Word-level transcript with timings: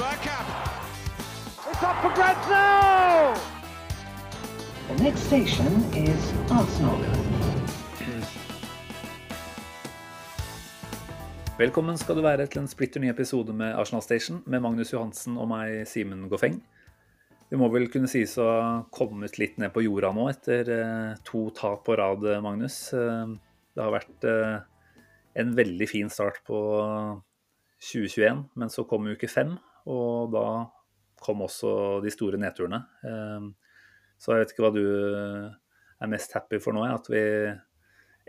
Bergkamp. 0.00 0.48
It's 1.68 1.82
up 1.82 1.96
for 2.00 2.10
grabs 2.16 2.48
now! 2.48 3.36
The 4.88 5.02
next 5.04 5.26
station 5.28 5.66
is 5.92 6.32
Arsenal. 6.48 6.96
Velkommen 11.58 12.00
skal 12.00 12.16
du 12.16 12.24
være 12.24 12.48
til 12.48 12.62
en 12.62 12.72
splitter 12.72 13.04
ny 13.04 13.12
episode 13.12 13.52
med 13.52 13.76
Arsenal 13.76 14.00
Station 14.00 14.40
med 14.46 14.64
Magnus 14.64 14.94
Johansen 14.94 15.36
og 15.36 15.50
meg, 15.52 15.84
Simen 15.84 16.30
Goffeng. 16.32 16.62
Vi 17.52 17.60
må 17.60 17.68
vel 17.68 17.90
kunne 17.92 18.08
sies 18.08 18.38
å 18.40 18.48
ha 18.48 18.74
kommet 18.96 19.36
litt 19.36 19.60
ned 19.60 19.74
på 19.76 19.84
jorda 19.84 20.16
nå 20.16 20.30
etter 20.32 20.76
eh, 20.80 21.16
to 21.28 21.50
tap 21.52 21.84
på 21.84 22.00
rad, 22.00 22.24
Magnus. 22.40 22.86
Eh, 22.96 23.36
det 23.76 23.84
har 23.84 23.98
vært 24.00 24.30
eh, 24.32 24.60
en 25.44 25.56
veldig 25.60 25.92
fin 25.92 26.08
start 26.08 26.40
på 26.48 26.60
2021, 27.92 28.46
men 28.56 28.72
så 28.72 28.88
kom 28.88 29.12
uke 29.12 29.28
fem, 29.28 29.58
og 29.86 30.32
da 30.34 30.46
kom 31.20 31.44
også 31.44 32.00
de 32.04 32.12
store 32.12 32.40
nedturene. 32.40 32.82
Eh, 33.04 33.48
så 34.20 34.34
jeg 34.34 34.44
vet 34.44 34.54
ikke 34.54 34.66
hva 34.66 34.74
du 34.74 34.84
er 34.84 36.10
mest 36.12 36.32
happy 36.36 36.60
for 36.60 36.76
nå, 36.76 36.84
at 36.88 37.08
vi 37.12 37.22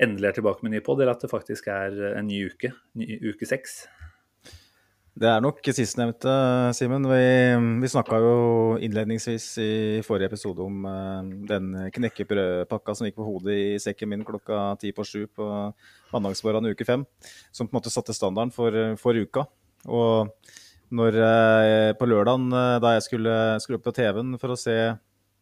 endelig 0.01 0.29
er 0.29 0.37
tilbake 0.39 0.63
med 0.63 0.75
ny 0.75 0.83
pod, 0.83 1.01
eller 1.01 1.15
at 1.15 1.23
det 1.23 1.31
faktisk 1.31 1.67
er 1.71 1.97
en 2.15 2.29
ny 2.29 2.45
uke, 2.51 2.71
ny, 2.99 3.19
uke 3.31 3.47
seks. 3.47 3.83
Det 5.11 5.27
er 5.27 5.41
nok 5.43 5.59
sistnevnte, 5.75 6.31
Simen. 6.73 7.03
Vi, 7.11 7.23
vi 7.83 7.89
snakka 7.91 8.17
jo 8.23 8.35
innledningsvis 8.79 9.47
i 9.59 9.71
forrige 10.07 10.29
episode 10.31 10.63
om 10.63 10.85
uh, 10.87 11.19
den 11.49 11.75
knekkebrødpakka 11.91 12.95
som 12.95 13.09
gikk 13.09 13.17
på 13.19 13.27
hodet 13.27 13.57
i 13.59 13.65
sekken 13.83 14.13
min 14.13 14.23
klokka 14.25 14.63
ti 14.79 14.93
på 14.95 15.03
sju 15.05 15.25
på 15.27 15.47
mandagsmorgenen 16.13 16.71
uke 16.71 16.87
fem. 16.87 17.03
Som 17.51 17.67
på 17.67 17.75
en 17.75 17.81
måte 17.81 17.91
satte 17.91 18.15
standarden 18.15 18.55
for, 18.55 18.77
for 19.03 19.19
uka. 19.19 19.45
Og 19.91 20.31
når 20.91 21.17
jeg, 21.17 21.95
på 21.99 22.07
lørdagen, 22.09 22.49
uh, 22.53 22.77
da 22.83 22.95
jeg 22.97 23.05
skulle 23.07 23.35
skulle 23.63 23.79
opp 23.79 23.87
på 23.87 23.95
TV-en 23.95 24.35
for 24.41 24.53
å 24.53 24.59
se 24.59 24.75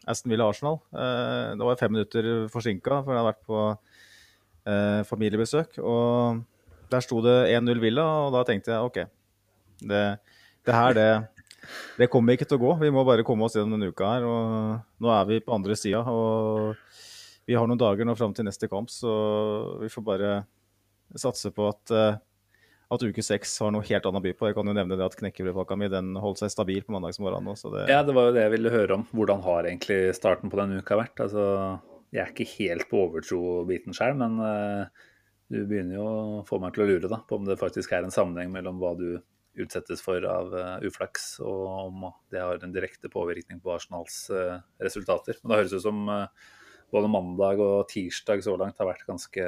Aston 0.10 0.32
Villa 0.32 0.48
Arsenal, 0.50 0.80
da 0.90 1.60
var 1.60 1.76
jeg 1.76 1.82
fem 1.84 1.92
minutter 1.94 2.28
forsinka, 2.50 3.02
for 3.04 3.14
jeg 3.14 3.20
hadde 3.20 3.30
vært 3.30 3.44
på 3.46 3.60
eh, 4.70 5.02
familiebesøk. 5.08 5.80
Og 5.84 6.40
der 6.92 7.06
sto 7.06 7.22
det 7.26 7.38
1-0 7.56 7.82
Villa, 7.84 8.06
og 8.26 8.34
da 8.38 8.46
tenkte 8.48 8.74
jeg 8.74 8.88
OK, 8.88 9.02
det, 9.90 10.04
det 10.66 10.76
her, 10.76 10.96
det, 10.98 11.10
det, 12.00 12.10
kommer 12.12 12.36
ikke 12.36 12.48
til 12.50 12.60
å 12.60 12.64
gå. 12.64 12.76
Vi 12.84 12.94
må 12.94 13.06
bare 13.08 13.26
komme 13.28 13.48
oss 13.48 13.58
gjennom 13.58 13.78
denne 13.78 13.92
uka 13.94 14.14
her. 14.16 14.28
Og 14.28 15.04
nå 15.04 15.14
er 15.14 15.28
vi 15.30 15.42
på 15.44 15.56
andre 15.56 15.78
sida, 15.80 16.04
og 16.04 16.76
vi 17.50 17.58
har 17.58 17.70
noen 17.70 17.82
dager 17.82 18.08
nå 18.08 18.18
fram 18.18 18.34
til 18.36 18.48
neste 18.48 18.70
kamp, 18.72 18.92
så 18.94 19.12
vi 19.82 19.92
får 19.92 20.06
bare 20.06 20.34
satse 21.18 21.50
på 21.50 21.66
at 21.66 21.94
uh, 21.96 22.20
at 22.90 23.04
uke 23.06 23.24
seks 23.26 23.52
har 23.62 23.74
noe 23.74 23.86
helt 23.86 24.08
annet 24.10 24.22
å 24.22 24.26
by 24.26 24.32
på. 24.38 24.48
Jeg 24.50 24.58
kan 24.58 24.70
jo 24.70 24.74
nevne 24.74 24.98
det 24.98 25.06
at 25.06 25.18
knekkebrødpakka 25.20 25.78
mi 25.78 25.90
den 25.94 26.16
holdt 26.18 26.42
seg 26.42 26.54
stabil 26.54 26.82
på 26.86 26.96
mandagsmorgenen. 26.96 27.58
Det... 27.76 27.86
Ja, 27.92 28.02
det 28.06 28.16
var 28.18 28.30
jo 28.30 28.36
det 28.38 28.48
jeg 28.48 28.54
ville 28.56 28.74
høre 28.74 28.98
om. 28.98 29.06
Hvordan 29.14 29.44
har 29.46 29.70
egentlig 29.70 30.00
starten 30.18 30.50
på 30.50 30.58
denne 30.58 30.82
uka 30.82 30.98
vært? 30.98 31.22
Altså, 31.22 31.44
jeg 32.10 32.24
er 32.24 32.34
ikke 32.34 32.50
helt 32.56 32.88
på 32.90 33.04
overtro-biten 33.06 33.94
sjøl, 33.94 34.18
men 34.18 34.40
uh, 34.42 35.10
du 35.54 35.60
begynner 35.70 36.00
jo 36.00 36.08
å 36.08 36.40
få 36.50 36.58
meg 36.64 36.74
til 36.74 36.86
å 36.86 36.90
lure 36.90 37.12
da, 37.12 37.22
på 37.30 37.38
om 37.38 37.46
det 37.46 37.60
faktisk 37.62 37.94
er 37.94 38.08
en 38.08 38.16
sammenheng 38.16 38.50
mellom 38.56 38.82
hva 38.82 38.96
du 38.98 39.12
utsettes 39.60 40.02
for 40.02 40.26
av 40.26 40.50
uh, 40.56 40.82
uflaks, 40.86 41.36
og 41.46 41.62
om 41.86 42.10
det 42.34 42.42
har 42.42 42.66
en 42.66 42.74
direkte 42.74 43.12
påvirkning 43.14 43.62
på 43.62 43.76
Arsenals 43.76 44.24
uh, 44.34 44.58
resultater. 44.82 45.38
Men 45.44 45.54
det 45.54 45.62
høres 45.62 45.78
ut 45.78 45.86
som 45.86 46.10
både 46.90 47.14
mandag 47.14 47.62
og 47.62 47.86
tirsdag 47.92 48.42
så 48.42 48.58
langt 48.58 48.82
har 48.82 48.90
vært 48.90 49.06
ganske 49.06 49.46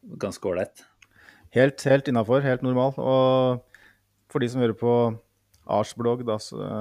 ganske 0.00 0.48
ålreit. 0.48 0.82
Helt, 1.56 1.82
helt 1.82 2.08
innafor, 2.10 2.44
helt 2.46 2.62
normal. 2.62 2.94
Og 2.98 3.80
for 4.30 4.42
de 4.42 4.48
som 4.50 4.62
hører 4.62 4.76
på 4.78 4.94
Arsblog 5.70 6.22
da, 6.26 6.36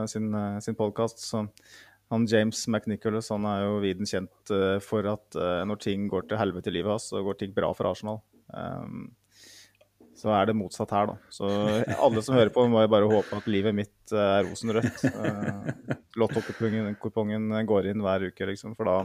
sin, 0.09 0.33
sin 0.61 0.77
podkast, 0.77 1.23
så 1.25 1.47
han 2.09 2.25
James 2.29 2.67
McNicholas 2.67 3.29
han 3.29 3.45
er 3.45 3.63
jo 3.67 3.77
viden 3.83 4.09
kjent 4.09 4.53
uh, 4.53 4.77
for 4.81 5.05
at 5.11 5.37
uh, 5.37 5.61
når 5.69 5.81
ting 5.83 6.07
går 6.09 6.25
til 6.29 6.41
helvete 6.41 6.71
i 6.71 6.79
livet 6.79 6.95
hans, 6.95 7.11
så 7.11 7.21
går 7.25 7.37
ting 7.37 7.53
bra 7.53 7.69
for 7.77 7.89
Arsenal. 7.91 8.21
Um, 8.49 9.11
så 10.17 10.33
er 10.35 10.49
det 10.49 10.57
motsatt 10.57 10.91
her, 10.91 11.13
da. 11.13 11.15
Så 11.31 11.47
alle 11.93 12.23
som 12.25 12.35
hører 12.35 12.51
på, 12.51 12.65
må 12.67 12.81
jo 12.83 12.91
bare 12.91 13.07
håpe 13.07 13.37
at 13.37 13.51
livet 13.51 13.77
mitt 13.77 14.15
uh, 14.15 14.39
er 14.39 14.49
rosenrødt. 14.49 15.05
Uh, 15.05 15.95
Lottokupongen 16.19 17.53
går 17.69 17.91
inn 17.93 18.03
hver 18.03 18.25
uke, 18.31 18.49
liksom. 18.49 18.73
For 18.75 18.89
da, 18.89 18.97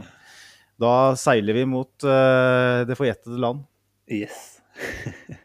da 0.81 0.93
seiler 1.19 1.61
vi 1.61 1.69
mot 1.69 1.93
det 2.01 2.97
forjettede 2.97 3.39
land. 3.39 3.63
Yes. 4.11 4.57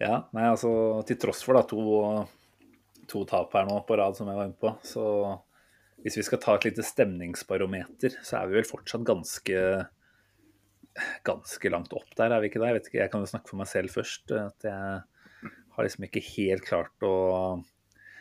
ja, 0.00 0.24
nei, 0.36 0.48
altså 0.48 0.72
til 1.08 1.20
tross 1.20 1.44
for 1.44 1.58
da 1.58 1.62
to, 1.68 1.84
to 3.10 3.24
tap 3.28 3.54
her 3.56 3.68
nå 3.68 3.78
på 3.86 4.00
rad, 4.00 4.16
som 4.16 4.30
jeg 4.30 4.38
var 4.40 4.48
inne 4.48 4.60
på, 4.60 4.74
så 4.86 5.04
hvis 6.00 6.16
vi 6.16 6.24
skal 6.24 6.40
ta 6.40 6.56
et 6.56 6.70
lite 6.70 6.84
stemningsbarometer, 6.86 8.20
så 8.24 8.40
er 8.40 8.48
vi 8.48 8.60
vel 8.60 8.68
fortsatt 8.68 9.04
ganske 9.08 9.64
ganske 11.26 11.70
langt 11.72 11.92
opp 11.96 12.08
der, 12.18 12.32
er 12.32 12.42
vi 12.42 12.50
ikke 12.50 12.60
det? 12.60 12.70
Jeg 12.70 12.78
vet 12.78 12.88
ikke, 12.88 13.00
jeg 13.02 13.12
kan 13.12 13.24
jo 13.24 13.30
snakke 13.30 13.52
for 13.52 13.60
meg 13.60 13.68
selv 13.70 13.94
først. 13.94 14.32
At 14.34 14.66
jeg 14.66 15.00
har 15.76 15.86
liksom 15.86 16.06
ikke 16.06 16.24
helt 16.32 16.66
klart 16.66 17.06
å 17.06 17.16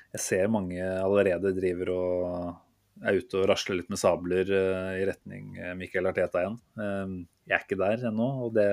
Jeg 0.09 0.21
ser 0.23 0.47
mange 0.49 0.81
allerede 0.81 1.51
driver 1.53 1.91
og 1.93 3.05
er 3.05 3.19
ute 3.21 3.37
og 3.37 3.45
rasler 3.51 3.77
litt 3.77 3.91
med 3.93 3.99
sabler 4.01 4.49
eh, 4.49 4.95
i 4.99 5.03
retning 5.05 5.51
Mikael 5.53 5.77
Michael 5.77 6.09
Arteta 6.09 6.41
igjen. 6.41 6.55
Ehm, 6.81 7.11
jeg 7.45 7.55
er 7.55 7.65
ikke 7.67 7.77
der 7.77 8.07
ennå, 8.09 8.29
og 8.47 8.55
det 8.57 8.65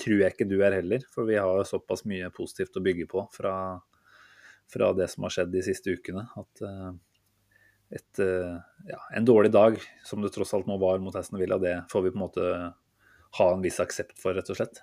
tror 0.00 0.24
jeg 0.24 0.34
ikke 0.34 0.48
du 0.48 0.58
er 0.64 0.78
heller. 0.78 1.04
For 1.12 1.28
vi 1.28 1.38
har 1.38 1.68
såpass 1.68 2.06
mye 2.08 2.30
positivt 2.34 2.78
å 2.78 2.84
bygge 2.84 3.06
på 3.10 3.26
fra, 3.34 3.54
fra 4.70 4.90
det 4.96 5.10
som 5.12 5.26
har 5.26 5.36
skjedd 5.36 5.52
de 5.54 5.64
siste 5.66 5.94
ukene. 5.94 6.26
at 6.40 6.64
eh, 6.66 6.90
et, 7.90 8.18
eh, 8.22 8.58
ja, 8.86 9.00
en 9.16 9.26
dårlig 9.26 9.50
dag, 9.52 9.80
som 10.06 10.22
det 10.22 10.30
tross 10.34 10.54
alt 10.54 10.68
nå 10.70 10.76
var 10.78 11.02
mot 11.02 11.14
Hesten 11.16 11.40
Villa, 11.40 11.58
det 11.58 11.74
får 11.90 12.04
vi 12.04 12.12
på 12.14 12.20
en 12.20 12.26
måte 12.26 12.52
ha 13.38 13.48
en 13.50 13.64
viss 13.64 13.80
aksept 13.82 14.18
for, 14.18 14.34
rett 14.34 14.50
og 14.50 14.58
slett. 14.58 14.82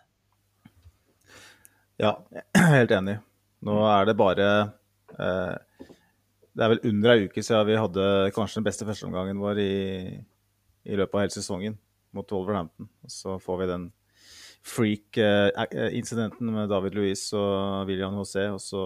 Ja, 1.98 2.18
jeg 2.32 2.44
er 2.60 2.74
helt 2.76 2.94
enig. 2.94 3.18
Nå 3.68 3.78
er 3.90 4.06
det 4.06 4.14
bare 4.20 4.48
eh, 5.18 5.56
Det 6.54 6.62
er 6.62 6.74
vel 6.76 6.84
under 6.92 7.14
ei 7.16 7.24
uke 7.26 7.42
siden 7.42 7.66
vi 7.66 7.80
hadde 7.80 8.04
kanskje 8.36 8.60
den 8.60 8.68
beste 8.68 8.86
førsteomgangen 8.86 9.40
vår 9.42 9.62
i, 9.64 9.74
i 10.86 11.00
løpet 11.00 11.16
av 11.16 11.24
hele 11.24 11.34
sesongen 11.34 11.80
mot 12.14 12.32
Wolverhampton. 12.32 12.90
Så 13.10 13.40
får 13.42 13.62
vi 13.62 13.70
den 13.72 13.88
freak-incidenten 14.66 16.50
med 16.52 16.70
David 16.70 16.96
Louis 16.98 17.22
og 17.38 17.88
William 17.90 18.18
José. 18.20 18.48
Og 18.54 18.62
så 18.62 18.82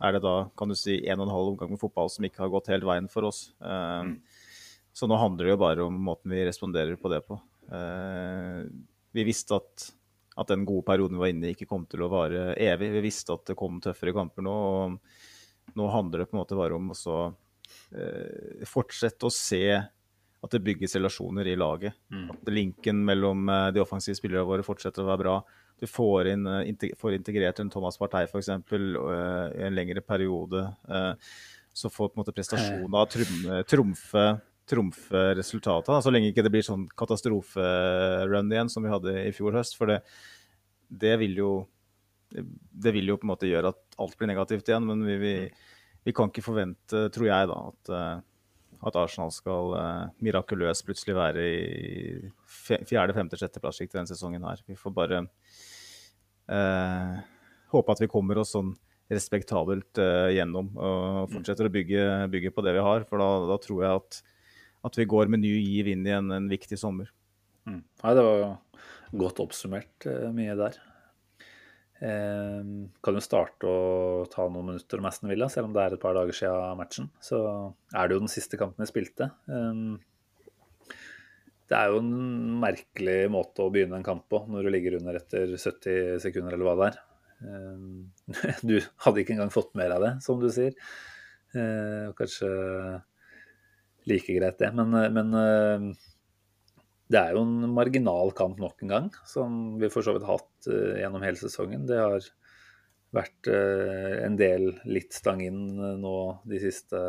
er 0.00 0.16
det 0.16 0.22
da 0.24 0.36
kan 0.58 0.70
du 0.70 0.76
si, 0.78 0.98
en 1.06 1.20
og 1.20 1.28
en 1.28 1.34
halv 1.34 1.52
omgang 1.52 1.72
med 1.74 1.80
fotball 1.82 2.10
som 2.12 2.26
ikke 2.26 2.44
har 2.44 2.52
gått 2.52 2.70
helt 2.72 2.86
veien 2.88 3.08
for 3.12 3.28
oss. 3.28 3.48
Uh, 3.60 4.08
mm. 4.08 4.14
Så 4.96 5.08
nå 5.10 5.18
handler 5.20 5.46
det 5.46 5.54
jo 5.54 5.62
bare 5.62 5.86
om 5.86 5.98
måten 6.08 6.32
vi 6.34 6.46
responderer 6.48 6.98
på 7.00 7.12
det 7.12 7.20
på. 7.28 7.38
Uh, 7.70 8.64
vi 9.14 9.26
visste 9.28 9.58
at, 9.58 9.90
at, 10.36 10.48
den 10.50 10.64
gode 10.68 10.86
perioden 10.88 11.18
vi 11.18 11.24
var 11.26 11.34
inne 11.34 11.50
i, 11.50 11.56
ikke 11.56 11.68
kom 11.70 11.84
til 11.90 12.06
å 12.06 12.12
vare 12.12 12.52
evig. 12.56 12.90
Vi 12.96 13.04
visste 13.04 13.36
at 13.36 13.44
det 13.50 13.58
kom 13.58 13.82
tøffere 13.84 14.16
kamper 14.16 14.46
nå. 14.46 14.56
og 14.56 15.76
Nå 15.78 15.92
handler 15.92 16.24
det 16.24 16.30
på 16.30 16.38
en 16.38 16.42
måte 16.42 16.58
bare 16.58 16.78
om 16.78 16.90
å 16.94 17.20
uh, 17.28 18.66
fortsette 18.66 19.28
å 19.28 19.34
se 19.34 19.64
at 20.44 20.54
det 20.54 20.62
bygges 20.62 20.94
relasjoner 20.96 21.48
i 21.50 21.56
laget. 21.58 21.96
Mm. 22.14 22.28
At 22.34 22.50
linken 22.52 23.00
mellom 23.06 23.48
eh, 23.50 23.68
de 23.74 23.82
offensive 23.82 24.18
spillerne 24.18 24.46
våre 24.46 24.66
fortsetter 24.66 25.02
å 25.02 25.08
være 25.10 25.22
bra. 25.24 25.36
Du 25.78 25.86
får, 25.90 26.30
inn, 26.32 26.46
eh, 26.46 26.92
får 26.98 27.16
integrert 27.16 27.62
en 27.62 27.70
Thomas 27.72 27.98
Partey 27.98 28.28
f.eks. 28.28 28.50
Uh, 28.50 29.48
i 29.58 29.64
en 29.66 29.74
lengre 29.74 30.02
periode. 30.04 30.64
Så 31.74 31.90
får 31.90 32.10
på 32.10 32.18
en 32.18 32.22
måte 32.22 32.34
prestasjonen 32.34 32.94
av 32.98 33.10
trumfe, 33.70 34.26
trumfe 34.68 35.24
resultatet. 35.38 36.02
Så 36.02 36.12
lenge 36.14 36.30
ikke 36.32 36.42
det 36.46 36.54
blir 36.54 36.66
sånn 36.66 36.88
katastroferun 36.98 38.54
igjen 38.54 38.70
som 38.72 38.86
vi 38.86 38.90
hadde 38.90 39.14
i 39.22 39.34
fjor 39.34 39.58
høst. 39.58 39.76
For 39.78 39.90
det, 39.90 40.00
det, 40.90 41.14
vil 41.22 41.38
jo 41.38 41.52
det 42.30 42.94
vil 42.94 43.10
jo 43.12 43.18
på 43.18 43.28
en 43.28 43.34
måte 43.34 43.50
gjøre 43.50 43.70
at 43.74 44.00
alt 44.02 44.18
blir 44.18 44.30
negativt 44.32 44.70
igjen. 44.70 44.86
Men 44.90 45.06
vi, 45.06 45.18
vi, 45.22 45.36
vi 46.06 46.14
kan 46.16 46.30
ikke 46.30 46.46
forvente, 46.46 47.06
tror 47.14 47.30
jeg, 47.30 47.50
da, 47.52 47.60
at 47.70 47.94
at 48.86 48.98
Arsenal 48.98 49.32
skal 49.34 49.72
uh, 49.74 50.10
mirakuløst 50.22 50.84
plutselig 50.86 51.16
være 51.18 51.44
i 51.44 52.30
fjerde, 52.46 53.14
femte, 53.16 53.38
sjetteplass 53.40 53.80
denne 53.82 54.06
sesongen 54.10 54.44
her. 54.46 54.60
Vi 54.68 54.78
får 54.78 54.94
bare 54.94 55.22
uh, 56.52 57.16
håpe 57.74 57.94
at 57.94 58.02
vi 58.04 58.10
kommer 58.10 58.38
oss 58.38 58.54
sånn 58.54 58.74
respektabelt 59.10 59.98
uh, 60.02 60.28
gjennom 60.30 60.70
og 60.76 61.32
fortsetter 61.32 61.66
å 61.66 61.74
bygge, 61.74 62.04
bygge, 62.30 62.52
på 62.54 62.64
det 62.66 62.76
vi 62.76 62.84
har. 62.86 63.06
For 63.08 63.22
da, 63.22 63.30
da 63.50 63.58
tror 63.64 63.84
jeg 63.84 64.02
at, 64.02 64.20
at, 64.86 65.00
vi 65.00 65.08
går 65.10 65.32
med 65.32 65.42
ny 65.42 65.54
giv 65.56 65.90
inn 65.94 66.06
i 66.06 66.14
en, 66.14 66.30
en 66.34 66.50
viktig 66.50 66.78
sommer. 66.78 67.10
Mm. 67.68 67.82
Nei, 67.82 68.14
det 68.14 68.26
var 68.28 68.46
godt 69.18 69.42
oppsummert 69.42 70.06
mye 70.36 70.54
der. 70.60 70.78
Eh, 71.98 72.60
kan 73.02 73.16
jo 73.16 73.22
starte 73.24 73.66
å 73.66 74.26
ta 74.30 74.44
noen 74.46 74.72
minutter 74.72 75.00
om 75.00 75.08
Aston 75.10 75.32
Villa, 75.32 75.48
selv 75.50 75.68
om 75.68 75.74
det 75.74 75.82
er 75.82 75.96
et 75.96 76.02
par 76.02 76.14
dager 76.14 76.36
siden 76.36 76.78
matchen. 76.78 77.10
Så 77.24 77.40
er 77.94 78.06
det 78.06 78.16
jo 78.16 78.22
den 78.22 78.32
siste 78.32 78.60
kampen 78.60 78.84
jeg 78.84 78.92
spilte. 78.92 79.32
Eh, 79.50 80.94
det 81.68 81.76
er 81.76 81.92
jo 81.92 82.00
en 82.00 82.14
merkelig 82.62 83.18
måte 83.32 83.64
å 83.64 83.72
begynne 83.72 83.98
en 83.98 84.06
kamp 84.06 84.24
på 84.32 84.40
når 84.48 84.64
du 84.64 84.72
ligger 84.72 84.96
under 85.00 85.18
etter 85.18 85.52
70 85.52 86.16
sekunder 86.24 86.56
eller 86.56 86.70
hva 86.70 86.76
det 86.78 86.88
er. 86.92 87.00
Eh, 87.48 88.56
du 88.70 88.78
hadde 89.04 89.24
ikke 89.24 89.36
engang 89.36 89.52
fått 89.54 89.74
mer 89.78 89.96
av 89.98 90.04
det, 90.06 90.14
som 90.24 90.40
du 90.40 90.48
sier. 90.54 90.78
Eh, 91.56 92.08
kanskje 92.18 92.48
like 94.08 94.38
greit, 94.38 94.56
det. 94.62 94.70
Men, 94.78 94.94
men 95.12 95.36
eh, 95.42 95.88
det 97.08 97.20
er 97.20 97.36
jo 97.36 97.42
en 97.46 97.70
marginal 97.72 98.34
kamp 98.36 98.58
nok 98.60 98.84
en 98.84 98.92
gang, 98.92 99.08
som 99.28 99.78
vi 99.80 99.88
for 99.92 100.04
så 100.04 100.14
vidt 100.14 100.26
har 100.28 100.42
hatt 100.42 100.68
uh, 100.68 100.98
gjennom 101.00 101.24
hele 101.24 101.40
sesongen. 101.40 101.86
Det 101.88 101.96
har 101.96 102.26
vært 103.16 103.48
uh, 103.48 104.18
en 104.26 104.36
del 104.36 104.70
litt 104.84 105.16
stang 105.16 105.40
inn 105.44 105.62
uh, 105.80 105.94
nå 105.96 106.14
de 106.48 106.60
siste 106.60 107.00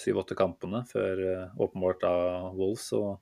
syv-åtte 0.00 0.34
kampene, 0.38 0.82
før 0.88 1.22
åpenbart 1.60 2.06
av 2.08 2.56
Wolves. 2.58 2.88
Og, 2.96 3.20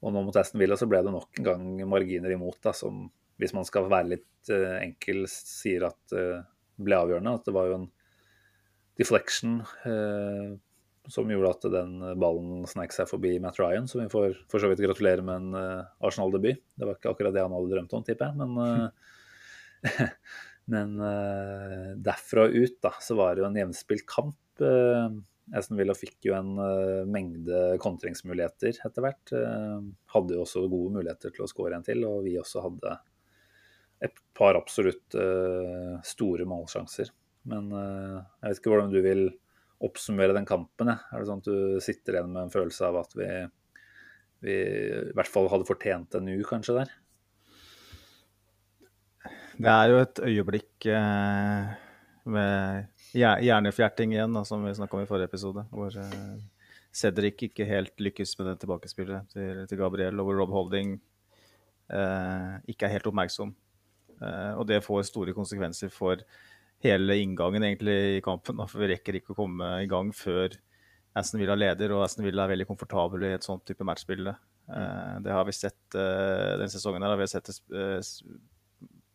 og, 0.00 0.12
nå 0.14 0.22
mot 0.24 0.36
Aston 0.40 0.62
Villa 0.62 0.78
så 0.78 0.88
ble 0.88 1.02
det 1.04 1.12
nok 1.12 1.40
en 1.40 1.48
gang 1.48 1.66
marginer 1.90 2.32
imot, 2.32 2.60
da, 2.64 2.72
som 2.76 3.08
hvis 3.38 3.54
man 3.56 3.66
skal 3.66 3.88
være 3.90 4.14
litt 4.14 4.50
enkel, 4.50 5.26
sier 5.30 5.84
at 5.88 6.14
ble 6.78 6.96
avgjørende. 6.98 7.34
At 7.38 7.46
det 7.46 7.54
var 7.54 7.68
jo 7.68 7.76
en 7.80 7.88
deflection 8.98 9.58
som 11.08 11.30
gjorde 11.30 11.50
at 11.54 11.64
den 11.72 11.94
ballen 12.20 12.66
snek 12.68 12.92
seg 12.92 13.08
forbi 13.08 13.38
Matt 13.40 13.58
Ryan, 13.60 13.88
som 13.88 14.02
vi 14.02 14.10
får 14.12 14.36
for 14.50 14.60
så 14.60 14.68
vidt 14.70 14.82
gratulere 14.84 15.24
med 15.24 15.40
en 15.40 15.56
uh, 15.56 15.88
Arsenal-debut. 16.04 16.60
Det 16.76 16.84
var 16.84 16.98
ikke 16.98 17.14
akkurat 17.14 17.34
det 17.34 17.44
han 17.44 17.54
hadde 17.56 17.72
drømt 17.72 17.96
om, 17.96 18.04
tipper 18.04 18.28
jeg. 18.28 18.36
Men, 18.42 18.52
uh, 18.60 19.96
men 20.74 20.94
uh, 21.00 21.96
derfra 22.04 22.46
ut 22.52 22.76
da, 22.84 22.92
så 23.00 23.16
var 23.18 23.34
det 23.34 23.44
jo 23.44 23.48
en 23.48 23.58
jevnspilt 23.62 24.06
kamp. 24.10 24.36
Aston 25.56 25.78
Villa 25.78 25.94
fikk 25.96 26.26
jo 26.28 26.34
en 26.36 26.56
mengde 27.08 27.78
kontringsmuligheter 27.80 28.80
etter 28.84 29.04
hvert. 29.04 29.30
hadde 30.12 30.34
jo 30.34 30.42
også 30.42 30.64
gode 30.66 30.98
muligheter 30.98 31.30
til 31.32 31.46
å 31.46 31.48
skåre 31.48 31.78
en 31.78 31.86
til, 31.86 32.02
og 32.04 32.26
vi 32.26 32.34
også 32.36 32.64
hadde 32.66 32.96
et 34.04 34.18
par 34.36 34.58
absolutt 34.58 35.14
store 36.04 36.44
målsjanser. 36.50 37.14
Men 37.48 37.70
jeg 37.70 38.50
vet 38.50 38.60
ikke 38.60 38.74
hvordan 38.74 38.92
du 38.92 38.98
vil 39.06 39.22
oppsummere 39.84 40.34
den 40.36 40.48
kampen? 40.48 40.90
Jeg. 40.90 41.04
Er 41.12 41.20
det 41.20 41.28
sånn 41.28 41.42
at 41.42 41.48
du 41.48 41.82
sitter 41.84 42.18
igjen 42.18 42.32
med 42.32 42.46
en 42.46 42.54
følelse 42.54 42.88
av 42.88 43.00
at 43.02 43.14
vi, 43.18 43.28
vi 44.46 44.56
i 44.56 45.16
hvert 45.16 45.30
fall 45.30 45.50
hadde 45.52 45.68
fortjent 45.68 46.18
en 46.18 46.30
U, 46.32 46.38
kanskje, 46.48 46.80
der? 46.80 46.94
Det 49.58 49.74
er 49.74 49.90
jo 49.90 50.00
et 50.02 50.20
øyeblikk 50.22 50.86
eh, 50.94 51.70
med 52.30 53.08
hjernefjerting 53.16 54.14
igjen, 54.14 54.36
da, 54.36 54.44
som 54.46 54.62
vi 54.62 54.74
snakka 54.76 54.98
om 54.98 55.02
i 55.02 55.08
forrige 55.08 55.30
episode. 55.30 55.64
Hvor 55.72 55.94
eh, 55.98 56.36
Cedric 56.94 57.42
ikke 57.48 57.66
helt 57.68 57.98
lykkes 58.02 58.36
med 58.38 58.52
det 58.52 58.58
tilbakespillet 58.62 59.32
til, 59.34 59.64
til 59.70 59.80
Gabriel, 59.80 60.18
og 60.20 60.28
hvor 60.28 60.38
Rob 60.42 60.54
Holding 60.54 60.94
eh, 61.90 62.52
ikke 62.70 62.86
er 62.86 62.94
helt 62.94 63.10
oppmerksom. 63.10 63.54
Eh, 64.18 64.52
og 64.54 64.66
det 64.70 64.82
får 64.84 65.08
store 65.10 65.34
konsekvenser 65.36 65.92
for 65.94 66.22
hele 66.84 67.16
inngangen 67.18 67.64
egentlig 67.64 67.96
i 68.16 68.20
kampen. 68.24 68.60
for 68.68 68.82
Vi 68.82 68.90
rekker 68.92 69.18
ikke 69.18 69.34
å 69.34 69.38
komme 69.38 69.70
i 69.82 69.88
gang 69.90 70.12
før 70.14 70.54
Aston 71.18 71.40
Villa 71.42 71.56
leder, 71.58 71.92
og 71.94 72.04
Aston 72.04 72.26
Villa 72.26 72.44
er 72.44 72.54
veldig 72.54 72.68
komfortabel 72.68 73.26
i 73.26 73.34
et 73.34 73.46
sånt 73.46 73.64
type 73.66 73.86
matchbilde. 73.86 74.36
Mm. 74.68 75.22
det 75.24 75.32
har 75.32 75.46
vi 75.48 75.52
sett 75.56 75.94
den 75.94 76.58
denne 76.60 76.68
sesongen 76.68 77.00
her, 77.00 77.14
har 77.14 77.16
vi 77.16 77.26
sett 77.30 77.46
det 77.48 77.54
uh, 77.72 78.02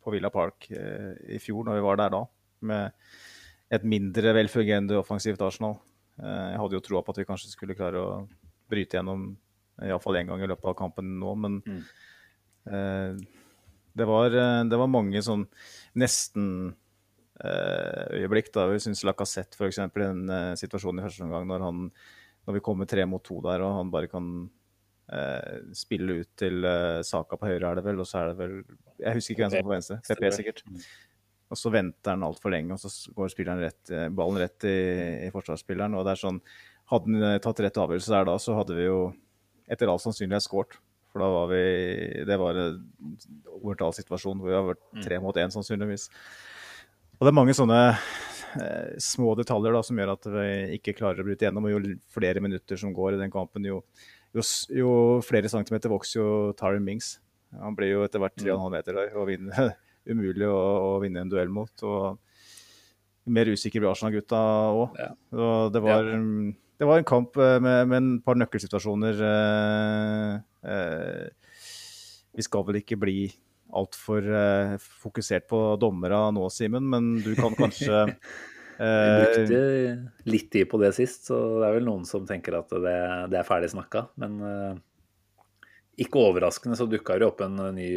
på 0.02 0.14
Villa 0.16 0.32
Park 0.34 0.66
i 0.74 1.38
fjor, 1.38 1.62
når 1.68 1.78
vi 1.78 1.84
var 1.86 2.00
der 2.02 2.10
da, 2.12 2.24
med 2.66 3.14
et 3.72 3.86
mindre 3.86 4.34
velfungerende 4.36 4.98
offensivt 4.98 5.42
Arsenal. 5.46 5.78
jeg 6.18 6.58
hadde 6.60 6.76
jo 6.76 6.82
troa 6.84 7.04
på 7.06 7.14
at 7.14 7.22
vi 7.22 7.28
kanskje 7.30 7.54
skulle 7.54 7.78
klare 7.78 8.02
å 8.02 8.18
bryte 8.70 8.98
gjennom 8.98 9.30
iallfall 9.86 10.18
én 10.20 10.28
gang 10.28 10.42
i 10.42 10.50
løpet 10.50 10.74
av 10.74 10.76
kampen 10.82 11.14
nå, 11.22 11.36
men 11.40 11.62
mm. 11.64 11.80
det, 13.94 14.10
var, 14.10 14.36
det 14.68 14.82
var 14.82 14.92
mange 14.92 15.22
sånn 15.24 15.48
nesten 15.96 16.74
Eh, 16.74 16.83
øyeblikk. 17.42 18.52
da 18.54 18.68
Vi 18.70 18.82
syns 18.84 19.04
Lacassette 19.08 19.58
f.eks. 19.58 19.80
i 19.80 19.88
den 19.96 20.28
uh, 20.30 20.54
situasjonen 20.60 21.02
i 21.02 21.06
første 21.08 21.26
omgang, 21.26 21.48
når, 21.50 21.66
han, 21.66 21.88
når 22.48 22.58
vi 22.60 22.66
kommer 22.66 22.90
tre 22.90 23.06
mot 23.10 23.24
to 23.24 23.40
der 23.46 23.64
og 23.66 23.80
han 23.80 23.94
bare 23.94 24.12
kan 24.12 24.28
uh, 25.14 25.56
spille 25.76 26.22
ut 26.22 26.30
til 26.40 26.62
uh, 26.66 27.02
Saka 27.06 27.40
på 27.40 27.50
høyre, 27.50 27.72
er 27.72 27.82
det 27.82 27.88
vel, 27.88 28.04
og 28.04 28.10
så 28.10 28.22
er 28.22 28.32
det 28.32 28.38
vel 28.44 28.60
Jeg 29.00 29.18
husker 29.18 29.34
ikke 29.34 29.48
hvem 29.48 29.56
som 29.56 29.64
er 29.64 29.68
på 29.70 29.76
venstre. 29.76 30.00
PP 30.10 30.30
sikkert. 30.38 30.64
Og 31.54 31.60
så 31.60 31.70
venter 31.74 32.16
han 32.16 32.24
altfor 32.26 32.54
lenge, 32.54 32.74
og 32.74 32.82
så 32.82 33.12
går 33.14 33.34
rett, 33.62 33.92
ballen 34.16 34.40
rett 34.42 34.66
i, 34.66 34.78
i 35.28 35.34
forsvarsspilleren. 35.34 35.94
og 35.94 36.06
det 36.06 36.16
er 36.16 36.24
sånn, 36.24 36.40
Hadde 36.90 37.14
han 37.16 37.40
tatt 37.40 37.62
rett 37.64 37.78
avgjørelse 37.80 38.12
der 38.12 38.26
da, 38.28 38.34
så 38.42 38.58
hadde 38.58 38.76
vi 38.76 38.88
jo 38.90 38.98
etter 39.72 39.88
all 39.88 40.02
sannsynlighet 40.02 40.44
skåret. 40.44 40.76
For 41.14 41.22
da 41.22 41.30
var 41.30 41.52
vi 41.52 42.26
Det 42.26 42.38
var 42.42 42.58
en 42.58 42.80
overtal 43.54 43.94
situasjon 43.94 44.42
hvor 44.42 44.50
vi 44.50 44.58
har 44.58 44.66
vært 44.66 44.84
mm. 44.90 45.04
tre 45.06 45.20
mot 45.22 45.38
én, 45.38 45.54
sannsynligvis. 45.54 46.10
Og 47.24 47.28
det 47.30 47.32
er 47.32 47.38
mange 47.38 47.54
sånne 47.56 47.78
eh, 48.60 48.96
små 49.00 49.32
detaljer 49.40 49.72
da, 49.72 49.80
som 49.88 50.00
gjør 50.02 50.10
at 50.12 50.26
vi 50.28 50.48
ikke 50.76 50.92
klarer 50.98 51.24
å 51.24 51.24
bryte 51.24 51.46
gjennom. 51.46 51.70
Og 51.70 51.72
jo 51.72 51.94
flere 52.12 52.42
minutter 52.44 52.76
som 52.82 52.92
går 52.92 53.16
i 53.16 53.20
den 53.22 53.32
kampen, 53.32 53.64
jo, 53.64 53.78
jo, 54.36 54.44
jo 54.76 54.96
flere 55.24 55.48
centimeter 55.48 55.94
vokser 55.94 56.20
jo 56.20 56.34
Tyron 56.60 56.84
Mings. 56.84 57.14
Han 57.62 57.78
blir 57.80 57.94
jo 57.94 58.02
etter 58.04 58.20
hvert 58.20 58.36
3,5 58.36 58.52
mm. 58.60 58.66
meter 58.76 59.00
der 59.00 59.16
og 59.16 59.30
vinner, 59.32 59.72
umulig 60.12 60.50
å, 60.52 60.60
å, 60.90 60.92
vinne 61.00 61.24
en 61.24 61.32
duell 61.32 61.54
mot. 61.62 61.86
og 61.88 62.20
Mer 63.32 63.54
usikker 63.56 63.80
blir 63.80 63.94
Arsenal-gutta 63.94 64.44
òg. 64.76 65.00
Ja. 65.00 65.10
Det, 65.72 65.86
var, 65.88 66.12
ja. 66.12 66.20
det 66.84 66.92
var 66.92 67.00
en 67.00 67.08
kamp 67.08 67.40
eh, 67.40 67.56
med, 67.64 67.88
med, 67.88 67.98
en 68.02 68.12
par 68.28 68.36
nøkkelsituasjoner. 68.44 69.24
Eh, 69.32 70.36
eh, 70.76 71.56
vi 72.36 72.50
skal 72.52 72.68
vel 72.68 72.84
ikke 72.84 73.00
bli 73.00 73.18
altfor 73.74 74.26
uh, 74.28 74.76
fokusert 75.04 75.48
på 75.50 75.60
dommere 75.82 76.20
nå, 76.36 76.46
Simen, 76.54 76.88
men 76.90 77.16
du 77.24 77.34
kan 77.38 77.56
kanskje 77.58 78.00
uh, 78.08 79.20
brukte 79.24 79.60
litt 80.30 80.50
tid 80.54 80.70
på 80.72 80.80
det 80.82 80.94
sist, 80.98 81.28
så 81.30 81.40
det 81.60 81.68
er 81.68 81.78
vel 81.80 81.88
noen 81.90 82.08
som 82.10 82.28
tenker 82.30 82.60
at 82.60 82.74
det, 82.74 82.98
det 83.34 83.40
er 83.40 83.48
ferdig 83.48 83.74
snakka. 83.74 84.08
Men 84.22 84.40
uh, 84.42 84.74
ikke 86.00 86.24
overraskende 86.32 86.78
så 86.80 86.90
dukka 86.90 87.20
det 87.22 87.30
opp 87.30 87.44
en 87.46 87.60
ny 87.76 87.90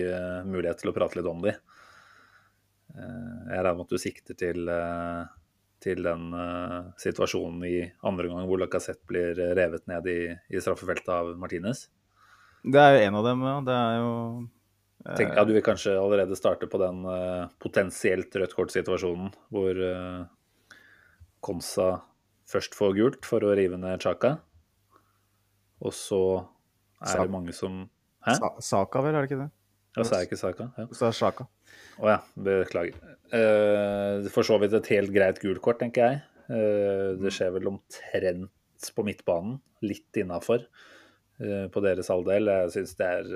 mulighet 0.45 0.83
til 0.83 0.93
å 0.93 0.97
prate 0.97 1.17
litt 1.17 1.29
om 1.31 1.39
de. 1.41 1.55
jeg 2.93 3.63
regner 3.65 3.79
med 3.79 3.87
at 3.87 3.95
du 3.95 4.01
sikter 4.03 4.37
til, 4.37 4.69
til 5.81 6.03
den 6.05 6.27
situasjonen 7.01 7.65
i 7.65 7.79
andre 8.05 8.29
gang 8.29 8.45
hvor 8.51 8.61
Lacassette 8.61 9.09
blir 9.09 9.41
revet 9.57 9.89
ned 9.89 10.11
i, 10.13 10.19
i 10.53 10.61
straffefeltet 10.61 11.09
av 11.09 11.33
Martinez. 11.41 11.87
Det 12.69 12.85
er 12.85 12.99
jo 12.99 13.09
en 13.09 13.19
av 13.23 13.31
dem, 13.31 13.47
ja. 13.49 13.57
Det 13.65 13.79
er 13.81 13.97
jo 14.03 14.13
Tenk, 15.15 15.37
ja, 15.37 15.45
du 15.47 15.53
vil 15.55 15.63
kanskje 15.63 15.95
allerede 16.01 16.37
starte 16.39 16.67
på 16.71 16.81
den 16.83 17.05
uh, 17.07 17.47
potensielt 17.63 18.35
rødt 18.35 18.55
kort-situasjonen 18.59 19.29
hvor 19.55 19.79
uh, 19.79 20.25
Konsa 21.45 21.91
først 22.51 22.75
får 22.75 22.97
gult 22.97 23.29
for 23.29 23.45
å 23.47 23.53
rive 23.59 23.79
ned 23.79 24.03
Chaka. 24.03 24.37
Og 25.85 25.95
så 25.95 26.23
er 27.05 27.13
Sa 27.13 27.27
det 27.27 27.35
mange 27.35 27.55
som 27.55 27.85
Hæ? 28.27 28.35
Sa 28.41 28.49
Saka, 28.65 29.03
vel, 29.05 29.15
er 29.15 29.23
det 29.23 29.31
ikke 29.31 29.45
det? 29.45 29.51
Ja, 29.95 30.03
så 30.03 30.17
er 30.17 30.25
det 30.25 30.27
ikke 30.27 30.41
Saka. 30.41 30.67
Ja. 30.75 30.89
Så 30.91 31.07
det 31.07 31.13
Sjaka. 31.21 31.47
Å 32.03 32.11
ja, 32.11 32.17
beklager. 32.49 32.99
Uh, 33.31 34.27
for 34.35 34.49
så 34.49 34.59
vidt 34.63 34.75
et 34.75 34.91
helt 34.97 35.15
greit 35.15 35.39
gult 35.45 35.63
kort, 35.63 35.79
tenker 35.85 36.09
jeg. 36.09 36.25
Uh, 36.51 37.15
det 37.21 37.31
skjer 37.37 37.55
vel 37.55 37.71
omtrent 37.71 38.91
på 38.97 39.07
midtbanen, 39.07 39.61
litt 39.87 40.19
innafor 40.19 40.67
på 41.37 41.81
deres 41.85 42.09
halvdel. 42.09 42.49
Jeg 42.49 42.71
syns 42.73 42.95
det 42.97 43.07
er 43.07 43.27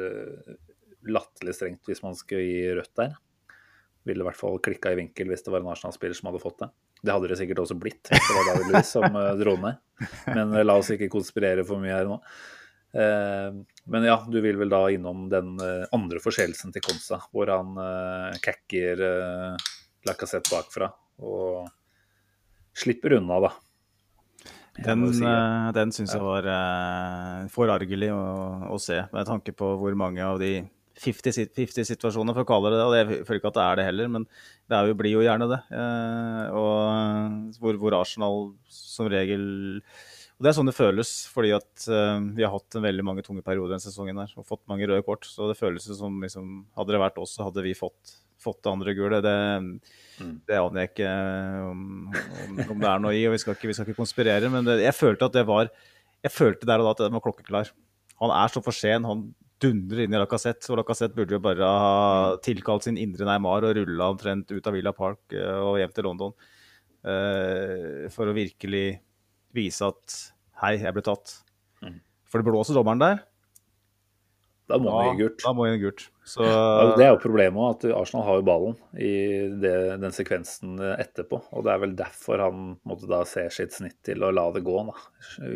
latterlig 1.09 1.57
strengt 1.57 1.89
hvis 1.89 2.03
man 2.05 2.17
skulle 2.19 2.45
gi 2.45 2.71
rødt 2.77 2.95
der. 2.99 3.17
Ville 4.09 4.25
i 4.25 4.29
hvert 4.29 4.39
fall 4.39 4.61
klikka 4.65 4.93
i 4.93 5.01
vinkel 5.01 5.31
hvis 5.31 5.45
det 5.45 5.53
var 5.53 5.65
en 5.65 5.73
Arsenal-spiller 5.73 6.17
som 6.17 6.31
hadde 6.31 6.43
fått 6.43 6.63
det. 6.63 6.71
Det 7.01 7.13
hadde 7.15 7.31
det 7.31 7.39
sikkert 7.41 7.63
også 7.63 7.77
blitt 7.81 8.11
hvis 8.13 8.27
det 8.29 8.37
var 8.37 8.49
David 8.51 8.73
Louis 8.73 8.95
som 8.97 9.17
uh, 9.17 9.33
dro 9.41 9.57
ned. 9.61 9.81
Men 10.29 10.57
uh, 10.57 10.65
la 10.65 10.77
oss 10.81 10.93
ikke 10.93 11.11
konspirere 11.13 11.65
for 11.69 11.83
mye 11.83 11.97
her 11.97 12.09
nå. 12.09 12.21
Uh, 12.91 13.61
men 13.91 14.07
ja, 14.09 14.19
du 14.29 14.41
vil 14.45 14.59
vel 14.61 14.73
da 14.73 14.83
innom 14.93 15.29
den 15.33 15.55
andre 15.95 16.21
forseelsen 16.23 16.75
til 16.75 16.85
Konsa, 16.85 17.21
hvor 17.33 17.51
han 17.51 17.75
kakker 18.45 19.03
Lacassette 20.07 20.53
bakfra 20.53 20.87
og 21.27 21.67
slipper 22.79 23.17
unna, 23.17 23.41
da. 23.49 23.51
Den, 24.79 25.03
den 25.75 25.91
syns 25.93 26.15
jeg 26.15 26.23
var 26.23 26.47
forargelig 27.51 28.13
å, 28.15 28.21
å, 28.71 28.79
se, 28.81 29.01
med 29.11 29.27
tanke 29.29 29.57
på 29.59 29.73
hvor 29.81 29.97
mange 29.99 30.23
av 30.23 30.39
de 30.41 30.53
50-situasjoner, 31.01 32.37
for 32.37 32.45
å 32.45 32.49
kalle 32.49 32.73
det 32.73 32.79
det. 32.81 32.87
og 32.87 32.97
Jeg 32.99 33.27
føler 33.27 33.41
ikke 33.41 33.53
at 33.53 33.59
det 33.59 33.67
er 33.67 33.79
det 33.81 33.87
heller, 33.89 34.09
men 34.17 34.25
det 34.71 34.81
jo, 34.91 34.97
blir 35.01 35.15
jo 35.17 35.25
gjerne 35.25 35.51
det. 35.51 35.61
Eh, 35.73 36.57
og 36.61 37.61
hvor, 37.61 37.79
hvor, 37.83 38.01
Arsenal 38.01 38.51
som 38.71 39.11
regel 39.13 39.45
og 40.41 40.47
Det 40.47 40.49
er 40.49 40.57
sånn 40.57 40.71
det 40.71 40.73
føles, 40.73 41.09
fordi 41.29 41.51
at 41.53 41.83
uh, 41.93 42.17
vi 42.33 42.41
har 42.47 42.55
hatt 42.55 42.77
en 42.79 42.85
veldig 42.87 43.03
mange 43.05 43.21
tunge 43.27 43.43
perioder 43.45 43.75
denne 43.75 43.85
sesongen 43.85 44.17
her, 44.23 44.31
og 44.41 44.47
fått 44.49 44.63
mange 44.73 44.87
røde 44.89 45.05
kort. 45.05 45.27
Så 45.29 45.51
det 45.51 45.59
føles 45.59 45.85
som 45.85 46.17
liksom, 46.25 46.63
Hadde 46.79 46.95
det 46.95 47.01
vært 47.03 47.21
oss, 47.21 47.35
så 47.37 47.45
hadde 47.45 47.61
vi 47.67 47.75
fått, 47.77 48.15
fått 48.41 48.63
det 48.65 48.73
andre 48.73 48.95
gule. 48.97 49.19
Det, 49.21 49.35
mm. 49.61 50.31
det 50.49 50.57
aner 50.57 50.87
jeg 50.87 50.93
ikke 50.95 51.11
om, 51.67 51.83
om, 52.09 52.57
om, 52.71 52.81
det 52.81 52.89
er 52.89 53.05
noe 53.05 53.13
i, 53.19 53.27
og 53.29 53.37
vi 53.37 53.43
skal 53.43 53.59
ikke, 53.59 53.69
vi 53.69 53.77
skal 53.77 53.91
ikke 53.91 54.01
konspirere. 54.01 54.49
Men 54.55 54.65
det, 54.65 54.79
jeg 54.87 54.97
følte 54.97 55.29
at 55.29 55.37
det 55.37 55.45
var 55.53 55.69
jeg 56.21 56.33
følte 56.35 56.69
der 56.69 56.81
og 56.81 56.89
da 56.89 56.97
at 56.97 57.05
den 57.07 57.17
var 57.17 57.25
klokkeklar. 57.25 57.71
Han 58.21 58.33
er 58.37 58.53
så 58.53 58.63
for 58.65 58.77
sen. 58.77 59.07
Han 59.09 59.29
dundrer 59.63 60.05
inn 60.05 60.17
i 60.17 60.21
Lacassette. 60.21 60.69
Og 60.73 60.81
Lacassette 60.81 61.17
burde 61.17 61.37
jo 61.37 61.43
bare 61.45 61.67
ha 61.67 62.35
mm. 62.35 62.43
tilkalt 62.47 62.87
sin 62.87 63.01
indre 63.01 63.29
Neymar 63.29 63.69
og 63.69 63.77
rulla 63.79 64.11
omtrent 64.15 64.53
ut 64.53 64.67
av 64.67 64.77
Villa 64.77 64.95
Park 64.97 65.37
uh, 65.37 65.61
og 65.69 65.81
hjem 65.81 65.95
til 65.97 66.09
London. 66.09 66.37
Uh, 67.01 68.07
for 68.13 68.29
å 68.29 68.37
virkelig 68.37 69.01
vise 69.57 69.89
at 69.89 70.21
hei, 70.63 70.77
jeg 70.83 70.95
ble 70.97 71.05
tatt. 71.05 71.41
Mm. 71.85 71.99
For 72.31 72.41
det 72.41 72.51
blåser 72.51 72.79
dommeren 72.79 73.03
der. 73.03 73.27
Da 74.71 74.79
må 74.79 74.93
han 74.95 75.17
gi 75.17 75.25
gult. 75.25 75.43
Da 75.43 75.53
må 75.57 75.67
gi 75.67 75.81
gult. 75.83 76.05
Så 76.31 76.45
Ja, 76.47 76.95
Det 76.95 77.05
er 77.05 77.11
jo 77.11 77.23
problemet 77.25 77.83
at 77.83 77.97
Arsenal 77.97 78.27
har 78.29 78.39
jo 78.39 78.47
ballen 78.47 78.77
i 78.95 79.13
det, 79.63 79.75
den 80.03 80.15
sekvensen 80.15 80.79
etterpå. 80.95 81.41
Og 81.51 81.67
det 81.67 81.73
er 81.73 81.83
vel 81.83 81.97
derfor 81.99 82.45
han 82.45 82.77
måtte 82.87 83.11
da 83.11 83.25
se 83.27 83.49
sitt 83.51 83.75
snitt 83.75 83.99
til 84.07 84.23
å 84.23 84.31
la 84.35 84.47
det 84.55 84.63
gå. 84.67 84.77
da. 84.87 84.95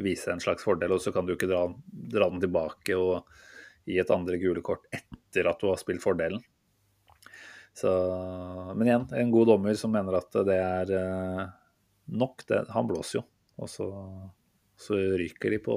Vise 0.03 0.35
en 0.35 0.43
slags 0.43 0.67
fordel, 0.67 0.97
og 0.97 1.03
så 1.05 1.15
kan 1.15 1.27
du 1.27 1.37
ikke 1.37 1.51
dra, 1.51 1.69
dra 1.87 2.31
den 2.33 2.43
tilbake 2.43 2.99
og 2.99 3.23
gi 3.85 3.99
et 4.01 4.11
andre 4.15 4.39
gule 4.41 4.63
kort 4.65 4.87
etter 4.95 5.49
at 5.51 5.61
du 5.61 5.69
har 5.71 5.81
spilt 5.81 6.03
fordelen. 6.05 6.41
Så, 7.75 7.91
men 8.79 8.87
igjen, 8.87 9.07
en 9.19 9.33
god 9.35 9.49
dommer 9.51 9.75
som 9.79 9.91
mener 9.95 10.15
at 10.21 10.37
det 10.47 10.57
er 10.63 10.93
eh, 10.95 11.45
nok. 12.15 12.45
Det, 12.47 12.61
han 12.71 12.87
blåser 12.87 13.19
jo. 13.19 13.25
Og 13.59 13.71
så, 13.71 13.87
så 14.79 14.99
ryker 15.19 15.55
de 15.57 15.59
på 15.63 15.75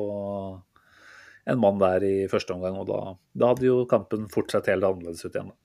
en 1.47 1.61
mann 1.61 1.79
der 1.81 2.03
i 2.05 2.15
første 2.29 2.53
omgang, 2.53 2.75
og 2.81 2.89
da, 2.89 2.99
da 3.37 3.53
hadde 3.53 3.65
jo 3.69 3.85
kampen 3.89 4.27
fortsatt 4.33 4.67
helt 4.69 4.85
annerledes 4.85 5.23
ut 5.25 5.31
igjen. 5.33 5.49
da. 5.53 5.57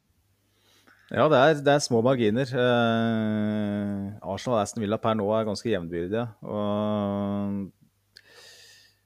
Ja, 1.12 1.26
det 1.28 1.38
er, 1.42 1.58
det 1.66 1.72
er 1.74 1.82
små 1.84 2.00
marginer. 2.06 2.48
Eh, 2.48 4.04
Arsenal 4.24 4.56
og 4.56 4.62
Aston 4.62 4.80
Villa 4.84 4.96
per 5.02 5.18
nå 5.18 5.26
er 5.36 5.48
ganske 5.50 5.68
jevnbyrdige. 5.68 6.24
Og 6.48 7.68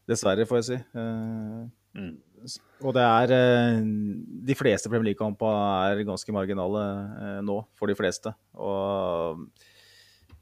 dessverre, 0.06 0.46
får 0.46 0.62
jeg 0.62 0.68
si. 0.70 0.78
Eh, 1.02 1.66
Mm. 1.96 2.10
Og 2.82 2.92
det 2.96 3.04
er 3.04 3.32
eh, 3.36 3.78
De 4.46 4.56
fleste 4.58 4.90
Premier 4.90 5.10
League-kampene 5.10 5.92
er 5.92 6.04
ganske 6.08 6.34
marginale 6.34 6.84
eh, 7.22 7.40
nå, 7.46 7.60
for 7.78 7.90
de 7.90 7.96
fleste. 7.98 8.32
Og 8.54 9.46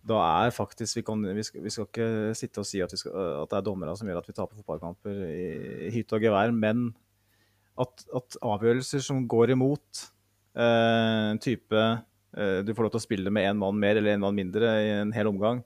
da 0.05 0.19
er 0.45 0.53
faktisk 0.53 0.99
Vi, 0.99 1.05
kan, 1.07 1.23
vi, 1.37 1.45
skal, 1.47 1.63
vi 1.65 1.73
skal 1.73 1.87
ikke 1.89 2.09
sitte 2.37 2.61
og 2.61 2.69
si 2.69 2.83
at, 2.85 2.93
skal, 2.99 3.15
at 3.43 3.51
det 3.51 3.61
er 3.61 3.67
dommerne 3.67 3.95
som 3.97 4.09
gjør 4.09 4.21
at 4.21 4.29
vi 4.29 4.37
taper 4.37 4.59
fotballkamper 4.61 5.23
i, 5.31 5.47
i 5.89 5.93
hytte 5.95 6.19
og 6.19 6.27
gevær, 6.27 6.53
men 6.53 6.91
at, 7.81 8.05
at 8.15 8.37
avgjørelser 8.45 9.03
som 9.03 9.25
går 9.31 9.55
imot 9.57 10.09
en 10.55 11.41
type 11.43 11.75
eh, 11.75 12.59
Du 12.63 12.75
får 12.75 12.87
lov 12.87 12.93
til 12.95 13.01
å 13.01 13.07
spille 13.09 13.33
med 13.35 13.49
én 13.49 13.59
mann 13.59 13.79
mer 13.81 13.99
eller 13.99 14.15
én 14.15 14.23
mann 14.23 14.37
mindre 14.37 14.71
i 14.85 14.91
en 15.01 15.15
hel 15.15 15.31
omgang. 15.31 15.65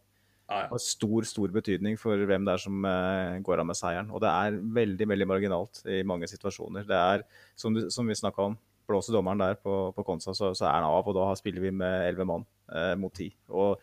Har 0.48 0.80
stor 0.80 1.26
stor 1.28 1.52
betydning 1.52 1.98
for 2.00 2.16
hvem 2.28 2.46
det 2.46 2.54
er 2.54 2.62
som 2.62 2.84
uh, 2.86 3.36
går 3.44 3.60
av 3.60 3.68
med 3.68 3.76
seieren. 3.78 4.10
Og 4.14 4.22
det 4.24 4.30
er 4.32 4.56
veldig 4.78 5.08
veldig 5.10 5.28
marginalt 5.28 5.82
i 5.84 6.00
mange 6.08 6.28
situasjoner. 6.30 6.86
Det 6.88 6.98
er, 6.98 7.24
som, 7.58 7.76
du, 7.76 7.88
som 7.92 8.08
vi 8.08 8.16
snakka 8.16 8.48
om, 8.50 8.56
blåser 8.88 9.12
dommeren 9.12 9.42
der 9.42 9.58
på, 9.60 9.90
på 9.92 10.04
Konsa, 10.06 10.32
så, 10.36 10.54
så 10.56 10.64
er 10.64 10.78
han 10.78 10.88
av. 10.88 11.04
Og 11.04 11.16
da 11.18 11.28
spiller 11.36 11.66
vi 11.66 11.74
med 11.76 12.06
elleve 12.06 12.28
mann 12.28 12.46
uh, 12.72 12.94
mot 13.00 13.12
ti. 13.14 13.28
Og 13.52 13.76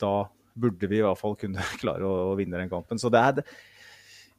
da 0.00 0.14
burde 0.52 0.88
vi 0.88 1.00
i 1.00 1.04
hvert 1.04 1.20
fall 1.20 1.36
kunne 1.40 1.64
klare 1.82 2.08
å, 2.08 2.32
å 2.32 2.38
vinne 2.40 2.60
den 2.60 2.72
kampen. 2.72 3.00
Så 3.00 3.12
det 3.12 3.20
er 3.20 3.44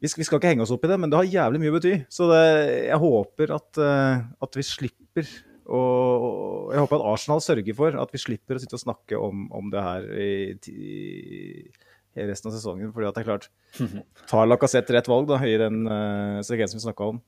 vi 0.04 0.10
skal, 0.12 0.20
vi 0.20 0.26
skal, 0.28 0.42
ikke 0.42 0.50
henge 0.52 0.66
oss 0.66 0.74
opp 0.74 0.84
i 0.84 0.90
det, 0.92 0.98
men 1.00 1.12
det 1.12 1.16
har 1.16 1.30
jævlig 1.32 1.62
mye 1.62 1.72
å 1.72 1.76
bety. 1.78 1.94
Så 2.12 2.26
det, 2.28 2.44
jeg 2.90 3.00
håper 3.06 3.54
at, 3.56 3.70
uh, 3.80 4.26
at 4.44 4.58
vi 4.58 4.66
slipper 4.68 5.30
og 5.72 6.74
jeg 6.74 6.84
håper 6.84 7.00
at 7.00 7.10
Arsenal 7.14 7.42
sørger 7.44 7.76
for 7.78 7.96
at 8.02 8.12
vi 8.12 8.20
slipper 8.20 8.58
å 8.58 8.62
sitte 8.62 8.76
og 8.76 8.84
snakke 8.84 9.20
om, 9.20 9.46
om 9.56 9.70
det 9.72 9.84
her 9.84 10.08
i, 10.20 10.32
i, 10.74 12.26
resten 12.28 12.50
av 12.52 12.58
sesongen. 12.58 12.92
fordi 12.96 13.08
at 13.08 13.16
det 13.16 13.24
er 13.24 13.30
klart, 13.30 13.48
Tar 14.32 14.50
Lacassette 14.50 14.96
rett 14.96 15.08
valg 15.08 15.30
da, 15.32 15.40
i 15.48 15.56
den 15.62 15.86
uh, 15.88 16.44
sekvensen 16.44 16.82
vi 16.82 16.84
snakka 16.84 17.10
om, 17.14 17.22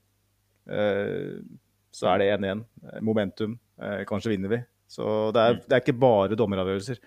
uh, 0.68 1.39
så 1.96 2.12
er 2.12 2.22
det 2.22 2.32
1-1. 2.36 2.65
Momentum. 3.08 3.56
Uh, 3.80 4.04
kanskje 4.10 4.36
vinner 4.36 4.51
vi. 4.51 4.62
Så 4.92 5.32
det 5.36 5.42
er, 5.42 5.62
det 5.63 5.77
er 5.77 5.86
ikke 5.86 6.00
bare 6.04 6.38
dommeravgjørelser. 6.38 7.00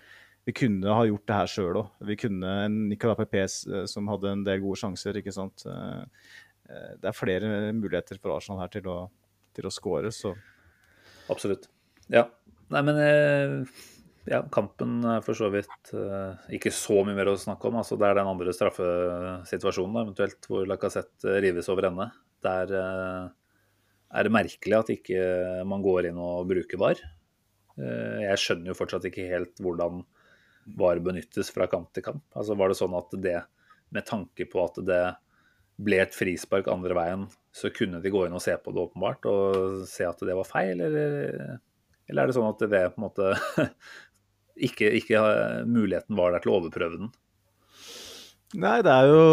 Vi 0.49 0.55
kunne 0.57 0.93
ha 0.97 1.05
gjort 1.05 1.27
det 1.29 1.37
her 1.37 1.49
sjøl 1.51 1.83
òg. 1.83 1.89
Vi 2.09 2.17
kunne 2.17 2.59
en 2.65 2.83
Nicolas 2.89 3.19
Pepes 3.19 3.61
som 3.91 4.07
hadde 4.09 4.31
en 4.33 4.45
del 4.47 4.63
gode 4.63 4.79
sjanser. 4.81 5.19
ikke 5.19 5.33
sant? 5.35 5.61
Det 5.61 7.05
er 7.05 7.15
flere 7.15 7.69
muligheter 7.75 8.17
for 8.17 8.33
Arsenal 8.33 8.63
her 8.63 8.71
til 8.73 8.87
å, 8.89 9.03
til 9.53 9.67
å 9.69 9.73
score. 9.73 10.09
så 10.15 10.33
Absolutt. 11.29 11.69
Ja. 12.11 12.27
Nei, 12.73 12.81
men 12.85 12.99
eh, 13.01 13.55
ja, 14.29 14.43
kampen 14.53 14.99
er 15.09 15.23
for 15.25 15.37
så 15.37 15.49
vidt 15.53 15.93
eh, 15.97 16.49
ikke 16.57 16.71
så 16.73 17.01
mye 17.05 17.17
mer 17.17 17.31
å 17.31 17.37
snakke 17.39 17.69
om. 17.69 17.79
Altså, 17.81 17.97
det 17.99 18.09
er 18.09 18.19
den 18.19 18.29
andre 18.29 18.53
straffesituasjonen, 18.55 20.01
eventuelt, 20.03 20.41
hvor 20.49 20.67
Lacassette 20.69 21.39
rives 21.43 21.69
over 21.73 21.89
ende. 21.89 22.09
Der 22.45 22.75
eh, 22.81 23.23
er 24.09 24.25
det 24.25 24.33
merkelig 24.33 24.77
at 24.79 24.93
ikke 24.93 25.23
man 25.69 25.85
går 25.85 26.09
inn 26.09 26.21
og 26.21 26.49
bruker 26.49 26.81
VAR. 26.81 27.01
Jeg 27.79 28.39
skjønner 28.41 28.73
jo 28.73 28.75
fortsatt 28.75 29.05
ikke 29.07 29.29
helt 29.29 29.61
hvordan 29.63 30.01
VAR 30.75 30.99
benyttes 30.99 31.47
fra 31.53 31.69
kamp 31.71 31.93
til 31.95 32.03
kamp. 32.03 32.25
Altså, 32.35 32.57
var 32.59 32.71
det 32.71 32.79
sånn 32.81 32.97
at 32.97 33.13
det, 33.21 33.37
med 33.95 34.07
tanke 34.09 34.49
på 34.49 34.65
at 34.65 34.81
det 34.83 35.03
ble 35.79 36.01
et 36.03 36.15
frispark 36.15 36.67
andre 36.71 36.97
veien, 36.97 37.25
så 37.55 37.71
kunne 37.73 38.01
de 38.03 38.11
gå 38.11 38.25
inn 38.25 38.35
og 38.35 38.43
se 38.43 38.55
på 38.59 38.73
det 38.75 38.83
åpenbart 38.83 39.25
og 39.31 39.85
se 39.89 40.05
at 40.07 40.19
det 40.27 40.35
var 40.37 40.47
feil, 40.47 40.83
eller, 40.85 41.59
eller 42.09 42.21
er 42.21 42.29
det 42.29 42.35
sånn 42.35 42.49
at 42.49 42.65
det 42.65 42.83
på 42.93 42.99
en 42.99 43.05
måte 43.07 43.31
ikke, 44.69 44.91
ikke 44.99 45.23
muligheten 45.69 46.19
var 46.19 46.35
der 46.35 46.43
til 46.43 46.53
å 46.53 46.59
overprøve 46.59 46.99
den? 46.99 47.13
Nei, 48.59 48.79
det 48.85 48.91
er 48.91 49.11
jo 49.11 49.23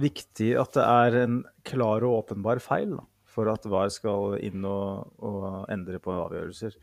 viktig 0.00 0.50
at 0.60 0.74
det 0.76 0.84
er 0.84 1.18
en 1.22 1.42
klar 1.66 2.04
og 2.04 2.20
åpenbar 2.22 2.60
feil 2.62 2.96
da, 2.98 3.04
for 3.30 3.50
at 3.50 3.66
VAR 3.70 3.90
skal 3.94 4.36
inn 4.44 4.66
og, 4.68 5.14
og 5.22 5.64
endre 5.72 6.00
på 6.02 6.14
avgjørelser. 6.26 6.76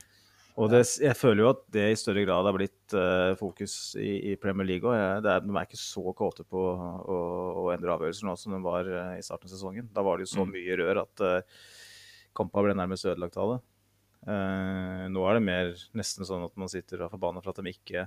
Og 0.60 0.68
det, 0.72 0.82
jeg 1.00 1.16
føler 1.16 1.46
jo 1.46 1.50
at 1.54 1.62
det 1.72 1.86
i 1.92 1.98
større 2.00 2.24
grad 2.26 2.48
har 2.48 2.56
blitt 2.56 2.96
uh, 2.98 3.32
fokus 3.40 3.96
i, 4.00 4.34
i, 4.34 4.36
Premier 4.42 4.68
League 4.68 4.88
òg. 4.90 5.24
De 5.24 5.32
er 5.32 5.68
ikke 5.68 5.80
så 5.80 6.04
kåte 6.18 6.44
på 6.44 6.60
å, 6.60 7.20
å, 7.56 7.64
endre 7.72 7.94
avgjørelser 7.96 8.28
nå 8.28 8.36
som 8.40 8.56
de 8.56 8.60
var 8.66 8.90
uh, 8.90 9.14
i 9.16 9.24
starten 9.24 9.48
av 9.48 9.54
sesongen. 9.54 9.88
Da 9.96 10.04
var 10.06 10.20
det 10.20 10.28
jo 10.28 10.34
så 10.34 10.46
Mm. 10.46 10.54
mye 10.58 10.78
rør 10.82 11.02
at 11.06 11.24
uh, 11.24 11.68
kampen 12.38 12.68
ble 12.68 12.76
nærmest 12.76 13.08
ødelagt 13.08 13.40
av 13.40 13.56
det. 13.56 13.60
nå 15.12 15.22
er 15.26 15.34
det 15.34 15.42
mer 15.42 15.70
nesten 15.98 16.28
sånn 16.28 16.44
at 16.46 16.54
man 16.60 16.70
sitter 16.70 17.00
og 17.00 17.08
er 17.08 17.14
forbanna 17.16 17.42
for 17.42 17.50
at 17.52 17.62
de 17.64 17.72
ikke 17.74 18.04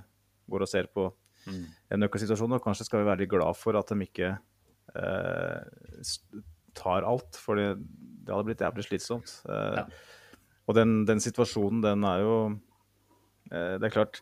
går 0.49 0.63
og 0.65 0.69
ser 0.71 0.87
på 0.93 1.11
Mm. 1.45 1.65
en 1.93 1.99
nøkkelsituasjon. 2.01 2.55
Og 2.57 2.63
kanskje 2.63 2.87
skal 2.87 3.03
vi 3.03 3.05
være 3.05 3.19
litt 3.21 3.29
glad 3.29 3.53
for 3.59 3.77
at 3.77 3.91
de 3.91 4.01
ikke 4.01 4.31
tar 6.75 7.05
alt, 7.05 7.37
for 7.37 7.59
det, 7.59 7.67
det 8.25 8.33
hadde 8.33 8.47
blitt 8.47 8.63
jævlig 8.63 8.85
slitsomt. 8.87 9.33
Ja. 9.45 9.85
Og 10.65 10.77
den, 10.77 11.03
den, 11.05 11.21
situasjonen, 11.21 11.83
den 11.83 12.05
er 12.09 12.23
jo 12.23 12.35
eh, 13.51 13.75
Det 13.77 13.85
er 13.85 13.93
klart 13.93 14.21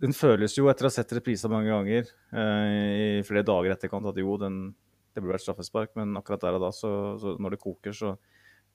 Den 0.00 0.14
føles 0.16 0.56
jo, 0.56 0.68
etter 0.72 0.86
å 0.86 0.90
ha 0.90 0.94
sett 0.94 1.12
reprisa 1.14 1.50
mange 1.52 1.70
ganger 1.70 2.08
eh, 2.32 3.18
i 3.20 3.24
flere 3.26 3.44
dager 3.46 3.74
etterkant, 3.76 4.08
at 4.08 4.18
jo, 4.18 4.34
den, 4.40 4.74
det 5.12 5.22
burde 5.22 5.36
vært 5.36 5.44
straffespark, 5.44 5.92
men 6.00 6.16
akkurat 6.18 6.42
der 6.42 6.58
og 6.58 6.64
da, 6.64 6.72
så, 6.74 6.90
så 7.20 7.36
når 7.38 7.54
det 7.56 7.62
koker, 7.62 7.94
så 7.94 8.16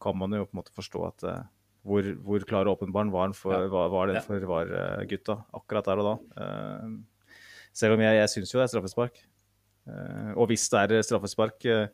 kan 0.02 0.16
man 0.18 0.36
jo 0.38 0.46
på 0.46 0.54
en 0.54 0.62
måte 0.62 0.76
forstå 0.78 1.04
at 1.10 1.26
eh, 1.28 1.44
hvor, 1.88 2.08
hvor 2.24 2.46
klar 2.48 2.68
og 2.70 2.78
åpenbar 2.78 3.10
var, 3.12 3.34
for, 3.36 3.56
Ja. 3.56 3.68
var, 3.72 3.92
var 3.94 4.10
det 4.12 4.24
for 4.26 4.48
var 4.50 4.72
eh, 4.72 5.04
gutta 5.10 5.40
akkurat 5.56 5.88
der 5.88 6.02
og 6.04 6.08
da. 6.08 6.46
Selv 7.78 7.96
om 7.96 8.02
jeg, 8.02 8.18
jeg 8.18 8.32
syns 8.34 8.54
jo 8.54 8.60
det 8.60 8.66
er 8.66 8.72
straffespark. 8.74 9.20
Og 10.36 10.50
hvis 10.50 10.66
det 10.74 10.80
er 10.84 11.06
straffespark 11.06 11.68
eh, 11.72 11.92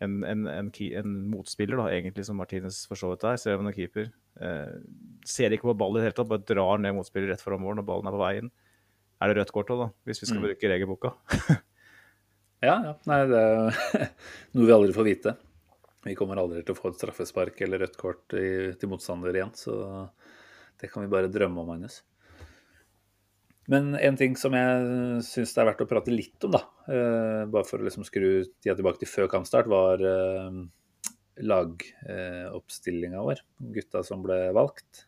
en, 0.00 0.18
en, 0.24 0.46
en, 0.48 0.70
en 1.02 1.10
motspiller, 1.30 1.76
da, 1.76 1.88
egentlig, 1.92 2.24
som 2.26 2.38
Martinez 2.40 2.82
for 2.88 2.96
så 2.96 3.10
vidt 3.12 3.24
er, 3.28 3.36
selv 3.40 3.58
om 3.58 3.66
han 3.66 3.72
er 3.72 3.76
keeper, 3.76 4.06
eh, 4.40 4.74
ser 5.28 5.52
ikke 5.52 5.68
på 5.68 5.76
ballen 5.80 5.98
i 5.98 6.00
det 6.00 6.08
hele 6.08 6.16
tatt, 6.20 6.30
bare 6.30 6.46
drar 6.48 6.80
ned 6.80 6.96
motspiller 6.96 7.32
rett 7.34 7.44
foran 7.44 7.60
mål 7.60 7.76
når 7.80 7.86
ballen 7.90 8.08
er 8.08 8.16
på 8.16 8.22
veien. 8.24 8.50
Er 9.20 9.28
det 9.28 9.36
rødt 9.42 9.52
kort 9.52 9.72
òg, 9.74 9.82
da, 9.84 9.88
hvis 10.08 10.22
vi 10.22 10.30
skal 10.30 10.40
Mm. 10.40 10.46
bruke 10.48 10.72
regelboka? 10.72 11.12
Ja, 12.60 12.74
ja. 12.84 12.90
Nei, 13.08 13.20
det 13.30 13.38
er 13.40 13.78
noe 14.52 14.66
vi 14.68 14.72
aldri 14.74 14.92
får 14.92 15.06
vite. 15.06 15.32
Vi 16.04 16.12
kommer 16.16 16.36
aldri 16.40 16.60
til 16.64 16.74
å 16.74 16.76
få 16.80 16.90
et 16.90 16.98
straffespark 16.98 17.60
eller 17.64 17.80
rødt 17.86 17.96
kort 18.00 18.34
i, 18.36 18.72
til 18.76 18.90
motstander 18.92 19.32
igjen, 19.36 19.52
så 19.56 19.76
det 20.80 20.90
kan 20.92 21.04
vi 21.06 21.08
bare 21.12 21.30
drømme 21.32 21.60
om, 21.62 21.70
Magnus. 21.72 22.02
Men 23.70 23.92
en 23.94 24.18
ting 24.18 24.34
som 24.38 24.54
jeg 24.56 25.22
syns 25.22 25.52
det 25.54 25.62
er 25.62 25.68
verdt 25.68 25.84
å 25.84 25.88
prate 25.90 26.12
litt 26.12 26.46
om, 26.46 26.56
da, 26.56 26.64
eh, 26.90 27.44
bare 27.50 27.66
for 27.68 27.78
å 27.78 27.86
liksom 27.86 28.06
skru 28.06 28.42
tida 28.58 28.74
tilbake 28.74 29.02
til 29.02 29.10
før 29.10 29.30
kampstart, 29.30 29.70
var 29.70 30.02
eh, 30.02 30.56
lagoppstillinga 31.46 33.22
vår. 33.22 33.44
Gutta 33.76 34.02
som 34.06 34.24
ble 34.24 34.40
valgt. 34.56 35.04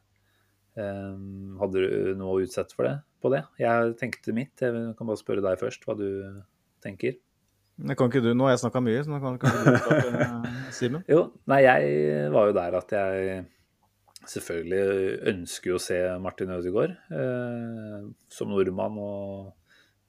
Eh, 0.78 1.18
hadde 1.58 1.82
du 1.82 2.14
noe 2.20 2.36
å 2.36 2.44
utsette 2.44 2.78
for 2.78 2.86
det, 2.86 2.94
på 3.22 3.32
det? 3.34 3.42
Jeg 3.60 3.96
tenkte 4.00 4.36
mitt. 4.36 4.54
Jeg 4.62 4.94
kan 4.98 5.10
bare 5.10 5.20
spørre 5.20 5.44
deg 5.44 5.58
først 5.60 5.88
hva 5.88 5.98
du 5.98 6.08
tenker. 6.84 7.18
Det 7.82 7.96
kan 7.98 8.12
ikke 8.12 8.22
du 8.22 8.30
nå, 8.36 8.46
jeg 8.52 8.60
snakka 8.62 8.82
mye, 8.84 9.02
så 9.02 9.10
nå 9.10 9.18
kan, 9.24 9.40
ikke 9.40 9.50
du 9.50 9.74
snakke, 9.82 10.52
Simen. 10.76 11.02
Jo, 11.10 11.24
nei, 11.50 11.64
jeg 11.64 12.30
var 12.30 12.50
jo 12.50 12.54
der 12.56 12.78
at 12.78 12.94
jeg 12.94 13.42
selvfølgelig 14.28 15.30
ønsker 15.32 15.72
jo 15.72 15.78
å 15.78 15.82
se 15.82 15.98
Martin 16.22 16.52
Ødegaard 16.54 16.94
eh, 17.14 18.04
som 18.32 18.52
nordmann 18.52 18.98
og 19.02 19.52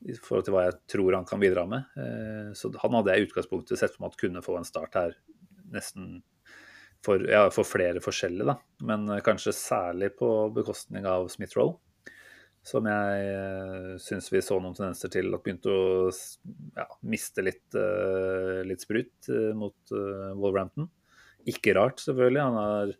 i 0.03 0.15
forhold 0.20 0.46
til 0.46 0.55
hva 0.55 0.65
jeg 0.67 0.79
tror 0.91 1.15
han 1.15 1.27
kan 1.27 1.41
bidra 1.41 1.63
med. 1.70 1.88
Eh, 2.00 2.51
så 2.58 2.72
han 2.82 2.98
hadde 2.98 3.13
jeg 3.13 3.24
i 3.24 3.27
utgangspunktet 3.29 3.79
sett 3.79 3.96
for 3.96 4.03
meg 4.03 4.13
at 4.13 4.20
kunne 4.20 4.43
få 4.43 4.58
en 4.60 4.67
start 4.67 4.98
her 5.00 5.15
nesten 5.74 6.17
for, 7.03 7.24
ja, 7.27 7.48
for 7.51 7.67
flere 7.67 8.03
forskjellige, 8.03 8.48
da. 8.48 8.58
Men 8.88 9.08
eh, 9.12 9.24
kanskje 9.25 9.55
særlig 9.55 10.13
på 10.20 10.29
bekostning 10.55 11.08
av 11.10 11.29
Smith-Roll. 11.32 11.75
som 12.63 12.86
jeg 12.88 13.24
uh, 13.36 13.96
syns 14.00 14.29
vi 14.32 14.39
så 14.39 14.55
noen 14.55 14.75
tendenser 14.77 15.12
til 15.12 15.34
at 15.36 15.41
begynte 15.43 15.67
å 15.67 16.05
ja, 16.77 16.86
miste 17.12 17.43
litt, 17.43 17.75
uh, 17.75 18.62
litt 18.63 18.86
sprut 18.86 19.27
mot 19.60 19.91
Wolverhampton. 19.91 20.88
Ikke 21.43 21.74
rart, 21.75 22.00
selvfølgelig. 22.00 22.39
Han 22.39 22.55
har 22.62 22.93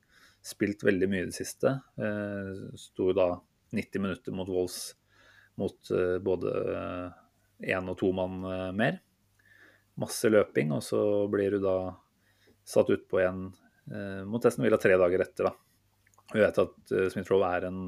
spilt 0.44 0.84
veldig 0.84 1.10
mye 1.10 1.26
i 1.26 1.30
det 1.32 1.38
siste. 1.38 1.78
Uh, 2.00 2.74
Sto 2.80 3.12
da 3.16 3.32
90 3.74 4.04
minutter 4.04 4.36
mot 4.36 4.50
Wolls 4.52 4.94
mot 5.58 5.90
både 6.26 6.52
én 7.62 7.90
og 7.92 7.98
to 8.00 8.08
mann 8.18 8.40
mer. 8.74 8.96
Masse 10.02 10.32
løping, 10.34 10.72
og 10.74 10.82
så 10.82 11.00
blir 11.30 11.54
du 11.54 11.60
da 11.62 11.76
satt 12.66 12.90
utpå 12.90 13.20
igjen 13.22 13.44
mot 14.26 14.48
Esten 14.50 14.66
Villa 14.66 14.80
tre 14.82 14.98
dager 14.98 15.22
etter. 15.22 15.52
da 15.52 15.54
vi 16.34 16.42
vet 16.42 16.58
at 16.58 16.94
Smith-Roe 17.14 17.46
er 17.46 17.68
en 17.68 17.80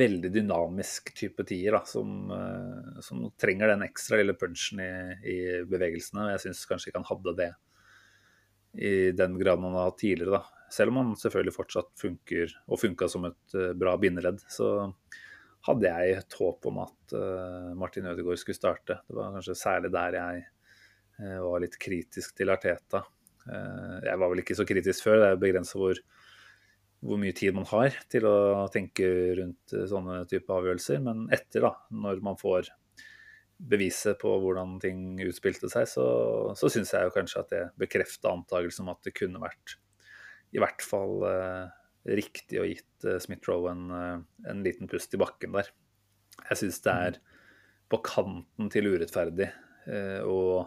veldig 0.00 0.30
dynamisk 0.32 1.10
type 1.18 1.44
tier, 1.44 1.74
da, 1.76 1.82
som, 1.84 2.30
som, 3.04 3.26
trenger 3.40 3.74
den 3.74 3.84
ekstra 3.84 4.20
lille 4.20 4.36
punchen 4.40 4.80
i, 4.80 4.90
i 5.28 5.38
bevegelsene. 5.68 6.30
Jeg 6.32 6.46
syns 6.46 6.64
kanskje 6.70 6.90
ikke 6.90 7.02
han 7.02 7.10
hadde 7.10 7.36
det 7.42 7.50
i 8.74 9.12
den 9.12 9.38
graden 9.38 9.66
han 9.68 9.76
har 9.78 9.90
hatt 9.90 10.00
tidligere. 10.00 10.38
da. 10.38 10.53
Selv 10.72 10.92
om 10.92 11.00
han 11.00 11.12
selvfølgelig 11.20 11.54
fortsatt 11.54 11.92
funker, 12.00 12.54
og 12.68 12.80
funka 12.80 13.08
som 13.10 13.28
et 13.28 13.56
uh, 13.58 13.72
bra 13.78 13.96
bindeledd, 14.00 14.40
så 14.50 14.70
hadde 15.64 15.88
jeg 15.88 16.16
et 16.18 16.36
håp 16.36 16.66
om 16.68 16.82
at 16.82 17.14
Martin 17.80 18.04
Ødegaard 18.10 18.36
skulle 18.36 18.58
starte. 18.58 18.98
Det 19.08 19.14
var 19.16 19.30
kanskje 19.32 19.54
særlig 19.56 19.88
der 19.94 20.16
jeg 20.18 20.42
var 21.40 21.62
litt 21.62 21.78
kritisk 21.80 22.34
til 22.36 22.52
Arteta. 22.52 23.00
jeg 24.04 24.18
var 24.20 24.28
vel 24.28 24.42
ikke 24.42 24.58
så 24.58 24.66
kritisk 24.68 25.06
før, 25.06 25.22
det 25.22 25.30
er 25.30 25.40
begrensa 25.40 25.80
hvor 25.80 26.02
hvor 27.04 27.20
mye 27.20 27.34
tid 27.36 27.54
man 27.56 27.66
har 27.68 27.94
til 28.12 28.26
å 28.28 28.64
tenke 28.72 29.06
rundt 29.38 29.74
eh, 29.76 29.86
sånne 29.90 30.22
type 30.30 30.52
avgjørelser. 30.52 31.02
Men 31.04 31.26
etter, 31.34 31.66
da, 31.66 31.74
når 31.92 32.22
man 32.24 32.38
får 32.40 32.70
beviset 33.70 34.18
på 34.20 34.32
hvordan 34.42 34.78
ting 34.82 35.20
utspilte 35.24 35.70
seg, 35.72 35.86
så, 35.88 36.06
så 36.58 36.70
syns 36.72 36.94
jeg 36.94 37.06
jo 37.06 37.14
kanskje 37.14 37.42
at 37.42 37.52
det 37.52 37.64
bekrefta 37.80 38.32
antakelsen 38.32 38.86
om 38.86 38.94
at 38.94 39.04
det 39.06 39.14
kunne 39.16 39.42
vært 39.42 39.76
i 40.54 40.62
hvert 40.62 40.84
fall 40.86 41.24
eh, 41.28 41.66
riktig 42.14 42.60
å 42.60 42.66
gitt 42.68 43.06
eh, 43.08 43.18
Smith-Roe 43.22 43.72
en, 43.72 43.84
eh, 43.90 44.18
en, 44.50 44.62
liten 44.66 44.90
pust 44.90 45.14
i 45.16 45.20
bakken 45.20 45.54
der. 45.56 45.70
Jeg 46.48 46.60
syns 46.60 46.80
det 46.84 46.94
er 47.08 47.20
på 47.90 48.00
kanten 48.06 48.70
til 48.72 48.88
urettferdig 48.94 49.50
å 50.24 50.64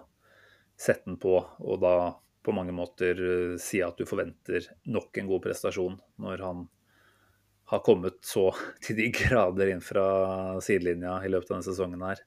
sette 0.77 1.09
den 1.09 1.15
på, 1.17 1.33
og 1.41 1.79
da 1.81 2.13
på 2.45 2.53
mange 2.53 2.75
måter 2.77 3.17
si 3.59 3.79
at 3.81 3.97
du 3.97 4.05
forventer 4.07 4.67
nok 4.85 5.17
en 5.17 5.31
god 5.31 5.41
prestasjon 5.47 5.95
når 6.21 6.43
han 6.45 6.61
har 7.73 7.81
kommet 7.83 8.21
så 8.29 8.45
til 8.85 8.99
de 9.01 9.09
grader 9.15 9.73
inn 9.73 9.81
fra 9.83 10.05
sidelinja 10.63 11.17
i 11.25 11.33
løpet 11.33 11.49
av 11.49 11.57
denne 11.57 11.67
sesongen 11.67 12.05
her. 12.05 12.21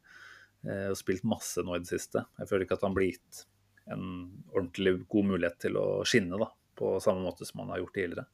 Og 0.90 0.98
spilt 0.98 1.24
masse 1.24 1.62
nå 1.64 1.78
i 1.78 1.84
det 1.84 1.92
siste. 1.94 2.26
Jeg 2.42 2.50
føler 2.50 2.66
ikke 2.66 2.80
at 2.80 2.84
han 2.84 2.98
blir 2.98 3.14
gitt 3.14 3.44
en 3.94 4.04
ordentlig 4.50 4.98
god 5.08 5.30
mulighet 5.30 5.62
til 5.62 5.78
å 5.80 5.86
skinne 6.04 6.42
da, 6.42 6.50
på 6.80 6.96
samme 7.04 7.22
måte 7.24 7.46
som 7.48 7.62
han 7.62 7.74
har 7.74 7.82
gjort 7.84 7.94
tidligere. 7.98 8.26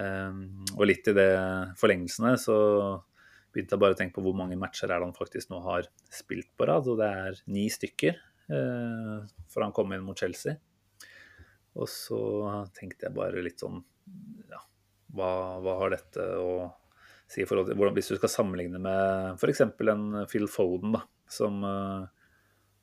Eh, 0.00 0.40
og 0.76 0.88
litt 0.88 1.12
i 1.12 1.16
det 1.16 1.30
forlengelsene 1.80 2.34
så 2.40 2.56
begynte 3.50 3.76
jeg 3.76 3.82
bare 3.82 3.96
å 3.96 4.00
tenke 4.00 4.16
på 4.18 4.24
hvor 4.24 4.36
mange 4.38 4.58
matcher 4.58 4.88
er 4.88 4.98
det 4.98 5.10
han 5.10 5.16
faktisk 5.16 5.52
nå 5.52 5.60
har 5.68 5.88
spilt 6.14 6.50
på 6.56 6.68
rad. 6.70 6.88
Og 6.90 6.98
det 7.00 7.12
er 7.22 7.40
ni 7.50 7.68
stykker, 7.72 8.18
for 8.50 9.62
han 9.62 9.74
kom 9.74 9.92
inn 9.94 10.02
mot 10.06 10.18
Chelsea. 10.18 10.56
Og 11.78 11.86
så 11.90 12.20
tenkte 12.74 13.06
jeg 13.06 13.14
bare 13.14 13.42
litt 13.44 13.62
sånn 13.62 13.78
Ja, 14.50 14.58
hva, 15.14 15.30
hva 15.62 15.76
har 15.82 15.92
dette 15.94 16.24
å 16.42 16.52
si 17.30 17.44
i 17.44 17.46
forhold 17.46 17.70
til 17.70 17.78
hvordan, 17.78 17.96
Hvis 17.98 18.10
du 18.10 18.16
skal 18.18 18.32
sammenligne 18.32 18.80
med 18.82 19.36
f.eks. 19.38 19.62
en 19.62 20.24
Phil 20.30 20.48
Foden, 20.50 20.96
da, 20.96 21.04
som 21.30 21.62
uh, 21.62 22.08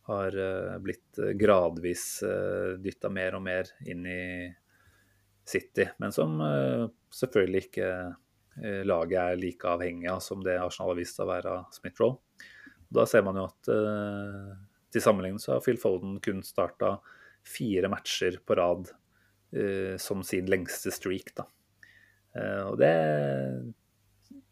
har 0.08 0.38
uh, 0.40 0.78
blitt 0.84 1.20
gradvis 1.40 2.06
uh, 2.24 2.78
dytta 2.80 3.12
mer 3.12 3.36
og 3.40 3.44
mer 3.44 3.74
inn 3.88 4.08
i 4.08 4.22
City, 5.48 5.88
men 6.02 6.14
som 6.16 6.40
uh, 6.44 6.88
selvfølgelig 7.14 7.68
ikke 7.68 7.92
laget 8.90 9.20
er 9.22 9.36
like 9.38 9.68
avhengig 9.70 10.08
av 10.10 10.18
som 10.26 10.40
det 10.42 10.56
Arsenal 10.58 10.90
har 10.90 10.98
vist 10.98 11.20
å 11.22 11.28
være 11.30 11.52
av 11.60 11.76
Smith-Roll. 11.76 12.16
Da 12.90 13.04
ser 13.06 13.22
man 13.22 13.38
jo 13.38 13.44
at 13.46 13.70
til 14.90 15.04
sammenligning 15.04 15.38
så 15.38 15.52
har 15.54 15.62
Phil 15.62 15.78
Foden 15.78 16.16
kun 16.26 16.40
starta 16.42 16.96
fire 17.46 17.92
matcher 17.94 18.40
på 18.42 18.58
rad 18.58 18.90
som 20.02 20.26
sin 20.26 20.50
lengste 20.50 20.90
streak. 20.96 21.36
Da. 21.38 21.46
Og 22.66 22.82
det 22.82 22.96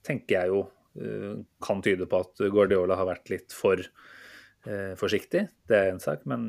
tenker 0.06 0.38
jeg 0.38 0.54
jo 0.54 0.62
kan 1.66 1.82
tyde 1.82 2.06
på 2.06 2.22
at 2.28 2.46
Guardiola 2.54 3.02
har 3.02 3.10
vært 3.10 3.34
litt 3.34 3.58
for 3.58 3.82
forsiktig. 5.02 5.48
Det 5.66 5.80
er 5.80 5.96
en 5.96 6.04
sak, 6.04 6.30
men 6.30 6.46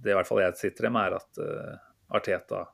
det 0.00 0.14
i 0.14 0.16
hvert 0.16 0.30
fall 0.30 0.40
jeg 0.40 0.56
sitter 0.64 0.88
med, 0.88 1.04
er 1.04 1.20
at 1.20 1.44
Arteta 2.16 2.64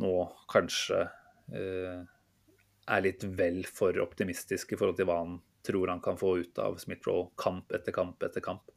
nå 0.00 0.14
kanskje 0.50 1.06
er 1.50 3.02
litt 3.04 3.24
vel 3.38 3.62
for 3.66 3.96
optimistisk 4.02 4.72
i 4.72 4.78
forhold 4.78 4.98
til 4.98 5.08
hva 5.08 5.20
han 5.22 5.38
tror 5.66 5.88
han 5.92 6.00
kan 6.00 6.18
få 6.18 6.38
ut 6.38 6.58
av 6.58 6.78
Smith-Roe 6.80 7.30
kamp 7.40 7.72
etter 7.76 7.92
kamp 7.92 8.22
etter 8.22 8.44
kamp. 8.44 8.70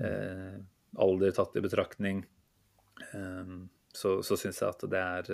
Eh, 0.00 0.58
alder 0.98 1.34
tatt 1.36 1.56
i 1.56 1.62
betraktning, 1.64 2.24
eh, 3.12 3.52
så, 3.94 4.18
så 4.26 4.38
syns 4.38 4.60
jeg 4.62 4.74
at 4.74 4.86
det 4.90 5.00
er 5.00 5.30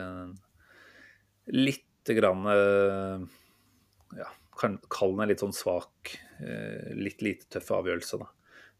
litt 1.57 2.13
grann 2.17 2.47
eh, 2.53 3.27
ja, 4.21 4.33
Kall 4.57 5.13
den 5.19 5.29
litt 5.29 5.43
sånn 5.43 5.53
svak, 5.53 6.15
eh, 6.41 6.93
litt 6.97 7.21
lite 7.25 7.49
tøff 7.53 7.75
avgjørelse. 7.77 8.21
da. 8.23 8.29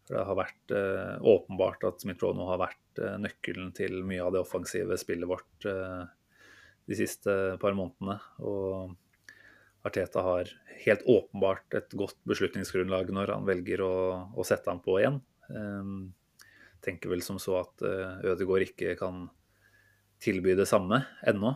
For 0.07 0.15
Det 0.15 0.27
har 0.29 0.39
vært 0.39 0.73
eh, 0.73 1.17
åpenbart 1.33 1.85
at 1.89 2.01
Smith-Roe 2.01 2.37
nå 2.37 2.47
har 2.49 2.63
vært 2.63 3.01
nøkkelen 3.21 3.75
til 3.77 3.99
mye 4.09 4.23
av 4.25 4.33
det 4.33 4.41
offensive 4.41 4.95
spillet 4.97 5.29
vårt 5.29 5.67
de 6.87 6.97
siste 6.97 7.33
par 7.61 7.75
månedene. 7.77 8.17
Og 8.39 8.95
Arteta 9.87 10.23
har 10.25 10.51
helt 10.83 11.03
åpenbart 11.07 11.77
et 11.79 11.95
godt 11.97 12.19
beslutningsgrunnlag 12.27 13.11
når 13.13 13.33
han 13.35 13.47
velger 13.47 13.83
å, 13.85 13.93
å 14.35 14.45
sette 14.47 14.71
ham 14.71 14.81
på 14.83 14.99
igjen. 15.01 15.19
Um, 15.47 16.13
tenker 16.83 17.11
vel 17.11 17.23
som 17.25 17.39
så 17.41 17.61
at 17.61 17.85
uh, 17.85 18.19
Ødegaard 18.33 18.67
ikke 18.67 18.95
kan 18.99 19.27
tilby 20.23 20.55
det 20.57 20.67
samme 20.69 21.03
ennå. 21.27 21.55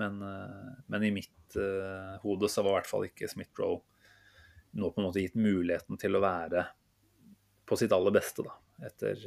Men, 0.00 0.20
uh, 0.22 0.70
men 0.90 1.06
i 1.06 1.12
mitt 1.14 1.58
uh, 1.58 2.16
hode 2.24 2.50
så 2.50 2.64
var 2.64 2.74
i 2.74 2.80
hvert 2.80 2.90
fall 2.90 3.08
ikke 3.08 3.30
Smith-Roe 3.30 3.82
nå 4.74 4.90
på 4.90 5.00
en 5.00 5.06
måte 5.06 5.22
gitt 5.22 5.36
muligheten 5.38 6.00
til 6.00 6.18
å 6.18 6.22
være 6.24 6.64
på 7.64 7.78
sitt 7.78 7.94
aller 7.94 8.14
beste, 8.14 8.42
da. 8.42 8.56
Etter 8.84 9.20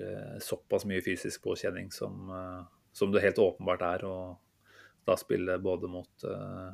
såpass 0.43 0.83
mye 0.85 0.99
fysisk 1.01 1.45
påkjenning 1.45 1.87
som, 1.95 2.27
som, 2.91 3.13
det 3.13 3.21
helt 3.23 3.39
åpenbart 3.39 3.85
er. 3.87 4.03
Og 4.03 4.35
da 5.07 5.15
spille 5.19 5.55
både 5.63 5.87
mot 5.91 6.25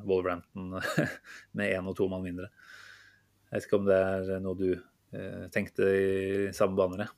Wolverhampton 0.03 0.79
med 1.57 1.73
én 1.73 1.89
og 1.89 1.95
to 1.97 2.07
mann 2.09 2.25
mindre. 2.25 2.49
Jeg 3.47 3.59
vet 3.59 3.67
ikke 3.67 3.79
om 3.79 3.89
det 3.89 3.99
er 4.01 4.41
noe 4.41 4.57
du 4.57 4.71
tenkte 5.53 5.85
i 5.85 6.47
samme 6.57 6.73
baner? 6.73 7.11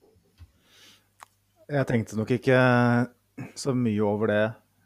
Jeg 1.65 1.87
tenkte 1.89 2.17
nok 2.19 2.33
ikke 2.35 2.57
så 3.57 3.73
mye 3.75 4.01
over 4.05 4.31
det 4.31 4.43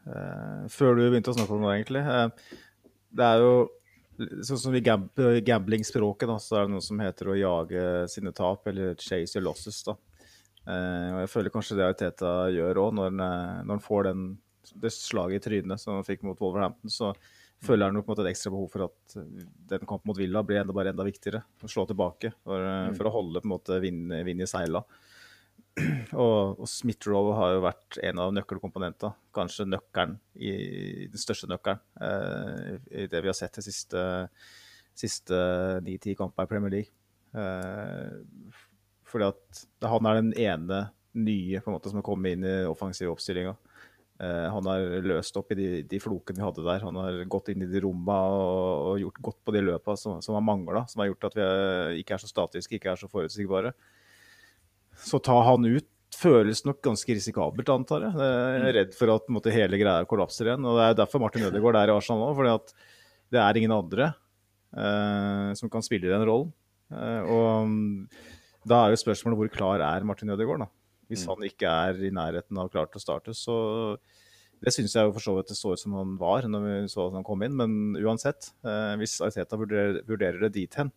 uh, 0.08 0.66
før 0.72 0.96
du 0.96 1.04
begynte 1.06 1.32
å 1.32 1.36
snakke 1.36 1.56
om 1.56 1.66
det, 1.66 1.74
egentlig. 1.76 2.02
Uh, 2.06 2.30
det 3.16 3.26
er 3.26 3.44
jo 3.44 3.52
sånn 4.46 4.62
som 4.62 4.76
i 4.76 4.82
gambling-språket, 4.84 6.32
så 6.44 6.60
er 6.60 6.68
det 6.68 6.74
noe 6.74 6.84
som 6.84 7.00
heter 7.02 7.30
å 7.30 7.38
jage 7.38 7.84
sine 8.12 8.32
tap, 8.36 8.64
eller 8.70 8.96
chase 9.00 9.36
your 9.36 9.46
losses. 9.48 9.82
da. 9.86 9.96
Uh, 10.64 11.16
og 11.16 11.20
Jeg 11.24 11.32
føler 11.34 11.54
kanskje 11.54 11.76
det 11.78 11.86
Ariteta 11.88 12.32
gjør 12.54 12.84
òg, 12.86 12.96
når, 12.96 13.18
når 13.18 13.74
han 13.74 13.84
får 13.84 14.08
den, 14.10 14.24
det 14.74 14.92
slaget 14.94 15.40
i 15.40 15.44
trynet 15.48 15.82
som 15.82 15.98
han 15.98 16.06
fikk 16.06 16.24
mot 16.26 16.40
Wolverhampton. 16.40 16.90
så 16.90 17.12
føler 17.60 17.90
han 17.90 17.98
nok 17.98 18.08
et 18.14 18.30
ekstra 18.30 18.52
behov 18.54 18.70
for 18.72 18.86
at 18.86 19.16
den 19.68 19.84
kampen 19.84 20.08
mot 20.08 20.18
Villa 20.18 20.42
blir 20.46 20.62
enda, 20.62 20.74
bare 20.76 20.94
enda 20.94 21.04
viktigere. 21.04 21.42
Å 21.44 21.68
slå 21.68 21.84
tilbake 21.88 22.32
for, 22.40 22.64
mm. 22.64 22.96
for 22.96 23.08
å 23.08 23.14
holde 23.18 23.42
på 23.42 23.48
en 23.48 23.54
måte 23.54 23.80
vind, 23.82 24.14
vind 24.26 24.44
i 24.44 24.48
seila. 24.48 24.82
Og, 26.18 26.58
og 26.58 26.66
Smith-Rowe 26.68 27.34
har 27.38 27.52
jo 27.54 27.60
vært 27.62 27.98
en 28.02 28.20
av 28.20 28.32
nøkkelkomponentene. 28.34 29.14
Kanskje 29.36 29.68
nøkkelen, 29.68 30.16
i, 30.34 30.50
den 31.12 31.22
største 31.22 31.48
nøkkelen 31.48 31.78
eh, 32.02 32.80
i 33.02 33.06
det 33.08 33.20
vi 33.22 33.30
har 33.30 33.36
sett 33.38 33.60
de 33.60 33.64
siste, 33.64 34.02
siste 34.98 35.38
9-10 35.86 36.18
kampene 36.18 36.48
i 36.48 36.50
Premier 36.50 36.74
League. 36.74 36.96
Eh, 37.38 38.58
fordi 39.10 39.30
at 39.30 39.62
han 39.86 40.10
er 40.10 40.18
den 40.18 40.32
ene 40.42 40.82
nye 41.18 41.62
på 41.62 41.70
en 41.70 41.78
måte 41.78 41.90
som 41.90 42.00
har 42.00 42.06
kommet 42.06 42.36
inn 42.36 42.46
i 42.46 42.56
offensiv 42.68 43.14
oppstillinga. 43.14 43.54
Eh, 43.54 43.69
han 44.20 44.66
har 44.68 45.04
løst 45.06 45.36
opp 45.40 45.54
i 45.54 45.56
de, 45.56 45.68
de, 45.88 46.00
flokene 46.02 46.36
vi 46.36 46.44
hadde 46.44 46.64
der. 46.66 46.82
Han 46.84 46.98
har 47.00 47.14
gått 47.32 47.48
inn 47.52 47.64
i 47.64 47.68
de 47.70 47.80
romma 47.80 48.18
og, 48.34 48.88
og 48.90 48.98
gjort 49.00 49.22
godt 49.30 49.38
på 49.48 49.54
de 49.56 49.62
løpa 49.64 49.94
som, 49.96 50.18
som 50.20 50.36
har 50.36 50.44
mangla. 50.44 50.82
Som 50.90 51.00
har 51.00 51.08
gjort 51.08 51.30
at 51.30 51.38
vi 51.38 51.44
er, 51.46 51.94
ikke 52.02 52.18
er 52.18 52.20
så 52.20 52.28
statiske, 52.28 52.76
ikke 52.76 52.92
er 52.92 53.00
så 53.00 53.08
forutsigbare. 53.08 53.72
Så 55.00 55.22
ta 55.24 55.38
han 55.46 55.64
ut 55.64 55.88
føles 56.16 56.64
nok 56.66 56.80
ganske 56.84 57.14
risikabelt, 57.16 57.70
antar 57.72 58.06
jeg. 58.06 58.16
Jeg 58.18 58.56
er 58.56 58.64
mm. 58.64 58.72
redd 58.76 58.96
for 58.98 59.12
at 59.14 59.30
måte, 59.32 59.52
hele 59.54 59.78
greia 59.80 60.08
kollapser 60.08 60.50
igjen. 60.50 60.66
og 60.66 60.78
Det 60.78 60.88
er 60.88 60.98
derfor 61.02 61.22
Martin 61.22 61.46
Ødegaard 61.48 61.78
er 61.80 61.92
i 61.92 61.94
Arsenal 61.94 62.24
nå. 62.24 62.32
fordi 62.38 62.54
at 62.56 62.74
det 63.30 63.40
er 63.42 63.60
ingen 63.60 63.74
andre 63.74 64.10
eh, 64.74 65.50
som 65.58 65.70
kan 65.72 65.84
spille 65.86 66.10
den 66.10 66.26
rollen. 66.26 66.50
Eh, 66.90 67.30
og 67.30 67.70
mm, 67.70 68.08
da 68.68 68.82
er 68.82 68.94
jo 68.94 69.02
spørsmålet 69.04 69.40
hvor 69.40 69.52
klar 69.54 69.84
er 69.86 70.06
Martin 70.06 70.34
Ødegaard, 70.34 70.66
da. 70.66 70.70
Hvis 71.10 71.26
Mm. 71.26 71.34
han 71.34 71.48
ikke 71.50 71.66
er 71.68 72.00
i 72.06 72.10
nærheten 72.14 72.58
av 72.62 72.70
klar 72.70 72.86
til 72.86 73.00
å 73.00 73.04
starte, 73.04 73.34
så 73.34 73.98
Det 74.62 74.74
syns 74.74 74.92
jeg 74.92 75.06
jo 75.08 75.12
for 75.16 75.20
så 75.24 75.32
vidt 75.38 75.48
det 75.48 75.56
så 75.56 75.72
ut 75.72 75.80
som 75.80 75.94
han 75.96 76.18
var 76.20 76.42
når 76.44 76.60
vi 76.66 76.72
så 76.92 77.06
at 77.08 77.14
han 77.16 77.24
kom 77.24 77.40
inn, 77.42 77.54
men 77.56 77.94
uansett. 77.96 78.50
Eh, 78.62 78.94
hvis 79.00 79.14
Arteta 79.24 79.56
vurderer, 79.56 80.02
vurderer 80.04 80.38
det 80.44 80.50
dit 80.52 80.74
hen, 80.76 80.90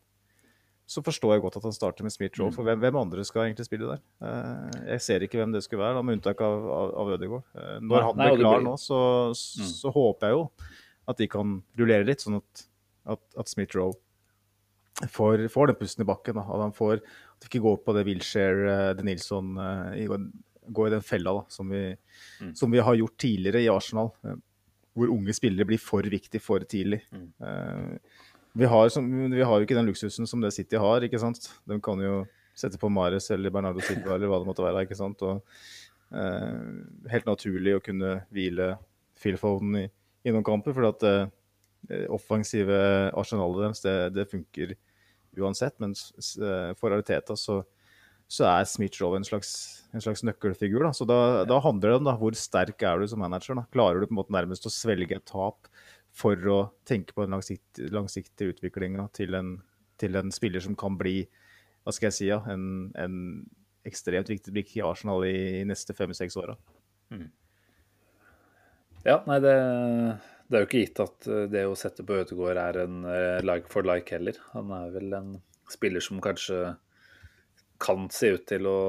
så 0.85 0.99
forstår 1.01 1.31
jeg 1.37 1.41
godt 1.45 1.55
at 1.61 1.63
han 1.63 1.71
starter 1.71 2.03
med 2.03 2.11
Smith 2.11 2.35
Roe. 2.41 2.49
Mm. 2.51 2.55
For 2.57 2.63
hvem, 2.67 2.81
hvem 2.83 2.97
andre 2.99 3.23
skal 3.23 3.45
egentlig 3.47 3.63
spille 3.69 3.87
der? 3.87 4.01
Eh, 4.19 4.83
jeg 4.91 4.99
ser 5.05 5.23
ikke 5.23 5.39
hvem 5.39 5.53
det 5.55 5.63
skulle 5.63 5.79
være, 5.79 5.95
da, 5.95 6.01
med 6.03 6.17
unntak 6.19 6.41
av, 6.43 6.67
av, 6.75 6.91
av 7.05 7.13
Ødegaard. 7.15 7.43
Eh, 7.55 7.79
når 7.87 8.03
han 8.09 8.19
blir 8.19 8.37
klar 8.43 8.59
nå, 8.67 8.75
så, 8.83 8.99
så 9.31 9.93
håper 9.95 10.27
jeg 10.27 10.35
jo 10.35 10.43
at 11.07 11.17
de 11.23 11.27
kan 11.31 11.63
rullere 11.79 12.05
litt, 12.05 12.19
sånn 12.19 12.41
at, 12.43 12.65
at, 13.15 13.23
at 13.39 13.47
Smith 13.47 13.71
Roe 13.79 13.95
får, 15.07 15.47
får 15.55 15.71
den 15.71 15.79
pusten 15.79 16.03
i 16.03 16.07
bakken. 16.11 16.35
Da. 16.35 16.43
At 16.51 16.61
han 16.67 16.75
får 16.75 16.99
ikke 17.49 17.61
gå 17.63 17.73
på 17.85 17.93
det 17.97 18.05
Wilshere, 18.07 18.65
eh, 18.71 18.93
De 18.97 19.03
Nilsson 19.07 19.57
eh, 19.57 20.17
Gå 20.63 20.87
i 20.87 20.91
den 20.93 21.01
fella 21.03 21.33
da, 21.33 21.45
som 21.51 21.69
vi, 21.69 21.95
Mm. 22.41 22.53
som 22.55 22.71
vi 22.71 22.79
har 22.79 22.95
gjort 22.95 23.17
tidligere 23.19 23.61
i 23.63 23.69
Arsenal. 23.69 24.11
eh, 24.23 24.35
Hvor 24.95 25.09
unge 25.09 25.33
spillere 25.33 25.65
blir 25.65 25.79
for 25.79 26.03
viktig 26.03 26.39
for 26.41 26.59
tidlig. 26.59 27.01
Mm. 27.11 27.99
Vi, 28.55 28.65
har, 28.65 28.89
som, 28.89 29.07
vi 29.31 29.41
har 29.41 29.57
jo 29.59 29.65
ikke 29.65 29.75
den 29.75 29.87
luksusen 29.89 30.27
som 30.29 30.39
det 30.41 30.53
City 30.53 30.77
har. 30.77 31.01
ikke 31.01 31.19
sant? 31.19 31.49
De 31.67 31.79
kan 31.81 31.97
jo 31.99 32.27
sette 32.55 32.77
på 32.77 32.91
Mares 32.93 33.31
eller 33.33 33.49
Bernardo 33.49 33.81
Silva 33.81 34.13
eller 34.13 34.29
hva 34.29 34.37
det 34.39 34.47
måtte 34.51 34.61
være. 34.63 34.83
ikke 34.85 34.95
sant? 34.99 35.19
Og, 35.25 35.41
uh, 36.13 37.09
helt 37.09 37.25
naturlig 37.25 37.73
å 37.75 37.81
kunne 37.83 38.19
hvile 38.31 38.77
Phil 39.17 39.35
Foden 39.41 39.75
i, 39.81 39.89
i 40.23 40.29
noen 40.31 40.45
kamper. 40.45 40.73
for 40.77 40.85
at 40.91 41.01
uh, 41.03 41.25
offensive 42.13 42.77
arsenalet 43.17 43.63
deres, 43.65 43.81
det, 43.81 43.97
det 44.13 44.29
funker 44.29 44.75
uansett. 45.39 45.77
Men 45.83 45.95
eh, 45.95 46.73
for 46.79 46.93
Ariteta 46.93 47.37
så, 47.39 47.61
så 48.31 48.47
er 48.49 48.69
Smith 48.69 49.01
Rowe 49.01 49.19
en 49.19 49.27
en 49.93 50.01
slags 50.01 50.23
nøkkelfigur. 50.25 50.85
Da. 50.87 50.93
Så 50.95 51.07
da, 51.09 51.19
da 51.49 51.59
handler 51.63 51.93
det 51.93 51.99
om 52.01 52.07
da, 52.09 52.15
hvor 52.19 52.37
sterk 52.37 52.81
er 52.85 53.01
du 53.01 53.07
som 53.09 53.21
manager. 53.23 53.57
Da. 53.59 53.67
Klarer 53.73 54.01
du 54.01 54.07
på 54.07 54.15
en 54.15 54.21
måte 54.21 54.35
nærmest 54.35 54.65
å 54.69 54.73
svelge 54.73 55.19
et 55.19 55.27
tap 55.29 55.69
for 56.13 56.37
å 56.49 56.59
tenke 56.85 57.15
på 57.15 57.25
den 57.25 57.33
langsiktige, 57.33 57.89
langsiktige 57.93 58.53
utviklinga 58.53 59.07
til, 59.17 59.37
til 60.01 60.19
en 60.19 60.33
spiller 60.33 60.61
som 60.61 60.77
kan 60.77 60.97
bli 60.99 61.23
hva 61.83 61.91
skal 61.91 62.07
jeg 62.07 62.15
si, 62.15 62.27
ja, 62.29 62.37
en, 62.47 62.93
en 62.95 63.15
ekstremt 63.83 64.29
viktig 64.31 64.53
brikke 64.55 64.77
i 64.77 64.83
Arsenal 64.85 65.25
i, 65.27 65.35
i 65.59 65.63
neste 65.67 65.95
fem-seks 65.97 66.37
åra. 66.39 66.55
Ja, 69.03 69.17
nei, 69.27 69.39
det, 69.43 69.55
det 70.47 70.57
er 70.57 70.63
jo 70.63 70.67
ikke 70.67 70.81
gitt 70.83 71.01
at 71.03 71.27
eh, 71.31 71.45
det 71.51 71.65
å 71.67 71.77
sette 71.79 72.05
på 72.05 72.17
Ødegaard 72.19 72.59
er 72.61 72.81
en 72.83 73.03
eh, 73.09 73.39
like 73.45 73.71
for 73.71 73.87
like 73.87 74.11
heller. 74.13 74.37
Han 74.53 74.71
er 74.75 74.91
vel 74.93 75.15
en 75.17 75.35
spiller 75.71 76.03
som 76.03 76.21
kanskje 76.23 76.75
kan 77.83 78.07
se 78.13 78.33
ut 78.35 78.45
til 78.47 78.67
å 78.69 78.79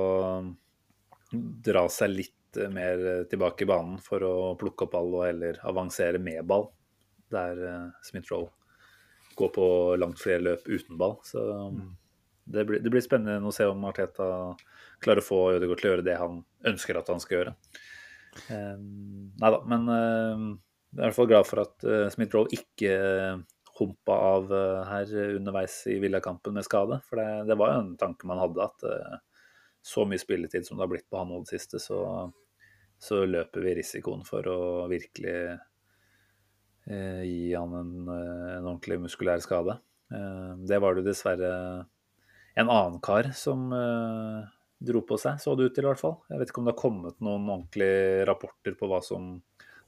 dra 1.65 1.87
seg 1.91 2.13
litt 2.15 2.59
eh, 2.59 2.71
mer 2.73 3.25
tilbake 3.31 3.65
i 3.65 3.71
banen 3.71 4.01
for 4.03 4.27
å 4.27 4.35
plukke 4.61 4.87
opp 4.87 4.97
ball 4.97 5.21
og 5.21 5.29
heller 5.29 5.61
avansere 5.67 6.21
med 6.23 6.43
ball. 6.51 6.69
Der 7.33 7.59
Smith 8.05 8.31
Rowe 8.31 8.53
går 9.35 9.51
på 9.55 9.67
langt 9.99 10.21
flere 10.21 10.45
løp 10.45 10.69
uten 10.69 10.99
ball. 11.01 11.17
Så 11.27 11.41
det, 12.45 12.67
blir, 12.69 12.83
det 12.85 12.93
blir 12.93 13.03
spennende 13.03 13.49
å 13.49 13.55
se 13.55 13.67
om 13.67 13.89
Arteta 13.89 14.29
klarer 15.03 15.23
å 15.23 15.27
få 15.27 15.41
Ødegaard 15.57 15.81
til 15.81 15.89
å 15.89 15.95
gjøre 15.95 16.07
det 16.07 16.21
han 16.21 16.45
ønsker 16.71 17.01
at 17.01 17.11
han 17.11 17.23
skal 17.23 17.41
gjøre. 17.41 17.57
Um, 18.51 19.33
nei 19.41 19.51
da, 19.55 19.59
men 19.71 19.91
jeg 20.95 21.01
er 21.01 21.03
i 21.03 21.11
hvert 21.11 21.19
fall 21.19 21.31
glad 21.31 21.49
for 21.49 21.65
at 21.65 21.87
uh, 21.89 22.07
Smith-Roll 22.13 22.53
ikke 22.55 22.91
eh, 22.95 23.43
humpa 23.79 24.17
av 24.31 24.53
eh, 24.55 24.81
her 24.87 25.15
underveis 25.35 25.81
i 25.91 25.99
Villakampen 26.03 26.55
med 26.55 26.67
skade. 26.67 27.01
For 27.09 27.19
det, 27.19 27.29
det 27.51 27.57
var 27.59 27.73
jo 27.73 27.81
en 27.83 27.95
tanke 27.99 28.29
man 28.31 28.39
hadde, 28.39 28.69
at 28.69 28.87
eh, 28.87 29.17
så 29.85 30.07
mye 30.09 30.21
spilletid 30.21 30.67
som 30.67 30.79
det 30.79 30.87
har 30.87 30.93
blitt 30.95 31.09
på 31.11 31.21
han 31.21 31.33
nå 31.33 31.43
det 31.43 31.57
siste, 31.57 31.81
så, 31.83 31.99
så 33.03 33.25
løper 33.29 33.65
vi 33.67 33.75
risikoen 33.81 34.23
for 34.27 34.47
å 34.49 34.61
virkelig 34.93 35.37
eh, 36.87 37.23
gi 37.27 37.51
han 37.53 37.75
en, 37.81 37.93
eh, 38.07 38.53
en 38.61 38.71
ordentlig 38.71 39.03
muskulær 39.05 39.43
skade. 39.45 39.77
Eh, 40.15 40.53
det 40.71 40.81
var 40.81 40.97
det 40.97 41.09
dessverre 41.09 41.53
en 42.55 42.71
annen 42.71 43.01
kar 43.03 43.33
som 43.35 43.67
eh, 43.75 44.45
dro 44.85 45.03
på 45.05 45.19
seg, 45.19 45.41
så 45.43 45.57
det 45.59 45.69
ut 45.69 45.77
til 45.77 45.85
i 45.85 45.91
hvert 45.91 46.01
fall. 46.01 46.21
Jeg 46.31 46.41
vet 46.41 46.53
ikke 46.53 46.63
om 46.63 46.69
det 46.69 46.77
har 46.77 46.85
kommet 46.85 47.21
noen 47.25 47.51
ordentlige 47.51 48.25
rapporter 48.31 48.79
på 48.79 48.89
hva 48.91 49.03
som 49.05 49.35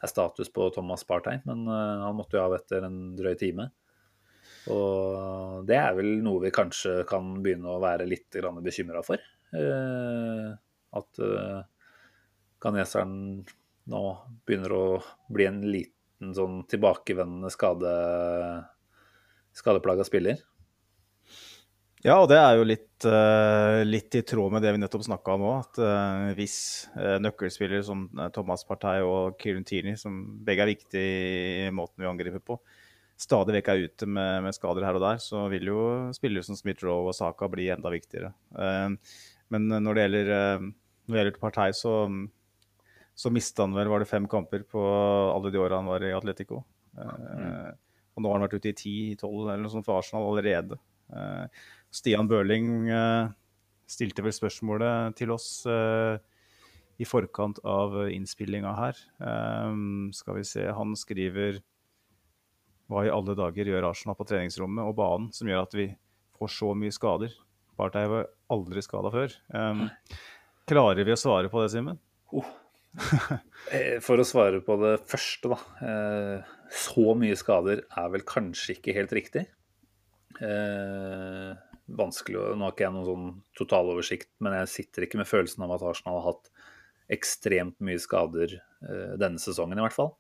er 0.07 0.13
status 0.13 0.53
på 0.55 0.71
Thomas 0.75 1.05
Partein, 1.09 1.43
men 1.49 1.67
eh, 1.67 2.05
han 2.07 2.17
måtte 2.17 2.39
jo 2.39 2.47
av 2.47 2.57
etter 2.57 2.87
en 2.87 3.01
drøy 3.19 3.35
time. 3.41 3.69
Og 4.73 5.67
det 5.67 5.77
er 5.79 5.95
vel 5.95 6.17
noe 6.25 6.43
vi 6.47 6.55
kanskje 6.55 7.01
kan 7.07 7.37
begynne 7.43 7.71
å 7.71 7.83
være 7.83 8.09
litt 8.09 8.39
bekymra 8.65 9.03
for. 9.07 9.21
Eh, 9.55 10.49
at 10.97 11.21
uh, 11.21 11.61
ganeseren 12.63 13.45
nå 13.91 14.03
begynner 14.49 14.73
å 14.73 14.85
bli 15.29 15.47
en 15.47 15.61
liten 15.71 16.33
sånn 16.35 16.63
tilbakevendende 16.71 17.51
skade, 17.53 17.93
skadeplaga 19.55 20.07
spiller. 20.09 20.41
Ja, 22.07 22.21
og 22.23 22.29
det 22.31 22.37
er 22.39 22.55
jo 22.55 22.67
litt, 22.69 23.03
eh, 23.09 23.81
litt 23.83 24.15
i 24.15 24.23
tråd 24.23 24.53
med 24.55 24.63
det 24.63 24.71
vi 24.77 24.79
nettopp 24.79 25.03
snakka 25.09 25.33
om 25.35 25.45
òg. 25.49 25.57
At 25.65 25.79
eh, 25.83 26.27
hvis 26.39 26.57
uh, 26.95 27.17
nøkkelspillere 27.19 27.83
som 27.83 28.05
eh, 28.15 28.29
Thomas 28.35 28.63
Partey 28.69 29.03
og 29.03 29.35
Kieran 29.41 29.67
Tierney, 29.67 29.99
som 29.99 30.21
begge 30.47 30.63
er 30.63 30.71
viktige 30.71 31.65
i 31.67 31.73
måten 31.75 32.05
vi 32.05 32.07
angriper 32.07 32.45
på, 32.47 32.61
stadig 33.19 33.57
vekk 33.57 33.71
er 33.73 33.83
ute 33.89 34.07
med, 34.07 34.45
med 34.45 34.55
skader 34.55 34.87
her 34.87 35.01
og 35.01 35.03
der, 35.03 35.19
så 35.25 35.49
vil 35.51 35.67
jo 35.73 35.81
spillere 36.15 36.47
som 36.47 36.59
Smith-Roe 36.59 37.09
og 37.11 37.17
Saka 37.17 37.49
bli 37.51 37.67
enda 37.75 37.91
viktigere. 37.91 38.31
Eh, 38.55 39.17
men 39.51 39.67
når 39.75 39.99
det 39.99 40.05
gjelder, 40.05 40.35
eh, 40.37 40.67
når 41.09 41.17
det 41.17 41.23
gjelder 41.25 41.43
Partey, 41.43 41.75
så, 41.75 41.97
så 43.19 43.33
mista 43.35 43.67
han 43.67 43.75
vel 43.75 43.91
var 43.91 44.05
det 44.05 44.13
fem 44.13 44.29
kamper 44.31 44.63
på 44.63 44.85
alle 45.33 45.51
de 45.51 45.59
åra 45.65 45.83
han 45.83 45.91
var 45.91 46.07
i 46.07 46.15
Atletico. 46.15 46.63
Mm. 46.95 47.75
Og 48.15 48.23
nå 48.23 48.31
har 48.31 48.39
han 48.39 48.47
vært 48.47 48.61
ute 48.61 48.71
i 48.71 48.79
10-12 49.17 49.27
eller 49.43 49.65
noe 49.65 49.75
sånt 49.75 49.89
for 49.89 49.99
Arsenal 49.99 50.31
allerede. 50.31 50.79
Stian 51.97 52.29
Børling 52.29 52.91
eh, 52.93 53.29
stilte 53.89 54.25
vel 54.25 54.35
spørsmålet 54.35 55.17
til 55.17 55.33
oss 55.33 55.49
eh, 55.71 56.19
i 57.01 57.07
forkant 57.09 57.61
av 57.65 57.97
innspillinga 58.13 58.75
her. 58.77 59.01
Eh, 59.21 59.73
skal 60.17 60.41
vi 60.41 60.45
se, 60.49 60.67
han 60.77 60.97
skriver 60.99 61.63
Hva 62.91 63.07
i 63.07 63.13
alle 63.13 63.37
dager 63.39 63.73
gjør 63.73 63.89
Arsenal 63.91 64.19
på 64.19 64.29
treningsrommet 64.29 64.85
og 64.87 64.97
banen 64.99 65.33
som 65.37 65.49
gjør 65.49 65.65
at 65.65 65.77
vi 65.79 65.89
får 66.37 66.53
så 66.59 66.75
mye 66.77 66.95
skader? 66.95 67.33
Partey 67.77 68.09
var 68.09 68.29
aldri 68.53 68.81
skada 68.85 69.11
før. 69.13 69.33
Um, 69.53 69.89
klarer 70.69 71.05
vi 71.05 71.13
å 71.13 71.19
svare 71.21 71.51
på 71.53 71.61
det, 71.61 71.73
Simen? 71.75 71.99
Oh. 72.33 72.47
For 74.07 74.17
å 74.17 74.25
svare 74.25 74.63
på 74.65 74.79
det 74.81 74.95
første, 75.11 75.51
da. 75.53 75.59
Så 76.73 77.13
mye 77.21 77.37
skader 77.37 77.83
er 77.85 78.09
vel 78.15 78.25
kanskje 78.25 78.79
ikke 78.79 78.95
helt 78.97 79.13
riktig. 79.19 79.45
Vanskelig 81.87 82.41
Nå 82.59 82.67
har 82.67 82.75
ikke 82.75 82.87
jeg 82.87 82.95
noen 82.97 83.07
sånn 83.07 83.27
totaloversikt, 83.59 84.31
men 84.43 84.57
jeg 84.61 84.73
sitter 84.73 85.07
ikke 85.07 85.21
med 85.21 85.31
følelsen 85.31 85.67
av 85.67 85.77
at 85.77 85.85
Arsenal 85.87 86.19
har 86.19 86.33
hatt 86.33 86.51
ekstremt 87.15 87.77
mye 87.87 88.01
skader 88.03 88.57
eh, 88.57 89.13
denne 89.21 89.39
sesongen, 89.39 89.79
i 89.79 89.85
hvert 89.85 89.95
fall. 89.95 90.11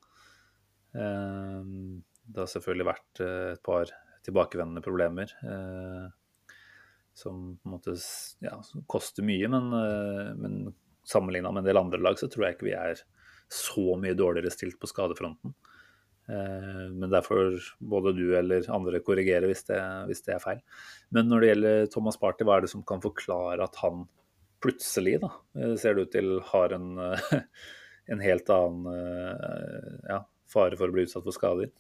Eh, 0.94 1.72
det 2.26 2.42
har 2.42 2.52
selvfølgelig 2.52 2.87
vært 2.87 3.22
eh, 3.24 3.48
et 3.57 3.64
par 3.66 3.90
tilbakevendende 4.26 4.83
problemer 4.83 5.31
som 7.16 7.57
på 7.57 7.68
en 7.68 7.72
måte 7.72 7.94
ja, 8.44 8.59
koster 8.90 9.24
mye, 9.24 9.48
men, 9.48 9.70
uh, 9.72 10.35
men 10.37 10.57
sammenligna 11.09 11.52
med 11.52 11.62
en 11.62 11.68
del 11.70 11.81
andre 11.81 12.00
lag, 12.02 12.18
så 12.20 12.29
tror 12.29 12.44
jeg 12.44 12.57
ikke 12.57 12.68
vi 12.68 12.74
er 12.76 13.00
så 13.52 13.94
mye 14.00 14.16
dårligere 14.18 14.52
stilt 14.52 14.76
på 14.83 14.90
skadefronten. 14.90 15.55
Eh, 16.29 16.85
Men 16.91 17.11
derfor 17.12 17.57
både 17.79 18.12
du 18.17 18.37
eller 18.39 18.67
andre 18.73 19.01
korrigerer 19.01 19.47
hvis 19.51 19.65
det, 19.69 19.81
hvis 20.11 20.23
det 20.27 20.37
er 20.37 20.43
feil. 20.43 20.61
Men 21.15 21.31
når 21.31 21.41
det 21.41 21.51
gjelder 21.53 21.91
Thomas 21.93 22.19
Party, 22.21 22.45
hva 22.45 22.59
er 22.59 22.67
det 22.67 22.73
som 22.73 22.85
kan 22.87 23.03
forklare 23.05 23.62
at 23.62 23.79
han 23.83 24.07
plutselig, 24.65 25.21
da, 25.23 25.33
eh, 25.59 25.75
ser 25.79 25.95
det 25.95 26.07
ut 26.07 26.15
til 26.17 26.39
har 26.53 26.77
en, 26.77 26.93
eh, 26.99 27.41
en 28.12 28.23
helt 28.23 28.51
annen 28.51 28.87
ja, 30.09 30.21
fare 30.47 30.79
for 30.79 30.89
å 30.89 30.95
bli 30.95 31.07
utsatt 31.07 31.27
for 31.27 31.35
skader? 31.35 31.73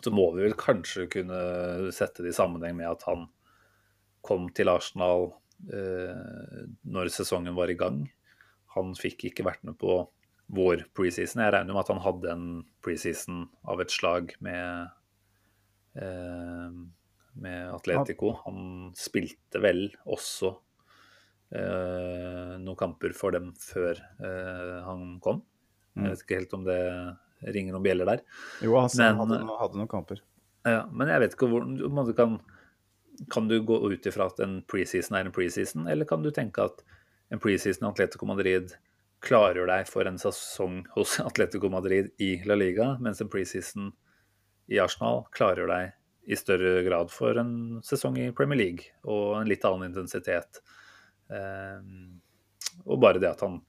Så 0.00 0.12
må 0.12 0.30
vi 0.32 0.46
vel 0.46 0.56
kanskje 0.56 1.10
kunne 1.12 1.92
sette 1.92 2.24
det 2.24 2.32
i 2.32 2.36
sammenheng 2.36 2.78
med 2.78 2.88
at 2.88 3.04
han 3.04 3.26
kom 4.24 4.48
til 4.56 4.70
Arsenal 4.72 5.28
eh, 5.72 6.64
når 6.88 7.12
sesongen 7.12 7.56
var 7.56 7.72
i 7.72 7.76
gang. 7.76 8.02
Han 8.76 8.94
fikk 8.96 9.26
ikke 9.28 9.44
vært 9.44 9.64
med 9.66 9.76
på 9.80 10.02
vår 10.50 10.84
preseason. 10.96 11.42
Jeg 11.44 11.54
regner 11.54 11.74
med 11.76 11.82
at 11.84 11.92
han 11.92 12.02
hadde 12.02 12.32
en 12.32 12.46
preseason 12.84 13.44
av 13.70 13.82
et 13.84 13.92
slag 13.94 14.32
med, 14.42 14.90
eh, 16.00 16.72
med 17.44 17.74
Atletico. 17.74 18.32
Han 18.44 18.90
spilte 18.98 19.62
vel 19.62 19.86
også 20.10 20.50
eh, 21.54 22.56
noen 22.58 22.78
kamper 22.78 23.14
for 23.16 23.34
dem 23.36 23.52
før 23.58 23.98
eh, 23.98 24.76
han 24.86 25.18
kom. 25.22 25.42
Jeg 25.98 26.12
vet 26.14 26.24
ikke 26.24 26.38
helt 26.38 26.56
om 26.56 26.64
det 26.66 26.80
ringer 27.54 27.74
noen 27.74 27.84
bjeller 27.84 28.08
der. 28.08 28.24
Jo, 28.62 28.76
han 28.78 28.90
Men- 28.96 29.20
hadde, 29.22 29.40
hadde 29.60 29.80
noen 29.80 29.90
kamper. 29.90 30.20
Ja, 30.66 30.84
men 30.92 31.08
jeg 31.08 31.20
vet 31.22 31.34
ikke 31.34 31.48
hvordan 31.48 32.06
du 32.06 32.12
kan 32.14 32.40
kan 33.28 33.48
du 33.48 33.58
gå 33.60 33.76
ut 33.92 34.06
ifra 34.06 34.26
at 34.30 34.38
en 34.40 34.62
preseason 34.62 35.16
er 35.18 35.26
en 35.26 35.32
preseason, 35.34 35.86
eller 35.92 36.06
kan 36.08 36.22
du 36.22 36.30
tenke 36.32 36.62
at 36.64 36.78
en 37.30 37.38
preseason 37.42 37.84
i 37.84 37.90
Atletico 37.90 38.24
Madrid 38.24 38.72
klarer 39.20 39.68
deg 39.68 39.88
for 39.88 40.08
en 40.08 40.18
sesong 40.20 40.82
hos 40.96 41.18
Atletico 41.20 41.70
Madrid 41.72 42.12
i 42.22 42.36
La 42.48 42.56
Liga, 42.58 42.94
mens 43.00 43.20
en 43.20 43.30
preseason 43.32 43.90
i 44.70 44.78
Arsenal 44.80 45.24
klarer 45.34 45.68
deg 45.70 45.96
i 46.30 46.36
større 46.38 46.82
grad 46.86 47.10
for 47.12 47.38
en 47.40 47.80
sesong 47.84 48.18
i 48.20 48.30
Premier 48.36 48.60
League 48.60 48.92
og 49.08 49.40
en 49.40 49.50
litt 49.50 49.64
annen 49.66 49.90
intensitet. 49.90 50.60
Eh, 51.30 51.82
og 52.86 53.00
bare 53.02 53.20
det 53.22 53.32
at 53.32 53.44
han 53.44 53.60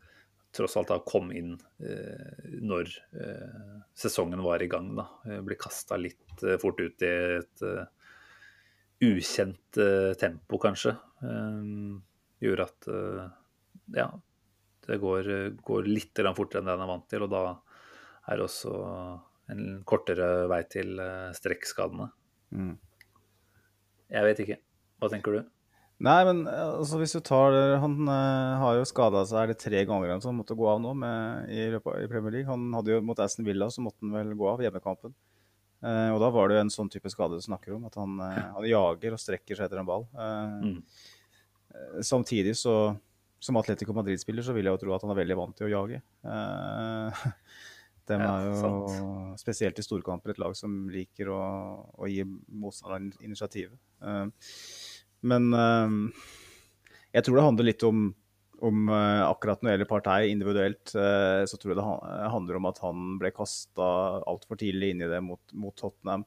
tross 0.51 0.75
alt 0.77 0.91
da 0.91 0.99
kom 1.07 1.31
inn 1.31 1.55
eh, 1.79 2.49
når 2.59 2.91
eh, 3.15 3.75
sesongen 3.97 4.43
var 4.45 4.61
i 4.61 4.69
gang. 4.71 4.91
da, 4.99 5.07
Ble 5.47 5.57
kasta 5.59 5.97
litt 5.99 6.45
fort 6.61 6.81
ut 6.83 7.07
i 7.07 7.11
et 7.39 7.65
ukjent 9.01 9.79
tempo, 10.21 10.59
kanskje. 10.61 10.93
gjorde 12.41 12.67
at 12.67 12.89
ja, 13.97 14.11
det 14.91 14.99
går, 15.01 15.32
går 15.65 15.89
litt 15.89 16.21
fortere 16.38 16.62
enn 16.62 16.69
det 16.69 16.75
han 16.75 16.86
er 16.86 16.91
vant 16.91 17.08
til. 17.12 17.25
Og 17.25 17.32
da 17.32 17.43
er 18.27 18.38
det 18.38 18.45
også 18.45 18.75
en 19.51 19.65
kortere 19.88 20.30
vei 20.51 20.62
til 20.71 20.99
strekkskadene. 21.36 22.12
Mm. 22.51 22.75
Jeg 24.12 24.27
vet 24.27 24.43
ikke. 24.43 24.62
Hva 25.01 25.10
tenker 25.12 25.39
du? 25.39 25.41
Nei, 26.01 26.21
men 26.25 26.45
altså, 26.49 26.97
hvis 26.97 27.13
du 27.13 27.21
tar 27.21 27.51
det, 27.54 27.65
Han 27.84 28.08
uh, 28.10 28.58
har 28.62 28.80
jo 28.80 28.88
skada 28.89 29.21
seg 29.30 29.43
er 29.43 29.51
det 29.51 29.62
tre 29.62 29.84
ganger 29.86 30.15
han 30.15 30.38
måtte 30.38 30.58
gå 30.58 30.65
av 30.69 30.80
nå 30.82 30.95
med, 30.97 31.51
i, 31.54 31.67
i, 31.69 32.08
Premier 32.10 32.34
League. 32.34 32.49
Han 32.49 32.71
hadde 32.73 32.95
jo 32.95 33.04
mot 33.06 33.19
Aston 33.21 33.45
Villa, 33.45 33.69
så 33.69 33.84
måtte 33.86 34.01
han 34.01 34.15
vel 34.15 34.34
gå 34.38 34.49
av 34.49 34.63
hjemmekampen. 34.65 35.13
Eh, 35.82 36.10
og 36.13 36.19
da 36.21 36.30
var 36.34 36.49
det 36.49 36.58
jo 36.58 36.63
en 36.65 36.73
sånn 36.73 36.89
type 36.93 37.10
skade 37.10 37.38
du 37.38 37.45
snakker 37.45 37.75
om, 37.77 37.86
at 37.89 37.97
han, 37.97 38.17
han 38.21 38.67
jager 38.69 39.17
og 39.17 39.21
strekker 39.21 39.58
seg 39.58 39.67
etter 39.67 39.82
en 39.82 39.89
ball. 39.89 40.08
Mm. 40.13 40.75
Samtidig 42.06 42.54
så 42.60 42.75
Som 43.41 43.58
Atletico 43.58 43.93
Madrid-spiller 43.97 44.45
så 44.45 44.54
vil 44.54 44.67
jeg 44.69 44.75
jo 44.75 44.82
tro 44.84 44.95
at 44.95 45.06
han 45.06 45.13
er 45.15 45.21
veldig 45.23 45.38
vant 45.39 45.56
til 45.58 45.65
å 45.65 45.73
jage. 45.73 46.01
De 48.12 48.17
er 48.17 48.45
jo 48.47 48.56
sant. 48.60 49.41
spesielt 49.41 49.77
i 49.80 49.86
storkamper 49.86 50.34
et 50.34 50.41
lag 50.41 50.56
som 50.58 50.88
liker 50.91 51.30
å, 51.32 51.41
å 51.95 52.10
gi 52.10 52.23
motstanderen 52.25 53.12
initiativet. 53.23 53.77
Uh, 54.01 54.27
men 55.27 55.51
uh, 55.54 55.93
jeg 57.13 57.27
tror 57.27 57.38
det 57.38 57.45
handler 57.45 57.69
litt 57.69 57.86
om, 57.88 58.10
om 58.62 58.91
uh, 58.91 59.27
akkurat 59.27 59.62
når 59.62 59.69
det 59.69 59.75
gjelder 59.75 59.91
Partei 59.91 60.32
individuelt, 60.32 60.93
så 60.93 61.60
tror 61.60 61.73
jeg 61.73 61.80
det 61.80 62.32
handler 62.36 62.60
om 62.60 62.69
at 62.71 62.82
han 62.84 63.17
ble 63.21 63.34
kasta 63.36 63.91
altfor 64.30 64.60
tidlig 64.62 64.93
inn 64.95 65.06
i 65.06 65.12
det 65.12 65.21
mot, 65.25 65.43
mot, 65.54 65.75
Tottenham. 65.77 66.25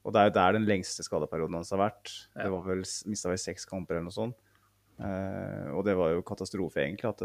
Og 0.00 0.14
det 0.14 0.20
er 0.20 0.30
jo 0.30 0.36
der 0.38 0.54
den 0.56 0.68
lengste 0.68 1.04
skadeperioden 1.04 1.58
hans 1.58 1.72
har 1.74 1.82
vært. 1.82 2.12
Ja. 2.34 2.46
Det 2.46 2.52
var 2.54 2.62
vel, 2.70 2.86
Mista 3.10 3.28
vel 3.28 3.40
seks 3.40 3.68
kamper 3.68 3.98
eller 3.98 4.08
noe 4.08 4.16
sånt. 4.16 4.38
Og 5.00 5.80
det 5.86 5.94
var 5.96 6.10
jo 6.12 6.24
katastrofe, 6.26 6.82
egentlig. 6.82 7.08
at 7.08 7.22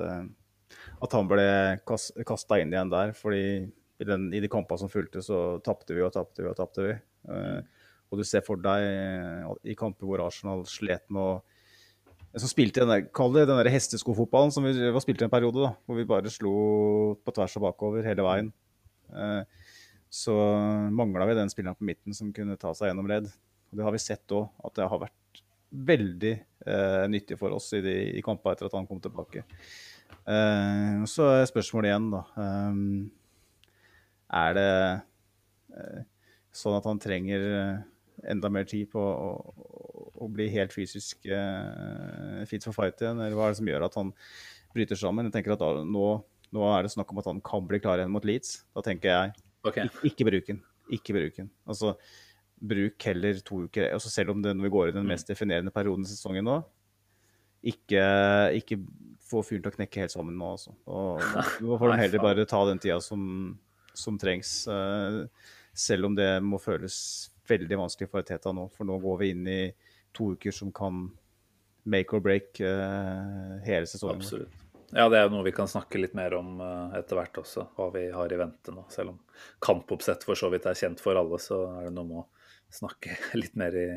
at 1.03 1.15
han 1.15 1.27
ble 1.29 1.47
kasta 1.85 2.59
inn 2.61 2.73
igjen 2.73 2.93
der. 2.93 3.13
fordi 3.17 3.41
i, 3.95 4.03
den, 4.07 4.27
i 4.35 4.41
de 4.43 4.51
kampene 4.51 4.81
som 4.81 4.91
fulgte, 4.91 5.23
så 5.23 5.57
tapte 5.63 5.95
vi 5.95 6.03
og 6.03 6.13
tapte 6.15 6.43
vi 6.43 6.51
og 6.51 6.57
tapte 6.57 6.83
vi. 6.83 6.95
Uh, 7.29 7.61
og 8.11 8.19
du 8.19 8.25
ser 8.27 8.43
for 8.45 8.59
deg 8.61 8.85
i 9.65 9.75
kamper 9.77 10.07
hvor 10.07 10.21
Arsenal 10.25 10.65
slet 10.69 11.05
med 11.09 11.21
å 11.21 11.35
som 12.35 12.51
spilte 12.51 12.83
den 12.83 12.91
der, 12.91 13.05
Kall 13.15 13.31
det 13.31 13.45
den 13.47 13.55
der 13.61 13.71
hesteskofotballen 13.71 14.51
som 14.51 14.65
vi 14.67 14.73
var 14.75 14.99
spilt 14.99 15.21
i 15.21 15.23
en 15.23 15.31
periode, 15.31 15.61
da, 15.63 15.69
hvor 15.87 15.95
vi 15.95 16.03
bare 16.07 16.31
slo 16.31 16.55
på 17.23 17.31
tvers 17.31 17.55
og 17.55 17.63
bakover 17.63 18.03
hele 18.03 18.25
veien. 18.27 18.49
Så 20.11 20.35
mangla 20.91 21.29
vi 21.29 21.37
den 21.37 21.51
spilleren 21.53 21.79
på 21.79 21.87
midten 21.87 22.17
som 22.17 22.33
kunne 22.35 22.57
ta 22.59 22.73
seg 22.75 22.91
gjennom 22.91 23.07
ledd. 23.07 23.29
Og 23.71 23.79
det 23.79 23.87
har 23.87 23.95
vi 23.95 24.03
sett 24.03 24.35
òg, 24.35 24.49
at 24.67 24.75
det 24.75 24.89
har 24.91 25.01
vært 25.05 25.15
veldig 25.75 26.33
eh, 26.35 27.03
nyttig 27.11 27.37
for 27.39 27.55
oss 27.55 27.71
i, 27.77 27.81
de, 27.83 27.95
i 28.19 28.23
kampene 28.25 28.55
etter 28.55 28.69
at 28.69 28.77
han 28.77 28.87
kom 28.89 29.01
tilbake. 29.03 29.45
Eh, 30.25 31.03
så 31.09 31.29
er 31.35 31.49
spørsmålet 31.49 31.91
igjen, 31.91 32.09
da. 32.13 32.23
Eh, 32.45 32.79
er 34.35 34.55
det 34.57 34.69
eh, 35.75 36.01
sånn 36.55 36.77
at 36.77 36.87
han 36.89 37.01
trenger 37.01 37.45
eh, 37.51 37.83
enda 38.31 38.49
mer 38.51 38.67
tid 38.69 38.89
på 38.91 39.01
å, 39.01 39.31
å, 39.35 40.05
å 40.25 40.29
bli 40.31 40.47
helt 40.53 40.73
fysisk 40.73 41.27
uh, 41.29 42.41
fit 42.49 42.63
for 42.65 42.75
fight 42.75 43.01
igjen? 43.01 43.19
Eller 43.19 43.35
hva 43.37 43.49
er 43.49 43.53
det 43.53 43.59
som 43.59 43.69
gjør 43.69 43.87
at 43.87 43.97
han 43.99 44.13
bryter 44.75 44.99
sammen? 44.99 45.27
Jeg 45.27 45.35
tenker 45.37 45.55
at 45.55 45.61
da, 45.61 45.83
nå, 45.83 46.05
nå, 46.55 46.63
er 46.71 46.85
det 46.85 46.93
snakk 46.95 47.11
om 47.13 47.21
at 47.21 47.29
han 47.29 47.41
kan 47.45 47.67
bli 47.67 47.81
klar 47.83 48.01
igjen 48.01 48.13
mot 48.13 48.25
Leeds. 48.25 48.61
Da 48.75 48.85
tenker 48.85 49.11
jeg 49.11 49.35
okay. 49.67 49.89
ikke, 49.89 50.11
ikke 50.11 50.29
bruk 50.31 50.49
den. 50.51 50.63
Ikke 50.95 51.17
bruk 51.17 51.41
den. 51.41 51.51
Altså, 51.69 51.95
bruk 52.67 53.07
heller 53.09 53.41
to 53.45 53.65
uker. 53.67 53.89
Altså, 53.93 54.11
selv 54.13 54.33
om 54.35 54.41
det, 54.43 54.55
når 54.55 54.67
vi 54.67 54.73
går 54.75 54.89
i 54.89 54.95
den 54.95 55.05
mm. 55.05 55.11
mest 55.13 55.29
definerende 55.31 55.73
perioden 55.75 56.05
i 56.05 56.11
sesongen 56.11 56.47
nå, 56.47 56.59
ikke, 57.65 58.05
ikke 58.59 58.79
få 59.25 59.41
fyren 59.45 59.63
til 59.65 59.73
å 59.73 59.75
knekke 59.79 60.03
helt 60.03 60.13
sammen 60.13 60.37
nå, 60.37 60.51
altså. 60.57 60.75
Og, 60.85 61.21
da 61.25 61.77
får 61.81 61.93
de 61.93 62.01
heller 62.03 62.25
bare 62.25 62.47
ta 62.49 62.61
den 62.69 62.81
tida 62.81 62.99
som, 63.03 63.23
som 63.97 64.19
trengs. 64.21 64.57
Uh, 64.69 65.25
selv 65.75 66.09
om 66.09 66.17
det 66.17 66.29
må 66.45 66.59
føles 66.61 66.97
veldig 67.49 67.79
vanskelig 67.83 68.09
for 68.11 68.25
Teta 68.25 68.53
nå, 68.55 68.69
for 68.73 68.87
nå 68.87 68.97
går 69.01 69.17
vi 69.21 69.31
inn 69.33 69.49
i 69.49 69.61
to 70.15 70.31
uker 70.33 70.53
som 70.55 70.71
kan 70.73 71.09
make 71.85 72.15
or 72.15 72.23
break 72.23 72.61
uh, 72.61 73.57
hele 73.65 73.89
sesongen. 73.89 74.23
Absolutt. 74.23 74.61
Ja, 74.95 75.09
det 75.09 75.19
er 75.19 75.31
noe 75.33 75.43
vi 75.43 75.53
kan 75.53 75.67
snakke 75.67 75.99
litt 75.99 76.13
mer 76.17 76.37
om 76.37 76.61
uh, 76.61 76.93
etter 76.97 77.17
hvert 77.19 77.41
også, 77.41 77.67
hva 77.75 77.89
vi 77.93 78.05
har 78.13 78.31
i 78.31 78.39
vente 78.39 78.73
nå. 78.73 78.85
Selv 78.93 79.15
om 79.15 79.19
kampoppsett 79.65 80.23
for 80.25 80.39
så 80.39 80.49
vidt 80.53 80.67
er 80.69 80.77
kjent 80.77 81.01
for 81.03 81.17
alle, 81.19 81.41
så 81.41 81.65
er 81.81 81.89
det 81.89 81.95
noe 81.97 82.07
med 82.07 82.21
å 82.21 82.25
snakke 82.75 83.17
litt 83.41 83.57
mer 83.59 83.79
i 83.79 83.89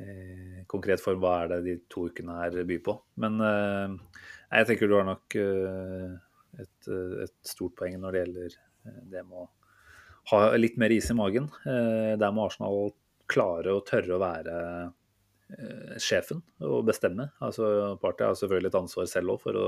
i 0.00 0.64
konkret 0.70 1.02
form 1.02 1.20
hva 1.22 1.36
er 1.42 1.54
det 1.54 1.60
de 1.66 1.76
to 1.90 2.06
ukene 2.10 2.38
her 2.40 2.58
byr 2.66 2.82
på. 2.84 2.96
Men 3.22 3.40
eh, 3.44 4.20
jeg 4.58 4.68
tenker 4.68 4.90
du 4.90 4.96
har 4.96 5.08
nok 5.08 5.36
eh, 5.40 6.12
et, 6.60 6.90
et, 6.90 7.34
stort 7.46 7.76
poeng 7.78 7.98
når 8.00 8.14
det 8.14 8.22
gjelder 8.24 8.54
eh, 8.54 9.00
det 9.14 9.24
med 9.26 9.44
å 9.44 9.48
ha 10.30 10.40
litt 10.60 10.78
mer 10.78 10.92
is 10.94 11.08
i 11.10 11.16
magen. 11.16 11.48
Der 11.64 12.32
må 12.34 12.44
Arsenal 12.46 12.92
klare 13.30 13.72
og 13.74 13.86
tørre 13.88 14.14
å 14.14 14.20
være 14.22 14.56
sjefen 15.98 16.44
og 16.62 16.84
bestemme. 16.86 17.30
Altså, 17.42 17.96
Party 17.98 18.22
har 18.28 18.36
selvfølgelig 18.38 18.70
et 18.70 18.78
ansvar 18.78 19.08
selv 19.10 19.34
òg 19.34 19.40
for 19.42 19.58
å 19.58 19.66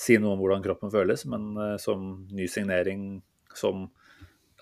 si 0.00 0.16
noe 0.18 0.32
om 0.34 0.40
hvordan 0.40 0.64
kroppen 0.64 0.90
føles, 0.90 1.22
men 1.30 1.52
som 1.78 2.24
ny 2.34 2.48
signering, 2.50 3.20
som 3.54 3.84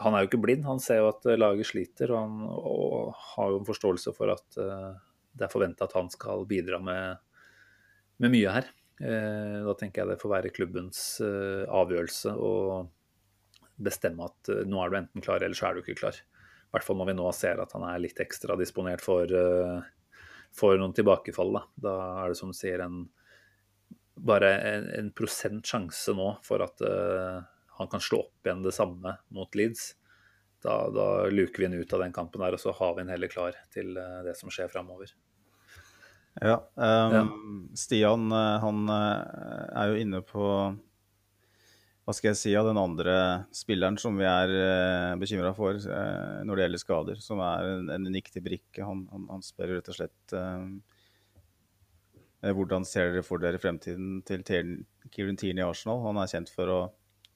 han 0.01 0.15
er 0.15 0.23
jo 0.23 0.31
ikke 0.31 0.43
blind. 0.43 0.65
Han 0.69 0.81
ser 0.83 1.03
jo 1.03 1.11
at 1.11 1.27
eh, 1.29 1.39
laget 1.39 1.69
sliter, 1.69 2.13
og 2.15 2.23
han 2.23 2.39
og 2.49 3.13
har 3.35 3.53
jo 3.53 3.61
en 3.61 3.69
forståelse 3.69 4.15
for 4.17 4.33
at 4.33 4.59
uh, 4.61 4.93
det 5.37 5.47
er 5.47 5.53
forventa 5.53 5.89
at 5.89 5.97
han 5.97 6.11
skal 6.13 6.47
bidra 6.49 6.81
med, 6.83 7.21
med 8.23 8.33
mye 8.33 8.57
her. 8.57 8.69
Uh, 9.03 9.63
da 9.69 9.77
tenker 9.79 10.03
jeg 10.03 10.13
det 10.13 10.21
får 10.23 10.35
være 10.37 10.55
klubbens 10.55 11.05
avgjørelse 11.23 12.35
å 12.37 12.53
bestemme 13.83 14.29
at 14.29 14.53
nå 14.69 14.79
er 14.79 14.93
du 14.93 15.01
enten 15.01 15.25
klar, 15.25 15.43
eller 15.43 15.59
så 15.59 15.69
er 15.69 15.75
du 15.75 15.83
ikke 15.83 15.99
klar. 16.05 16.17
I 16.17 16.77
hvert 16.77 16.87
fall 16.87 16.97
når 17.01 17.11
vi 17.11 17.19
nå 17.19 17.33
ser 17.37 17.61
at 17.61 17.73
han 17.77 17.85
er 17.85 18.01
litt 18.01 18.21
ekstra 18.23 18.57
disponert 18.57 19.03
for, 19.05 19.29
for 20.57 20.79
noen 20.81 20.95
tilbakefall. 20.97 21.51
Da. 21.57 21.63
da 21.85 21.97
er 22.23 22.33
det 22.33 22.39
som 22.39 22.53
du 22.53 22.57
sier 22.57 22.85
en, 22.85 23.03
bare 24.17 24.53
en, 24.71 24.87
en 25.01 25.11
prosent 25.17 25.67
sjanse 25.69 26.15
nå 26.17 26.31
for 26.47 26.65
at 26.65 26.81
han 27.79 27.89
kan 27.89 28.03
slå 28.05 28.25
opp 28.27 28.47
igjen 28.47 28.63
det 28.65 28.75
samme 28.77 29.17
mot 29.33 29.55
Leeds, 29.59 29.93
da, 30.63 30.91
da 30.91 31.27
luker 31.27 31.59
vi 31.59 31.69
han 31.69 31.75
ut 31.75 31.93
av 31.93 32.05
den 32.05 32.15
kampen 32.15 32.43
der, 32.43 32.55
og 32.55 32.61
så 32.63 32.75
har 32.77 32.95
vi 32.95 33.03
en 33.03 33.11
heller 33.13 33.31
klar 33.31 33.57
til 33.75 33.97
eh, 33.99 34.23
det 34.27 34.37
som 34.39 34.53
skjer 34.53 34.71
framover. 34.71 35.11
Ja, 36.41 36.57
um, 36.75 37.13
ja. 37.13 37.25
Stian 37.77 38.31
eh, 38.33 38.63
han 38.63 38.87
eh, 38.89 39.75
er 39.83 39.91
jo 39.91 40.01
inne 40.01 40.23
på 40.25 40.47
hva 42.03 42.15
skal 42.17 42.33
jeg 42.33 42.39
si 42.41 42.53
av 42.59 42.67
den 42.67 42.81
andre 42.81 43.17
spilleren 43.55 43.99
som 44.01 44.17
vi 44.19 44.27
er 44.27 44.51
uh, 44.51 45.19
bekymra 45.21 45.53
for 45.55 45.77
når 45.79 46.59
det 46.59 46.65
gjelder 46.65 46.81
skader, 46.83 47.21
som 47.23 47.39
er 47.47 47.69
en, 47.77 47.93
en 47.95 48.09
viktig 48.11 48.43
brikke. 48.43 48.83
Han, 48.83 49.05
han, 49.13 49.29
han, 49.31 49.45
spør 49.47 49.77
rett 49.77 49.91
og 49.93 49.99
slett 50.01 50.35
uh, 50.35 50.67
hvordan 52.43 52.83
ser 52.89 53.13
dere 53.13 53.23
for 53.23 53.39
dere 53.39 53.61
fremtiden 53.63 54.19
til 54.27 54.43
Kieran 55.15 55.39
Tierney 55.39 55.63
i 55.63 55.69
Arsenal? 55.69 56.03
Han 56.09 56.19
er 56.19 56.33
kjent 56.33 56.51
for 56.51 56.75
å 56.75 56.81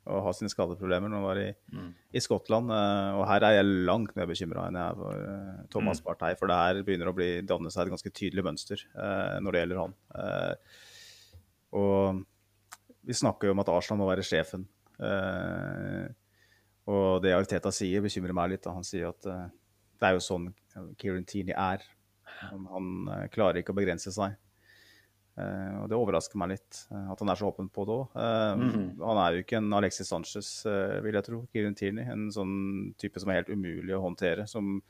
og 0.07 0.23
ha 0.23 0.33
sine 0.37 0.51
skadeproblemer 0.51 1.11
når 1.11 1.19
han 1.19 1.27
var 1.27 1.41
i, 1.43 1.49
mm. 1.75 1.89
i 2.15 2.23
Skottland. 2.23 2.71
Uh, 2.71 3.19
og 3.19 3.25
her 3.31 3.47
er 3.49 3.57
jeg 3.57 3.71
langt 3.89 4.15
mer 4.19 4.29
bekymra 4.31 4.69
enn 4.69 4.79
jeg 4.79 4.93
er 4.93 5.01
for 5.01 5.25
uh, 5.33 5.65
Thomas 5.73 6.03
mm. 6.03 6.07
Partey. 6.07 6.37
For 6.39 6.51
det 6.51 6.59
her 6.61 6.83
begynner 6.87 7.11
å 7.11 7.17
bli 7.17 7.31
danne 7.47 7.73
seg 7.75 7.87
et 7.87 7.95
ganske 7.97 8.13
tydelig 8.15 8.45
mønster 8.47 8.85
uh, 8.95 9.37
når 9.43 9.57
det 9.57 9.65
gjelder 9.65 9.83
han. 9.83 9.97
og 11.77 12.23
vi 13.07 13.15
snakker 13.15 13.49
jo 13.49 13.55
om 13.55 13.63
at 13.63 13.71
Arsland 13.71 14.03
må 14.03 14.09
være 14.09 14.25
sjefen. 14.27 14.65
og 16.91 17.21
det 17.23 17.35
Arteta 17.37 17.71
sier, 17.71 18.03
bekymrer 18.03 18.35
meg 18.35 18.51
litt. 18.51 18.65
Da. 18.65 18.75
Han 18.75 18.87
sier 18.87 19.13
at 19.13 19.23
det 19.27 20.09
er 20.09 20.17
jo 20.17 20.25
sånn 20.25 20.49
Kieran 20.99 21.27
Tierney 21.29 21.55
er. 21.55 21.85
Han, 22.49 22.67
han 22.73 23.29
klarer 23.31 23.61
ikke 23.61 23.75
å 23.75 23.79
begrense 23.79 24.11
seg. 24.15 24.35
Uh, 25.37 25.83
og 25.83 25.91
Det 25.93 25.99
overrasker 25.99 26.41
meg 26.41 26.55
litt 26.55 26.79
uh, 26.89 27.11
at 27.13 27.21
han 27.21 27.29
er 27.29 27.37
så 27.37 27.51
åpen 27.51 27.69
på 27.73 27.85
det 27.85 27.97
òg. 27.97 28.15
Uh, 28.17 28.55
mm 28.57 28.71
-hmm. 28.71 28.89
Han 29.05 29.19
er 29.25 29.33
jo 29.33 29.43
ikke 29.45 29.59
en 29.59 29.73
Alexis 29.73 30.09
Sanchez, 30.09 30.67
vil 31.03 31.15
jeg 31.15 31.25
tro. 31.25 31.47
Kirin 31.53 31.75
Tierney. 31.75 32.05
En 32.05 32.31
sånn 32.33 32.95
type 32.99 33.21
som 33.21 33.31
er 33.31 33.43
helt 33.43 33.51
umulig 33.51 33.95
å 33.95 34.01
håndtere. 34.01 34.47
Som 34.47 34.83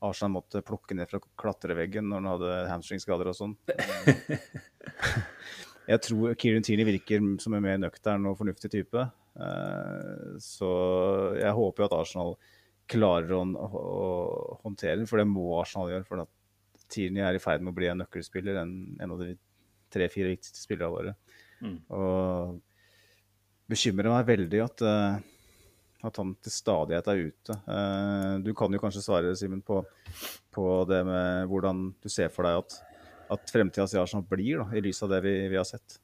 Arsenal 0.00 0.32
måtte 0.32 0.62
plukke 0.62 0.94
ned 0.94 1.08
fra 1.08 1.20
klatreveggen 1.38 2.08
når 2.08 2.16
han 2.16 2.26
hadde 2.26 2.68
hamstringskader 2.68 3.26
og 3.28 3.34
sånn. 3.34 3.56
Jeg 5.86 6.02
tror 6.02 6.34
Kieran 6.34 6.64
Tierney 6.66 6.86
virker 6.88 7.22
som 7.42 7.54
en 7.54 7.62
mer 7.62 7.78
nøktern 7.78 8.26
og 8.26 8.38
fornuftig 8.40 8.72
type. 8.72 9.04
Eh, 9.36 10.38
så 10.42 10.70
jeg 11.38 11.52
håper 11.54 11.82
jo 11.82 11.86
at 11.86 11.94
Arsenal 12.00 12.32
klarer 12.90 13.34
å, 13.36 13.42
å 13.46 14.06
håndtere 14.64 14.98
den, 14.98 15.08
for 15.10 15.22
det 15.22 15.28
må 15.30 15.46
Arsenal 15.60 15.92
gjøre. 15.92 16.06
For 16.08 16.24
at 16.24 16.88
Tierney 16.92 17.22
er 17.22 17.38
i 17.38 17.42
ferd 17.42 17.62
med 17.62 17.74
å 17.74 17.78
bli 17.78 17.90
en 17.90 18.02
nøkkelspiller, 18.02 18.58
en, 18.62 18.74
en 19.02 19.14
av 19.14 19.22
de 19.22 19.36
tre-fire 19.92 20.32
viktigste 20.34 20.62
spillerne 20.62 20.92
våre. 20.92 21.16
Mm. 21.64 21.78
Og 21.96 22.56
bekymrer 23.70 24.12
meg 24.12 24.28
veldig 24.28 24.62
at, 24.64 24.84
uh, 24.86 25.18
at 26.06 26.20
han 26.20 26.34
til 26.42 26.54
stadighet 26.54 27.10
er 27.10 27.22
ute. 27.30 27.58
Uh, 27.66 28.36
du 28.44 28.52
kan 28.56 28.72
jo 28.72 28.82
kanskje 28.82 29.04
svare, 29.04 29.34
Simen, 29.38 29.62
på, 29.66 29.82
på, 30.54 30.66
det 30.90 31.02
med 31.08 31.50
hvordan 31.50 31.88
du 32.02 32.10
ser 32.12 32.32
for 32.34 32.48
deg 32.48 32.62
at, 32.62 32.80
at 33.36 33.52
fremtidas 33.54 33.96
Arsenal 33.98 34.26
blir, 34.28 34.62
da, 34.62 34.70
i 34.76 34.84
lys 34.84 35.02
av 35.06 35.14
det 35.14 35.22
vi, 35.26 35.36
vi 35.50 35.60
har 35.60 35.68
sett. 35.68 36.00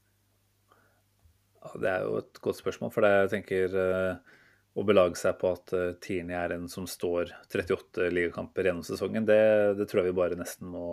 Ja, 1.62 1.74
det 1.78 1.90
er 1.92 2.06
jo 2.08 2.20
et 2.24 2.42
godt 2.42 2.58
spørsmål, 2.58 2.90
for 2.94 3.06
det 3.06 3.14
jeg 3.14 3.34
tenker 3.36 3.78
uh, 3.78 4.38
å 4.72 4.86
belage 4.88 5.20
seg 5.20 5.36
på 5.38 5.52
at 5.52 5.74
Tierney 6.02 6.34
er 6.34 6.54
en 6.54 6.64
som 6.72 6.86
står 6.88 7.28
38 7.52 8.08
ligakamper 8.08 8.66
gjennom 8.66 8.86
sesongen, 8.86 9.26
det, 9.28 9.42
det 9.76 9.86
tror 9.86 10.00
jeg 10.00 10.10
vi 10.10 10.16
bare 10.16 10.38
nesten 10.40 10.70
må 10.72 10.86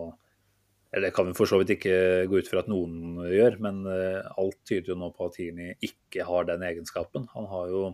eller 0.89 1.09
det 1.09 1.15
kan 1.15 1.27
vi 1.27 1.37
for 1.37 1.49
så 1.49 1.59
vidt 1.61 1.75
ikke 1.75 1.95
gå 2.29 2.39
ut 2.41 2.49
fra 2.49 2.63
at 2.63 2.69
noen 2.71 3.19
gjør, 3.29 3.59
men 3.61 3.83
uh, 3.85 4.25
alt 4.41 4.57
tyder 4.65 4.93
jo 4.93 4.97
nå 4.97 5.11
på 5.13 5.27
at 5.27 5.35
Tierney 5.37 5.75
ikke 5.85 6.25
har 6.25 6.47
den 6.49 6.65
egenskapen. 6.65 7.27
Han 7.35 7.49
har 7.51 7.73
jo 7.73 7.89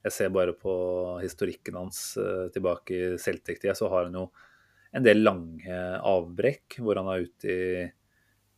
Jeg 0.00 0.12
ser 0.16 0.30
bare 0.32 0.54
på 0.56 0.72
historikken 1.20 1.76
hans 1.76 2.16
uh, 2.16 2.48
tilbake 2.48 2.94
i 2.96 3.18
Celtic-tida, 3.20 3.74
så 3.76 3.90
har 3.92 4.06
han 4.08 4.16
jo 4.16 4.30
en 4.96 5.04
del 5.04 5.20
lange 5.20 5.80
avbrekk 6.00 6.78
hvor 6.80 6.96
han 6.96 7.10
er 7.12 7.26
ute 7.28 7.50
i 7.52 7.84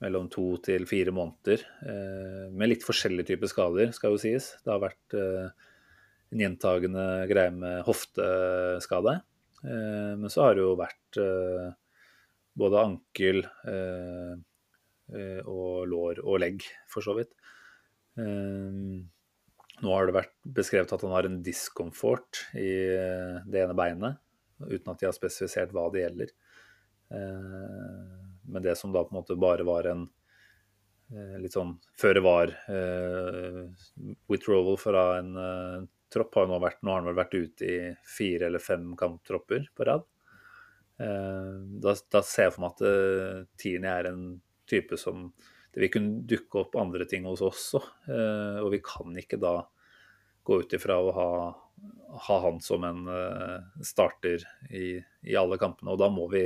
mellom 0.02 0.28
to 0.30 0.56
til 0.62 0.86
fire 0.86 1.10
måneder 1.14 1.66
uh, 1.82 2.46
med 2.54 2.70
litt 2.70 2.86
forskjellige 2.86 3.32
typer 3.32 3.50
skader, 3.50 3.90
skal 3.90 4.14
jo 4.14 4.22
sies. 4.22 4.52
Det 4.62 4.70
har 4.70 4.86
vært 4.86 5.18
en 5.18 6.40
gjentagende 6.46 7.26
greie 7.28 7.50
med 7.50 7.82
hofteskade, 7.84 9.18
men 9.62 10.30
så 10.32 10.46
har 10.46 10.54
det 10.56 10.62
jo 10.62 10.78
vært 10.78 11.18
både 12.58 12.84
ankel 12.88 13.44
eh, 13.68 14.34
eh, 15.14 15.40
og 15.48 15.88
lår 15.88 16.22
og 16.24 16.40
legg, 16.42 16.64
for 16.90 17.04
så 17.04 17.16
vidt. 17.16 17.32
Eh, 18.20 19.02
nå 19.82 19.94
har 19.96 20.06
det 20.06 20.14
vært 20.14 20.34
beskrevet 20.58 20.92
at 20.94 21.02
han 21.02 21.14
har 21.16 21.26
en 21.26 21.40
diskomfort 21.44 22.44
i 22.58 22.72
eh, 22.94 23.38
det 23.48 23.64
ene 23.64 23.76
beinet, 23.78 24.20
uten 24.62 24.92
at 24.92 25.00
de 25.00 25.08
har 25.08 25.16
spesifisert 25.16 25.72
hva 25.74 25.88
det 25.92 26.04
gjelder. 26.04 26.34
Eh, 27.12 28.12
men 28.52 28.64
det 28.64 28.76
som 28.78 28.92
da 28.94 29.02
på 29.04 29.14
en 29.14 29.20
måte 29.22 29.38
bare 29.40 29.66
var 29.66 29.88
en 29.90 30.04
eh, 31.14 31.34
litt 31.42 31.56
sånn 31.56 31.74
føre 31.98 32.22
var 32.22 32.54
withdrawal 34.30 34.78
fra 34.80 35.06
en 35.18 35.34
tropp, 36.12 36.34
har 36.36 36.48
nå 36.50 36.58
vært, 36.60 36.82
nå 36.82 36.92
har 36.92 37.00
han 37.00 37.08
vel 37.08 37.18
vært 37.18 37.36
ute 37.38 37.68
i 37.68 37.76
fire 38.04 38.50
eller 38.50 38.62
fem 38.62 38.92
kamptropper 38.98 39.70
på 39.74 39.88
rad. 39.88 40.04
Eh, 41.02 41.54
da, 41.82 41.94
da, 42.10 42.22
ser 42.22 42.48
jeg 42.48 42.54
for 42.54 42.64
meg 42.64 42.76
at 42.76 42.84
uh, 42.86 43.42
Tini 43.58 43.90
er 43.90 44.10
en 44.12 44.24
type 44.68 44.98
som 45.00 45.30
det 45.72 45.80
vil 45.80 45.92
kunne 45.94 46.22
dukke 46.28 46.60
opp 46.60 46.76
andre 46.78 47.06
ting 47.08 47.24
hos 47.26 47.40
oss 47.40 47.70
også. 47.72 47.82
Uh, 48.10 48.58
og 48.62 48.72
vi 48.74 48.82
kan 48.84 49.16
ikke 49.18 49.40
da 49.40 49.56
gå 50.46 50.60
ut 50.62 50.74
ifra 50.76 50.98
å 51.00 51.14
ha, 51.16 51.28
ha 52.26 52.38
han 52.44 52.60
som 52.62 52.84
en 52.86 53.06
uh, 53.08 53.58
starter 53.84 54.44
i, 54.70 54.98
i, 55.00 55.36
alle 55.38 55.58
kampene. 55.60 55.94
Og 55.94 56.00
da 56.02 56.10
må 56.12 56.28
vi 56.32 56.44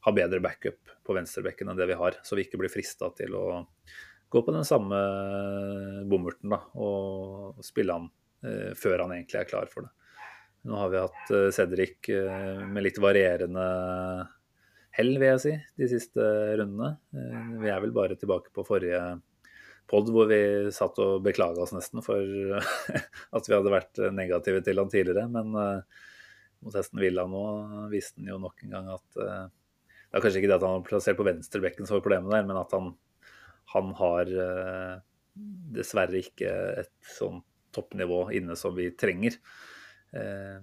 ha 0.00 0.14
bedre 0.16 0.42
backup 0.42 0.96
på 1.06 1.16
venstrebekken 1.16 1.70
enn 1.70 1.78
det 1.78 1.88
vi 1.92 1.98
har, 2.00 2.18
så 2.24 2.36
vi 2.36 2.46
ikke 2.46 2.60
blir 2.60 2.72
frista 2.72 3.12
til 3.16 3.36
å 3.36 3.44
gå 4.30 4.42
på 4.46 4.54
den 4.54 4.64
samme 4.64 4.98
bommerten 6.08 6.52
da, 6.54 6.60
og 6.80 7.60
spille 7.66 7.96
han 7.96 8.06
før 8.78 9.02
han 9.02 9.12
egentlig 9.12 9.40
er 9.42 9.48
klar 9.50 9.68
for 9.68 9.84
det. 9.84 9.90
Nå 10.62 10.76
har 10.76 10.90
vi 10.92 11.00
hatt 11.00 11.30
eh, 11.32 11.48
Cedric 11.56 12.08
eh, 12.12 12.60
med 12.68 12.84
litt 12.84 12.98
varierende 13.00 13.64
hell, 14.96 15.14
vil 15.16 15.30
jeg 15.30 15.42
si, 15.44 15.52
de 15.80 15.88
siste 15.88 16.26
rundene. 16.60 16.92
Eh, 17.16 17.52
vi 17.62 17.70
er 17.72 17.80
vel 17.80 17.94
bare 17.96 18.18
tilbake 18.20 18.52
på 18.52 18.64
forrige 18.68 19.00
pod 19.90 20.10
hvor 20.12 20.28
vi 20.30 20.68
satt 20.74 21.00
og 21.02 21.24
beklaga 21.24 21.64
oss 21.64 21.72
nesten 21.74 22.04
for 22.04 22.20
at 23.36 23.48
vi 23.48 23.56
hadde 23.56 23.72
vært 23.72 24.02
negative 24.14 24.60
til 24.66 24.82
han 24.82 24.92
tidligere. 24.92 25.24
Men 25.32 25.50
mot 26.60 26.76
hesten 26.76 27.00
Villa 27.00 27.24
nå 27.26 27.42
viste 27.90 28.20
han 28.20 28.28
jo 28.30 28.38
nok 28.44 28.60
en 28.62 28.76
gang 28.76 28.92
at 28.92 29.08
Det 29.16 30.18
er 30.18 30.22
kanskje 30.22 30.42
ikke 30.42 30.52
det 30.52 30.58
at 30.60 30.66
han 30.68 30.76
var 30.76 30.86
plassert 30.86 31.18
på 31.18 31.26
venstrebekken 31.26 31.88
som 31.88 31.96
var 31.96 32.04
problemet 32.04 32.36
der, 32.36 32.46
men 32.46 32.60
at 32.60 32.76
han, 32.76 32.92
han 33.74 33.90
har 33.98 34.30
dessverre 35.74 36.22
ikke 36.22 36.54
et 36.84 36.94
sånn 37.16 37.42
toppnivå 37.74 38.28
inne 38.36 38.54
som 38.60 38.76
vi 38.78 38.92
trenger. 38.94 39.40
Eh, 40.16 40.60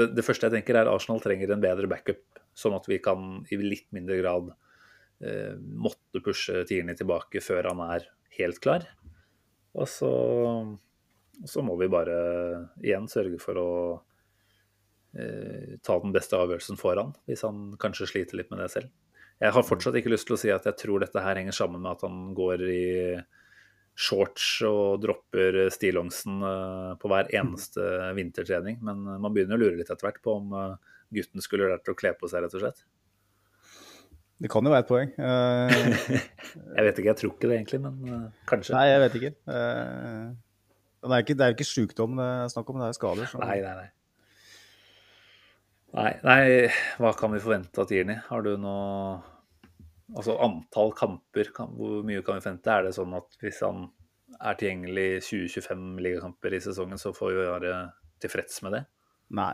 det 0.00 0.24
første 0.24 0.46
jeg 0.46 0.54
tenker 0.58 0.78
er 0.78 0.90
Arsenal 0.90 1.22
trenger 1.22 1.50
en 1.52 1.62
bedre 1.62 1.88
backup, 1.90 2.22
sånn 2.56 2.76
at 2.76 2.86
vi 2.88 3.00
kan 3.02 3.42
i 3.50 3.58
litt 3.60 3.88
mindre 3.94 4.20
grad 4.20 4.52
eh, 5.24 5.56
måtte 5.58 6.22
pushe 6.24 6.64
Tierney 6.68 6.98
tilbake 6.98 7.42
før 7.44 7.72
han 7.72 7.82
er 7.88 8.06
helt 8.38 8.60
klar. 8.62 8.86
Og 9.74 9.88
så, 9.90 10.12
så 11.46 11.64
må 11.66 11.76
vi 11.80 11.90
bare 11.90 12.16
igjen 12.82 13.10
sørge 13.10 13.38
for 13.42 13.60
å 13.60 13.70
eh, 15.18 15.76
ta 15.82 15.98
den 16.02 16.14
beste 16.14 16.38
avgjørelsen 16.38 16.80
for 16.80 16.98
han, 17.00 17.14
hvis 17.30 17.44
han 17.46 17.70
kanskje 17.82 18.10
sliter 18.12 18.40
litt 18.40 18.50
med 18.52 18.62
det 18.64 18.70
selv. 18.76 18.94
Jeg 19.40 19.56
har 19.56 19.64
fortsatt 19.64 19.96
ikke 19.96 20.12
lyst 20.12 20.28
til 20.28 20.36
å 20.36 20.40
si 20.40 20.50
at 20.52 20.66
jeg 20.68 20.76
tror 20.82 21.00
dette 21.00 21.22
her 21.24 21.38
henger 21.38 21.56
sammen 21.56 21.80
med 21.80 21.94
at 21.96 22.02
han 22.04 22.34
går 22.36 22.64
i 22.68 22.88
shorts 24.00 24.46
og 24.66 25.02
dropper 25.02 25.66
stillongsen 25.74 26.40
eh, 26.46 26.92
på 27.00 27.10
hver 27.10 27.28
eneste 27.36 27.84
vintertrening. 28.16 28.80
Men 28.86 29.04
eh, 29.04 29.20
man 29.20 29.34
begynner 29.34 29.58
å 29.58 29.62
lure 29.64 29.76
litt 29.78 29.90
etter 29.90 30.08
hvert 30.08 30.22
på 30.24 30.38
om 30.38 30.56
eh, 30.56 30.96
gutten 31.18 31.44
skulle 31.44 31.68
lært 31.70 31.90
å 31.90 31.96
kle 31.98 32.14
på 32.16 32.30
seg, 32.30 32.46
rett 32.46 32.56
og 32.56 32.64
slett. 32.64 32.84
Det 34.40 34.48
kan 34.48 34.64
jo 34.64 34.72
være 34.72 34.86
et 34.86 34.88
poeng. 34.88 35.10
jeg 36.78 36.84
vet 36.86 37.00
ikke, 37.00 37.10
jeg 37.10 37.18
tror 37.20 37.32
ikke 37.34 37.48
det 37.50 37.56
egentlig, 37.58 37.80
men 37.84 38.28
kanskje. 38.48 38.72
Nei, 38.72 38.86
jeg 38.88 39.02
vet 39.02 39.16
ikke. 39.18 39.32
det 39.44 41.10
er 41.12 41.50
jo 41.50 41.56
ikke, 41.58 41.66
sykdom 41.68 42.14
det 42.16 42.28
er 42.38 42.54
snakk 42.54 42.70
om, 42.72 42.78
det 42.80 42.86
er 42.88 42.96
skader. 42.96 43.28
Så... 43.28 43.40
Nei, 43.42 43.58
nei, 43.60 43.74
nei. 43.82 43.90
Nei, 45.90 46.10
nei, 46.24 46.40
hva 47.02 47.10
kan 47.18 47.34
vi 47.34 47.42
forvente 47.42 47.82
av 47.82 47.90
Tierney? 47.90 48.22
Har 48.30 48.46
du 48.46 48.54
noe 48.62 49.18
Altså 50.10 50.34
antall 50.42 50.92
kamper, 50.98 51.50
hvor 51.54 52.00
mye 52.06 52.22
kan 52.26 52.38
vi 52.38 52.44
forvente? 52.44 52.72
Er 52.72 52.86
det 52.86 52.94
sånn 52.96 53.14
at 53.18 53.36
hvis 53.42 53.60
han 53.62 53.84
er 54.38 54.58
tilgjengelig 54.58 55.08
20-25 55.26 56.00
ligakamper 56.02 56.54
i 56.56 56.62
sesongen, 56.64 56.98
så 57.00 57.12
får 57.14 57.34
vi 57.36 57.46
være 57.46 57.74
tilfreds 58.22 58.62
med 58.66 58.76
det? 58.78 58.82
Nei, 59.38 59.52